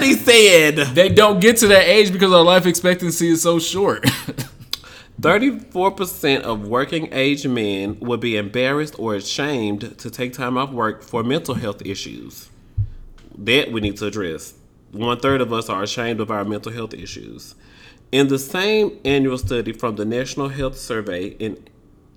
the 0.00 0.14
study 0.14 0.14
said. 0.14 0.76
they 0.94 1.08
don't 1.08 1.40
get 1.40 1.58
to 1.58 1.68
that 1.68 1.86
age 1.86 2.12
because 2.12 2.32
our 2.32 2.42
life 2.42 2.66
expectancy 2.66 3.28
is 3.28 3.42
so 3.42 3.58
short. 3.58 4.04
34% 5.20 6.40
of 6.40 6.66
working 6.66 7.08
age 7.12 7.46
men 7.46 7.98
would 8.00 8.20
be 8.20 8.36
embarrassed 8.36 8.98
or 8.98 9.14
ashamed 9.14 9.98
to 9.98 10.10
take 10.10 10.32
time 10.32 10.56
off 10.56 10.70
work 10.70 11.02
for 11.02 11.22
mental 11.22 11.54
health 11.54 11.82
issues. 11.84 12.48
That 13.36 13.70
we 13.70 13.82
need 13.82 13.98
to 13.98 14.06
address. 14.06 14.54
One 14.92 15.20
third 15.20 15.40
of 15.40 15.52
us 15.52 15.68
are 15.68 15.82
ashamed 15.82 16.20
of 16.20 16.30
our 16.30 16.44
mental 16.44 16.72
health 16.72 16.94
issues. 16.94 17.54
In 18.10 18.28
the 18.28 18.38
same 18.38 18.98
annual 19.04 19.38
study 19.38 19.72
from 19.72 19.96
the 19.96 20.04
National 20.04 20.48
Health 20.48 20.78
Survey 20.78 21.28
in 21.38 21.62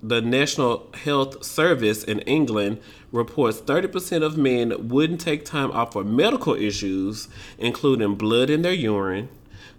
the 0.02 0.20
National 0.20 0.90
Health 0.92 1.44
Service 1.44 2.04
in 2.04 2.20
England 2.20 2.80
reports 3.14 3.60
30% 3.60 4.22
of 4.22 4.36
men 4.36 4.88
wouldn't 4.88 5.20
take 5.20 5.44
time 5.44 5.70
off 5.70 5.92
for 5.92 6.04
medical 6.04 6.54
issues, 6.54 7.28
including 7.58 8.16
blood 8.16 8.50
in 8.50 8.62
their 8.62 8.72
urine. 8.72 9.28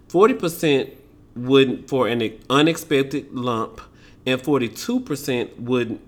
40% 0.08 0.92
wouldn't 1.36 1.88
for 1.88 2.08
an 2.08 2.38
unexpected 2.48 3.32
lump, 3.32 3.80
and 4.24 4.40
42% 4.40 5.60
wouldn't 5.60 6.00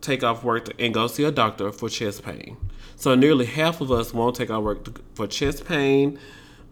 take 0.00 0.24
off 0.24 0.42
work 0.42 0.68
and 0.80 0.92
go 0.92 1.06
see 1.06 1.22
a 1.22 1.30
doctor 1.30 1.70
for 1.70 1.88
chest 1.88 2.24
pain. 2.24 2.56
So 2.96 3.14
nearly 3.14 3.46
half 3.46 3.80
of 3.80 3.92
us 3.92 4.12
won't 4.12 4.34
take 4.34 4.50
our 4.50 4.60
work 4.60 5.00
for 5.14 5.28
chest 5.28 5.64
pain, 5.64 6.18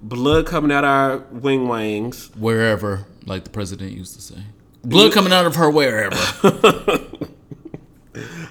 blood 0.03 0.47
coming 0.47 0.73
out 0.73 0.85
our 0.85 1.19
wing 1.31 1.69
wangs. 1.69 2.31
wherever, 2.37 3.07
like 3.27 3.45
the 3.45 3.51
president 3.51 3.93
used 3.93 4.15
to 4.17 4.21
say. 4.21 4.43
Blood 4.83 5.13
coming 5.13 5.33
out 5.33 5.47
of 5.47 5.57
her 5.57 5.71
wherever. 5.71 6.17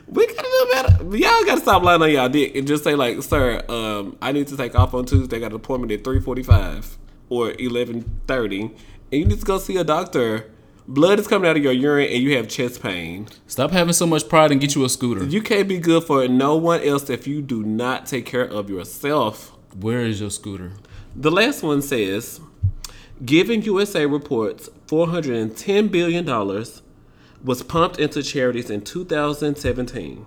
We 0.07 0.28
gotta 0.28 0.41
do 0.41 0.68
better. 0.72 1.18
Y'all 1.18 1.45
gotta 1.45 1.62
stop 1.62 1.84
lying 1.84 2.01
on 2.01 2.12
y'all 2.12 2.30
dick 2.30 2.55
and 2.55 2.68
just 2.68 2.84
say 2.84 2.95
like, 2.95 3.22
"Sir, 3.24 3.64
um, 3.68 4.18
I 4.22 4.32
need 4.32 4.47
to 4.47 4.57
take 4.57 4.74
off 4.76 4.93
on 4.93 5.05
Tuesday. 5.05 5.38
I 5.38 5.39
got 5.39 5.51
an 5.51 5.57
appointment 5.57 5.91
at 5.91 6.03
three 6.03 6.20
forty-five 6.20 6.97
or 7.30 7.53
eleven 7.60 8.22
thirty, 8.28 8.62
and 8.62 8.74
you 9.12 9.26
need 9.26 9.39
to 9.39 9.45
go 9.45 9.57
see 9.57 9.78
a 9.78 9.84
doctor. 9.84 10.49
Blood 10.88 11.20
is 11.20 11.28
coming 11.28 11.47
out 11.47 11.55
of 11.55 11.62
your 11.62 11.74
urine, 11.74 12.10
and 12.12 12.24
you 12.24 12.36
have 12.38 12.47
chest 12.47 12.82
pain. 12.82 13.28
Stop 13.47 13.72
having 13.72 13.93
so 13.93 14.07
much 14.07 14.28
pride 14.28 14.51
and 14.51 14.60
get 14.60 14.74
you 14.74 14.86
a 14.86 14.89
scooter. 14.89 15.24
You 15.24 15.41
can't 15.41 15.68
be 15.68 15.78
good 15.78 16.03
for 16.03 16.28
no 16.28 16.55
one 16.55 16.82
else 16.82 17.10
if 17.10 17.28
you 17.28 17.41
do 17.41 17.64
not 17.64 18.05
take 18.05 18.26
care 18.26 18.45
of 18.45 18.70
yourself." 18.70 19.55
Where 19.80 19.99
is 19.99 20.20
your 20.20 20.32
scooter? 20.32 20.72
The 21.16 21.30
last 21.30 21.64
one 21.64 21.82
says, 21.82 22.39
Giving 23.24 23.62
USA 23.64 24.05
reports 24.05 24.70
$410 24.88 25.91
billion 25.91 26.26
was 27.43 27.63
pumped 27.63 27.99
into 27.99 28.21
charities 28.21 28.69
in 28.69 28.81
2017, 28.81 30.25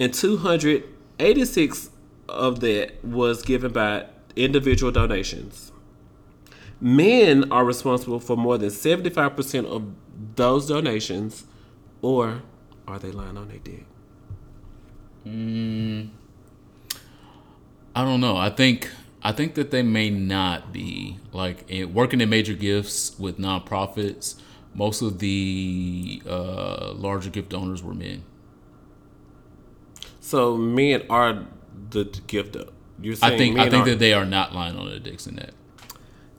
and 0.00 0.14
286 0.14 1.90
of 2.28 2.60
that 2.60 3.04
was 3.04 3.42
given 3.42 3.72
by 3.72 4.06
individual 4.34 4.92
donations. 4.92 5.72
Men 6.80 7.50
are 7.50 7.64
responsible 7.64 8.20
for 8.20 8.36
more 8.36 8.58
than 8.58 8.68
75% 8.68 9.64
of 9.64 9.94
those 10.36 10.68
donations, 10.68 11.44
or 12.02 12.42
are 12.86 12.98
they 12.98 13.10
lying 13.10 13.36
on 13.36 13.48
their 13.48 13.58
dick? 13.58 13.86
Mm, 15.26 16.10
I 17.94 18.04
don't 18.04 18.20
know. 18.20 18.36
I 18.36 18.50
think 18.50 18.90
I 19.22 19.32
think 19.32 19.54
that 19.54 19.70
they 19.70 19.82
may 19.82 20.10
not 20.10 20.72
be 20.72 21.18
like 21.32 21.68
working 21.92 22.20
in 22.20 22.28
major 22.28 22.54
gifts 22.54 23.18
with 23.18 23.38
nonprofits. 23.38 24.36
Most 24.76 25.00
of 25.00 25.20
the 25.20 26.20
uh, 26.28 26.92
larger 26.92 27.30
gift 27.30 27.48
donors 27.48 27.82
were 27.82 27.94
men. 27.94 28.24
So 30.20 30.54
men 30.56 31.04
are 31.08 31.46
the 31.90 32.04
gift. 32.26 32.56
You're 33.00 33.16
saying 33.16 33.32
I 33.32 33.38
think 33.38 33.58
I 33.58 33.70
think 33.70 33.86
that 33.86 33.98
they 33.98 34.12
are 34.12 34.26
not 34.26 34.54
lying 34.54 34.76
on 34.76 34.86
their 34.86 34.98
dicks 34.98 35.26
in 35.26 35.36
that. 35.36 35.52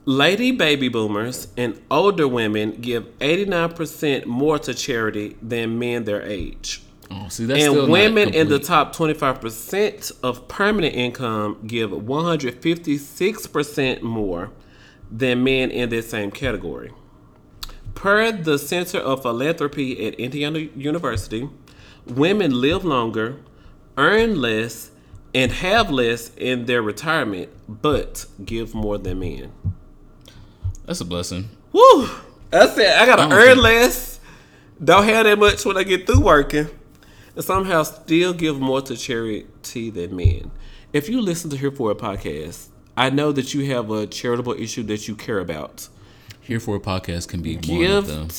Lady 0.04 0.52
baby 0.52 0.88
boomers 0.88 1.48
and 1.56 1.80
older 1.90 2.28
women 2.28 2.80
give 2.80 3.06
89% 3.18 4.24
more 4.24 4.58
to 4.60 4.72
charity 4.72 5.36
than 5.42 5.76
men 5.78 6.04
their 6.04 6.22
age. 6.22 6.82
Oh, 7.10 7.28
see, 7.28 7.44
that's 7.46 7.60
still 7.60 7.82
and 7.82 7.92
women 7.92 8.32
in 8.32 8.48
the 8.48 8.58
top 8.58 8.94
25% 8.94 10.12
of 10.22 10.48
permanent 10.48 10.94
income 10.94 11.58
give 11.66 11.90
156% 11.90 14.02
more 14.02 14.50
than 15.10 15.42
men 15.44 15.70
in 15.70 15.90
this 15.90 16.08
same 16.10 16.30
category. 16.30 16.92
Per 17.94 18.32
the 18.32 18.58
Center 18.58 18.98
of 18.98 19.22
Philanthropy 19.22 20.06
at 20.06 20.14
Indiana 20.14 20.60
University, 20.76 21.48
women 22.06 22.60
live 22.60 22.84
longer, 22.84 23.36
earn 23.96 24.40
less, 24.40 24.90
and 25.34 25.50
have 25.52 25.90
less 25.90 26.34
in 26.36 26.66
their 26.66 26.80
retirement, 26.80 27.50
but 27.68 28.26
give 28.44 28.74
more 28.74 28.98
than 28.98 29.18
men. 29.20 29.52
That's 30.86 31.00
a 31.00 31.04
blessing. 31.04 31.48
Woo! 31.72 32.08
That's 32.50 32.78
it. 32.78 32.88
I 32.88 33.04
gotta 33.04 33.34
earn 33.34 33.54
think- 33.54 33.62
less. 33.62 34.20
Don't 34.82 35.04
have 35.04 35.24
that 35.24 35.38
much 35.38 35.64
when 35.64 35.76
I 35.76 35.82
get 35.82 36.06
through 36.06 36.20
working. 36.20 36.68
And 37.34 37.44
somehow 37.44 37.82
still 37.82 38.32
give 38.32 38.58
more 38.60 38.80
to 38.82 38.96
charity 38.96 39.90
than 39.90 40.16
men. 40.16 40.50
If 40.92 41.08
you 41.08 41.20
listen 41.20 41.50
to 41.50 41.56
Here 41.56 41.70
For 41.70 41.90
It 41.92 41.98
podcast, 41.98 42.68
I 42.96 43.10
know 43.10 43.32
that 43.32 43.54
you 43.54 43.70
have 43.72 43.90
a 43.90 44.06
charitable 44.06 44.54
issue 44.54 44.82
that 44.84 45.06
you 45.06 45.14
care 45.14 45.38
about. 45.40 45.88
Here 46.48 46.60
for 46.60 46.76
It 46.76 46.80
podcast 46.82 47.28
can 47.28 47.42
be 47.42 47.56
one 47.56 47.84
of 47.92 48.06
them. 48.06 48.28
Give 48.28 48.36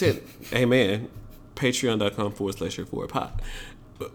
to 0.49 0.57
Amen. 0.57 1.10
Patreon.com 1.55 2.32
forward 2.32 2.57
slash 2.57 2.76
Here 2.78 2.86
For 2.88 3.05
It 3.05 3.10
pod. 3.10 3.39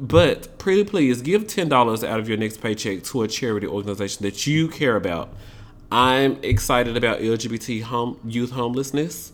But 0.01 0.59
pretty 0.59 0.83
please 0.83 1.23
give 1.23 1.47
ten 1.47 1.69
dollars 1.69 2.03
out 2.03 2.19
of 2.19 2.29
your 2.29 2.37
next 2.37 2.61
paycheck 2.61 3.05
to 3.05 3.23
a 3.23 3.29
charity 3.29 3.69
organization 3.69 4.25
that 4.25 4.49
you 4.49 4.67
care 4.67 4.97
about. 4.97 5.33
I'm 5.93 6.43
excited 6.43 6.97
about 6.97 7.21
LGBT 7.21 7.83
home 7.83 8.19
youth 8.25 8.51
homelessness. 8.51 9.33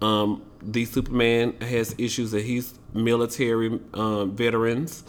Um, 0.00 0.44
the 0.62 0.84
Superman 0.84 1.54
has 1.60 1.96
issues 1.98 2.30
that 2.30 2.44
he's 2.44 2.78
military 2.94 3.80
um, 3.94 4.36
veterans. 4.36 5.02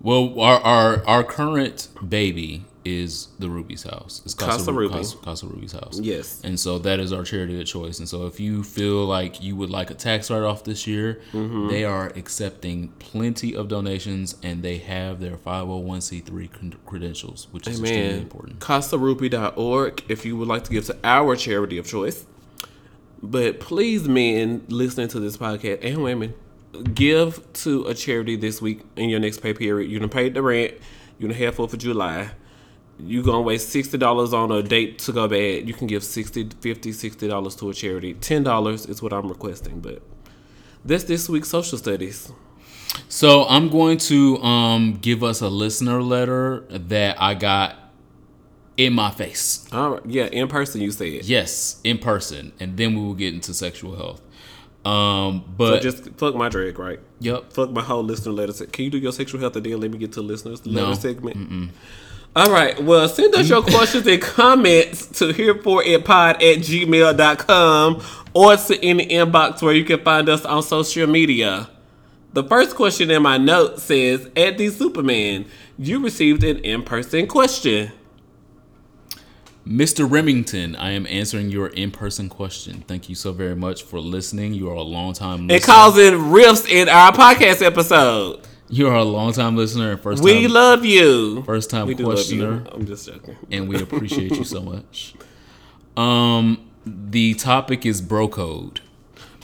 Well, 0.00 0.40
our, 0.40 0.60
our 0.60 1.06
our 1.06 1.24
current 1.24 1.88
baby 2.08 2.64
is 2.86 3.28
the 3.40 3.50
Ruby's 3.50 3.82
house. 3.82 4.22
It's 4.24 4.32
Casa, 4.32 4.58
Casa 4.58 4.72
Ruby. 4.72 4.94
Casa, 4.94 5.16
Casa 5.16 5.46
Ruby's 5.46 5.72
house. 5.72 5.98
Yes. 6.00 6.40
And 6.44 6.58
so 6.60 6.78
that 6.78 7.00
is 7.00 7.12
our 7.12 7.24
charity 7.24 7.60
of 7.60 7.66
choice. 7.66 7.98
And 7.98 8.08
so 8.08 8.26
if 8.26 8.38
you 8.38 8.62
feel 8.62 9.04
like 9.06 9.42
you 9.42 9.56
would 9.56 9.70
like 9.70 9.90
a 9.90 9.94
tax 9.94 10.30
write 10.30 10.42
off 10.44 10.62
this 10.64 10.86
year, 10.86 11.20
Mm-hmm. 11.32 11.68
they 11.68 11.84
are 11.84 12.08
accepting 12.14 12.88
plenty 13.00 13.56
of 13.56 13.66
donations 13.68 14.36
and 14.42 14.62
they 14.62 14.78
have 14.78 15.18
their 15.20 15.36
501c3 15.36 16.30
cred- 16.50 16.74
credentials, 16.86 17.48
which 17.50 17.66
is 17.66 17.80
extremely 17.80 18.08
Man, 18.12 18.18
important. 18.20 18.58
CasaRuby.org 18.60 20.04
if 20.08 20.24
you 20.24 20.36
would 20.36 20.48
like 20.48 20.64
to 20.64 20.70
give 20.70 20.84
to 20.86 20.96
our 21.02 21.34
charity 21.36 21.78
of 21.78 21.86
choice. 21.86 22.24
But 23.22 23.60
please, 23.60 24.06
men 24.08 24.64
listening 24.68 25.08
to 25.08 25.20
this 25.20 25.36
podcast 25.36 25.80
and 25.82 26.02
women, 26.04 26.34
give 26.94 27.40
to 27.64 27.86
a 27.86 27.94
charity 27.94 28.36
this 28.36 28.60
week 28.62 28.82
in 28.96 29.08
your 29.08 29.18
next 29.20 29.38
pay 29.40 29.54
period. 29.54 29.90
You're 29.90 29.98
going 30.00 30.10
to 30.10 30.14
pay 30.14 30.28
the 30.28 30.42
rent. 30.42 30.74
You're 31.18 31.28
going 31.28 31.38
to 31.38 31.44
have 31.46 31.54
Fourth 31.54 31.72
of 31.72 31.78
July. 31.78 32.30
You 32.98 33.22
gonna 33.22 33.42
waste 33.42 33.68
sixty 33.68 33.98
dollars 33.98 34.32
on 34.32 34.50
a 34.50 34.62
date 34.62 34.98
to 35.00 35.12
go 35.12 35.28
bad. 35.28 35.68
You 35.68 35.74
can 35.74 35.86
give 35.86 36.02
60 36.02 36.50
50 36.60 36.92
60 36.92 37.28
dollars 37.28 37.54
to 37.56 37.68
a 37.70 37.74
charity. 37.74 38.14
Ten 38.14 38.42
dollars 38.42 38.86
is 38.86 39.02
what 39.02 39.12
I'm 39.12 39.28
requesting. 39.28 39.80
But 39.80 40.02
that's 40.84 41.04
this 41.04 41.28
week's 41.28 41.48
social 41.48 41.76
studies. 41.78 42.32
So 43.08 43.46
I'm 43.48 43.68
going 43.68 43.98
to 43.98 44.38
um, 44.42 44.94
give 45.02 45.22
us 45.22 45.42
a 45.42 45.48
listener 45.48 46.02
letter 46.02 46.60
that 46.70 47.20
I 47.20 47.34
got 47.34 47.76
in 48.78 48.94
my 48.94 49.10
face. 49.10 49.68
All 49.72 49.90
right, 49.90 50.02
yeah, 50.06 50.24
in 50.26 50.48
person. 50.48 50.80
You 50.80 50.90
said. 50.90 51.24
Yes, 51.24 51.80
in 51.84 51.98
person. 51.98 52.52
And 52.60 52.76
then 52.78 52.94
we 52.94 53.00
will 53.04 53.14
get 53.14 53.34
into 53.34 53.52
sexual 53.52 53.96
health. 53.96 54.22
Um, 54.86 55.40
So 55.46 55.52
but 55.58 55.82
just 55.82 56.10
fuck 56.16 56.34
my 56.34 56.48
drag, 56.48 56.78
right? 56.78 57.00
yep. 57.18 57.52
Fuck 57.52 57.70
my 57.72 57.82
whole 57.82 58.04
listener 58.04 58.32
letter. 58.32 58.64
Can 58.66 58.84
you 58.84 58.90
do 58.90 58.98
your 58.98 59.12
sexual 59.12 59.40
health 59.40 59.56
and 59.56 59.66
then 59.66 59.80
let 59.80 59.90
me 59.90 59.98
get 59.98 60.12
to 60.12 60.22
listeners 60.22 60.64
No. 60.64 60.84
letter 60.88 61.00
segment? 61.00 61.72
All 62.36 62.52
right. 62.52 62.78
Well, 62.82 63.08
send 63.08 63.34
us 63.34 63.48
your 63.48 63.62
questions 63.62 64.06
and 64.06 64.20
comments 64.20 65.06
to 65.06 65.28
hereforitpod 65.32 66.34
at 66.34 66.58
gmail.com 66.58 68.02
or 68.34 68.56
to 68.58 68.84
any 68.84 69.06
inbox 69.06 69.62
where 69.62 69.72
you 69.72 69.86
can 69.86 70.00
find 70.04 70.28
us 70.28 70.44
on 70.44 70.62
social 70.62 71.06
media. 71.06 71.70
The 72.34 72.44
first 72.44 72.76
question 72.76 73.10
in 73.10 73.22
my 73.22 73.38
note 73.38 73.80
says, 73.80 74.28
At 74.36 74.58
the 74.58 74.68
Superman, 74.68 75.46
you 75.78 76.04
received 76.04 76.44
an 76.44 76.58
in-person 76.58 77.26
question. 77.26 77.92
Mr. 79.66 80.08
Remington, 80.08 80.76
I 80.76 80.90
am 80.90 81.06
answering 81.06 81.48
your 81.48 81.68
in-person 81.68 82.28
question. 82.28 82.84
Thank 82.86 83.08
you 83.08 83.14
so 83.14 83.32
very 83.32 83.56
much 83.56 83.82
for 83.82 83.98
listening. 83.98 84.52
You 84.52 84.68
are 84.68 84.74
a 84.74 84.82
long 84.82 85.14
time 85.14 85.48
listener. 85.48 85.72
causing 85.72 86.30
rifts 86.30 86.66
in 86.68 86.90
our 86.90 87.12
podcast 87.12 87.62
episode. 87.64 88.46
You 88.68 88.88
are 88.88 88.94
a 88.96 89.04
long 89.04 89.32
time 89.32 89.56
listener 89.56 89.92
and 89.92 90.00
first 90.00 90.22
We 90.22 90.48
love 90.48 90.84
you. 90.84 91.42
first 91.44 91.70
time 91.70 91.86
we 91.86 91.94
questioner. 91.94 92.64
I'm 92.72 92.86
just 92.86 93.06
joking. 93.06 93.36
and 93.50 93.68
we 93.68 93.76
appreciate 93.82 94.32
you 94.36 94.44
so 94.44 94.60
much. 94.62 95.14
Um 95.96 96.68
the 96.84 97.34
topic 97.34 97.84
is 97.86 98.00
bro 98.00 98.28
code. 98.28 98.80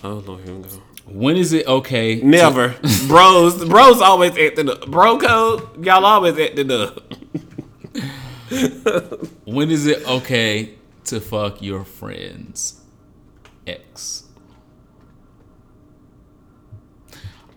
Oh, 0.04 0.14
Lord, 0.26 0.44
here 0.44 0.54
we 0.54 0.62
go. 0.62 0.68
When 1.06 1.36
is 1.36 1.52
it 1.52 1.66
okay? 1.66 2.18
to- 2.20 2.26
Never. 2.26 2.74
bros. 3.08 3.64
Bros 3.64 4.00
always 4.00 4.36
acting 4.38 4.68
up. 4.70 4.86
Bro 4.88 5.18
code, 5.18 5.84
y'all 5.84 6.04
always 6.04 6.38
acting 6.38 6.70
up. 6.70 7.02
when 9.44 9.70
is 9.70 9.86
it 9.86 10.06
okay 10.08 10.74
to 11.04 11.20
fuck 11.20 11.60
your 11.62 11.84
friend's 11.84 12.80
ex? 13.66 14.21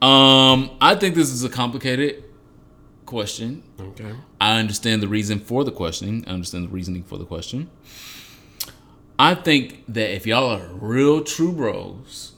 Um, 0.02 0.72
I 0.82 0.96
think 0.96 1.16
this 1.16 1.30
is 1.32 1.44
a 1.44 1.50
complicated 1.50 2.24
question. 3.06 3.64
Okay. 3.80 4.14
I 4.42 4.60
understand 4.60 5.02
the 5.02 5.08
reason 5.08 5.40
for 5.40 5.64
the 5.64 5.72
questioning. 5.72 6.24
I 6.28 6.32
understand 6.32 6.66
the 6.66 6.70
reasoning 6.70 7.04
for 7.04 7.18
the 7.18 7.26
question. 7.26 7.70
I 9.18 9.36
think 9.36 9.84
that 9.88 10.14
if 10.14 10.28
y'all 10.28 10.50
are 10.50 10.68
real 10.74 11.24
true 11.24 11.54
bros, 11.54 12.34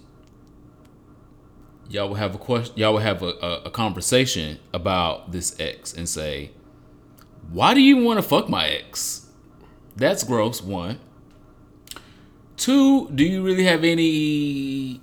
y'all 1.89 2.09
will 2.09 2.15
have 2.15 2.35
a 2.35 2.37
question. 2.37 2.75
Y'all 2.77 2.93
will 2.93 2.99
have 2.99 3.23
a, 3.23 3.33
a, 3.41 3.61
a 3.65 3.71
conversation 3.71 4.59
about 4.73 5.31
this 5.31 5.55
ex 5.59 5.93
and 5.93 6.07
say, 6.07 6.51
"Why 7.51 7.73
do 7.73 7.81
you 7.81 7.97
want 7.97 8.19
to 8.19 8.23
fuck 8.23 8.47
my 8.47 8.67
ex?" 8.67 9.27
That's 9.95 10.23
gross. 10.23 10.61
One. 10.61 10.99
Two. 12.55 13.09
Do 13.09 13.23
you 13.23 13.43
really 13.43 13.63
have 13.63 13.83
any 13.83 15.01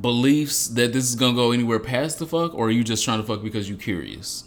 beliefs 0.00 0.68
that 0.68 0.92
this 0.92 1.04
is 1.08 1.14
gonna 1.14 1.34
go 1.34 1.52
anywhere 1.52 1.78
past 1.78 2.18
the 2.18 2.26
fuck, 2.26 2.54
or 2.54 2.68
are 2.68 2.70
you 2.70 2.84
just 2.84 3.04
trying 3.04 3.20
to 3.20 3.26
fuck 3.26 3.42
because 3.42 3.68
you're 3.68 3.78
curious? 3.78 4.44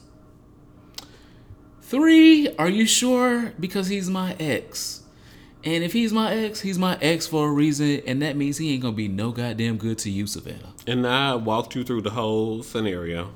Three, 1.82 2.56
are 2.58 2.70
you 2.70 2.86
sure? 2.86 3.54
Because 3.60 3.88
he's 3.88 4.10
my 4.10 4.36
ex. 4.40 5.04
And 5.64 5.84
if 5.84 5.92
he's 5.92 6.14
my 6.14 6.34
ex, 6.34 6.62
he's 6.62 6.80
my 6.80 6.98
ex 7.02 7.28
for 7.28 7.50
a 7.50 7.52
reason, 7.52 8.02
and 8.06 8.22
that 8.22 8.38
means 8.38 8.58
he 8.58 8.74
ain't 8.74 8.82
gonna 8.82 8.94
be 8.94 9.08
no 9.08 9.32
goddamn 9.32 9.78
good 9.78 9.98
to 10.00 10.10
you, 10.10 10.28
Savannah. 10.28 10.74
And 10.88 11.06
I 11.06 11.36
walked 11.36 11.76
you 11.76 11.84
through 11.84 12.02
the 12.02 12.12
whole 12.12 12.64
scenario. 12.64 13.32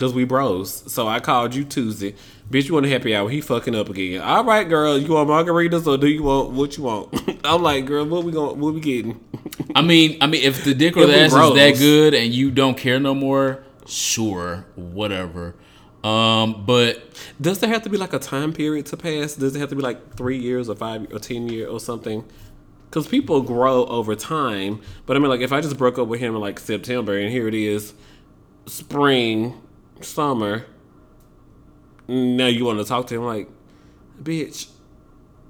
Cause 0.00 0.14
we 0.14 0.24
bros. 0.24 0.90
So 0.90 1.06
I 1.06 1.20
called 1.20 1.54
you 1.54 1.62
Tuesday. 1.62 2.14
Bitch, 2.50 2.68
you 2.68 2.72
want 2.72 2.86
a 2.86 2.88
happy 2.88 3.14
hour? 3.14 3.28
He 3.28 3.42
fucking 3.42 3.74
up 3.74 3.90
again. 3.90 4.22
All 4.22 4.42
right, 4.44 4.66
girl. 4.66 4.96
You 4.96 5.12
want 5.12 5.28
margaritas 5.28 5.86
or 5.86 5.98
do 5.98 6.08
you 6.08 6.22
want 6.22 6.52
what 6.52 6.78
you 6.78 6.84
want? 6.84 7.40
I'm 7.44 7.62
like, 7.62 7.84
girl, 7.84 8.06
what 8.06 8.24
we 8.24 8.32
going? 8.32 8.58
What 8.58 8.72
we 8.72 8.80
getting? 8.80 9.22
I 9.76 9.82
mean, 9.82 10.16
I 10.22 10.26
mean, 10.26 10.42
if 10.42 10.64
the 10.64 10.72
dick 10.72 10.96
or 10.96 11.04
the 11.04 11.20
ass 11.20 11.34
is 11.34 11.54
that 11.54 11.76
good 11.78 12.14
and 12.14 12.32
you 12.32 12.50
don't 12.50 12.78
care 12.78 12.98
no 12.98 13.14
more, 13.14 13.62
sure, 13.86 14.64
whatever. 14.74 15.54
Um, 16.02 16.64
but 16.64 17.02
Does 17.38 17.58
there 17.58 17.68
have 17.68 17.82
to 17.82 17.90
be 17.90 17.98
like 17.98 18.14
a 18.14 18.18
time 18.18 18.54
period 18.54 18.86
to 18.86 18.96
pass? 18.96 19.34
Does 19.34 19.54
it 19.54 19.58
have 19.58 19.68
to 19.68 19.76
be 19.76 19.82
like 19.82 20.16
three 20.16 20.38
years 20.38 20.70
or 20.70 20.76
five 20.76 21.12
or 21.12 21.18
ten 21.18 21.46
year 21.46 21.68
or 21.68 21.78
something? 21.78 22.24
Because 22.86 23.06
people 23.06 23.42
grow 23.42 23.84
over 23.84 24.16
time. 24.16 24.80
But 25.04 25.18
I 25.18 25.20
mean, 25.20 25.28
like 25.28 25.42
if 25.42 25.52
I 25.52 25.60
just 25.60 25.76
broke 25.76 25.98
up 25.98 26.08
with 26.08 26.20
him 26.20 26.34
in 26.34 26.40
like 26.40 26.58
September 26.58 27.18
and 27.18 27.30
here 27.30 27.46
it 27.46 27.54
is, 27.54 27.92
spring 28.64 29.60
summer. 30.04 30.66
Now 32.08 32.46
you 32.46 32.64
want 32.64 32.78
to 32.78 32.84
talk 32.84 33.06
to 33.08 33.14
him 33.14 33.24
like, 33.24 33.48
bitch. 34.22 34.68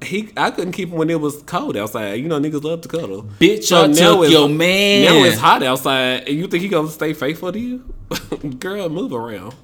He, 0.02 0.30
I 0.34 0.50
couldn't 0.50 0.72
keep 0.72 0.88
him 0.88 0.96
when 0.96 1.10
it 1.10 1.20
was 1.20 1.42
cold 1.42 1.76
outside. 1.76 2.14
You 2.14 2.28
know, 2.28 2.40
niggas 2.40 2.62
love 2.62 2.80
to 2.82 2.88
cuddle. 2.88 3.24
Bitch, 3.38 3.70
I 3.70 3.86
now 3.86 4.22
took 4.22 4.30
your 4.30 4.48
man. 4.48 5.04
Now 5.04 5.24
it's 5.24 5.36
hot 5.36 5.62
outside, 5.62 6.26
and 6.26 6.38
you 6.38 6.46
think 6.46 6.62
he 6.62 6.68
gonna 6.68 6.88
stay 6.88 7.12
faithful 7.12 7.52
to 7.52 7.58
you? 7.58 7.94
Girl, 8.58 8.88
move 8.88 9.12
around. 9.12 9.54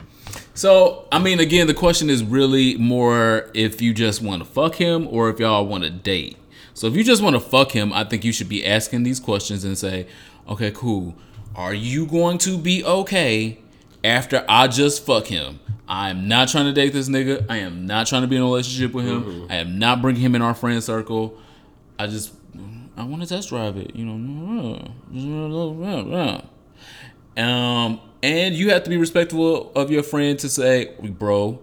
So, 0.57 1.07
I 1.13 1.19
mean, 1.19 1.39
again, 1.39 1.67
the 1.67 1.75
question 1.75 2.09
is 2.09 2.25
really 2.25 2.79
more 2.79 3.51
if 3.53 3.83
you 3.83 3.93
just 3.93 4.23
want 4.23 4.43
to 4.43 4.49
fuck 4.49 4.77
him 4.77 5.07
or 5.11 5.29
if 5.29 5.39
y'all 5.39 5.67
want 5.67 5.85
to 5.85 5.91
date. 5.91 6.39
So, 6.73 6.87
if 6.87 6.97
you 6.97 7.05
just 7.05 7.23
want 7.23 7.37
to 7.37 7.41
fuck 7.41 7.73
him, 7.73 7.93
I 7.93 8.05
think 8.05 8.25
you 8.25 8.33
should 8.33 8.49
be 8.49 8.65
asking 8.65 9.03
these 9.03 9.21
questions 9.21 9.65
and 9.65 9.77
say, 9.77 10.07
okay, 10.49 10.71
cool. 10.71 11.15
Are 11.55 11.75
you 11.75 12.07
going 12.07 12.39
to 12.39 12.57
be 12.57 12.83
okay 12.85 13.59
after 14.07 14.45
I 14.49 14.69
just 14.69 15.05
fuck 15.05 15.27
him? 15.27 15.61
I'm 15.89 16.27
not 16.27 16.49
trying 16.49 16.65
to 16.67 16.73
date 16.73 16.93
this 16.93 17.09
nigga. 17.09 17.47
I 17.49 17.59
am 17.59 17.87
not 17.87 18.07
trying 18.07 18.23
to 18.23 18.29
be 18.29 18.37
in 18.37 18.43
a 18.43 18.45
relationship 18.45 18.93
with 18.93 19.07
him. 19.07 19.47
I 19.51 19.57
am 19.57 19.79
not 19.79 20.03
bringing 20.03 20.23
him 20.23 20.35
in 20.35 20.43
our 20.43 20.55
friend 20.55 20.83
circle. 20.83 21.39
I 21.99 22.07
just, 22.07 22.35
I 22.97 23.05
want 23.05 23.23
to 23.23 23.29
test 23.29 23.51
drive 23.51 23.77
it, 23.77 23.95
you 23.95 24.05
know. 24.05 24.81
Um, 27.37 28.01
and 28.23 28.55
you 28.55 28.71
have 28.71 28.83
to 28.85 28.91
be 28.91 28.97
respectful 28.97 29.73
of 29.75 29.91
your 29.91 30.03
friend 30.03 30.39
to 30.41 30.49
say, 30.49 30.95
bro. 31.01 31.61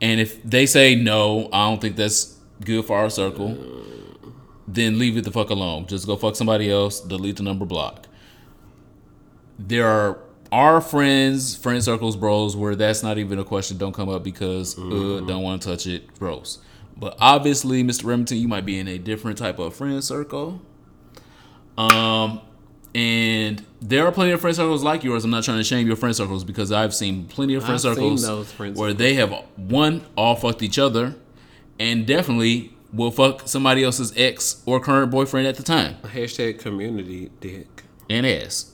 And 0.00 0.20
if 0.20 0.42
they 0.42 0.66
say 0.66 0.96
no, 0.96 1.48
I 1.52 1.68
don't 1.68 1.80
think 1.80 1.94
that's 1.96 2.36
good 2.64 2.84
for 2.84 2.96
our 2.98 3.10
circle. 3.10 3.56
Then 4.66 4.98
leave 4.98 5.16
it 5.16 5.24
the 5.24 5.30
fuck 5.30 5.50
alone. 5.50 5.86
Just 5.86 6.06
go 6.06 6.16
fuck 6.16 6.34
somebody 6.34 6.70
else. 6.70 7.00
Delete 7.00 7.36
the 7.36 7.44
number 7.44 7.64
block. 7.64 8.06
There 9.58 9.86
are 9.86 10.18
our 10.52 10.80
friends, 10.82 11.56
friend 11.56 11.82
circles, 11.82 12.14
bros, 12.14 12.54
where 12.54 12.76
that's 12.76 13.02
not 13.02 13.18
even 13.18 13.38
a 13.38 13.44
question. 13.44 13.78
Don't 13.78 13.94
come 13.94 14.08
up 14.10 14.22
because 14.22 14.78
uh, 14.78 14.82
don't 15.26 15.42
want 15.42 15.62
to 15.62 15.68
touch 15.68 15.86
it. 15.86 16.14
bros. 16.18 16.58
But 16.96 17.16
obviously, 17.18 17.82
Mr. 17.82 18.04
Remington, 18.04 18.36
you 18.36 18.46
might 18.46 18.66
be 18.66 18.78
in 18.78 18.86
a 18.86 18.98
different 18.98 19.38
type 19.38 19.58
of 19.58 19.74
friend 19.74 20.04
circle. 20.04 20.60
Um, 21.78 22.40
and 22.94 23.64
there 23.80 24.06
are 24.06 24.12
plenty 24.12 24.32
of 24.32 24.40
friend 24.42 24.54
circles 24.54 24.82
like 24.84 25.02
yours. 25.02 25.24
I'm 25.24 25.30
not 25.30 25.42
trying 25.44 25.56
to 25.58 25.64
shame 25.64 25.86
your 25.86 25.96
friend 25.96 26.14
circles 26.14 26.44
because 26.44 26.70
I've 26.70 26.94
seen 26.94 27.26
plenty 27.26 27.54
of 27.54 27.62
friend 27.62 27.76
I've 27.76 27.80
circles 27.80 28.52
friend 28.52 28.76
where 28.76 28.92
they 28.92 29.14
have 29.14 29.32
one 29.56 30.04
all 30.16 30.36
fucked 30.36 30.62
each 30.62 30.78
other, 30.78 31.16
and 31.80 32.06
definitely 32.06 32.76
will 32.92 33.10
fuck 33.10 33.48
somebody 33.48 33.82
else's 33.82 34.12
ex 34.18 34.62
or 34.66 34.78
current 34.78 35.10
boyfriend 35.10 35.46
at 35.46 35.56
the 35.56 35.62
time 35.62 35.96
Hashtag 36.02 36.58
community 36.58 37.30
dick. 37.40 37.84
and 38.10 38.26
ass. 38.26 38.71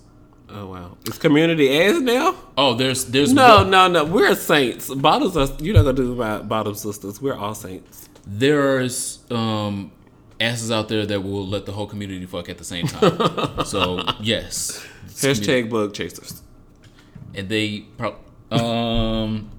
Oh 0.50 0.66
wow, 0.66 0.96
it's 1.06 1.18
community 1.18 1.78
ass 1.82 2.00
now. 2.00 2.34
Oh, 2.56 2.74
there's 2.74 3.04
there's 3.06 3.32
No, 3.32 3.64
no, 3.64 3.86
no. 3.88 4.04
We're 4.04 4.34
saints. 4.34 4.92
Bottoms 4.94 5.36
are. 5.36 5.48
You're 5.62 5.74
not 5.74 5.82
gonna 5.82 5.96
do 5.96 6.12
about 6.12 6.48
bottom 6.48 6.74
sisters. 6.74 7.20
We're 7.20 7.34
all 7.36 7.54
saints. 7.54 8.08
there's 8.26 9.18
um 9.30 9.92
asses 10.40 10.70
out 10.70 10.88
there 10.88 11.04
that 11.04 11.20
will 11.22 11.46
let 11.46 11.66
the 11.66 11.72
whole 11.72 11.86
community 11.86 12.24
fuck 12.24 12.48
at 12.48 12.56
the 12.58 12.64
same 12.64 12.86
time. 12.86 13.64
so 13.66 14.00
yes, 14.20 14.86
Hashtag 15.08 15.68
bug 15.68 15.92
chasers. 15.94 16.42
and 17.34 17.48
they 17.48 17.80
pro- 17.98 18.16
um. 18.50 19.50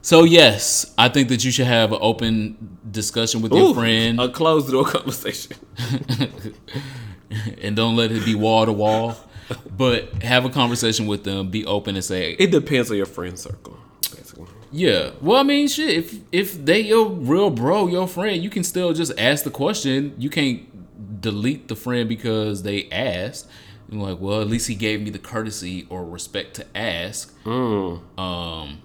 So 0.00 0.24
yes, 0.24 0.92
I 0.98 1.08
think 1.08 1.28
that 1.28 1.44
you 1.44 1.50
should 1.50 1.66
have 1.66 1.92
an 1.92 1.98
open 2.00 2.78
discussion 2.90 3.40
with 3.42 3.52
your 3.52 3.74
friend, 3.74 4.20
A 4.20 4.28
closed 4.28 4.70
door 4.70 4.84
conversation. 4.84 5.56
and 7.62 7.74
don't 7.76 7.96
let 7.96 8.12
it 8.12 8.24
be 8.24 8.34
wall 8.34 8.66
to 8.66 8.72
wall. 8.72 9.16
But 9.76 10.22
have 10.22 10.44
a 10.44 10.50
conversation 10.50 11.06
with 11.06 11.24
them. 11.24 11.50
Be 11.50 11.66
open 11.66 11.96
and 11.96 12.04
say, 12.04 12.32
It 12.38 12.50
depends 12.50 12.90
on 12.90 12.96
your 12.96 13.06
friend 13.06 13.38
circle. 13.38 13.76
Basically. 14.00 14.46
Yeah. 14.70 15.10
Well, 15.20 15.38
I 15.38 15.42
mean, 15.42 15.68
shit. 15.68 15.90
If 15.90 16.18
if 16.32 16.64
they 16.64 16.80
your 16.80 17.08
real 17.08 17.50
bro, 17.50 17.86
your 17.86 18.08
friend, 18.08 18.42
you 18.42 18.50
can 18.50 18.64
still 18.64 18.92
just 18.92 19.12
ask 19.18 19.44
the 19.44 19.50
question. 19.50 20.14
You 20.18 20.30
can't 20.30 21.20
delete 21.20 21.68
the 21.68 21.76
friend 21.76 22.08
because 22.08 22.62
they 22.62 22.88
asked. 22.90 23.48
You're 23.88 24.02
like, 24.02 24.20
well, 24.20 24.40
at 24.40 24.48
least 24.48 24.66
he 24.68 24.74
gave 24.74 25.02
me 25.02 25.10
the 25.10 25.18
courtesy 25.18 25.86
or 25.90 26.04
respect 26.04 26.54
to 26.54 26.66
ask. 26.76 27.34
Um, 27.46 28.80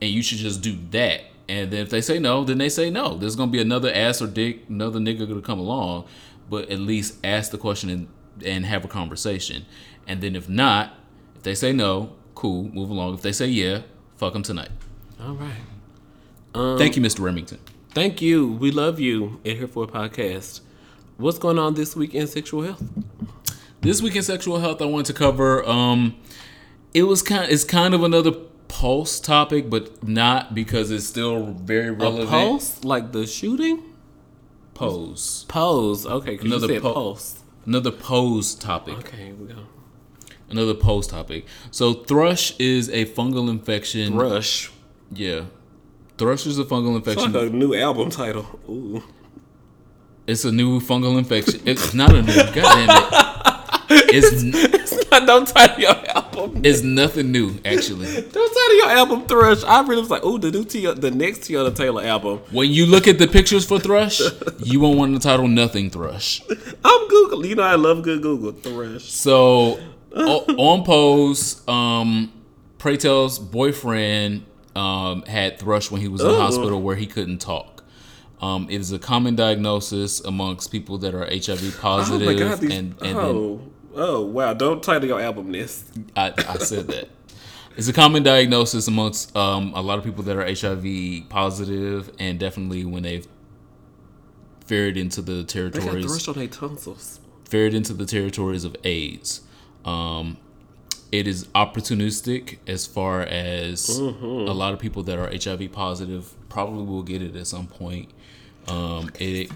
and 0.00 0.10
you 0.10 0.22
should 0.22 0.38
just 0.38 0.62
do 0.62 0.78
that. 0.90 1.22
And 1.48 1.70
then 1.70 1.80
if 1.82 1.90
they 1.90 2.00
say 2.00 2.18
no, 2.18 2.44
then 2.44 2.58
they 2.58 2.68
say 2.68 2.90
no. 2.90 3.16
There's 3.16 3.36
gonna 3.36 3.50
be 3.50 3.60
another 3.60 3.92
ass 3.92 4.22
or 4.22 4.26
dick, 4.26 4.64
another 4.68 4.98
nigga 4.98 5.28
gonna 5.28 5.42
come 5.42 5.58
along, 5.58 6.06
but 6.48 6.70
at 6.70 6.78
least 6.78 7.18
ask 7.24 7.50
the 7.50 7.58
question 7.58 7.90
and 7.90 8.08
and 8.44 8.64
have 8.64 8.84
a 8.84 8.88
conversation. 8.88 9.66
And 10.06 10.20
then 10.20 10.34
if 10.36 10.48
not, 10.48 10.94
if 11.36 11.42
they 11.42 11.54
say 11.54 11.72
no, 11.72 12.12
cool, 12.34 12.64
move 12.64 12.90
along. 12.90 13.14
If 13.14 13.22
they 13.22 13.32
say 13.32 13.46
yeah, 13.46 13.82
fuck 14.16 14.32
them 14.32 14.42
tonight. 14.42 14.70
All 15.20 15.34
right. 15.34 15.54
Um, 16.54 16.78
Thank 16.78 16.96
you, 16.96 17.02
Mr. 17.02 17.20
Remington. 17.20 17.58
Thank 17.90 18.20
you. 18.22 18.46
We 18.52 18.70
love 18.70 18.98
you 19.00 19.40
at 19.44 19.56
Here 19.56 19.66
for 19.68 19.84
It 19.84 19.90
Podcast. 19.90 20.60
What's 21.16 21.38
going 21.38 21.58
on 21.58 21.74
this 21.74 21.94
week 21.94 22.14
in 22.14 22.26
sexual 22.26 22.62
health? 22.62 22.82
This 23.82 24.00
week 24.02 24.16
in 24.16 24.22
sexual 24.22 24.58
health, 24.58 24.80
I 24.82 24.86
want 24.86 25.06
to 25.06 25.12
cover. 25.12 25.66
Um, 25.68 26.16
it 26.94 27.04
was 27.04 27.22
kind. 27.22 27.50
It's 27.50 27.64
kind 27.64 27.94
of 27.94 28.02
another 28.02 28.32
pulse 28.68 29.20
topic, 29.20 29.68
but 29.70 30.06
not 30.06 30.54
because 30.54 30.90
it's 30.90 31.06
still 31.06 31.46
very 31.52 31.88
A 31.88 31.92
relevant. 31.92 32.28
pulse? 32.30 32.82
Like 32.84 33.12
the 33.12 33.26
shooting? 33.26 33.82
Pose. 34.74 35.44
Pose. 35.48 36.06
Okay, 36.06 36.32
because 36.32 36.44
you 36.46 36.52
Another 36.56 36.68
said 36.74 36.82
po- 36.82 36.94
pulse. 36.94 37.42
Another 37.66 37.90
pose 37.90 38.54
topic. 38.54 38.98
Okay, 38.98 39.32
we 39.32 39.46
go. 39.48 39.56
Another 40.50 40.74
post 40.74 41.10
topic. 41.10 41.46
So 41.70 41.94
thrush 41.94 42.58
is 42.58 42.88
a 42.88 43.04
fungal 43.06 43.48
infection. 43.48 44.12
Thrush. 44.12 44.70
Yeah. 45.12 45.42
Thrush 46.18 46.46
is 46.46 46.58
a 46.58 46.64
fungal 46.64 46.98
It's 46.98 47.06
infection. 47.06 47.32
like 47.32 47.50
a 47.50 47.54
new 47.54 47.74
album 47.74 48.10
title. 48.10 48.46
Ooh. 48.68 49.02
It's 50.26 50.44
a 50.44 50.52
new 50.52 50.80
fungal 50.80 51.18
infection. 51.18 51.60
It's 51.64 51.94
not 51.94 52.10
a 52.14 52.22
new. 52.22 52.34
God 52.34 52.54
damn 52.54 52.88
it. 52.90 54.14
It's 54.14 54.42
n- 54.44 54.52
It's 54.54 55.10
not, 55.10 55.26
don't 55.26 55.46
title 55.46 55.80
your 55.80 56.08
album. 56.08 56.60
it's 56.64 56.82
nothing 56.82 57.32
new 57.32 57.58
actually. 57.64 58.06
Don't 58.22 58.32
title 58.32 58.76
your 58.76 58.90
album 58.90 59.22
Thrush. 59.26 59.64
I 59.64 59.80
really 59.82 60.00
was 60.02 60.10
like, 60.10 60.24
ooh, 60.24 60.38
the 60.38 60.50
new 60.52 60.64
T- 60.64 60.86
the 60.92 61.10
next 61.10 61.40
Teyana 61.40 61.74
Taylor 61.74 62.02
album. 62.04 62.38
When 62.52 62.70
you 62.70 62.86
look 62.86 63.08
at 63.08 63.18
the 63.18 63.26
pictures 63.26 63.64
for 63.66 63.80
thrush, 63.80 64.20
you 64.62 64.78
won't 64.80 64.96
want 64.98 65.12
the 65.14 65.18
title 65.20 65.48
nothing 65.48 65.90
thrush. 65.90 66.40
I'm 66.84 67.08
Google. 67.08 67.44
You 67.46 67.56
know 67.56 67.62
I 67.64 67.74
love 67.74 68.02
good 68.02 68.22
Google. 68.22 68.52
Thrush. 68.52 69.04
So 69.04 69.80
on 70.14 70.84
pose, 70.84 71.66
um, 71.68 72.32
Pray 72.78 72.96
Tell's 72.96 73.38
boyfriend 73.38 74.44
um, 74.74 75.22
had 75.22 75.58
thrush 75.58 75.90
when 75.90 76.00
he 76.00 76.08
was 76.08 76.20
in 76.20 76.28
the 76.28 76.34
Ooh. 76.34 76.38
hospital 76.38 76.80
where 76.80 76.96
he 76.96 77.06
couldn't 77.06 77.38
talk. 77.38 77.84
Um, 78.40 78.68
it 78.70 78.80
is 78.80 78.90
a 78.92 78.98
common 78.98 79.36
diagnosis 79.36 80.20
amongst 80.20 80.72
people 80.72 80.96
that 80.98 81.14
are 81.14 81.26
HIV 81.26 81.78
positive, 81.78 82.26
oh 82.26 82.32
my 82.32 82.38
god, 82.38 82.60
these, 82.60 82.70
and, 82.70 82.92
and 83.02 83.16
then 83.16 83.16
oh, 83.16 83.60
oh 83.94 84.22
wow! 84.22 84.54
Don't 84.54 84.82
title 84.82 85.08
your 85.08 85.20
album 85.20 85.52
this. 85.52 85.84
I, 86.16 86.32
I 86.48 86.56
said 86.56 86.86
that. 86.88 87.08
It's 87.76 87.88
a 87.88 87.92
common 87.92 88.22
diagnosis 88.22 88.88
amongst 88.88 89.36
um, 89.36 89.72
a 89.74 89.82
lot 89.82 89.98
of 89.98 90.04
people 90.04 90.24
that 90.24 90.36
are 90.36 90.44
HIV 90.44 91.28
positive, 91.28 92.10
and 92.18 92.38
definitely 92.38 92.84
when 92.84 93.02
they've 93.02 93.28
ferried 94.64 94.96
into 94.96 95.20
the 95.20 95.44
territories. 95.44 95.84
They 95.84 96.00
got 96.00 96.08
thrush 96.08 96.28
on 96.28 96.34
their 96.34 96.48
tonsils. 96.48 97.20
fared 97.44 97.74
into 97.74 97.92
the 97.92 98.06
territories 98.06 98.64
of 98.64 98.74
AIDS. 98.84 99.42
Um, 99.84 100.36
it 101.12 101.26
is 101.26 101.46
opportunistic 101.48 102.58
as 102.66 102.86
far 102.86 103.22
as 103.22 103.98
a 103.98 104.02
lot 104.52 104.72
of 104.72 104.78
people 104.78 105.02
that 105.04 105.18
are 105.18 105.28
HIV 105.32 105.72
positive 105.72 106.34
probably 106.48 106.84
will 106.84 107.02
get 107.02 107.20
it 107.20 107.34
at 107.34 107.46
some 107.46 107.66
point. 107.66 108.10
Um, 108.68 109.10
it 109.18 109.50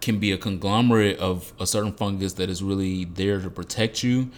can 0.00 0.18
be 0.20 0.30
a 0.30 0.38
conglomerate 0.38 1.18
of 1.18 1.52
a 1.58 1.66
certain 1.66 1.92
fungus 1.92 2.34
that 2.34 2.48
is 2.48 2.62
really 2.62 3.06
there 3.06 3.40
to 3.40 3.50
protect 3.50 4.04
you, 4.04 4.30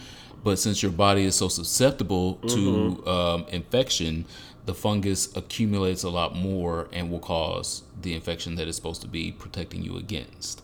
but 0.43 0.57
since 0.57 0.81
your 0.81 0.91
body 0.91 1.25
is 1.25 1.35
so 1.35 1.47
susceptible 1.47 2.35
to 2.47 3.05
um, 3.05 3.45
infection, 3.49 4.25
the 4.65 4.73
fungus 4.73 5.35
accumulates 5.35 6.01
a 6.03 6.09
lot 6.09 6.35
more 6.35 6.87
and 6.91 7.11
will 7.11 7.19
cause 7.19 7.83
the 8.01 8.13
infection 8.15 8.55
that 8.55 8.67
it's 8.67 8.77
supposed 8.77 9.01
to 9.01 9.07
be 9.07 9.31
protecting 9.31 9.83
you 9.83 9.95
against. 9.97 10.63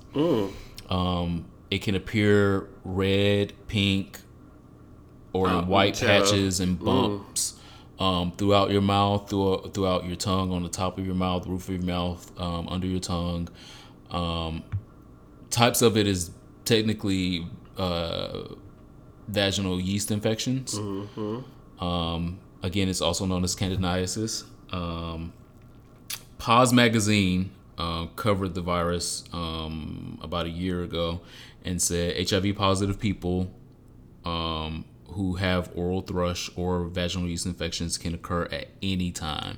Um, 0.89 1.45
it 1.75 1.81
can 1.81 1.93
appear 1.93 2.69
red, 2.85 3.51
pink, 3.67 4.19
or 5.33 5.49
in 5.49 5.67
white 5.67 6.01
yeah. 6.01 6.07
patches 6.07 6.61
and 6.61 6.79
bumps 6.79 7.59
um, 7.99 8.31
throughout 8.31 8.71
your 8.71 8.81
mouth, 8.81 9.29
throughout, 9.29 9.73
throughout 9.73 10.05
your 10.05 10.15
tongue, 10.15 10.53
on 10.53 10.63
the 10.63 10.69
top 10.69 10.97
of 10.97 11.05
your 11.05 11.15
mouth, 11.15 11.45
roof 11.45 11.67
of 11.67 11.75
your 11.75 11.83
mouth, 11.83 12.31
um, 12.39 12.69
under 12.69 12.87
your 12.87 13.01
tongue. 13.01 13.49
Um, 14.09 14.63
types 15.49 15.81
of 15.81 15.97
it 15.97 16.07
is 16.07 16.31
technically 16.63 17.45
uh, 17.77 18.43
vaginal 19.27 19.81
yeast 19.81 20.11
infections. 20.11 20.77
Um, 21.79 22.39
again, 22.63 22.87
it's 22.87 23.01
also 23.01 23.25
known 23.25 23.43
as 23.43 23.53
candidiasis. 23.53 24.45
Um, 24.71 25.33
POZ 26.37 26.71
magazine 26.71 27.51
uh, 27.77 28.05
covered 28.15 28.53
the 28.55 28.61
virus 28.61 29.25
um, 29.33 30.17
about 30.21 30.45
a 30.45 30.49
year 30.49 30.83
ago 30.83 31.19
and 31.65 31.81
said 31.81 32.29
HIV 32.29 32.55
positive 32.55 32.99
people 32.99 33.51
um, 34.23 34.85
who 35.09 35.35
have 35.35 35.71
oral 35.75 36.01
thrush 36.01 36.49
or 36.55 36.85
vaginal 36.85 37.27
yeast 37.27 37.45
infections 37.45 37.97
can 37.97 38.13
occur 38.13 38.43
at 38.51 38.67
any 38.81 39.11
time. 39.11 39.57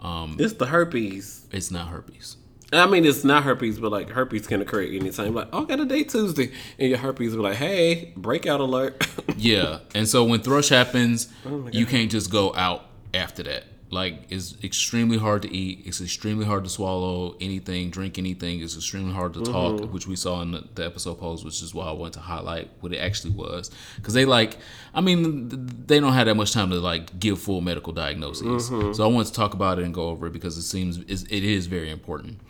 Um, 0.00 0.36
It's 0.38 0.54
the 0.54 0.66
herpes. 0.66 1.46
it's 1.52 1.70
not 1.70 1.88
herpes. 1.88 2.36
I 2.72 2.86
mean, 2.86 3.04
it's 3.04 3.24
not 3.24 3.42
herpes, 3.42 3.80
but 3.80 3.90
like 3.90 4.10
herpes 4.10 4.46
can 4.46 4.62
occur 4.62 4.82
at 4.82 4.90
any 4.92 5.10
time. 5.10 5.34
Like, 5.34 5.48
oh, 5.52 5.64
I 5.64 5.66
got 5.66 5.80
a 5.80 5.84
date 5.84 6.08
Tuesday, 6.08 6.52
and 6.78 6.88
your 6.88 6.98
herpes 6.98 7.32
be 7.32 7.38
like, 7.40 7.56
"Hey, 7.56 8.12
breakout 8.16 8.60
alert!" 8.60 9.06
Yeah, 9.36 9.78
and 9.94 10.06
so 10.06 10.22
when 10.24 10.40
thrush 10.40 10.68
happens, 10.68 11.26
you 11.72 11.84
can't 11.86 12.10
just 12.10 12.30
go 12.30 12.54
out 12.54 12.84
after 13.12 13.42
that. 13.42 13.64
Like 13.92 14.26
it's 14.30 14.56
extremely 14.62 15.18
hard 15.18 15.42
to 15.42 15.52
eat. 15.52 15.82
It's 15.84 16.00
extremely 16.00 16.46
hard 16.46 16.62
to 16.62 16.70
swallow 16.70 17.36
anything, 17.40 17.90
drink 17.90 18.18
anything. 18.18 18.60
It's 18.62 18.76
extremely 18.76 19.12
hard 19.12 19.34
to 19.34 19.40
talk, 19.42 19.92
which 19.92 20.06
we 20.06 20.14
saw 20.14 20.40
in 20.42 20.52
the, 20.52 20.64
the 20.76 20.86
episode 20.86 21.18
post, 21.18 21.44
which 21.44 21.60
is 21.60 21.74
why 21.74 21.86
I 21.86 21.92
wanted 21.92 22.12
to 22.14 22.20
highlight 22.20 22.70
what 22.80 22.92
it 22.92 22.98
actually 22.98 23.32
was. 23.32 23.70
Because 23.96 24.14
they 24.14 24.24
like, 24.24 24.58
I 24.94 25.00
mean, 25.00 25.48
they 25.86 25.98
don't 25.98 26.12
have 26.12 26.26
that 26.26 26.36
much 26.36 26.52
time 26.52 26.70
to 26.70 26.76
like 26.76 27.18
give 27.18 27.40
full 27.40 27.60
medical 27.62 27.92
diagnoses. 27.92 28.70
So 28.96 29.04
I 29.04 29.08
wanted 29.08 29.26
to 29.26 29.32
talk 29.34 29.54
about 29.54 29.80
it 29.80 29.84
and 29.84 29.92
go 29.92 30.08
over 30.08 30.28
it 30.28 30.32
because 30.32 30.56
it 30.56 30.62
seems 30.62 30.98
it 30.98 31.44
is 31.44 31.66
very 31.66 31.90
important. 31.90 32.40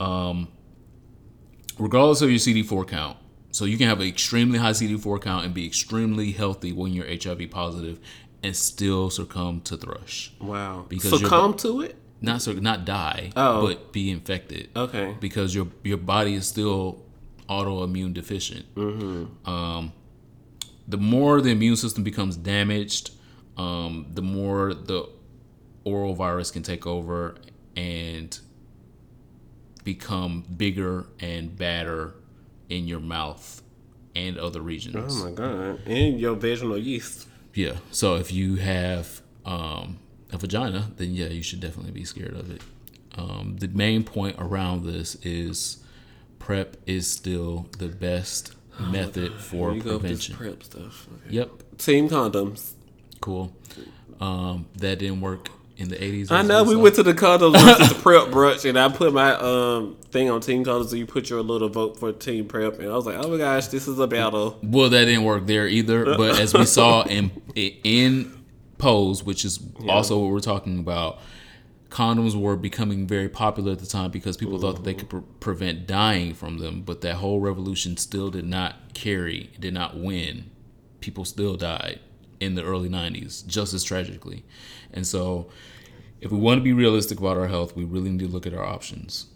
Um, 0.00 0.48
regardless 1.78 2.20
of 2.20 2.28
your 2.30 2.38
CD4 2.38 2.86
count. 2.88 3.18
So 3.52 3.66
you 3.66 3.78
can 3.78 3.88
have 3.88 4.00
an 4.00 4.08
extremely 4.08 4.58
high 4.58 4.72
CD4 4.72 5.22
count 5.22 5.44
and 5.44 5.54
be 5.54 5.64
extremely 5.64 6.32
healthy 6.32 6.72
when 6.72 6.92
you're 6.92 7.06
HIV 7.06 7.50
positive 7.50 8.00
and 8.44 8.54
still 8.54 9.10
succumb 9.10 9.60
to 9.62 9.76
thrush. 9.76 10.32
wow. 10.40 10.84
Because 10.88 11.18
Succumb 11.20 11.54
to 11.58 11.80
it. 11.80 11.96
Not 12.20 12.40
sur- 12.42 12.54
not 12.54 12.84
die, 12.86 13.30
Oh. 13.36 13.66
but 13.66 13.92
be 13.92 14.10
infected. 14.10 14.68
Okay. 14.76 15.16
Because 15.20 15.54
your 15.54 15.66
your 15.82 15.98
body 15.98 16.34
is 16.34 16.46
still 16.46 17.02
autoimmune 17.48 18.14
deficient. 18.14 18.64
Mm-hmm. 18.74 19.50
Um, 19.50 19.92
the 20.88 20.96
more 20.96 21.40
the 21.40 21.50
immune 21.50 21.76
system 21.76 22.02
becomes 22.04 22.36
damaged, 22.36 23.10
um, 23.56 24.06
the 24.14 24.22
more 24.22 24.72
the 24.74 25.08
oral 25.84 26.14
virus 26.14 26.50
can 26.50 26.62
take 26.62 26.86
over 26.86 27.34
and 27.76 28.38
become 29.84 30.44
bigger 30.56 31.06
and 31.20 31.54
badder 31.56 32.14
in 32.70 32.86
your 32.86 33.00
mouth 33.00 33.62
and 34.16 34.38
other 34.38 34.60
regions. 34.62 35.20
Oh 35.20 35.24
my 35.28 35.32
god! 35.32 35.80
And 35.86 36.18
your 36.20 36.36
vaginal 36.36 36.78
yeast. 36.78 37.28
Yeah. 37.54 37.76
So 37.90 38.16
if 38.16 38.32
you 38.32 38.56
have 38.56 39.22
um, 39.44 39.98
a 40.32 40.38
vagina, 40.38 40.90
then 40.96 41.14
yeah, 41.14 41.26
you 41.26 41.42
should 41.42 41.60
definitely 41.60 41.92
be 41.92 42.04
scared 42.04 42.34
of 42.34 42.50
it. 42.50 42.60
Um, 43.16 43.56
the 43.60 43.68
main 43.68 44.02
point 44.04 44.36
around 44.38 44.84
this 44.84 45.14
is 45.22 45.78
prep 46.38 46.76
is 46.86 47.06
still 47.06 47.68
the 47.78 47.88
best 47.88 48.52
method 48.80 49.34
for 49.34 49.72
You 49.72 49.80
go 49.82 49.92
with 49.98 50.02
this 50.02 50.26
prevention. 50.28 50.36
prep 50.36 50.62
stuff. 50.64 51.06
Okay. 51.26 51.34
Yep. 51.36 51.78
Team 51.78 52.08
condoms. 52.08 52.72
Cool. 53.20 53.54
Um, 54.20 54.66
that 54.76 54.98
didn't 54.98 55.20
work 55.20 55.48
in 55.76 55.88
the 55.88 55.96
80s. 55.96 56.30
I 56.30 56.42
know 56.42 56.62
we 56.64 56.76
went 56.76 56.94
to 56.96 57.02
the 57.02 57.14
condoms 57.14 57.60
versus 57.60 57.88
the 57.88 57.94
prep 58.02 58.28
brunch, 58.28 58.68
and 58.68 58.78
I 58.78 58.88
put 58.88 59.12
my 59.12 59.32
um 59.34 59.96
thing 60.10 60.30
on 60.30 60.40
team 60.40 60.64
condoms. 60.64 60.90
So 60.90 60.96
you 60.96 61.06
put 61.06 61.30
your 61.30 61.42
little 61.42 61.68
vote 61.68 61.98
for 61.98 62.12
team 62.12 62.46
prep, 62.46 62.78
and 62.78 62.88
I 62.90 62.94
was 62.94 63.06
like, 63.06 63.16
oh 63.16 63.28
my 63.28 63.38
gosh, 63.38 63.68
this 63.68 63.88
is 63.88 63.98
a 63.98 64.06
battle. 64.06 64.58
Well, 64.62 64.88
that 64.90 65.04
didn't 65.06 65.24
work 65.24 65.46
there 65.46 65.66
either. 65.66 66.04
But 66.16 66.38
as 66.38 66.54
we 66.54 66.64
saw 66.64 67.02
in 67.04 67.30
in 67.54 68.44
pose, 68.78 69.24
which 69.24 69.44
is 69.44 69.58
also 69.88 70.18
what 70.20 70.30
we're 70.30 70.40
talking 70.40 70.78
about, 70.78 71.18
condoms 71.90 72.40
were 72.40 72.56
becoming 72.56 73.06
very 73.06 73.28
popular 73.28 73.72
at 73.72 73.78
the 73.78 73.86
time 73.86 74.10
because 74.10 74.36
people 74.36 74.58
thought 74.58 74.76
that 74.76 74.84
they 74.84 74.94
could 74.94 75.08
pre- 75.08 75.22
prevent 75.40 75.86
dying 75.86 76.34
from 76.34 76.58
them. 76.58 76.82
But 76.82 77.00
that 77.00 77.16
whole 77.16 77.40
revolution 77.40 77.96
still 77.96 78.30
did 78.30 78.44
not 78.46 78.94
carry, 78.94 79.50
did 79.58 79.74
not 79.74 79.96
win. 79.96 80.50
People 81.00 81.24
still 81.24 81.56
died 81.56 82.00
in 82.40 82.54
the 82.54 82.62
early 82.62 82.88
'90s, 82.88 83.44
just 83.46 83.74
as 83.74 83.82
tragically. 83.82 84.44
And 84.94 85.06
so, 85.06 85.50
if 86.22 86.30
we 86.30 86.38
want 86.38 86.58
to 86.58 86.62
be 86.62 86.72
realistic 86.72 87.18
about 87.18 87.36
our 87.36 87.48
health, 87.48 87.76
we 87.76 87.84
really 87.84 88.10
need 88.10 88.20
to 88.20 88.28
look 88.28 88.46
at 88.46 88.54
our 88.54 88.64
options. 88.64 89.26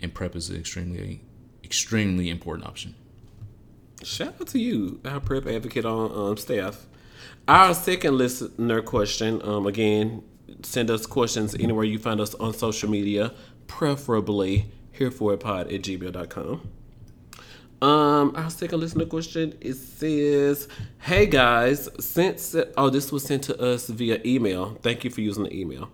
And 0.00 0.14
prep 0.14 0.34
is 0.34 0.48
an 0.48 0.56
extremely, 0.56 1.20
extremely 1.62 2.30
important 2.30 2.66
option. 2.66 2.94
Shout 4.02 4.40
out 4.40 4.46
to 4.48 4.58
you, 4.58 5.00
our 5.04 5.20
prep 5.20 5.46
advocate 5.46 5.84
on 5.84 6.30
um, 6.30 6.36
staff. 6.36 6.86
Our 7.46 7.74
second 7.74 8.16
listener 8.16 8.80
question, 8.80 9.42
um, 9.42 9.66
again, 9.66 10.22
send 10.62 10.90
us 10.90 11.04
questions 11.04 11.54
anywhere 11.54 11.84
you 11.84 11.98
find 11.98 12.20
us 12.20 12.34
on 12.36 12.54
social 12.54 12.88
media, 12.88 13.34
preferably 13.66 14.66
here 14.92 15.10
for 15.10 15.34
it 15.34 15.40
pod 15.40 15.72
at 15.72 15.82
gmail.com. 15.82 16.77
Um, 17.80 18.32
our 18.34 18.50
second 18.50 18.80
listener 18.80 19.04
question 19.04 19.54
it 19.60 19.74
says, 19.74 20.66
"Hey 20.98 21.26
guys, 21.26 21.88
since 22.00 22.56
oh 22.76 22.90
this 22.90 23.12
was 23.12 23.22
sent 23.22 23.44
to 23.44 23.60
us 23.60 23.88
via 23.88 24.20
email. 24.24 24.76
Thank 24.82 25.04
you 25.04 25.10
for 25.10 25.20
using 25.20 25.44
the 25.44 25.54
email. 25.54 25.88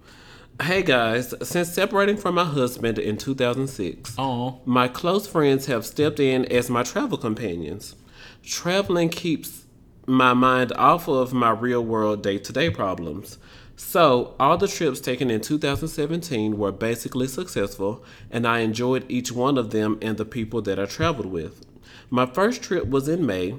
Hey 0.62 0.82
guys, 0.82 1.34
since 1.42 1.68
separating 1.68 2.16
from 2.16 2.36
my 2.36 2.44
husband 2.44 2.98
in 2.98 3.16
2006, 3.18 4.14
Oh, 4.16 4.60
my 4.64 4.88
close 4.88 5.26
friends 5.26 5.66
have 5.66 5.84
stepped 5.84 6.20
in 6.20 6.44
as 6.46 6.70
my 6.70 6.84
travel 6.84 7.18
companions. 7.18 7.96
Traveling 8.42 9.08
keeps 9.10 9.64
my 10.06 10.32
mind 10.32 10.72
off 10.74 11.08
of 11.08 11.32
my 11.32 11.50
real 11.50 11.84
world 11.84 12.22
day 12.22 12.38
to 12.38 12.52
day 12.52 12.70
problems. 12.70 13.36
So, 13.76 14.36
all 14.38 14.56
the 14.56 14.68
trips 14.68 15.00
taken 15.00 15.30
in 15.30 15.40
2017 15.40 16.56
were 16.56 16.70
basically 16.70 17.26
successful, 17.26 18.04
and 18.30 18.46
I 18.46 18.60
enjoyed 18.60 19.04
each 19.08 19.32
one 19.32 19.58
of 19.58 19.70
them 19.70 19.98
and 20.00 20.16
the 20.16 20.24
people 20.24 20.62
that 20.62 20.78
I 20.78 20.86
traveled 20.86 21.26
with. 21.26 21.66
My 22.10 22.26
first 22.26 22.62
trip 22.62 22.86
was 22.86 23.08
in 23.08 23.26
May. 23.26 23.56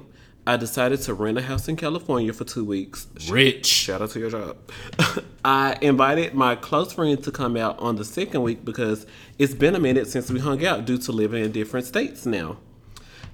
I 0.48 0.56
decided 0.56 1.00
to 1.02 1.14
rent 1.14 1.38
a 1.38 1.42
house 1.42 1.66
in 1.66 1.74
California 1.74 2.32
for 2.32 2.44
two 2.44 2.64
weeks. 2.64 3.08
rich. 3.28 3.66
Shout 3.66 4.00
out 4.00 4.10
to 4.10 4.20
your 4.20 4.30
job. 4.30 4.56
I 5.44 5.76
invited 5.80 6.34
my 6.34 6.54
close 6.54 6.92
friends 6.92 7.24
to 7.24 7.32
come 7.32 7.56
out 7.56 7.76
on 7.80 7.96
the 7.96 8.04
second 8.04 8.42
week 8.42 8.64
because 8.64 9.06
it's 9.38 9.54
been 9.54 9.74
a 9.74 9.80
minute 9.80 10.06
since 10.06 10.30
we 10.30 10.38
hung 10.38 10.64
out 10.64 10.84
due 10.84 10.98
to 10.98 11.12
living 11.12 11.44
in 11.44 11.50
different 11.50 11.86
states 11.86 12.24
now. 12.26 12.58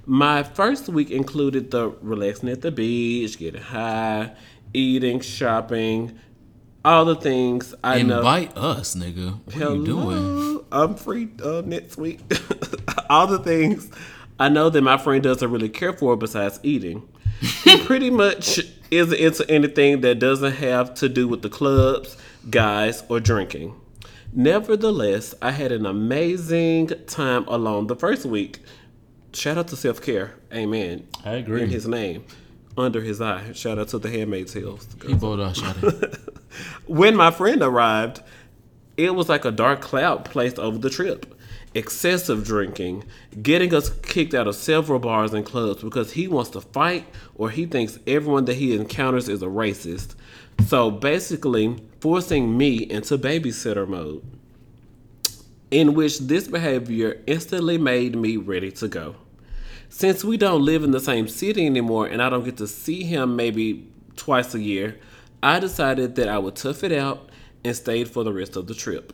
My 0.06 0.42
first 0.42 0.88
week 0.88 1.10
included 1.10 1.70
the 1.70 1.90
relaxing 2.00 2.48
at 2.48 2.62
the 2.62 2.70
beach, 2.72 3.38
getting 3.38 3.60
high, 3.60 4.32
eating, 4.72 5.20
shopping, 5.20 6.18
all 6.84 7.04
the 7.04 7.14
things 7.14 7.74
I 7.84 8.02
know. 8.02 8.18
Invite 8.18 8.56
us, 8.56 8.94
nigga. 8.94 9.38
What 9.44 9.56
are 9.56 9.76
you 9.76 9.84
doing? 9.84 10.16
Hello, 10.16 10.64
I'm 10.72 10.94
free 10.96 11.28
uh, 11.44 11.62
next 11.64 11.96
week. 11.96 12.20
All 13.08 13.26
the 13.26 13.38
things 13.38 13.90
I 14.42 14.48
know 14.48 14.70
that 14.70 14.82
my 14.82 14.98
friend 14.98 15.22
doesn't 15.22 15.52
really 15.52 15.68
care 15.68 15.92
for 15.92 16.16
besides 16.16 16.58
eating. 16.64 17.08
He 17.62 17.78
pretty 17.84 18.10
much 18.10 18.58
isn't 18.90 19.16
into 19.16 19.48
anything 19.48 20.00
that 20.00 20.18
doesn't 20.18 20.54
have 20.54 20.94
to 20.94 21.08
do 21.08 21.28
with 21.28 21.42
the 21.42 21.48
clubs, 21.48 22.16
guys, 22.50 23.04
or 23.08 23.20
drinking. 23.20 23.80
Nevertheless, 24.32 25.32
I 25.40 25.52
had 25.52 25.70
an 25.70 25.86
amazing 25.86 26.88
time 27.06 27.46
alone 27.46 27.86
the 27.86 27.94
first 27.94 28.26
week. 28.26 28.58
Shout 29.32 29.58
out 29.58 29.68
to 29.68 29.76
self 29.76 30.02
care. 30.02 30.34
Amen. 30.52 31.06
I 31.24 31.34
agree. 31.34 31.62
In 31.62 31.70
his 31.70 31.86
name. 31.86 32.24
Under 32.76 33.00
his 33.00 33.20
eye. 33.20 33.52
Shout 33.52 33.78
out 33.78 33.88
to 33.90 34.00
the 34.00 34.10
Handmaid's 34.10 34.54
Tales. 34.54 34.88
He 35.06 35.14
bought 35.14 35.38
us 35.38 35.58
shot 35.58 35.76
it. 35.84 36.18
When 36.88 37.14
my 37.14 37.30
friend 37.30 37.62
arrived, 37.62 38.22
it 38.96 39.14
was 39.14 39.28
like 39.28 39.44
a 39.44 39.52
dark 39.52 39.82
cloud 39.82 40.24
placed 40.24 40.58
over 40.58 40.78
the 40.78 40.90
trip. 40.90 41.32
Excessive 41.74 42.44
drinking, 42.44 43.04
getting 43.40 43.74
us 43.74 43.88
kicked 44.02 44.34
out 44.34 44.46
of 44.46 44.54
several 44.54 44.98
bars 44.98 45.32
and 45.32 45.46
clubs 45.46 45.82
because 45.82 46.12
he 46.12 46.28
wants 46.28 46.50
to 46.50 46.60
fight 46.60 47.06
or 47.34 47.48
he 47.48 47.64
thinks 47.64 47.98
everyone 48.06 48.44
that 48.44 48.54
he 48.54 48.74
encounters 48.74 49.28
is 49.28 49.42
a 49.42 49.46
racist. 49.46 50.14
So 50.66 50.90
basically, 50.90 51.82
forcing 52.00 52.58
me 52.58 52.76
into 52.76 53.16
babysitter 53.16 53.88
mode, 53.88 54.22
in 55.70 55.94
which 55.94 56.18
this 56.18 56.46
behavior 56.46 57.22
instantly 57.26 57.78
made 57.78 58.16
me 58.16 58.36
ready 58.36 58.70
to 58.72 58.88
go. 58.88 59.16
Since 59.88 60.24
we 60.24 60.36
don't 60.36 60.64
live 60.64 60.84
in 60.84 60.90
the 60.90 61.00
same 61.00 61.26
city 61.26 61.64
anymore 61.64 62.06
and 62.06 62.22
I 62.22 62.28
don't 62.28 62.44
get 62.44 62.58
to 62.58 62.66
see 62.66 63.04
him 63.04 63.34
maybe 63.36 63.88
twice 64.16 64.54
a 64.54 64.60
year, 64.60 64.98
I 65.42 65.58
decided 65.58 66.16
that 66.16 66.28
I 66.28 66.38
would 66.38 66.56
tough 66.56 66.84
it 66.84 66.92
out 66.92 67.30
and 67.64 67.74
stayed 67.74 68.08
for 68.08 68.24
the 68.24 68.32
rest 68.32 68.56
of 68.56 68.66
the 68.66 68.74
trip. 68.74 69.12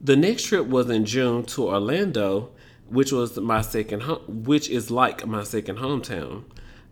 The 0.00 0.16
next 0.16 0.44
trip 0.44 0.66
was 0.66 0.88
in 0.88 1.04
June 1.04 1.44
to 1.46 1.68
Orlando, 1.68 2.50
which 2.88 3.10
was 3.10 3.36
my 3.36 3.62
second 3.62 4.02
home, 4.02 4.44
which 4.44 4.70
is 4.70 4.92
like 4.92 5.26
my 5.26 5.42
second 5.42 5.78
hometown. 5.78 6.44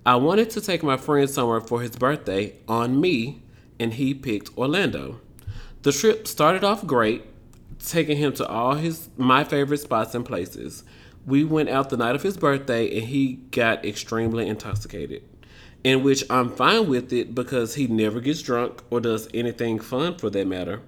I 0.04 0.16
wanted 0.16 0.50
to 0.50 0.60
take 0.60 0.82
my 0.82 0.96
friend 0.96 1.30
somewhere 1.30 1.60
for 1.60 1.80
his 1.80 1.92
birthday 1.92 2.54
on 2.66 3.00
me, 3.00 3.42
and 3.78 3.94
he 3.94 4.12
picked 4.12 4.56
Orlando. 4.58 5.20
The 5.82 5.92
trip 5.92 6.26
started 6.26 6.64
off 6.64 6.84
great, 6.84 7.24
taking 7.78 8.16
him 8.16 8.32
to 8.34 8.46
all 8.48 8.74
his 8.74 9.08
my 9.16 9.44
favorite 9.44 9.78
spots 9.78 10.14
and 10.16 10.26
places. 10.26 10.82
We 11.24 11.44
went 11.44 11.68
out 11.68 11.90
the 11.90 11.96
night 11.96 12.16
of 12.16 12.22
his 12.24 12.36
birthday 12.36 12.98
and 12.98 13.06
he 13.06 13.34
got 13.50 13.84
extremely 13.84 14.48
intoxicated. 14.48 15.22
In 15.84 16.02
which 16.02 16.24
I'm 16.28 16.50
fine 16.50 16.88
with 16.88 17.12
it 17.12 17.34
because 17.36 17.76
he 17.76 17.86
never 17.86 18.20
gets 18.20 18.42
drunk 18.42 18.82
or 18.90 19.00
does 19.00 19.28
anything 19.32 19.78
fun 19.78 20.18
for 20.18 20.28
that 20.30 20.46
matter. 20.46 20.82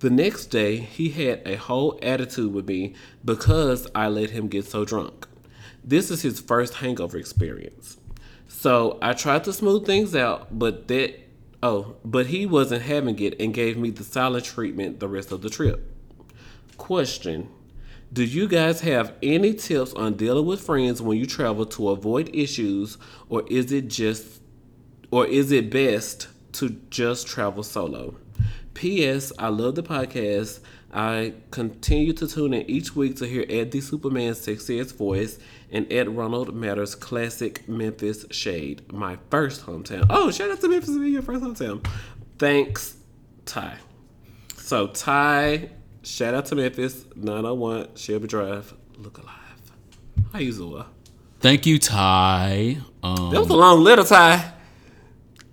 The 0.00 0.10
next 0.10 0.46
day, 0.46 0.76
he 0.76 1.08
had 1.08 1.40
a 1.46 1.56
whole 1.56 1.98
attitude 2.02 2.52
with 2.52 2.68
me 2.68 2.94
because 3.24 3.88
I 3.94 4.08
let 4.08 4.30
him 4.30 4.48
get 4.48 4.66
so 4.66 4.84
drunk. 4.84 5.26
This 5.82 6.10
is 6.10 6.20
his 6.20 6.38
first 6.38 6.74
hangover 6.74 7.16
experience. 7.16 7.96
So 8.46 8.98
I 9.00 9.14
tried 9.14 9.44
to 9.44 9.54
smooth 9.54 9.86
things 9.86 10.14
out, 10.14 10.58
but 10.58 10.88
that 10.88 11.18
oh, 11.62 11.96
but 12.04 12.26
he 12.26 12.44
wasn't 12.44 12.82
having 12.82 13.18
it 13.20 13.40
and 13.40 13.54
gave 13.54 13.78
me 13.78 13.90
the 13.90 14.04
silent 14.04 14.44
treatment 14.44 15.00
the 15.00 15.08
rest 15.08 15.32
of 15.32 15.40
the 15.40 15.48
trip. 15.48 15.90
Question. 16.76 17.48
Do 18.12 18.22
you 18.22 18.48
guys 18.48 18.82
have 18.82 19.14
any 19.22 19.54
tips 19.54 19.92
on 19.94 20.14
dealing 20.14 20.46
with 20.46 20.60
friends 20.60 21.00
when 21.00 21.16
you 21.18 21.26
travel 21.26 21.66
to 21.66 21.88
avoid 21.88 22.30
issues 22.34 22.98
or 23.28 23.44
is 23.48 23.72
it 23.72 23.88
just 23.88 24.42
or 25.10 25.26
is 25.26 25.50
it 25.52 25.70
best 25.70 26.28
to 26.52 26.70
just 26.90 27.26
travel 27.26 27.62
solo? 27.62 28.16
P.S. 28.76 29.32
I 29.38 29.48
love 29.48 29.74
the 29.74 29.82
podcast. 29.82 30.60
I 30.92 31.32
continue 31.50 32.12
to 32.12 32.28
tune 32.28 32.52
in 32.52 32.68
each 32.70 32.94
week 32.94 33.16
to 33.16 33.26
hear 33.26 33.44
Ed 33.48 33.70
the 33.70 33.80
Superman's 33.80 34.38
sexiest 34.46 34.96
voice 34.96 35.38
and 35.72 35.90
Ed 35.90 36.14
Ronald 36.14 36.54
Matters 36.54 36.94
classic 36.94 37.66
Memphis 37.66 38.26
Shade, 38.30 38.92
my 38.92 39.16
first 39.30 39.64
hometown. 39.64 40.06
Oh, 40.10 40.30
shout 40.30 40.50
out 40.50 40.60
to 40.60 40.68
Memphis 40.68 40.90
being 40.90 41.14
your 41.14 41.22
first 41.22 41.42
hometown. 41.42 41.86
Thanks, 42.38 42.96
Ty. 43.46 43.78
So 44.58 44.88
Ty, 44.88 45.70
shout 46.02 46.34
out 46.34 46.44
to 46.46 46.54
Memphis, 46.54 47.06
901 47.16 47.96
Shelby 47.96 48.26
Drive, 48.28 48.74
look 48.98 49.16
alive. 49.16 49.32
How 50.34 50.38
you 50.38 50.52
Zua? 50.52 50.84
Thank 51.40 51.64
you, 51.64 51.78
Ty. 51.78 52.76
Um, 53.02 53.30
That 53.30 53.40
was 53.40 53.48
a 53.48 53.56
long 53.56 53.82
letter, 53.82 54.04
Ty. 54.04 54.52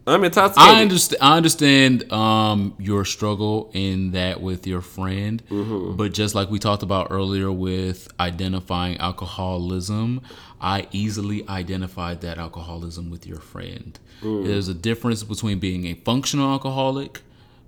I'm 0.06 0.24
intoxicated. 0.24 0.76
I 0.78 0.82
understand. 0.82 1.22
I 1.22 1.38
understand 1.38 2.12
um, 2.12 2.76
your 2.78 3.06
struggle 3.06 3.70
in 3.74 4.12
that 4.12 4.42
with 4.42 4.68
your 4.68 4.82
friend, 4.82 5.42
Mm-hmm. 5.50 5.96
but 5.96 6.14
just 6.14 6.36
like 6.36 6.50
we 6.50 6.60
talked 6.60 6.84
about 6.84 7.08
earlier 7.10 7.52
with 7.52 8.08
identifying 8.20 8.98
alcoholism, 8.98 10.22
I 10.60 10.88
easily 10.92 11.48
identified 11.48 12.22
that 12.22 12.38
alcoholism 12.38 13.10
with 13.10 13.26
your 13.28 13.40
friend. 13.40 13.98
Mm. 14.22 14.46
There's 14.46 14.68
a 14.68 14.74
difference 14.74 15.24
between 15.24 15.60
being 15.60 15.86
a 15.86 15.94
functional 15.94 16.50
alcoholic, 16.52 17.22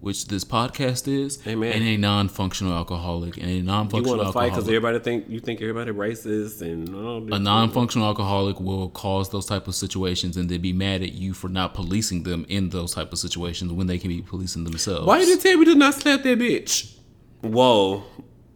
which 0.05 0.27
this 0.27 0.43
podcast 0.43 1.07
is, 1.07 1.39
Amen. 1.47 1.73
and 1.73 1.83
a 1.83 1.97
non-functional 1.97 2.71
alcoholic. 2.71 3.37
And 3.37 3.47
a 3.47 3.53
You 3.53 3.63
non-functional 3.63 4.17
want 4.17 4.29
to 4.29 4.33
fight 4.33 4.51
because 4.51 4.67
everybody 4.67 4.99
think 4.99 5.27
you 5.27 5.39
think 5.39 5.61
everybody 5.61 5.91
racist 5.91 6.61
and 6.61 6.87
a 7.33 7.39
non-functional 7.39 8.05
alcoholic 8.05 8.59
will 8.59 8.89
cause 8.89 9.31
those 9.31 9.47
type 9.47 9.67
of 9.67 9.73
situations, 9.73 10.37
and 10.37 10.47
then 10.47 10.61
be 10.61 10.73
mad 10.73 11.01
at 11.01 11.13
you 11.13 11.33
for 11.33 11.49
not 11.49 11.73
policing 11.73 12.21
them 12.21 12.45
in 12.49 12.69
those 12.69 12.93
type 12.93 13.11
of 13.13 13.17
situations 13.17 13.73
when 13.73 13.87
they 13.87 13.97
can 13.97 14.09
be 14.09 14.21
policing 14.21 14.63
themselves. 14.63 15.07
Why 15.07 15.17
didn't 15.17 15.41
tell 15.41 15.57
me 15.57 15.65
to 15.65 15.73
not 15.73 15.95
slap 15.95 16.21
that 16.21 16.37
bitch? 16.37 16.95
Whoa, 17.41 18.03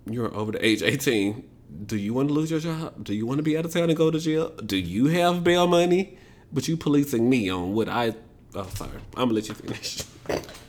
you're 0.05 0.31
over 0.35 0.51
the 0.51 0.63
age 0.63 0.83
18. 0.83 1.43
Do 1.87 1.97
you 1.97 2.13
want 2.13 2.27
to 2.27 2.33
lose 2.35 2.51
your 2.51 2.59
job? 2.59 3.03
Do 3.03 3.15
you 3.15 3.25
want 3.25 3.39
to 3.39 3.43
be 3.43 3.57
out 3.57 3.65
of 3.65 3.73
town 3.73 3.89
and 3.89 3.97
go 3.97 4.11
to 4.11 4.19
jail? 4.19 4.49
Do 4.63 4.77
you 4.77 5.07
have 5.07 5.43
bail 5.43 5.65
money? 5.65 6.19
But 6.53 6.67
you 6.67 6.77
policing 6.77 7.27
me 7.27 7.49
on 7.49 7.73
what 7.73 7.89
I. 7.89 8.13
Oh, 8.53 8.67
sorry. 8.75 8.91
I'm 9.17 9.29
gonna 9.29 9.33
let 9.33 9.47
you 9.47 9.55
finish. 9.55 10.03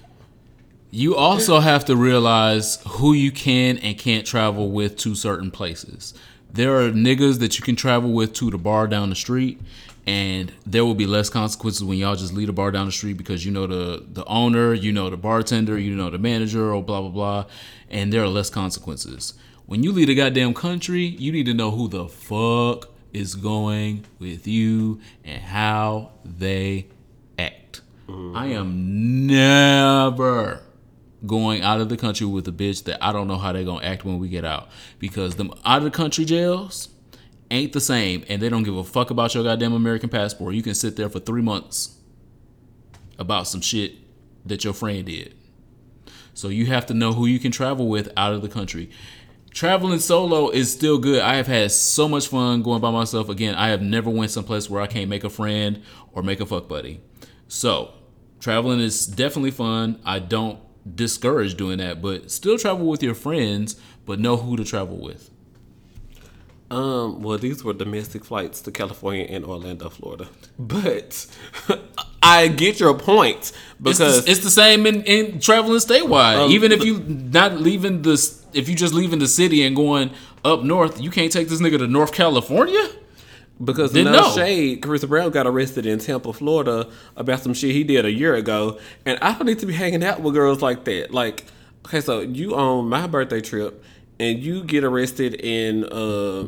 You 0.93 1.15
also 1.15 1.61
have 1.61 1.85
to 1.85 1.95
realize 1.95 2.83
who 2.87 3.13
you 3.13 3.31
can 3.31 3.79
and 3.79 3.97
can't 3.97 4.27
travel 4.27 4.73
with 4.73 4.97
to 4.99 5.15
certain 5.15 5.53
places. 5.53 6.15
There 6.53 6.81
are 6.81 6.91
niggas 6.91 7.39
that 7.39 7.59
you 7.59 7.65
can 7.65 7.77
travel 7.77 8.13
with 8.13 8.33
to 8.35 8.51
the 8.51 8.59
bar 8.59 8.89
down 8.89 9.09
the 9.09 9.15
street, 9.15 9.61
and 10.05 10.53
there 10.67 10.85
will 10.85 10.97
be 10.97 11.07
less 11.07 11.31
consequences 11.31 11.85
when 11.85 11.97
y'all 11.99 12.17
just 12.17 12.33
leave 12.33 12.49
the 12.49 12.53
bar 12.53 12.73
down 12.73 12.87
the 12.87 12.93
street 12.93 13.17
because 13.17 13.47
you 13.47 13.53
know 13.53 13.69
the 13.69 14.05
the 14.13 14.25
owner, 14.25 14.75
you 14.75 14.91
know 14.91 15.09
the 15.11 15.17
bartender, 15.17 15.79
you 15.79 15.95
know 15.95 16.11
the 16.11 16.19
manager, 16.19 16.75
or 16.75 16.83
blah 16.83 17.01
blah 17.01 17.11
blah, 17.11 17.45
and 17.89 18.13
there 18.13 18.25
are 18.25 18.29
less 18.29 18.51
consequences. 18.51 19.35
When 19.67 19.85
you 19.85 19.93
leave 19.93 20.09
the 20.09 20.17
goddamn 20.17 20.55
country, 20.55 21.05
you 21.05 21.31
need 21.31 21.47
to 21.47 21.55
know 21.55 21.71
who 21.71 21.87
the 21.87 22.09
fuck 22.09 22.89
is 23.13 23.37
going 23.37 24.07
with 24.19 24.49
you 24.49 25.01
and 25.25 25.41
how 25.41 26.11
they 26.25 26.89
act. 27.39 27.81
I 28.09 28.47
am 28.47 29.29
never 29.29 30.63
going 31.27 31.63
out 31.63 31.81
of 31.81 31.89
the 31.89 31.97
country 31.97 32.27
with 32.27 32.49
a 32.49 32.53
bitch 32.53 32.85
that 32.85 33.03
I 33.05 33.13
don't 33.13 33.29
know 33.29 33.39
how 33.39 33.53
they're 33.53 33.65
gonna 33.65 33.85
act 33.85 34.05
when 34.05 34.19
we 34.19 34.29
get 34.29 34.45
out. 34.45 34.69
Because 34.99 35.37
them 35.37 35.53
out 35.65 35.79
of 35.79 35.85
the 35.85 35.91
country 35.91 36.25
jails 36.25 36.89
ain't 37.51 37.73
the 37.73 37.81
same 37.81 38.25
and 38.29 38.41
they 38.41 38.49
don't 38.49 38.63
give 38.63 38.77
a 38.77 38.85
fuck 38.85 39.11
about 39.11 39.35
your 39.35 39.45
goddamn 39.45 39.73
American 39.73 40.09
passport. 40.09 40.55
You 40.55 40.63
can 40.63 40.75
sit 40.75 40.97
there 40.97 41.09
for 41.09 41.21
three 41.21 41.43
months 41.43 41.97
about 43.19 43.47
some 43.47 43.61
shit 43.61 43.95
that 44.47 44.65
your 44.65 44.73
friend 44.73 45.07
did. 45.07 45.35
So 46.33 46.49
you 46.49 46.67
have 46.67 46.87
to 46.87 46.95
know 46.95 47.13
who 47.13 47.27
you 47.27 47.39
can 47.39 47.53
travel 47.53 47.89
with 47.89 48.11
out 48.17 48.33
of 48.33 48.43
the 48.43 48.49
country. 48.49 48.91
Traveling 49.51 49.99
solo 49.99 50.49
is 50.49 50.73
still 50.73 50.97
good. 50.97 51.21
I 51.21 51.35
have 51.35 51.49
had 51.49 51.73
so 51.73 52.09
much 52.09 52.29
fun 52.29 52.63
going 52.63 52.81
by 52.81 52.91
myself. 52.91 53.29
Again, 53.29 53.57
I 53.57 53.69
have 53.69 53.83
never 53.83 54.09
went 54.09 54.31
someplace 54.31 54.71
where 54.71 54.81
I 54.81 54.87
can't 54.87 55.11
make 55.11 55.25
a 55.25 55.31
friend 55.31 55.83
or 56.13 56.23
make 56.23 56.41
a 56.41 56.47
fuck 56.47 56.69
buddy. 56.69 57.01
So, 57.49 57.93
traveling 58.39 58.79
is 58.79 59.07
definitely 59.07 59.51
fun. 59.51 60.01
I 60.05 60.21
don't 60.21 60.61
discourage 60.95 61.57
doing 61.57 61.79
that, 61.79 62.01
but 62.01 62.31
still 62.31 62.59
travel 62.59 62.87
with 62.87 63.03
your 63.03 63.15
friends, 63.15 63.81
but 64.07 64.19
know 64.19 64.37
who 64.37 64.57
to 64.57 64.65
travel 64.65 64.97
with. 64.97 65.31
Um, 66.71 67.23
well, 67.23 67.37
these 67.37 67.65
were 67.65 67.73
domestic 67.73 68.25
flights 68.25 68.61
to 68.63 68.71
California 68.71 69.27
and 69.29 69.45
Orlando, 69.45 69.89
Florida. 69.89 70.29
But 70.59 71.27
I 72.23 72.49
get 72.49 72.79
your 72.79 72.97
point 72.97 73.39
It's 73.39 73.55
because 73.79 74.25
the, 74.25 74.31
it's 74.31 74.41
the 74.41 74.51
same 74.51 74.87
in, 74.87 75.03
in 75.05 75.41
traveling 75.41 75.79
statewide. 75.79 76.45
Um, 76.45 76.51
Even 76.51 76.71
if 76.71 76.85
you 76.85 77.01
not 77.01 77.55
leaving 77.61 78.03
the 78.03 78.13
if 78.53 78.69
you 78.69 78.75
just 78.77 78.95
leaving 78.95 79.19
the 79.19 79.29
city 79.29 79.65
and 79.65 79.75
going 79.75 80.11
up 80.45 80.63
north, 80.63 81.01
you 81.01 81.11
can't 81.11 81.33
take 81.33 81.49
this 81.49 81.61
nigga 81.61 81.79
to 81.79 81.87
North 81.87 82.13
California. 82.13 82.89
Because 83.63 83.93
Didn't 83.93 84.13
no 84.13 84.21
know. 84.23 84.35
shade, 84.35 84.81
Carissa 84.81 85.07
Brown 85.07 85.31
got 85.31 85.47
arrested 85.47 85.85
in 85.85 85.99
Tampa, 85.99 86.33
Florida, 86.33 86.89
about 87.17 87.41
some 87.41 87.53
shit 87.53 87.73
he 87.73 87.85
did 87.85 88.07
a 88.07 88.11
year 88.11 88.35
ago, 88.35 88.79
and 89.05 89.19
I 89.21 89.33
don't 89.35 89.45
need 89.47 89.59
to 89.59 89.67
be 89.67 89.75
hanging 89.75 90.03
out 90.03 90.21
with 90.23 90.33
girls 90.33 90.63
like 90.63 90.85
that. 90.85 91.11
Like, 91.13 91.45
okay, 91.87 92.01
so 92.01 92.21
you 92.21 92.55
on 92.57 92.89
my 92.89 93.07
birthday 93.07 93.43
trip, 93.43 93.85
and 94.19 94.39
you 94.39 94.65
get 94.65 94.83
arrested 94.83 95.35
in 95.35 95.85
uh, 95.85 96.47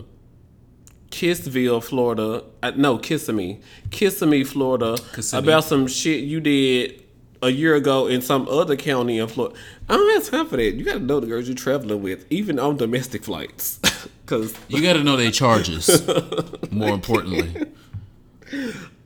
Kissville, 1.11 1.83
Florida. 1.83 2.45
Uh, 2.63 2.73
no, 2.77 2.97
Kissimmee, 2.99 3.61
Kissimmee, 3.91 4.45
Florida, 4.45 4.97
Kissimmee. 5.15 5.43
about 5.43 5.65
some 5.65 5.87
shit 5.87 6.25
you 6.25 6.41
did 6.41 7.03
a 7.43 7.51
year 7.51 7.75
ago 7.75 8.07
in 8.07 8.23
some 8.23 8.49
other 8.49 8.77
county 8.77 9.19
in 9.19 9.29
Florida. 9.29 9.55
I 9.89 9.97
don't 9.97 10.15
have 10.15 10.31
time 10.31 10.47
for 10.47 10.57
that. 10.57 10.75
You 10.75 10.85
got 10.85 10.95
to 10.95 11.01
know 11.01 11.21
the 11.21 11.27
girls 11.27 11.47
you're 11.49 11.57
traveling 11.57 12.03
with, 12.03 12.25
even 12.31 12.59
on 12.59 12.77
domestic 12.77 13.25
flights, 13.25 13.81
because 14.33 14.55
You 14.69 14.83
got 14.83 14.95
to 14.95 15.05
know 15.05 15.17
their 15.17 15.31
charges. 15.31 16.03
More 16.71 16.91
importantly, 16.95 17.67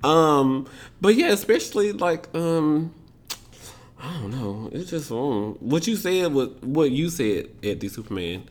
Um, 0.04 0.68
but 1.00 1.14
yeah, 1.16 1.32
especially 1.32 1.92
like 1.92 2.28
um, 2.34 2.94
I 4.00 4.12
don't 4.14 4.30
know. 4.30 4.70
It's 4.72 4.90
just 4.90 5.10
um, 5.10 5.54
what 5.60 5.86
you 5.86 5.96
said. 5.96 6.32
What 6.32 6.62
what 6.62 6.90
you 6.90 7.08
said 7.08 7.48
at 7.64 7.80
the 7.80 7.88
Superman 7.88 8.44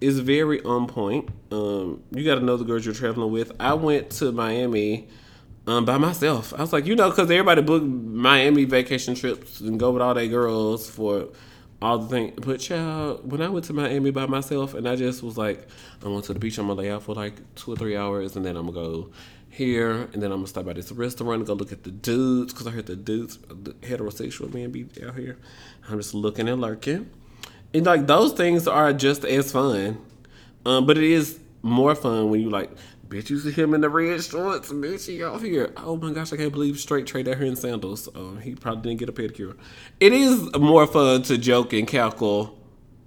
is 0.00 0.20
very 0.20 0.62
on 0.62 0.86
point. 0.86 1.28
Um, 1.50 2.02
you 2.12 2.24
got 2.24 2.36
to 2.36 2.44
know 2.44 2.56
the 2.56 2.64
girls 2.64 2.84
you're 2.84 2.94
traveling 2.94 3.32
with. 3.32 3.52
I 3.58 3.74
went 3.74 4.10
to 4.10 4.32
Miami. 4.32 5.08
Um, 5.64 5.84
by 5.84 5.96
myself, 5.96 6.52
I 6.56 6.60
was 6.60 6.72
like, 6.72 6.86
you 6.86 6.96
know, 6.96 7.08
because 7.10 7.30
everybody 7.30 7.62
book 7.62 7.84
Miami 7.84 8.64
vacation 8.64 9.14
trips 9.14 9.60
and 9.60 9.78
go 9.78 9.92
with 9.92 10.02
all 10.02 10.12
their 10.12 10.26
girls 10.26 10.90
for 10.90 11.28
all 11.82 11.98
the 11.98 12.08
things. 12.08 12.32
But 12.36 12.60
child, 12.60 13.30
when 13.30 13.42
I 13.42 13.48
went 13.48 13.64
to 13.66 13.72
Miami 13.72 14.10
by 14.10 14.26
myself, 14.26 14.74
and 14.74 14.88
I 14.88 14.96
just 14.96 15.22
was 15.22 15.36
like, 15.36 15.66
I 16.04 16.08
went 16.08 16.24
to 16.26 16.32
the 16.32 16.38
beach. 16.38 16.58
I'm 16.58 16.68
gonna 16.68 16.80
lay 16.80 16.90
out 16.90 17.02
for 17.02 17.14
like 17.14 17.34
two 17.56 17.72
or 17.72 17.76
three 17.76 17.96
hours, 17.96 18.36
and 18.36 18.46
then 18.46 18.56
I'm 18.56 18.66
gonna 18.66 18.86
go 18.86 19.10
here, 19.50 20.08
and 20.12 20.22
then 20.22 20.30
I'm 20.32 20.38
gonna 20.38 20.46
stop 20.46 20.64
by 20.64 20.72
this 20.72 20.92
restaurant 20.92 21.40
and 21.40 21.46
go 21.46 21.54
look 21.54 21.72
at 21.72 21.82
the 21.82 21.90
dudes 21.90 22.52
because 22.52 22.66
I 22.66 22.70
heard 22.70 22.86
the 22.86 22.96
dudes, 22.96 23.38
the 23.38 23.72
heterosexual 23.74 24.52
men, 24.54 24.70
be 24.70 24.86
out 25.04 25.16
here. 25.16 25.36
I'm 25.88 25.98
just 25.98 26.14
looking 26.14 26.48
and 26.48 26.60
lurking, 26.60 27.10
and 27.74 27.84
like 27.84 28.06
those 28.06 28.32
things 28.32 28.68
are 28.68 28.92
just 28.92 29.24
as 29.24 29.52
fun. 29.52 29.98
Um, 30.64 30.86
but 30.86 30.96
it 30.96 31.04
is 31.04 31.40
more 31.62 31.94
fun 31.96 32.30
when 32.30 32.40
you 32.40 32.48
like, 32.48 32.70
bitch, 33.12 33.28
you 33.28 33.38
see 33.38 33.50
him 33.50 33.74
in 33.74 33.82
the 33.82 33.90
red 33.90 34.22
shorts, 34.24 34.72
bitch, 34.72 35.06
he 35.06 35.22
out 35.22 35.42
here. 35.42 35.72
Oh 35.76 35.96
my 35.96 36.12
gosh, 36.12 36.32
I 36.32 36.36
can't 36.38 36.52
believe 36.52 36.80
straight 36.80 37.06
trade 37.06 37.28
out 37.28 37.36
here 37.36 37.46
in 37.46 37.56
sandals. 37.56 38.08
Um, 38.14 38.40
he 38.40 38.54
probably 38.54 38.94
didn't 38.94 39.00
get 39.00 39.08
a 39.08 39.12
pedicure. 39.12 39.56
It 40.00 40.12
is 40.12 40.50
more 40.56 40.86
fun 40.86 41.22
to 41.24 41.36
joke 41.36 41.74
and 41.74 41.86
cackle 41.86 42.58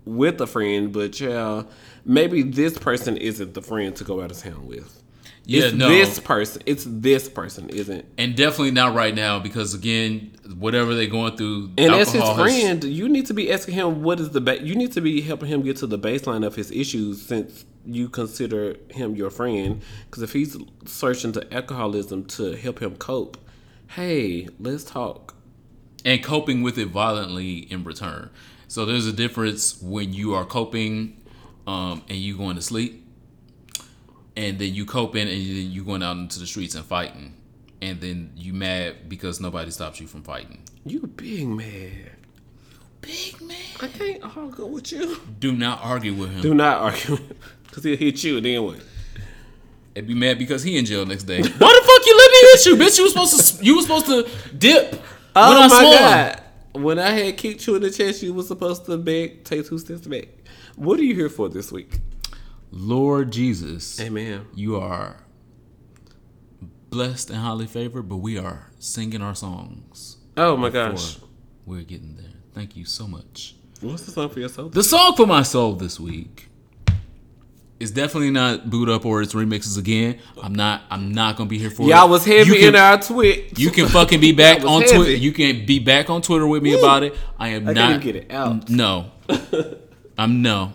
with 0.05 0.39
a 0.39 0.47
friend, 0.47 0.93
but 0.93 1.19
yeah, 1.19 1.63
maybe 2.05 2.43
this 2.43 2.77
person 2.77 3.17
isn't 3.17 3.55
the 3.55 3.61
friend 3.63 3.95
to 3.95 4.03
go 4.03 4.21
out 4.21 4.29
of 4.29 4.37
town 4.37 4.67
with. 4.67 5.01
Yeah, 5.45 5.65
it's 5.65 5.75
no, 5.75 5.89
this 5.89 6.19
person. 6.19 6.61
It's 6.65 6.85
this 6.87 7.29
person, 7.29 7.69
isn't? 7.69 8.05
and 8.17 8.35
definitely 8.35 8.71
not 8.71 8.93
right 8.95 9.13
now 9.13 9.39
because 9.39 9.73
again, 9.73 10.31
whatever 10.57 10.95
they're 10.95 11.07
going 11.07 11.37
through, 11.37 11.71
And 11.77 11.93
as 11.93 12.11
his 12.11 12.21
alcohol 12.21 12.43
has- 12.45 12.59
friend, 12.61 12.83
you 12.83 13.07
need 13.09 13.25
to 13.27 13.33
be 13.33 13.51
asking 13.51 13.75
him 13.75 14.01
what 14.03 14.19
is 14.19 14.29
the 14.31 14.41
ba- 14.41 14.63
you 14.63 14.75
need 14.75 14.91
to 14.93 15.01
be 15.01 15.21
helping 15.21 15.47
him 15.49 15.61
get 15.61 15.77
to 15.77 15.87
the 15.87 15.99
baseline 15.99 16.45
of 16.45 16.55
his 16.55 16.71
issues 16.71 17.21
since 17.21 17.65
you 17.85 18.09
consider 18.09 18.75
him 18.89 19.15
your 19.15 19.29
friend. 19.29 19.81
Because 20.09 20.23
if 20.23 20.33
he's 20.33 20.57
searching 20.85 21.31
to 21.33 21.53
alcoholism 21.53 22.25
to 22.25 22.55
help 22.55 22.79
him 22.81 22.95
cope, 22.95 23.37
hey, 23.89 24.47
let's 24.59 24.83
talk. 24.83 25.35
and 26.03 26.23
coping 26.23 26.61
with 26.63 26.77
it 26.77 26.87
violently 26.87 27.59
in 27.71 27.83
return. 27.83 28.29
So 28.67 28.85
there's 28.85 29.05
a 29.07 29.13
difference 29.13 29.79
when 29.81 30.13
you 30.13 30.33
are 30.33 30.45
coping 30.45 31.21
um, 31.67 32.03
and 32.09 32.17
you 32.17 32.35
going 32.37 32.55
to 32.55 32.61
sleep, 32.61 33.04
and 34.37 34.59
then 34.59 34.73
you 34.73 34.85
coping 34.85 35.23
and 35.27 35.31
then 35.31 35.71
you 35.71 35.83
going 35.83 36.03
out 36.03 36.17
into 36.17 36.39
the 36.39 36.45
streets 36.47 36.75
and 36.75 36.85
fighting. 36.85 37.33
and 37.81 37.99
then 38.01 38.31
you 38.35 38.53
mad 38.53 39.07
because 39.09 39.39
nobody 39.39 39.69
stops 39.71 39.99
you 39.99 40.07
from 40.07 40.23
fighting. 40.23 40.61
You 40.85 41.01
big 41.07 41.47
man. 41.47 42.09
Big 43.01 43.39
man. 43.41 43.57
I 43.81 43.87
can't 43.87 44.37
argue 44.37 44.65
with 44.65 44.91
you. 44.91 45.17
Do 45.39 45.51
not 45.53 45.79
argue 45.83 46.13
with 46.13 46.31
him. 46.31 46.41
Do 46.41 46.53
not 46.53 46.77
argue. 46.81 47.17
Because 47.63 47.83
he'll 47.83 47.97
hit 47.97 48.23
you, 48.23 48.37
and 48.37 48.45
then 48.45 48.63
what? 48.63 48.79
and 49.97 50.07
be 50.07 50.13
mad 50.13 50.37
because 50.39 50.63
he 50.63 50.77
in 50.77 50.85
jail 50.85 51.05
next 51.05 51.23
day. 51.23 51.41
Why 51.41 51.47
the 51.47 51.57
fuck 51.57 52.05
you 52.05 52.17
let 52.17 52.31
me 52.31 52.37
hit 52.51 52.65
you, 52.65 52.75
bitch? 52.75 52.97
You 52.97 53.03
was 53.03 53.13
supposed 53.13 53.57
to 53.59 53.65
you 53.65 53.75
was 53.75 53.85
supposed 53.85 54.05
to 54.07 54.27
dip. 54.57 55.01
Oh 55.35 55.49
when 55.53 55.57
I 55.63 55.67
my 55.67 55.81
swung. 55.81 55.91
god! 55.93 56.41
When 56.73 56.99
I 56.99 57.09
had 57.11 57.37
kicked 57.37 57.65
you 57.67 57.75
in 57.75 57.81
the 57.81 57.91
chest, 57.91 58.23
you 58.23 58.33
was 58.33 58.47
supposed 58.47 58.85
to 58.85 58.97
beg, 58.97 59.43
take 59.43 59.67
two 59.67 59.77
steps 59.77 60.07
back. 60.07 60.27
What 60.75 60.99
are 60.99 61.03
you 61.03 61.15
here 61.15 61.29
for 61.29 61.47
this 61.49 61.71
week? 61.71 61.99
Lord 62.77 63.31
Jesus, 63.31 63.99
Amen. 64.01 64.47
you 64.53 64.75
are 64.75 65.23
blessed 66.89 67.29
and 67.29 67.39
highly 67.39 67.67
favored, 67.67 68.03
but 68.09 68.17
we 68.17 68.37
are 68.37 68.69
singing 68.79 69.21
our 69.21 69.33
songs. 69.33 70.17
Oh 70.35 70.57
my 70.57 70.69
gosh! 70.69 71.17
we're 71.65 71.83
getting 71.83 72.15
there. 72.17 72.33
Thank 72.53 72.75
you 72.75 72.83
so 72.83 73.07
much. 73.07 73.55
What's 73.79 74.03
the 74.03 74.11
song 74.11 74.29
for 74.29 74.39
your 74.41 74.49
soul? 74.49 74.69
The 74.69 74.83
song 74.83 75.15
for 75.15 75.25
my 75.25 75.41
soul 75.43 75.73
this 75.75 75.99
week 76.01 76.49
is 77.79 77.91
definitely 77.91 78.31
not 78.31 78.69
boot 78.69 78.89
up 78.89 79.05
or 79.05 79.21
its 79.21 79.33
remixes 79.33 79.77
again. 79.77 80.19
I'm 80.41 80.53
not. 80.53 80.81
I'm 80.89 81.13
not 81.13 81.37
gonna 81.37 81.49
be 81.49 81.57
here 81.57 81.69
for 81.69 81.83
it. 81.83 81.87
Y'all 81.87 82.09
was 82.09 82.25
heavy 82.25 82.49
You 82.51 82.55
can- 82.55 82.67
in 82.69 82.75
our 82.75 83.01
twit. 83.01 83.57
You 83.57 83.71
can 83.71 83.87
fucking 83.89 84.19
be 84.19 84.33
back 84.33 84.65
on. 84.65 84.81
Twitter. 84.81 85.11
You 85.15 85.31
can 85.31 85.65
be 85.65 85.79
back 85.79 86.09
on 86.09 86.21
Twitter 86.21 86.45
with 86.45 86.61
me 86.61 86.77
about 86.77 87.03
it. 87.03 87.15
I 87.39 87.49
am 87.49 87.63
not. 87.63 87.77
I 87.77 87.91
not. 87.93 88.01
get 88.01 88.17
it 88.17 88.31
out. 88.31 88.69
No, 88.69 89.11
I'm 90.17 90.41
no. 90.41 90.73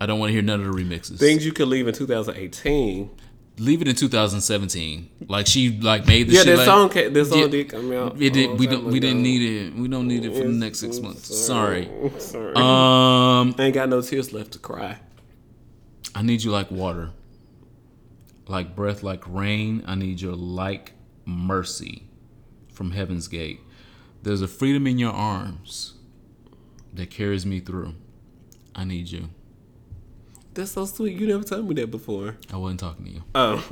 I 0.00 0.06
don't 0.06 0.18
want 0.18 0.28
to 0.30 0.32
hear 0.32 0.42
none 0.42 0.60
of 0.60 0.66
the 0.66 0.72
remixes. 0.72 1.18
Things 1.18 1.44
you 1.44 1.52
could 1.52 1.68
leave 1.68 1.88
in 1.88 1.94
2018. 1.94 3.10
Leave 3.58 3.82
it 3.82 3.88
in 3.88 3.96
2017. 3.96 5.08
Like 5.28 5.48
she 5.48 5.70
like 5.80 6.06
made 6.06 6.28
the 6.28 6.34
Yeah, 6.34 6.38
shit. 6.42 6.46
that 6.46 6.56
like, 6.58 6.64
song. 6.66 6.88
ca- 6.90 7.08
That 7.08 7.24
song 7.26 7.38
Yeah, 7.40 7.46
did 7.48 7.68
come 7.68 7.92
out. 7.92 8.20
It 8.22 8.32
did. 8.32 8.56
We 8.58 8.68
don't. 8.68 8.84
We 8.84 9.00
didn't 9.00 9.22
need 9.22 9.42
it. 9.66 9.74
We 9.74 9.88
don't 9.88 10.06
need 10.06 10.24
it 10.24 10.32
for 10.36 10.44
the 10.44 10.52
next 10.52 10.78
six 10.78 11.00
months. 11.00 11.34
Sorry. 11.36 11.88
Sorry. 12.18 12.54
Um, 12.56 13.54
I 13.58 13.64
ain't 13.64 13.74
got 13.74 13.88
no 13.88 14.00
tears 14.00 14.32
left 14.32 14.52
to 14.52 14.58
cry. 14.60 15.00
I 16.14 16.22
need 16.22 16.42
you 16.44 16.50
like 16.52 16.70
water, 16.70 17.10
like 18.46 18.76
breath, 18.76 19.02
like 19.02 19.24
rain. 19.26 19.82
I 19.86 19.96
need 19.96 20.20
your 20.20 20.34
like 20.36 20.92
mercy 21.24 22.04
from 22.72 22.92
Heaven's 22.92 23.26
Gate. 23.26 23.60
There's 24.22 24.40
a 24.42 24.48
freedom 24.48 24.86
in 24.86 24.98
your 24.98 25.12
arms 25.12 25.94
that 26.94 27.10
carries 27.10 27.44
me 27.44 27.58
through. 27.60 27.94
I 28.74 28.84
need 28.84 29.08
you. 29.10 29.30
That's 30.58 30.72
so 30.72 30.86
sweet. 30.86 31.16
You 31.16 31.28
never 31.28 31.44
told 31.44 31.68
me 31.68 31.74
that 31.76 31.88
before. 31.88 32.36
I 32.52 32.56
wasn't 32.56 32.80
talking 32.80 33.04
to 33.04 33.10
you. 33.12 33.22
Oh, 33.32 33.64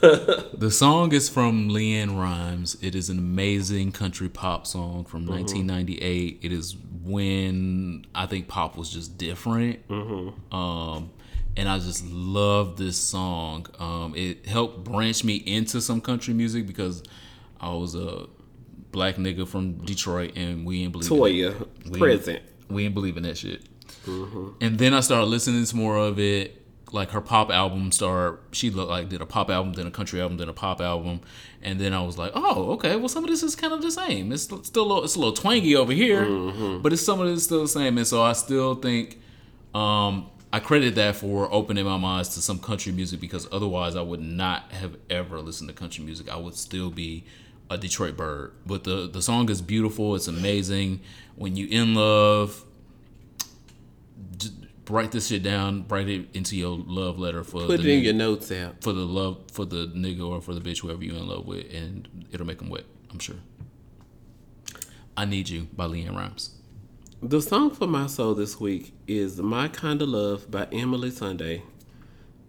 The 0.54 0.70
song 0.70 1.12
is 1.12 1.28
from 1.28 1.68
LeAnn 1.68 2.16
Rimes. 2.18 2.78
It 2.80 2.94
is 2.94 3.10
an 3.10 3.18
amazing 3.18 3.92
country 3.92 4.30
pop 4.30 4.66
song 4.66 5.04
from 5.04 5.26
1998. 5.26 6.38
It 6.40 6.52
is 6.52 6.74
when 7.04 8.06
I 8.14 8.24
think 8.24 8.48
pop 8.48 8.78
was 8.78 8.88
just 8.90 9.18
different. 9.18 9.80
Um, 9.90 11.10
and 11.54 11.68
I 11.68 11.78
just 11.80 12.06
love 12.06 12.78
this 12.78 12.96
song. 12.96 13.66
Um, 13.78 14.14
it 14.16 14.46
helped 14.46 14.84
branch 14.84 15.22
me 15.22 15.36
into 15.36 15.82
some 15.82 16.00
country 16.00 16.32
music 16.32 16.66
because 16.66 17.02
I 17.60 17.74
was 17.74 17.94
a 17.94 18.24
black 18.90 19.16
nigga 19.16 19.46
from 19.46 19.84
Detroit 19.84 20.32
and 20.34 20.64
we 20.64 20.82
ain't 20.84 20.92
believe 20.92 21.10
in. 21.10 21.18
Toya, 21.18 21.68
We- 21.90 21.98
present. 21.98 22.42
We 22.70 22.84
ain't 22.86 22.94
believe 22.94 23.18
in 23.18 23.24
that 23.24 23.36
shit. 23.36 23.62
And 24.60 24.78
then 24.78 24.94
I 24.94 25.00
started 25.00 25.26
listening 25.26 25.64
to 25.64 25.76
more 25.76 25.96
of 25.96 26.18
it. 26.18 26.54
Like 26.90 27.10
her 27.10 27.20
pop 27.20 27.50
album 27.50 27.92
started, 27.92 28.38
she 28.52 28.70
looked 28.70 28.88
like 28.88 29.10
did 29.10 29.20
a 29.20 29.26
pop 29.26 29.50
album, 29.50 29.74
then 29.74 29.86
a 29.86 29.90
country 29.90 30.22
album, 30.22 30.38
then 30.38 30.48
a 30.48 30.54
pop 30.54 30.80
album, 30.80 31.20
and 31.62 31.78
then 31.78 31.92
I 31.92 32.00
was 32.00 32.16
like, 32.16 32.32
oh, 32.34 32.72
okay. 32.72 32.96
Well, 32.96 33.10
some 33.10 33.24
of 33.24 33.30
this 33.30 33.42
is 33.42 33.54
kind 33.54 33.74
of 33.74 33.82
the 33.82 33.90
same. 33.90 34.32
It's 34.32 34.44
still 34.44 34.84
a 34.84 34.88
little, 34.88 35.04
it's 35.04 35.14
a 35.14 35.18
little 35.18 35.34
twangy 35.34 35.76
over 35.76 35.92
here, 35.92 36.24
but 36.78 36.94
it's 36.94 37.02
some 37.02 37.20
of 37.20 37.28
it's 37.28 37.44
still 37.44 37.60
the 37.60 37.68
same. 37.68 37.98
And 37.98 38.06
so 38.06 38.22
I 38.22 38.32
still 38.32 38.74
think 38.74 39.18
um, 39.74 40.30
I 40.50 40.60
credit 40.60 40.94
that 40.94 41.16
for 41.16 41.52
opening 41.52 41.84
my 41.84 41.98
minds 41.98 42.30
to 42.30 42.40
some 42.40 42.58
country 42.58 42.92
music 42.92 43.20
because 43.20 43.46
otherwise 43.52 43.94
I 43.94 44.00
would 44.00 44.22
not 44.22 44.72
have 44.72 44.96
ever 45.10 45.40
listened 45.40 45.68
to 45.68 45.74
country 45.74 46.04
music. 46.04 46.30
I 46.30 46.36
would 46.36 46.54
still 46.54 46.90
be 46.90 47.24
a 47.70 47.76
Detroit 47.76 48.16
bird. 48.16 48.52
But 48.64 48.84
the 48.84 49.06
the 49.08 49.20
song 49.20 49.50
is 49.50 49.60
beautiful. 49.60 50.14
It's 50.14 50.26
amazing. 50.26 51.00
When 51.36 51.54
you 51.54 51.66
in 51.68 51.94
love, 51.94 52.64
write 54.94 55.12
this 55.12 55.28
shit 55.28 55.42
down. 55.42 55.84
Write 55.88 56.08
it 56.08 56.28
into 56.34 56.56
your 56.56 56.76
love 56.78 57.18
letter 57.18 57.44
for 57.44 57.66
Put 57.66 57.82
the 57.82 57.88
it 57.90 57.94
in 57.94 58.00
nigga- 58.00 58.04
your 58.04 58.14
notes 58.14 58.50
app. 58.52 58.82
for 58.82 58.92
the 58.92 59.04
love 59.04 59.38
for 59.52 59.64
the 59.64 59.86
nigga 59.88 60.26
or 60.28 60.40
for 60.40 60.54
the 60.54 60.60
bitch 60.60 60.80
whoever 60.80 61.02
you're 61.04 61.16
in 61.16 61.26
love 61.28 61.46
with, 61.46 61.72
and 61.72 62.08
it'll 62.32 62.46
make 62.46 62.58
them 62.58 62.68
wet. 62.68 62.84
I'm 63.10 63.18
sure. 63.18 63.36
I 65.16 65.24
need 65.24 65.48
you 65.48 65.68
by 65.74 65.86
LeAnn 65.86 66.14
Rimes. 66.16 66.50
The 67.20 67.42
song 67.42 67.70
for 67.72 67.88
my 67.88 68.06
soul 68.06 68.34
this 68.34 68.60
week 68.60 68.92
is 69.08 69.38
My 69.38 69.66
Kind 69.68 70.00
of 70.02 70.08
Love 70.08 70.48
by 70.50 70.66
Emeli 70.66 71.10
Sandé. 71.10 71.62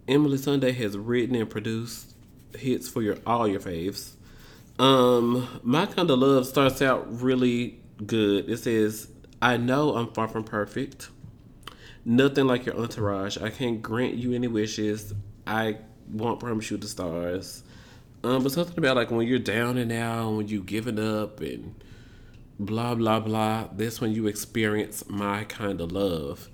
Emeli 0.06 0.38
Sandé 0.38 0.72
has 0.76 0.96
written 0.96 1.34
and 1.34 1.50
produced 1.50 2.14
hits 2.56 2.88
for 2.88 3.02
your 3.02 3.16
all 3.26 3.48
your 3.48 3.58
faves. 3.60 4.12
Um, 4.78 5.48
My 5.64 5.86
Kind 5.86 6.10
of 6.10 6.20
Love 6.20 6.46
starts 6.46 6.80
out 6.80 7.20
really 7.20 7.80
good. 8.06 8.48
It 8.48 8.58
says, 8.58 9.08
I 9.42 9.56
know 9.56 9.96
I'm 9.96 10.12
far 10.12 10.28
from 10.28 10.44
perfect. 10.44 11.08
Nothing 12.04 12.46
like 12.46 12.66
your 12.66 12.78
entourage. 12.78 13.36
I 13.38 13.50
can't 13.50 13.82
grant 13.82 14.14
you 14.14 14.32
any 14.32 14.48
wishes. 14.48 15.12
I 15.46 15.78
won't 16.10 16.40
promise 16.40 16.70
you 16.70 16.76
the 16.76 16.88
stars. 16.88 17.62
Um, 18.24 18.42
but 18.42 18.52
something 18.52 18.76
about 18.78 18.96
like 18.96 19.10
when 19.10 19.26
you're 19.26 19.38
down 19.38 19.78
and 19.78 19.92
out, 19.92 20.32
when 20.32 20.48
you 20.48 20.62
giving 20.62 20.98
up 20.98 21.40
and 21.40 21.74
blah 22.58 22.94
blah 22.94 23.20
blah. 23.20 23.68
That's 23.72 24.00
when 24.00 24.12
you 24.12 24.26
experience 24.26 25.04
my 25.08 25.44
kind 25.44 25.80
of 25.80 25.92
love. 25.92 26.48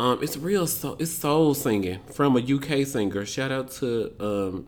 Um, 0.00 0.18
it's 0.22 0.36
real 0.36 0.66
so 0.66 0.96
it's 0.98 1.12
soul 1.12 1.54
singing 1.54 2.00
from 2.12 2.36
a 2.36 2.40
UK 2.40 2.86
singer. 2.86 3.24
Shout 3.24 3.52
out 3.52 3.70
to 3.72 4.12
um 4.20 4.66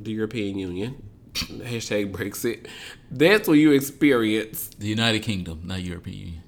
the 0.00 0.12
European 0.12 0.58
Union. 0.58 1.02
Hashtag 1.34 2.12
Brexit. 2.12 2.66
That's 3.10 3.48
when 3.48 3.58
you 3.58 3.72
experience 3.72 4.70
The 4.78 4.88
United 4.88 5.20
Kingdom, 5.20 5.62
not 5.64 5.82
European 5.82 6.18
Union. 6.18 6.42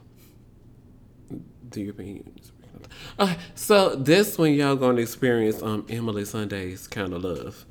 the 1.70 1.80
European 1.82 2.08
Union. 2.08 2.34
Okay, 3.18 3.36
so 3.54 3.94
this 3.94 4.38
when 4.38 4.54
y'all 4.54 4.76
gonna 4.76 5.00
experience 5.00 5.62
um 5.62 5.82
Emeli 5.84 6.22
Sandé's 6.22 6.86
kind 6.88 7.12
of 7.12 7.24
love. 7.24 7.64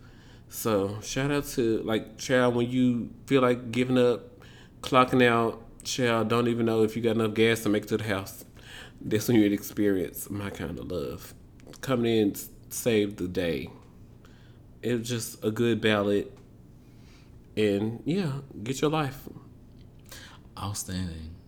So 0.49 0.99
shout 1.01 1.31
out 1.31 1.45
to 1.49 1.81
like 1.83 2.17
child 2.17 2.55
when 2.55 2.69
you 2.69 3.11
feel 3.27 3.41
like 3.41 3.71
giving 3.71 3.97
up, 3.97 4.43
clocking 4.81 5.25
out, 5.25 5.61
child 5.83 6.29
don't 6.29 6.47
even 6.47 6.65
know 6.65 6.83
if 6.83 6.95
you 6.95 7.01
got 7.01 7.15
enough 7.15 7.33
gas 7.33 7.61
to 7.61 7.69
make 7.69 7.83
it 7.83 7.89
to 7.89 7.97
the 7.97 8.03
house. 8.03 8.45
That's 9.01 9.27
when 9.27 9.37
you'd 9.37 9.53
experience 9.53 10.29
my 10.29 10.49
kind 10.49 10.77
of 10.77 10.91
love. 10.91 11.33
Coming 11.81 12.17
in 12.17 12.35
save 12.69 13.17
the 13.17 13.27
day. 13.27 13.69
It's 14.81 15.07
just 15.07 15.43
a 15.43 15.51
good 15.51 15.81
ballad. 15.81 16.31
And 17.57 18.01
yeah, 18.05 18.39
get 18.63 18.81
your 18.81 18.91
life. 18.91 19.27
Outstanding. 20.57 21.38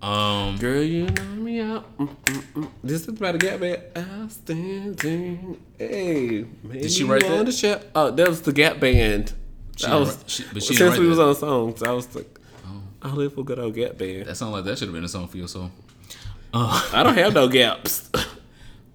Um, 0.00 0.56
Girl, 0.58 0.82
you 0.82 1.06
know 1.06 1.22
me 1.34 1.60
out. 1.60 1.98
Mm, 1.98 2.08
mm, 2.24 2.42
mm. 2.54 2.70
This 2.84 3.02
is 3.02 3.08
about 3.08 3.32
to 3.32 3.38
get 3.38 3.60
me 3.60 3.76
outstanding. 3.96 5.60
Hey, 5.76 6.44
maybe 6.62 6.88
she 6.88 7.00
you 7.00 7.10
write 7.12 7.22
that? 7.22 7.46
the 7.46 7.52
show. 7.52 7.80
Oh, 7.94 8.10
that 8.12 8.28
was 8.28 8.42
the 8.42 8.52
Gap 8.52 8.78
Band. 8.78 9.32
She 9.76 9.88
was, 9.90 10.22
she- 10.26 10.44
but 10.52 10.62
she 10.62 10.74
since 10.74 10.96
we 10.98 11.06
was 11.08 11.18
that. 11.18 11.24
on 11.24 11.34
songs, 11.34 11.82
I 11.82 11.90
was 11.92 12.14
like, 12.14 12.38
oh. 12.66 12.82
I 13.02 13.10
live 13.12 13.34
for 13.34 13.44
good 13.44 13.58
old 13.58 13.74
Gap 13.74 13.98
Band. 13.98 14.26
that 14.26 14.36
sounds 14.36 14.52
like 14.52 14.64
that 14.64 14.78
should 14.78 14.88
have 14.88 14.94
been 14.94 15.04
a 15.04 15.08
song 15.08 15.26
for 15.26 15.36
your 15.36 15.48
soul. 15.48 15.70
I 16.54 17.02
don't 17.02 17.16
have 17.18 17.34
no 17.34 17.48
gaps. 17.48 18.10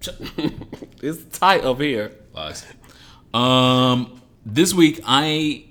it's 1.02 1.38
tight 1.38 1.64
up 1.64 1.80
here. 1.80 2.12
Lies. 2.34 2.66
Um, 3.32 4.20
this 4.44 4.72
week 4.74 5.00
I 5.06 5.66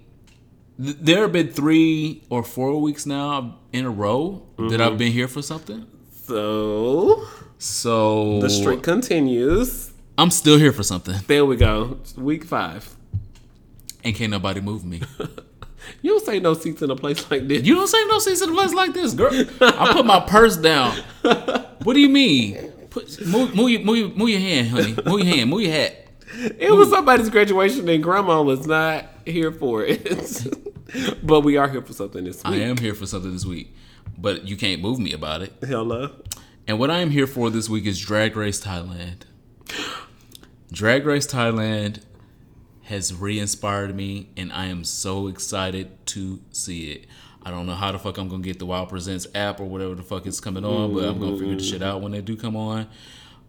th- 0.82 0.98
there 1.02 1.22
have 1.24 1.32
been 1.32 1.50
three 1.50 2.24
or 2.30 2.44
four 2.44 2.80
weeks 2.82 3.06
now 3.06 3.60
in 3.74 3.86
a 3.86 3.90
row 3.90 4.44
that 4.58 4.64
Mm-hmm. 4.64 4.82
I've 4.82 4.98
been 4.98 5.12
here 5.12 5.28
for 5.28 5.42
something. 5.42 5.86
So 6.26 7.26
So 7.58 8.40
the 8.40 8.50
streak 8.50 8.84
continues. 8.84 9.92
I'm 10.18 10.30
still 10.32 10.58
here 10.60 10.72
for 10.72 10.84
something, 10.84 11.16
There 11.28 11.44
we 11.44 11.56
go. 11.58 11.98
Week 12.18 12.44
five. 12.46 12.96
and 14.04 14.16
can't 14.16 14.32
nobody 14.32 14.62
move 14.62 14.86
me. 14.86 15.02
You 16.02 16.12
don't 16.12 16.26
say 16.26 16.40
no 16.40 16.54
seats 16.54 16.82
in 16.82 16.90
a 16.92 16.96
place 16.96 17.30
like 17.30 17.46
this. 17.50 17.64
You 17.64 17.76
don't 17.76 17.88
say 17.90 18.02
no 18.08 18.18
seats 18.20 18.42
in 18.42 18.50
a 18.50 18.54
place 18.54 18.74
like 18.74 18.94
this, 18.94 19.14
girl. 19.14 19.34
I 19.60 19.92
put 19.92 20.06
my 20.06 20.22
purse 20.22 20.56
down. 20.56 20.96
What 21.84 21.94
do 21.96 22.00
you 22.00 22.08
mean? 22.08 22.72
Put, 22.90 23.26
move, 23.28 23.54
move, 23.54 23.84
move, 23.84 24.16
move 24.16 24.30
your 24.30 24.40
hand, 24.40 24.70
honey. 24.70 24.96
Move 25.06 25.26
your 25.26 25.36
hand. 25.36 25.50
Move 25.50 25.64
your 25.64 25.74
hat. 25.74 26.08
It 26.58 26.72
was 26.72 26.90
somebody's 26.90 27.30
graduation 27.30 27.90
and 27.90 28.02
grandma 28.02 28.42
was 28.42 28.66
not 28.66 29.04
here 29.26 29.52
for 29.52 29.84
it. 29.84 30.48
but 31.24 31.42
we 31.42 31.58
are 31.58 31.70
here 31.70 31.82
for 31.82 31.94
something 31.94 32.24
this 32.24 32.44
week. 32.44 32.54
I 32.54 32.58
am 32.58 32.78
here 32.78 32.94
for 32.94 33.06
something 33.06 33.32
this 33.32 33.46
week, 33.46 33.74
but 34.18 34.48
you 34.48 34.58
can't 34.58 34.82
move 34.82 35.00
me 35.00 35.14
about 35.14 35.42
it. 35.42 35.54
Hello. 35.62 36.12
And 36.68 36.80
what 36.80 36.90
I 36.90 37.00
am 37.00 37.10
here 37.10 37.28
for 37.28 37.50
this 37.50 37.70
week 37.70 37.86
is 37.86 38.00
Drag 38.00 38.36
Race 38.36 38.62
Thailand. 38.62 39.24
Drag 40.72 41.06
Race 41.06 41.28
Thailand 41.28 42.02
has 42.84 43.14
re-inspired 43.14 43.96
me, 43.96 44.30
and 44.36 44.52
I 44.52 44.66
am 44.66 44.84
so 44.84 45.28
excited 45.28 46.06
to 46.08 46.42
see 46.52 46.92
it. 46.92 47.06
I 47.44 47.52
don't 47.52 47.66
know 47.66 47.76
how 47.76 47.92
the 47.92 48.00
fuck 48.00 48.18
I'm 48.18 48.30
gonna 48.30 48.44
get 48.44 48.60
the 48.60 48.66
WOW 48.66 48.86
Presents 48.86 49.28
app 49.36 49.60
or 49.60 49.66
whatever 49.66 49.96
the 49.96 50.04
fuck 50.04 50.26
is 50.26 50.40
coming 50.40 50.64
on, 50.64 50.94
but 50.94 51.04
I'm 51.04 51.20
gonna 51.20 51.38
figure 51.38 51.56
the 51.56 51.64
shit 51.64 51.82
out 51.82 52.02
when 52.02 52.14
they 52.14 52.22
do 52.22 52.38
come 52.38 52.56
on. 52.56 52.88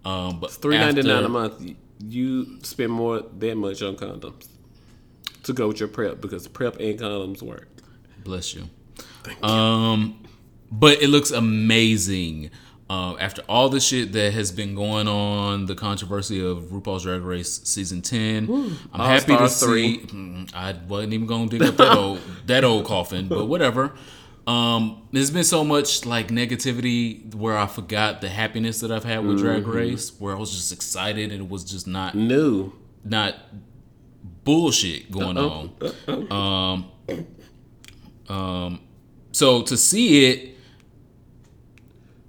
Um, 0.05 0.41
but 0.41 0.51
Three 0.51 0.77
ninety 0.77 1.03
nine 1.03 1.25
a 1.25 1.29
month. 1.29 1.75
You 2.01 2.59
spend 2.63 2.91
more 2.93 3.23
that 3.39 3.57
much 3.57 3.81
on 3.83 3.97
condoms 3.97 4.49
to 5.45 5.53
go 5.53 5.69
with 5.69 5.81
your 5.81 5.89
prep 5.89 6.21
because 6.21 6.47
prep 6.49 6.79
and 6.81 6.99
condoms 6.99 7.43
work. 7.43 7.69
Bless 8.23 8.55
you. 8.55 8.65
Um, 9.43 10.23
but 10.71 11.03
it 11.03 11.09
looks 11.09 11.31
amazing. 11.31 12.51
Um, 12.91 13.17
after 13.19 13.43
all 13.49 13.71
the 13.71 13.81
shit 13.81 14.13
that 14.13 14.35
has 14.35 14.53
been 14.53 14.75
going 14.75 15.09
on, 15.09 15.65
the 15.67 15.75
controversy 15.75 16.45
of 16.45 16.65
RuPaul's 16.65 17.05
Drag 17.05 17.23
Race 17.23 17.63
season 17.65 18.03
ten, 18.03 18.77
I'm 18.93 19.09
happy 19.09 19.37
to 19.37 19.49
see. 19.49 20.01
Mm, 20.07 20.55
I 20.55 20.75
wasn't 20.87 21.15
even 21.15 21.27
gonna 21.27 21.49
dig 21.49 21.63
up 21.63 21.77
that 21.79 21.93
old 21.97 22.21
that 22.47 22.63
old 22.65 22.85
coffin, 22.85 23.29
but 23.29 23.47
whatever. 23.47 23.95
Um, 24.47 25.09
there's 25.13 25.31
been 25.31 25.45
so 25.45 25.65
much 25.65 26.05
like 26.05 26.29
negativity 26.29 27.35
where 27.35 27.57
I 27.57 27.67
forgot 27.67 28.21
the 28.21 28.29
happiness 28.29 28.81
that 28.81 28.93
I've 28.93 29.05
had 29.05 29.25
with 29.25 29.39
Drag 29.39 29.67
Race, 29.67 30.13
where 30.21 30.37
I 30.37 30.39
was 30.39 30.51
just 30.51 30.71
excited 30.71 31.33
and 31.33 31.41
it 31.45 31.49
was 31.49 31.65
just 31.65 31.87
not 31.87 32.15
New. 32.15 32.73
not 33.03 33.37
bullshit 34.45 35.11
going 35.11 35.37
on. 35.39 35.71
Um, 36.31 36.91
um, 38.29 38.81
so 39.33 39.63
to 39.63 39.77
see 39.77 40.27
it, 40.31 40.57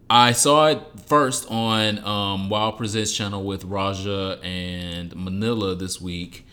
I 0.10 0.34
saw 0.34 0.68
it 0.68 0.82
first 1.08 1.50
on 1.50 2.00
um, 2.06 2.50
WOW 2.50 2.72
Presents 2.72 3.12
channel 3.16 3.44
with 3.44 3.64
Raja 3.66 4.40
and 4.44 5.16
Manila 5.16 5.76
this 5.76 6.00
week. 6.00 6.46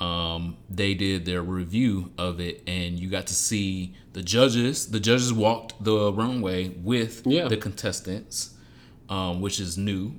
Um, 0.00 0.56
they 0.68 0.94
did 0.94 1.24
their 1.24 1.42
review 1.42 2.10
of 2.18 2.40
it, 2.40 2.62
and 2.66 2.98
you 2.98 3.08
got 3.08 3.26
to 3.28 3.34
see 3.34 3.94
the 4.12 4.22
judges. 4.22 4.90
The 4.90 5.00
judges 5.00 5.32
walked 5.32 5.82
the 5.82 6.12
runway 6.12 6.68
with 6.70 7.22
Yeah. 7.26 7.48
the 7.48 7.56
contestants, 7.56 8.54
um, 9.08 9.40
which 9.40 9.60
is 9.60 9.78
new 9.78 10.14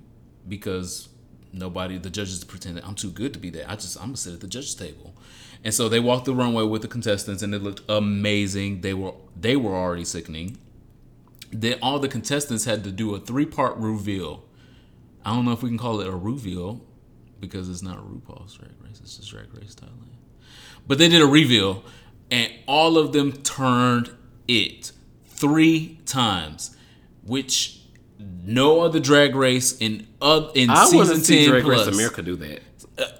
because 0.48 1.10
nobody, 1.56 1.98
the 1.98 2.10
judges 2.10 2.44
pretended 2.44 2.84
I'm 2.84 2.96
too 2.96 3.12
good 3.12 3.34
to 3.34 3.40
be 3.40 3.50
there. 3.50 3.66
I 3.68 3.76
just 3.76 3.98
I'm 3.98 4.08
gonna 4.08 4.18
sit 4.18 4.34
at 4.34 4.42
the 4.42 4.48
judges 4.48 4.76
table, 4.76 5.16
and 5.64 5.74
so 5.74 5.90
they 5.90 6.00
walked 6.00 6.26
the 6.26 6.36
runway 6.36 6.64
with 6.64 6.82
the 6.82 6.88
contestants, 6.88 7.42
and 7.42 7.54
it 7.54 7.64
looked 7.64 7.82
amazing. 7.90 8.82
They 8.82 8.94
were 8.94 9.14
they 9.40 9.56
were 9.56 9.76
already 9.76 10.06
sickening. 10.06 10.58
Then 11.52 11.80
all 11.82 12.00
the 12.00 12.08
contestants 12.08 12.66
had 12.66 12.84
to 12.84 12.92
do 12.92 13.16
a 13.16 13.20
three 13.20 13.46
part 13.46 13.78
reveal. 13.78 14.44
I 15.24 15.34
don't 15.34 15.46
know 15.46 15.54
if 15.54 15.64
we 15.64 15.70
can 15.70 15.78
call 15.78 16.02
it 16.02 16.08
a 16.08 16.12
reveal 16.12 16.82
because 17.40 17.70
it's 17.70 17.82
not 17.82 17.98
RuPaul's 17.98 18.56
Drag 18.56 18.72
Race. 18.84 19.00
It's 19.02 19.18
just 19.18 19.32
Drag 19.32 19.54
Race 19.54 19.76
Thailand. 19.76 20.16
But 20.88 20.98
they 20.98 21.10
did 21.10 21.22
a 21.22 21.26
reveal, 21.26 21.84
and 22.30 22.52
all 22.68 22.98
of 22.98 23.12
them 23.12 23.32
turned 23.32 24.12
it 24.48 24.92
three 25.26 26.00
times, 26.06 26.76
which 27.24 27.82
no 28.20 28.82
other 28.82 29.00
Drag 29.00 29.36
Race 29.36 29.78
in 29.80 30.08
uh, 30.22 30.50
in 30.56 30.70
I 30.70 30.86
season 30.86 31.22
ten 31.22 31.50
Drag 31.50 31.64
plus. 31.64 31.88
Race 31.88 31.96
America 31.96 32.22
do 32.22 32.36
that. 32.38 32.62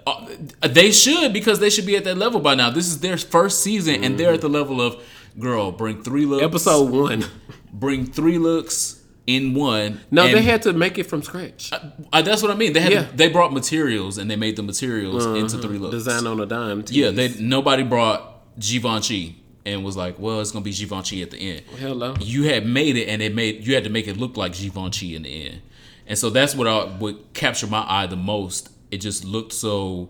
Uh, 0.08 0.28
they 0.68 0.92
should 0.92 1.34
because 1.34 1.60
they 1.60 1.70
should 1.70 1.86
be 1.86 1.98
at 1.98 2.04
that 2.06 2.18
level 2.18 2.40
by 2.40 2.56
now. 2.56 2.70
This 2.70 2.88
is 2.88 3.00
their 3.02 3.18
first 3.18 3.62
season, 3.62 4.04
and 4.04 4.18
they're 4.18 4.34
at 4.34 4.42
the 4.42 4.50
level 4.50 4.80
of 4.82 5.02
girl. 5.38 5.72
Bring 5.72 6.02
three 6.04 6.26
looks. 6.26 6.44
Episode 6.44 6.90
one. 6.92 7.26
Bring 7.74 8.06
three 8.06 8.38
looks 8.38 9.02
in 9.28 9.54
one. 9.54 10.00
No, 10.12 10.24
they 10.32 10.42
had 10.44 10.62
to 10.62 10.72
make 10.72 10.98
it 10.98 11.04
from 11.08 11.24
scratch. 11.24 11.72
Uh, 11.74 12.22
that's 12.22 12.42
what 12.42 12.52
I 12.52 12.56
mean. 12.56 12.72
They 12.74 12.80
had 12.80 12.92
Yeah. 12.94 13.04
to- 13.06 13.18
they 13.18 13.28
brought 13.28 13.52
materials 13.52 14.18
and 14.18 14.32
they 14.32 14.36
made 14.38 14.56
the 14.56 14.64
materials 14.64 15.26
into 15.26 15.58
three 15.58 15.78
looks. 15.78 15.94
Design 15.96 16.26
on 16.28 16.40
a 16.40 16.46
dime. 16.46 16.86
Yeah, 16.88 17.10
they 17.10 17.30
nobody 17.40 17.84
brought 17.84 18.58
Givenchy 18.60 19.44
and 19.66 19.84
was 19.84 19.98
like, 19.98 20.20
well, 20.20 20.42
it's 20.42 20.52
gonna 20.52 20.64
be 20.64 20.72
Givenchy 20.74 21.22
at 21.22 21.32
the 21.32 21.38
end. 21.38 21.62
Hello. 21.80 22.16
You 22.20 22.44
had 22.44 22.66
made 22.66 22.96
it 22.98 23.08
and 23.08 23.22
it 23.22 23.34
made 23.34 23.66
you 23.66 23.74
had 23.76 23.84
to 23.86 23.90
make 23.90 24.08
it 24.08 24.18
look 24.18 24.38
like 24.38 24.54
Givenchy 24.54 25.16
in 25.16 25.24
the 25.24 25.46
end, 25.48 25.62
and 26.08 26.18
so 26.18 26.30
that's 26.30 26.54
what 26.56 26.68
I 26.68 26.86
would 26.98 27.34
capture 27.34 27.68
my 27.68 27.84
eye 27.88 28.08
the 28.08 28.16
most. 28.16 28.70
It 28.92 28.98
just 29.02 29.26
looked 29.26 29.54
so. 29.54 30.10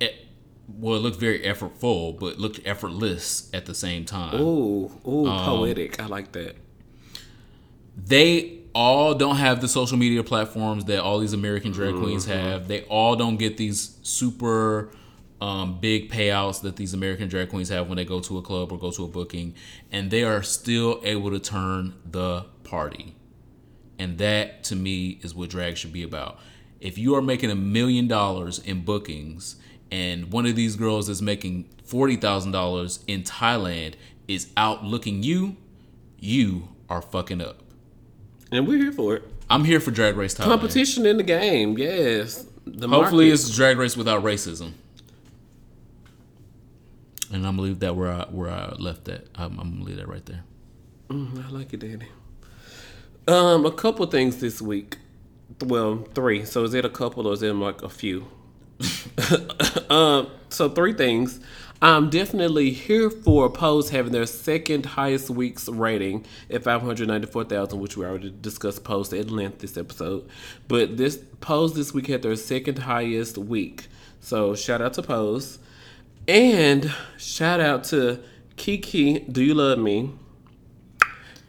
It, 0.00 0.14
well, 0.68 0.96
it 0.96 0.98
looked 0.98 1.18
very 1.20 1.40
effortful, 1.40 2.18
but 2.18 2.38
looked 2.38 2.60
effortless 2.66 3.48
at 3.54 3.66
the 3.66 3.74
same 3.74 4.04
time. 4.04 4.40
Ooh, 4.40 4.90
ooh, 5.06 5.26
Um, 5.28 5.44
poetic. 5.44 6.00
I 6.02 6.06
like 6.06 6.32
that. 6.32 6.56
they 7.96 8.58
all 8.74 9.14
don't 9.14 9.36
have 9.36 9.60
the 9.62 9.68
social 9.68 9.96
media 9.96 10.22
platforms 10.22 10.84
that 10.84 11.00
all 11.02 11.18
these 11.18 11.32
American 11.32 11.72
drag 11.72 11.94
queens 11.94 12.26
have. 12.26 12.68
They 12.68 12.82
all 12.82 13.16
don't 13.16 13.38
get 13.38 13.56
these 13.56 13.96
super 14.02 14.90
um, 15.40 15.78
big 15.80 16.10
payouts 16.10 16.62
that 16.62 16.76
these 16.76 16.94
American 16.94 17.28
drag 17.28 17.50
queens 17.50 17.68
have 17.68 17.88
when 17.88 17.96
they 17.96 18.04
go 18.04 18.20
to 18.20 18.38
a 18.38 18.42
club 18.42 18.72
or 18.72 18.78
go 18.78 18.90
to 18.90 19.04
a 19.04 19.08
booking, 19.08 19.54
and 19.92 20.10
they 20.10 20.24
are 20.24 20.42
still 20.42 21.00
able 21.04 21.30
to 21.30 21.38
turn 21.38 21.94
the 22.10 22.46
party. 22.64 23.14
And 23.98 24.18
that 24.18 24.64
to 24.64 24.76
me 24.76 25.18
is 25.22 25.34
what 25.34 25.50
drag 25.50 25.76
should 25.76 25.92
be 25.92 26.02
about. 26.02 26.38
If 26.80 26.98
you 26.98 27.14
are 27.14 27.22
making 27.22 27.50
a 27.50 27.54
million 27.54 28.06
dollars 28.06 28.58
in 28.58 28.84
bookings 28.84 29.56
and 29.90 30.32
one 30.32 30.46
of 30.46 30.56
these 30.56 30.76
girls 30.76 31.08
is 31.08 31.22
making 31.22 31.68
$40,000 31.86 33.04
in 33.06 33.22
Thailand 33.22 33.94
is 34.28 34.50
out 34.56 34.84
looking 34.84 35.22
you, 35.22 35.56
you 36.18 36.68
are 36.88 37.00
fucking 37.00 37.40
up. 37.40 37.62
And 38.50 38.66
we're 38.66 38.78
here 38.78 38.92
for 38.92 39.16
it. 39.16 39.22
I'm 39.48 39.64
here 39.64 39.80
for 39.80 39.90
Drag 39.90 40.16
Race 40.16 40.34
Thailand. 40.34 40.44
Competition 40.44 41.06
in 41.06 41.16
the 41.16 41.22
game. 41.22 41.78
Yes. 41.78 42.46
The 42.66 42.88
Hopefully, 42.88 43.26
market. 43.26 43.34
it's 43.34 43.54
Drag 43.54 43.78
Race 43.78 43.96
without 43.96 44.22
racism. 44.22 44.72
And 47.32 47.46
I'm 47.46 47.56
gonna 47.56 47.62
leave 47.62 47.80
that 47.80 47.96
where 47.96 48.12
I 48.12 48.26
where 48.30 48.50
I 48.50 48.74
left 48.78 49.04
that. 49.04 49.28
I'm, 49.34 49.58
I'm 49.58 49.72
gonna 49.72 49.84
leave 49.84 49.96
that 49.96 50.08
right 50.08 50.24
there. 50.26 50.44
Mm, 51.08 51.44
I 51.44 51.50
like 51.50 51.72
it, 51.72 51.80
Daddy. 51.80 52.06
Um, 53.28 53.66
a 53.66 53.72
couple 53.72 54.06
things 54.06 54.38
this 54.38 54.62
week. 54.62 54.98
Well, 55.64 56.06
three. 56.14 56.44
So 56.44 56.64
is 56.64 56.74
it 56.74 56.84
a 56.84 56.88
couple 56.90 57.26
or 57.26 57.32
is 57.32 57.42
it 57.42 57.52
like 57.52 57.82
a 57.82 57.88
few? 57.88 58.26
um, 59.90 60.28
so 60.48 60.68
three 60.68 60.92
things. 60.92 61.40
I'm 61.82 62.08
definitely 62.08 62.70
here 62.70 63.10
for 63.10 63.50
Pose 63.50 63.90
having 63.90 64.12
their 64.12 64.24
second 64.24 64.86
highest 64.86 65.28
week's 65.28 65.68
rating 65.68 66.24
at 66.50 66.62
594,000, 66.62 67.78
which 67.78 67.98
we 67.98 68.06
already 68.06 68.34
discussed 68.40 68.82
Pose 68.82 69.12
at 69.12 69.30
length 69.30 69.58
this 69.58 69.76
episode. 69.76 70.26
But 70.68 70.96
this 70.96 71.18
Pose 71.40 71.74
this 71.74 71.92
week 71.92 72.06
had 72.06 72.22
their 72.22 72.36
second 72.36 72.78
highest 72.78 73.36
week. 73.36 73.88
So 74.20 74.54
shout 74.54 74.80
out 74.80 74.94
to 74.94 75.02
Pose. 75.02 75.58
And 76.28 76.92
shout 77.18 77.60
out 77.60 77.84
to 77.84 78.20
Kiki, 78.56 79.20
Do 79.20 79.44
You 79.44 79.54
Love 79.54 79.78
Me? 79.78 80.10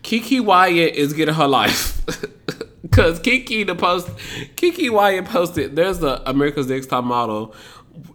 Kiki 0.04 0.40
Wyatt 0.40 0.96
is 0.96 1.14
getting 1.14 1.36
her 1.36 1.48
life. 1.48 2.02
Cause 2.92 3.20
Kiki 3.20 3.64
the 3.64 3.76
post 3.76 4.10
Kiki 4.56 4.90
Wyatt 4.90 5.26
posted 5.26 5.76
there's 5.76 6.00
the 6.00 6.28
America's 6.30 6.68
Next 6.68 6.88
Top 6.88 7.04
Model. 7.04 7.54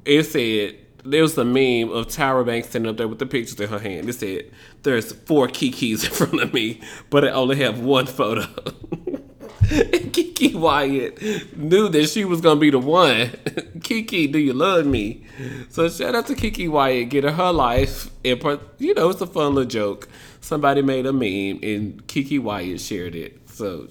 It 0.05 0.23
said 0.25 0.79
there 1.05 1.23
was 1.23 1.37
a 1.37 1.45
meme 1.45 1.91
of 1.95 2.07
Tyra 2.07 2.47
Banks 2.47 2.69
standing 2.69 2.91
up 2.91 2.97
there 2.97 3.09
with 3.09 3.19
the 3.19 3.27
pictures 3.27 3.61
in 3.61 3.69
her 3.69 3.79
hand. 3.79 4.09
It 4.09 4.15
said 4.15 4.51
there's 4.83 5.13
four 5.13 5.49
Kikis 5.49 6.05
in 6.05 6.11
front 6.11 6.41
of 6.41 6.55
me, 6.55 6.81
but 7.11 7.25
I 7.25 7.31
only 7.31 7.57
have 7.57 7.81
one 7.81 8.07
photo. 8.07 8.47
Kiki 10.13 10.55
Wyatt 10.55 11.57
knew 11.57 11.89
that 11.89 12.09
she 12.09 12.25
was 12.25 12.41
gonna 12.41 12.61
be 12.61 12.71
the 12.71 12.79
one. 12.79 13.31
Kiki, 13.83 14.27
do 14.27 14.39
you 14.39 14.53
love 14.53 14.87
me? 14.87 15.25
So 15.71 15.89
shout 15.89 16.15
out 16.15 16.27
to 16.27 16.35
Kiki 16.35 16.69
Wyatt 16.69 17.09
getting 17.11 17.33
her 17.33 17.53
life. 17.53 18.11
And 18.25 18.43
you 18.79 18.95
know, 18.95 19.11
it's 19.11 19.21
a 19.21 19.27
fun 19.27 19.55
little 19.55 19.69
joke. 19.69 20.09
Somebody 20.41 20.83
made 20.83 21.07
a 21.07 21.13
meme 21.13 21.61
and 21.63 22.07
Kiki 22.07 22.39
Wyatt 22.39 22.81
shared 22.81 23.15
it. 23.15 23.49
So 23.49 23.89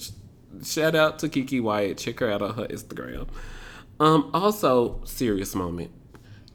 shout 0.64 0.96
out 0.96 1.20
to 1.20 1.30
Kiki 1.30 1.60
Wyatt. 1.60 1.98
Check 1.98 2.20
her 2.20 2.30
out 2.30 2.42
on 2.42 2.56
her 2.56 2.68
Instagram. 2.68 3.28
Um, 4.00 4.30
also, 4.34 5.02
serious 5.06 5.56
moment. 5.56 5.92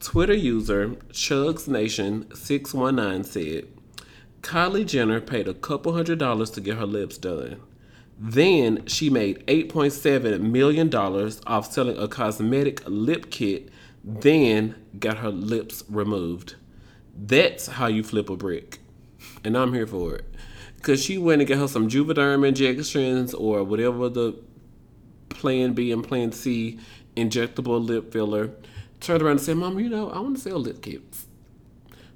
Twitter 0.00 0.34
user 0.34 0.88
Chugs 1.12 1.66
Nation 1.68 2.32
six 2.34 2.74
one 2.74 2.96
nine 2.96 3.24
said, 3.24 3.66
Kylie 4.42 4.86
Jenner 4.86 5.20
paid 5.20 5.48
a 5.48 5.54
couple 5.54 5.94
hundred 5.94 6.18
dollars 6.18 6.50
to 6.50 6.60
get 6.60 6.76
her 6.76 6.86
lips 6.86 7.16
done. 7.18 7.60
Then 8.18 8.86
she 8.86 9.10
made 9.10 9.46
$8.7 9.46 10.40
million 10.40 10.94
off 10.94 11.72
selling 11.72 11.98
a 11.98 12.08
cosmetic 12.08 12.82
lip 12.86 13.30
kit, 13.30 13.68
then 14.02 14.74
got 14.98 15.18
her 15.18 15.30
lips 15.30 15.84
removed. 15.88 16.54
That's 17.14 17.66
how 17.66 17.86
you 17.86 18.02
flip 18.02 18.30
a 18.30 18.36
brick. 18.36 18.78
And 19.44 19.56
I'm 19.56 19.74
here 19.74 19.86
for 19.86 20.16
it. 20.16 20.24
Because 20.76 21.02
she 21.02 21.18
went 21.18 21.42
and 21.42 21.48
got 21.48 21.58
her 21.58 21.68
some 21.68 21.88
Juvederm 21.88 22.46
injections 22.46 23.34
or 23.34 23.64
whatever 23.64 24.08
the 24.08 24.38
plan 25.28 25.72
B 25.72 25.92
and 25.92 26.06
plan 26.06 26.32
C 26.32 26.78
injectable 27.16 27.84
lip 27.84 28.12
filler. 28.12 28.50
Turned 29.00 29.22
around 29.22 29.32
and 29.32 29.40
said, 29.40 29.56
Mom, 29.56 29.78
you 29.78 29.88
know, 29.88 30.10
I 30.10 30.20
want 30.20 30.36
to 30.36 30.42
sell 30.42 30.58
lip 30.58 30.80
kits. 30.80 31.26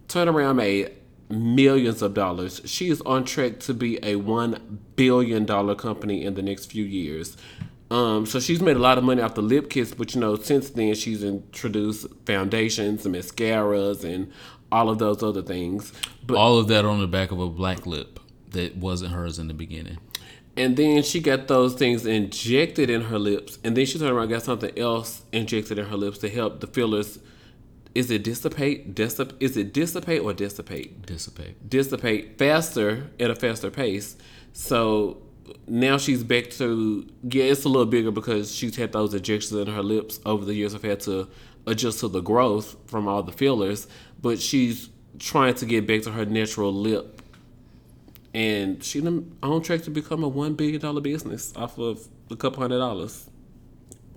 Turned 0.08 0.30
around, 0.30 0.56
made 0.56 0.92
millions 1.30 2.02
of 2.02 2.14
dollars. 2.14 2.60
She 2.64 2.88
is 2.90 3.00
on 3.02 3.24
track 3.24 3.60
to 3.60 3.74
be 3.74 3.96
a 3.98 4.16
$1 4.16 4.60
billion 4.96 5.46
company 5.76 6.24
in 6.24 6.34
the 6.34 6.42
next 6.42 6.66
few 6.66 6.84
years. 6.84 7.36
Um, 7.90 8.24
so 8.26 8.38
she's 8.38 8.60
made 8.60 8.76
a 8.76 8.80
lot 8.80 8.98
of 8.98 9.04
money 9.04 9.20
off 9.20 9.34
the 9.34 9.42
lip 9.42 9.68
kits, 9.68 9.92
but 9.94 10.14
you 10.14 10.20
know, 10.20 10.36
since 10.36 10.70
then 10.70 10.94
she's 10.94 11.24
introduced 11.24 12.06
foundations 12.24 13.04
and 13.04 13.14
mascaras 13.14 14.04
and 14.04 14.30
all 14.70 14.88
of 14.88 14.98
those 14.98 15.22
other 15.22 15.42
things. 15.42 15.92
But 16.24 16.36
All 16.36 16.58
of 16.58 16.68
that 16.68 16.84
on 16.84 17.00
the 17.00 17.08
back 17.08 17.32
of 17.32 17.40
a 17.40 17.48
black 17.48 17.86
lip 17.86 18.20
that 18.50 18.76
wasn't 18.76 19.12
hers 19.12 19.38
in 19.38 19.48
the 19.48 19.54
beginning. 19.54 19.98
and 20.56 20.76
then 20.76 21.02
she 21.02 21.20
got 21.20 21.48
those 21.48 21.74
things 21.74 22.04
injected 22.06 22.90
in 22.90 23.02
her 23.02 23.18
lips, 23.18 23.58
and 23.64 23.76
then 23.76 23.86
she 23.86 23.98
turned 23.98 24.10
around 24.12 24.24
and 24.24 24.32
got 24.32 24.42
something 24.42 24.76
else 24.78 25.22
injected 25.32 25.78
in 25.78 25.86
her 25.86 25.96
lips 25.96 26.18
to 26.18 26.28
help 26.28 26.60
the 26.60 26.66
fillers. 26.66 27.18
Is 27.94 28.10
it 28.10 28.22
dissipate? 28.22 28.94
Dissip- 28.94 29.34
is 29.40 29.56
it 29.56 29.72
dissipate 29.72 30.22
or 30.22 30.32
dissipate? 30.32 31.04
Dissipate. 31.06 31.68
dissipate 31.68 32.38
faster 32.38 33.10
at 33.18 33.30
a 33.30 33.34
faster 33.34 33.70
pace. 33.70 34.16
So 34.52 35.18
now 35.66 35.98
she's 35.98 36.22
back 36.22 36.50
to 36.50 37.06
yeah, 37.22 37.44
it's 37.44 37.64
a 37.64 37.68
little 37.68 37.86
bigger 37.86 38.10
because 38.10 38.54
she's 38.54 38.76
had 38.76 38.92
those 38.92 39.14
injections 39.14 39.52
in 39.60 39.66
her 39.74 39.82
lips 39.82 40.20
over 40.24 40.44
the 40.44 40.54
years. 40.54 40.74
I've 40.74 40.82
had 40.82 41.00
to 41.00 41.28
adjust 41.66 42.00
to 42.00 42.08
the 42.08 42.20
growth 42.20 42.76
from 42.86 43.08
all 43.08 43.22
the 43.22 43.32
fillers, 43.32 43.86
but 44.20 44.40
she's 44.40 44.88
trying 45.18 45.54
to 45.54 45.66
get 45.66 45.86
back 45.86 46.02
to 46.02 46.12
her 46.12 46.24
natural 46.24 46.72
lip. 46.72 47.20
And 48.32 48.82
she's 48.82 49.04
on 49.04 49.62
track 49.62 49.82
to 49.82 49.90
become 49.90 50.22
a 50.22 50.28
one 50.28 50.54
billion 50.54 50.80
dollar 50.80 51.00
business 51.00 51.52
off 51.56 51.78
of 51.78 52.06
a 52.30 52.36
couple 52.36 52.62
hundred 52.62 52.78
dollars. 52.78 53.28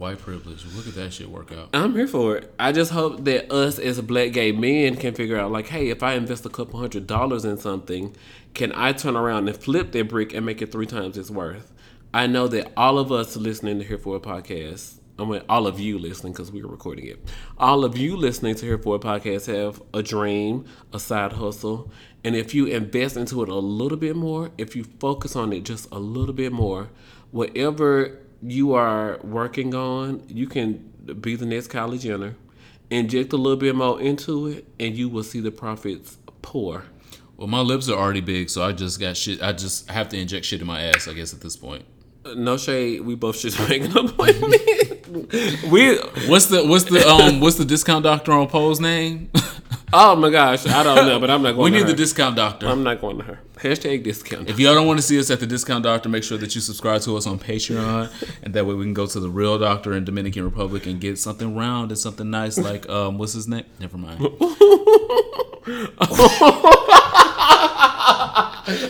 White 0.04 0.20
privilege. 0.20 0.66
Look 0.76 0.86
at 0.86 0.96
that 0.96 1.14
shit 1.14 1.30
work 1.30 1.54
out. 1.54 1.70
I'm 1.74 1.96
here 1.96 2.10
for 2.10 2.36
it. 2.36 2.54
I 2.60 2.74
just 2.74 2.92
hope 2.92 3.24
that 3.24 3.50
us 3.54 3.80
as 3.80 4.02
black 4.02 4.34
gay 4.34 4.52
men 4.52 4.98
can 4.98 5.14
figure 5.14 5.38
out, 5.38 5.50
like, 5.50 5.68
hey, 5.68 5.88
if 5.88 6.04
I 6.04 6.16
invest 6.16 6.46
a 6.46 6.50
couple 6.50 6.78
hundred 6.78 7.08
dollars 7.08 7.46
in 7.46 7.58
something, 7.58 8.14
can 8.54 8.74
I 8.76 8.92
turn 8.92 9.16
around 9.16 9.48
and 9.48 9.56
flip 9.56 9.94
that 9.94 10.10
brick 10.10 10.34
and 10.34 10.46
make 10.46 10.62
it 10.62 10.74
three 10.74 10.88
times 10.88 11.18
its 11.18 11.32
worth? 11.32 11.72
I 12.14 12.28
know 12.28 12.50
that 12.50 12.74
all 12.76 13.00
of 13.00 13.14
us 13.14 13.38
listening 13.38 13.80
to 13.80 13.86
Here 13.86 13.98
for 13.98 14.18
It 14.18 14.24
Podcast, 14.24 14.96
I 15.18 15.24
mean, 15.24 15.42
all 15.48 15.68
of 15.68 15.80
you 15.80 15.98
listening 15.98 16.34
because 16.34 16.52
we 16.52 16.62
are 16.64 16.68
recording 16.68 17.06
it, 17.06 17.26
all 17.58 17.86
of 17.86 17.98
you 17.98 18.18
listening 18.18 18.56
to 18.56 18.66
Here 18.66 18.78
for 18.78 18.98
It 18.98 19.04
Podcast 19.04 19.46
have 19.46 19.82
a 19.94 20.04
dream, 20.04 20.66
a 20.92 21.00
side 21.00 21.32
hustle. 21.32 21.90
And 22.26 22.36
if 22.36 22.54
you 22.54 22.66
invest 22.66 23.16
into 23.16 23.42
it 23.42 23.48
a 23.48 23.56
little 23.56 23.98
bit 23.98 24.18
more, 24.18 24.52
if 24.58 24.76
you 24.76 24.84
focus 25.00 25.38
on 25.38 25.54
it 25.54 25.64
just 25.64 25.88
a 25.94 25.98
little 25.98 26.36
bit 26.36 26.52
more, 26.52 26.90
whatever 27.32 28.20
you 28.45 28.74
are 28.74 29.20
working 29.24 29.74
on, 29.74 30.24
you 30.28 30.48
can 30.48 30.91
be 31.22 31.36
the 31.36 31.45
next 31.45 31.70
Kylie 31.70 31.99
Jenner. 31.99 32.36
Inject 32.90 33.34
a 33.34 33.38
little 33.38 33.57
bit 33.57 33.76
more 33.76 33.99
into 33.99 34.48
it, 34.48 34.68
and 34.80 34.95
you 34.95 35.10
will 35.10 35.24
see 35.24 35.40
the 35.40 35.52
profits 35.52 36.18
pour. 36.41 36.84
Well, 37.38 37.48
my 37.48 37.61
lips 37.61 37.90
are 37.90 37.98
already 37.98 38.22
big, 38.22 38.49
so 38.49 38.64
I 38.64 38.74
just 38.74 38.99
got 38.99 39.18
shit. 39.18 39.41
I 39.41 39.53
just 39.53 39.90
have 39.90 40.10
to 40.10 40.18
inject 40.20 40.45
shit 40.45 40.61
in 40.61 40.68
my 40.68 40.82
ass, 40.82 41.07
I 41.07 41.14
guess, 41.14 41.34
at 41.34 41.41
this 41.41 41.57
point. 41.57 41.86
No 42.36 42.57
shade, 42.57 43.02
we 43.02 43.15
both 43.15 43.38
should 43.38 43.57
make 43.70 43.84
an 43.84 43.98
appointment. 43.98 45.07
we, 45.72 45.98
What's 46.28 46.45
the 46.48 46.64
what's 46.65 46.86
the 46.86 47.06
um 47.07 47.40
what's 47.40 47.57
the 47.57 47.65
discount 47.65 48.03
doctor 48.03 48.32
on 48.32 48.48
Poe's 48.48 48.80
name? 48.80 49.32
oh 49.94 50.15
my 50.15 50.30
gosh, 50.30 50.65
I 50.68 50.84
don't 50.84 51.06
know, 51.07 51.20
but 51.20 51.30
I'm 51.30 51.41
not 51.41 51.56
going. 51.56 51.72
To 51.72 51.78
We 51.78 51.78
need 51.78 51.88
her. 51.88 51.91
the 51.91 51.98
discount 51.98 52.36
doctor. 52.36 52.68
I'm 52.68 52.84
not 52.84 52.99
going 52.99 53.18
to 53.20 53.24
her. 53.24 53.40
Hashtag 53.57 54.03
discount. 54.03 54.49
If 54.49 54.60
y'all 54.60 54.74
don't 54.74 54.88
want 54.88 54.99
to 54.99 55.03
see 55.03 55.18
us 55.20 55.30
at 55.30 55.40
the 55.40 55.48
discount 55.48 55.84
doctor, 55.84 56.10
make 56.10 56.24
sure 56.24 56.38
that 56.38 56.53
you 56.56 56.61
subscribe 56.61 57.02
to 57.02 57.15
us 57.15 57.26
on 57.28 57.40
Patreon, 57.40 58.10
and 58.44 58.53
that 58.53 58.65
way 58.65 58.74
we 58.74 58.84
can 58.84 58.94
go 58.94 59.06
to 59.06 59.20
the 59.20 59.30
real 59.30 59.57
doctor 59.57 59.94
in 59.94 60.03
Dominican 60.03 60.44
Republic 60.44 60.86
and 60.86 60.99
get 60.99 61.18
something 61.18 61.56
round 61.56 61.91
and 61.91 61.98
something 61.98 62.30
nice 62.30 62.57
like 62.57 62.90
um 62.90 63.18
what's 63.18 63.34
his 63.34 63.48
name? 63.48 63.65
Never 63.80 63.98
mind. 63.98 64.20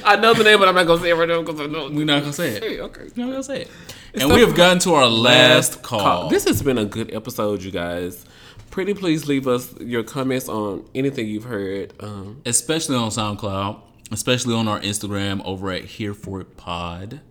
I 0.05 0.17
know 0.21 0.33
the 0.33 0.43
name, 0.43 0.59
but 0.59 0.67
I'm 0.67 0.75
not 0.75 0.85
gonna 0.87 1.01
say 1.01 1.09
it 1.09 1.15
right 1.15 1.27
now 1.27 1.41
because 1.41 1.59
I 1.59 1.65
know. 1.65 1.89
We're 1.89 2.05
not 2.05 2.21
gonna 2.21 2.33
say 2.33 2.55
it. 2.55 2.63
Hey, 2.63 2.79
okay. 2.79 3.09
We're 3.15 3.25
not 3.25 3.31
gonna 3.31 3.43
say 3.43 3.61
it. 3.63 3.71
And 4.13 4.31
we 4.31 4.41
have 4.41 4.55
gotten 4.55 4.79
to 4.79 4.93
our 4.93 5.07
last 5.07 5.81
call. 5.81 6.29
This 6.29 6.45
has 6.45 6.61
been 6.61 6.77
a 6.77 6.85
good 6.85 7.13
episode, 7.13 7.63
you 7.63 7.71
guys. 7.71 8.25
Pretty 8.73 8.95
please 8.95 9.27
leave 9.27 9.47
us 9.47 9.71
your 9.79 10.01
comments 10.01 10.49
on 10.49 10.83
anything 10.95 11.27
you've 11.27 11.43
heard. 11.43 11.93
Um, 11.99 12.41
especially 12.43 12.95
on 12.95 13.11
SoundCloud, 13.11 13.79
especially 14.11 14.55
on 14.55 14.67
our 14.67 14.79
Instagram 14.79 15.45
over 15.45 15.69
at 15.69 15.85
Here 15.85 16.15
for 16.15 16.41
It 16.41 16.57
Pod. 16.57 17.21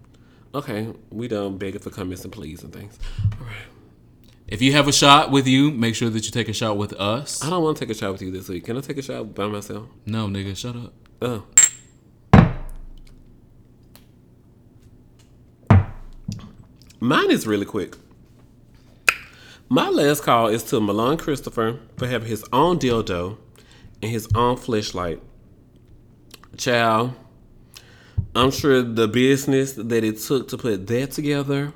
okay, 0.55 0.94
we 1.10 1.27
done 1.27 1.59
begging 1.59 1.81
for 1.81 1.90
comments 1.90 2.23
and 2.23 2.32
please 2.32 2.62
and 2.62 2.73
things. 2.73 2.97
All 3.40 3.44
right. 3.44 3.56
If 4.47 4.62
you 4.62 4.70
have 4.70 4.86
a 4.86 4.93
shot 4.93 5.32
with 5.32 5.48
you, 5.48 5.73
make 5.73 5.97
sure 5.97 6.10
that 6.10 6.24
you 6.24 6.31
take 6.31 6.48
a 6.48 6.52
shot 6.52 6.77
with 6.77 6.93
us. 6.93 7.43
I 7.43 7.51
don't 7.51 7.64
want 7.64 7.77
to 7.77 7.85
take 7.85 7.90
a 7.90 7.98
shot 7.98 8.12
with 8.12 8.23
you 8.23 8.31
this 8.31 8.48
week. 8.48 8.64
Can 8.66 8.78
I 8.78 8.81
take 8.81 8.98
a 8.98 9.02
shot 9.02 9.35
by 9.35 9.48
myself? 9.48 9.89
No, 10.06 10.28
nigga, 10.28 10.56
shut 10.56 10.77
up. 10.77 10.93
Oh. 11.20 11.43
Mine 17.01 17.32
is 17.32 17.48
really 17.48 17.66
quick. 17.66 17.97
My 19.73 19.89
last 19.89 20.23
call 20.23 20.49
is 20.49 20.62
to 20.65 20.81
Milan 20.82 21.16
Christopher 21.16 21.78
for 21.97 22.07
having 22.07 22.28
his 22.28 22.44
own 22.53 22.78
dildo 22.78 23.39
and 24.03 24.11
his 24.11 24.28
own 24.35 24.57
fleshlight. 24.57 25.19
Child, 26.59 27.15
I'm 28.36 28.51
sure 28.51 28.82
the 28.82 29.09
business 29.09 29.73
that 29.73 30.05
it 30.05 30.19
took 30.19 30.49
to 30.49 30.59
put 30.59 30.86
that 30.89 31.12
together, 31.12 31.73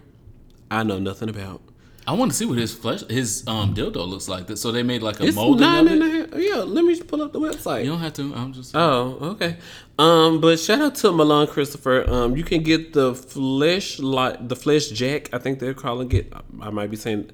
I 0.70 0.82
know 0.82 0.98
nothing 0.98 1.30
about. 1.30 1.62
I 2.06 2.12
want 2.12 2.32
to 2.32 2.36
see 2.36 2.44
what 2.44 2.58
his 2.58 2.74
flesh, 2.74 3.00
his 3.08 3.42
um 3.46 3.74
dildo 3.74 4.06
looks 4.06 4.28
like. 4.28 4.54
So 4.58 4.72
they 4.72 4.82
made 4.82 5.02
like 5.02 5.18
a 5.20 5.24
It's 5.28 5.34
molding 5.34 5.62
nine 5.62 5.86
of 5.86 5.92
and 5.94 6.02
it. 6.02 6.32
a 6.34 6.36
half. 6.36 6.42
Yeah, 6.44 6.56
let 6.64 6.84
me 6.84 7.00
pull 7.00 7.22
up 7.22 7.32
the 7.32 7.40
website. 7.40 7.82
You 7.84 7.92
don't 7.92 8.00
have 8.00 8.12
to. 8.12 8.34
I'm 8.34 8.52
just. 8.52 8.76
Oh, 8.76 9.16
okay. 9.32 9.56
Um, 9.98 10.42
but 10.42 10.60
shout 10.60 10.82
out 10.82 10.96
to 10.96 11.12
Milan 11.12 11.46
Christopher. 11.46 12.04
Um, 12.10 12.36
you 12.36 12.44
can 12.44 12.62
get 12.62 12.92
the 12.92 13.14
flesh 13.14 13.98
light, 13.98 14.50
the 14.50 14.54
flesh 14.54 14.88
jack. 14.88 15.30
I 15.32 15.38
think 15.38 15.60
they're 15.60 15.72
calling 15.72 16.12
it. 16.12 16.30
I 16.60 16.68
might 16.68 16.90
be 16.90 16.96
saying. 16.98 17.30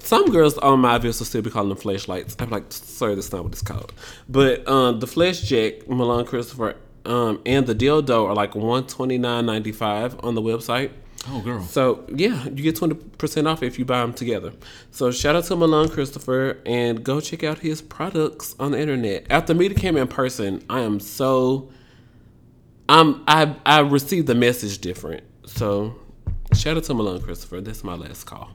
Some 0.00 0.30
girls 0.30 0.56
on 0.58 0.80
my 0.80 0.98
videos 0.98 1.18
will 1.18 1.26
still 1.26 1.42
be 1.42 1.50
calling 1.50 1.68
them 1.68 1.78
flashlights. 1.78 2.36
I'm 2.38 2.50
like, 2.50 2.64
sorry, 2.70 3.14
that's 3.14 3.32
not 3.32 3.44
what 3.44 3.52
it's 3.52 3.62
called. 3.62 3.92
But 4.28 4.66
um, 4.66 5.00
the 5.00 5.06
flesh 5.06 5.42
jack, 5.42 5.88
Milan 5.88 6.24
Christopher, 6.24 6.76
um, 7.04 7.42
and 7.44 7.66
the 7.66 7.74
dildo 7.74 8.26
are 8.26 8.34
like 8.34 8.54
one 8.54 8.86
twenty 8.86 9.18
nine 9.18 9.44
ninety 9.46 9.72
five 9.72 10.16
on 10.24 10.34
the 10.34 10.42
website. 10.42 10.90
oh, 11.28 11.40
girl. 11.42 11.62
So 11.62 12.04
yeah, 12.08 12.44
you 12.44 12.62
get 12.62 12.76
twenty 12.76 12.94
percent 12.94 13.46
off 13.46 13.62
if 13.62 13.78
you 13.78 13.84
buy 13.84 14.00
them 14.00 14.14
together. 14.14 14.52
So 14.90 15.10
shout 15.10 15.36
out 15.36 15.44
to 15.44 15.56
Milan 15.56 15.90
Christopher 15.90 16.62
and 16.64 17.04
go 17.04 17.20
check 17.20 17.44
out 17.44 17.58
his 17.58 17.82
products 17.82 18.54
on 18.58 18.72
the 18.72 18.80
internet. 18.80 19.26
After 19.28 19.52
meeting 19.54 19.78
him 19.78 19.96
in 19.98 20.08
person, 20.08 20.62
I 20.70 20.80
am 20.80 20.98
so 20.98 21.70
I'm 22.88 23.22
I 23.28 23.54
I 23.66 23.80
received 23.80 24.26
the 24.28 24.34
message 24.34 24.78
different. 24.78 25.24
So 25.44 25.94
shout 26.54 26.78
out 26.78 26.84
to 26.84 26.94
Milan 26.94 27.20
Christopher. 27.20 27.60
That's 27.60 27.84
my 27.84 27.94
last 27.94 28.24
call. 28.24 28.50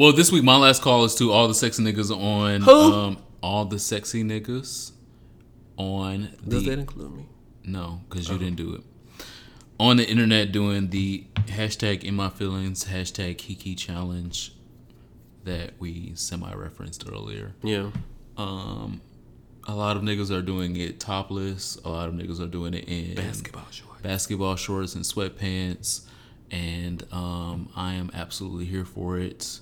Well, 0.00 0.14
this 0.14 0.32
week 0.32 0.42
my 0.42 0.56
last 0.56 0.80
call 0.80 1.04
is 1.04 1.14
to 1.16 1.30
all 1.30 1.46
the 1.46 1.52
sexy 1.52 1.82
niggas 1.82 2.10
on. 2.10 2.62
Who? 2.62 2.70
Um, 2.70 3.18
all 3.42 3.66
the 3.66 3.78
sexy 3.78 4.24
niggas 4.24 4.92
on 5.76 6.30
Does 6.48 6.64
the 6.64 6.70
that 6.70 6.78
include 6.78 7.16
me? 7.16 7.26
No, 7.64 8.00
because 8.08 8.26
you 8.30 8.38
didn't 8.38 8.56
do 8.56 8.76
it. 8.76 8.80
On 9.78 9.98
the 9.98 10.08
internet, 10.08 10.52
doing 10.52 10.88
the 10.88 11.26
hashtag 11.48 12.02
in 12.02 12.14
my 12.14 12.30
feelings, 12.30 12.86
hashtag 12.86 13.36
Kiki 13.36 13.74
challenge 13.74 14.54
that 15.44 15.72
we 15.78 16.12
semi 16.14 16.50
referenced 16.50 17.06
earlier. 17.06 17.52
Yeah. 17.62 17.90
Um, 18.38 19.02
a 19.68 19.74
lot 19.74 19.98
of 19.98 20.02
niggas 20.02 20.34
are 20.34 20.40
doing 20.40 20.76
it 20.76 20.98
topless. 20.98 21.76
A 21.84 21.90
lot 21.90 22.08
of 22.08 22.14
niggas 22.14 22.40
are 22.40 22.48
doing 22.48 22.72
it 22.72 22.88
in 22.88 23.16
Basketball 23.16 23.66
short. 23.70 24.02
basketball 24.02 24.56
shorts 24.56 24.94
and 24.94 25.04
sweatpants. 25.04 26.06
And 26.50 27.04
um, 27.12 27.68
I 27.76 27.92
am 27.92 28.10
absolutely 28.14 28.64
here 28.64 28.86
for 28.86 29.18
it. 29.18 29.60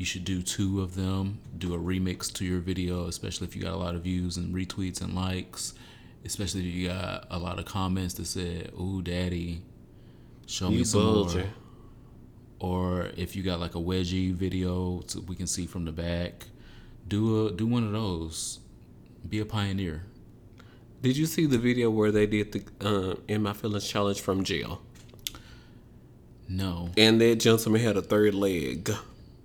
You 0.00 0.06
should 0.06 0.24
do 0.24 0.40
two 0.40 0.80
of 0.80 0.94
them. 0.94 1.40
Do 1.58 1.74
a 1.74 1.78
remix 1.78 2.32
to 2.36 2.44
your 2.46 2.60
video, 2.60 3.04
especially 3.04 3.46
if 3.46 3.54
you 3.54 3.60
got 3.60 3.74
a 3.74 3.76
lot 3.76 3.94
of 3.94 4.04
views 4.04 4.38
and 4.38 4.54
retweets 4.54 5.02
and 5.02 5.14
likes. 5.14 5.74
Especially 6.24 6.66
if 6.66 6.74
you 6.74 6.88
got 6.88 7.26
a 7.28 7.38
lot 7.38 7.58
of 7.58 7.66
comments 7.66 8.14
that 8.14 8.24
said, 8.24 8.72
"Ooh, 8.80 9.02
daddy, 9.02 9.60
show 10.46 10.70
me 10.70 10.76
You 10.76 10.84
some 10.86 11.02
more." 11.02 11.44
Or 12.60 13.10
if 13.18 13.36
you 13.36 13.42
got 13.42 13.60
like 13.60 13.74
a 13.74 13.78
wedgie 13.78 14.32
video, 14.32 15.02
we 15.28 15.36
can 15.36 15.46
see 15.46 15.66
from 15.66 15.84
the 15.84 15.92
back. 15.92 16.46
Do 17.06 17.48
a 17.48 17.52
do 17.52 17.66
one 17.66 17.84
of 17.84 17.92
those. 17.92 18.60
Be 19.28 19.40
a 19.40 19.44
pioneer. 19.44 20.04
Did 21.02 21.18
you 21.18 21.26
see 21.26 21.44
the 21.44 21.58
video 21.58 21.90
where 21.90 22.10
they 22.10 22.26
did 22.26 22.52
the 22.52 22.62
uh, 22.80 23.16
in 23.28 23.42
my 23.42 23.52
feelings 23.52 23.86
challenge 23.86 24.22
from 24.22 24.44
jail? 24.44 24.80
No, 26.48 26.88
And 26.96 27.20
that 27.20 27.36
gentleman 27.36 27.82
had 27.82 27.98
a 27.98 28.02
third 28.02 28.34
leg. 28.34 28.90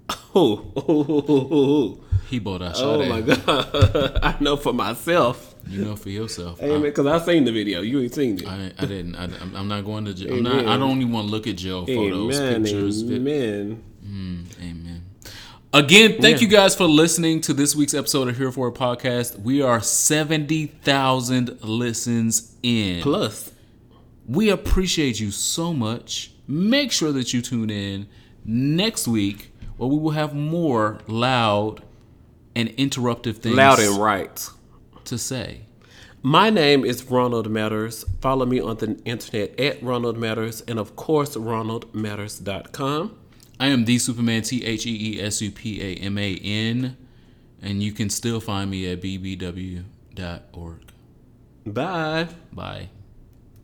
Oh, 0.10 0.66
oh, 0.76 0.84
oh, 0.88 1.26
oh, 1.28 1.50
oh. 1.52 2.04
he 2.30 2.40
bought 2.40 2.62
out 2.62 2.74
Oh 2.78 3.06
my 3.06 3.22
god! 3.22 4.20
I 4.22 4.36
know 4.42 4.58
for 4.58 4.74
myself. 4.74 5.56
You 5.68 5.84
know 5.86 5.96
for 5.96 6.10
yourself. 6.10 6.62
Man, 6.62 6.82
because 6.82 7.06
I 7.08 7.20
seen 7.26 7.44
the 7.46 7.52
video. 7.52 7.82
You 7.82 8.02
ain't 8.02 8.14
seen 8.14 8.38
it. 8.40 8.48
I, 8.48 8.72
I 8.78 8.86
didn't. 8.86 9.16
I, 9.16 9.24
I'm- 9.24 9.54
I'm 9.56 9.68
not 9.68 9.84
going 9.86 10.06
to 10.06 10.14
jail. 10.14 10.34
I'm 10.36 10.44
not, 10.44 10.66
I 10.68 10.78
don't 10.78 11.00
even 11.02 11.12
want 11.12 11.28
to 11.28 11.32
look 11.32 11.48
at 11.48 11.56
jail 11.56 11.86
photos, 11.86 12.40
Amen. 12.40 12.64
pictures. 12.64 13.02
vi- 13.02 13.16
Amen. 13.16 13.84
Amen. 14.62 15.02
Again, 15.74 16.22
thank 16.22 16.38
Yeah. 16.38 16.42
you 16.44 16.48
guys 16.48 16.76
for 16.76 16.86
listening 16.86 17.42
to 17.42 17.54
this 17.54 17.76
week's 17.76 17.94
episode 17.94 18.28
of 18.30 18.38
Here 18.38 18.52
for 18.52 18.68
It 18.68 18.76
Podcast. 18.76 19.40
We 19.40 19.62
are 19.62 19.82
70,000 19.82 21.64
listens 21.64 22.56
in. 22.64 23.02
Plus, 23.02 23.52
We 24.28 24.50
appreciate 24.50 25.20
you 25.20 25.32
so 25.32 25.74
much. 25.74 26.32
Make 26.48 26.92
sure 26.92 27.12
that 27.12 27.34
you 27.34 27.42
tune 27.42 27.70
in 27.70 28.08
next 28.46 29.08
week 29.08 29.52
where 29.78 29.90
we 29.90 29.98
will 29.98 30.12
have 30.12 30.34
more 30.34 31.00
loud 31.08 31.82
and 32.56 32.70
interruptive 32.78 33.38
things 33.38 33.56
Loud 33.56 33.80
and 33.80 33.98
right. 33.98 34.50
to 35.06 35.18
say. 35.18 35.62
My 36.22 36.50
name 36.50 36.84
is 36.86 37.04
Ronald 37.04 37.52
Matters. 37.52 38.04
Follow 38.20 38.46
me 38.46 38.60
on 38.60 38.78
the 38.78 39.00
internet 39.06 39.60
at 39.60 39.84
Ronald 39.84 40.18
Matters 40.18 40.62
and, 40.62 40.80
of 40.80 40.96
course, 40.96 41.36
ronaldmatters.com. 41.36 43.16
I 43.60 43.68
am 43.68 43.86
the 43.86 44.00
Superman, 44.00 44.42
T 44.42 44.66
H 44.66 44.86
E 44.86 45.18
E 45.18 45.22
S 45.22 45.42
U 45.42 45.52
P 45.52 45.82
A 45.82 45.96
M 45.98 46.18
A 46.18 46.36
N, 46.38 46.98
and 47.62 47.84
you 47.84 47.92
can 47.92 48.10
still 48.10 48.40
find 48.40 48.72
me 48.72 48.92
at 48.92 49.02
bbw.org. 49.02 50.82
Bye. 51.66 52.28
Bye. 52.52 52.90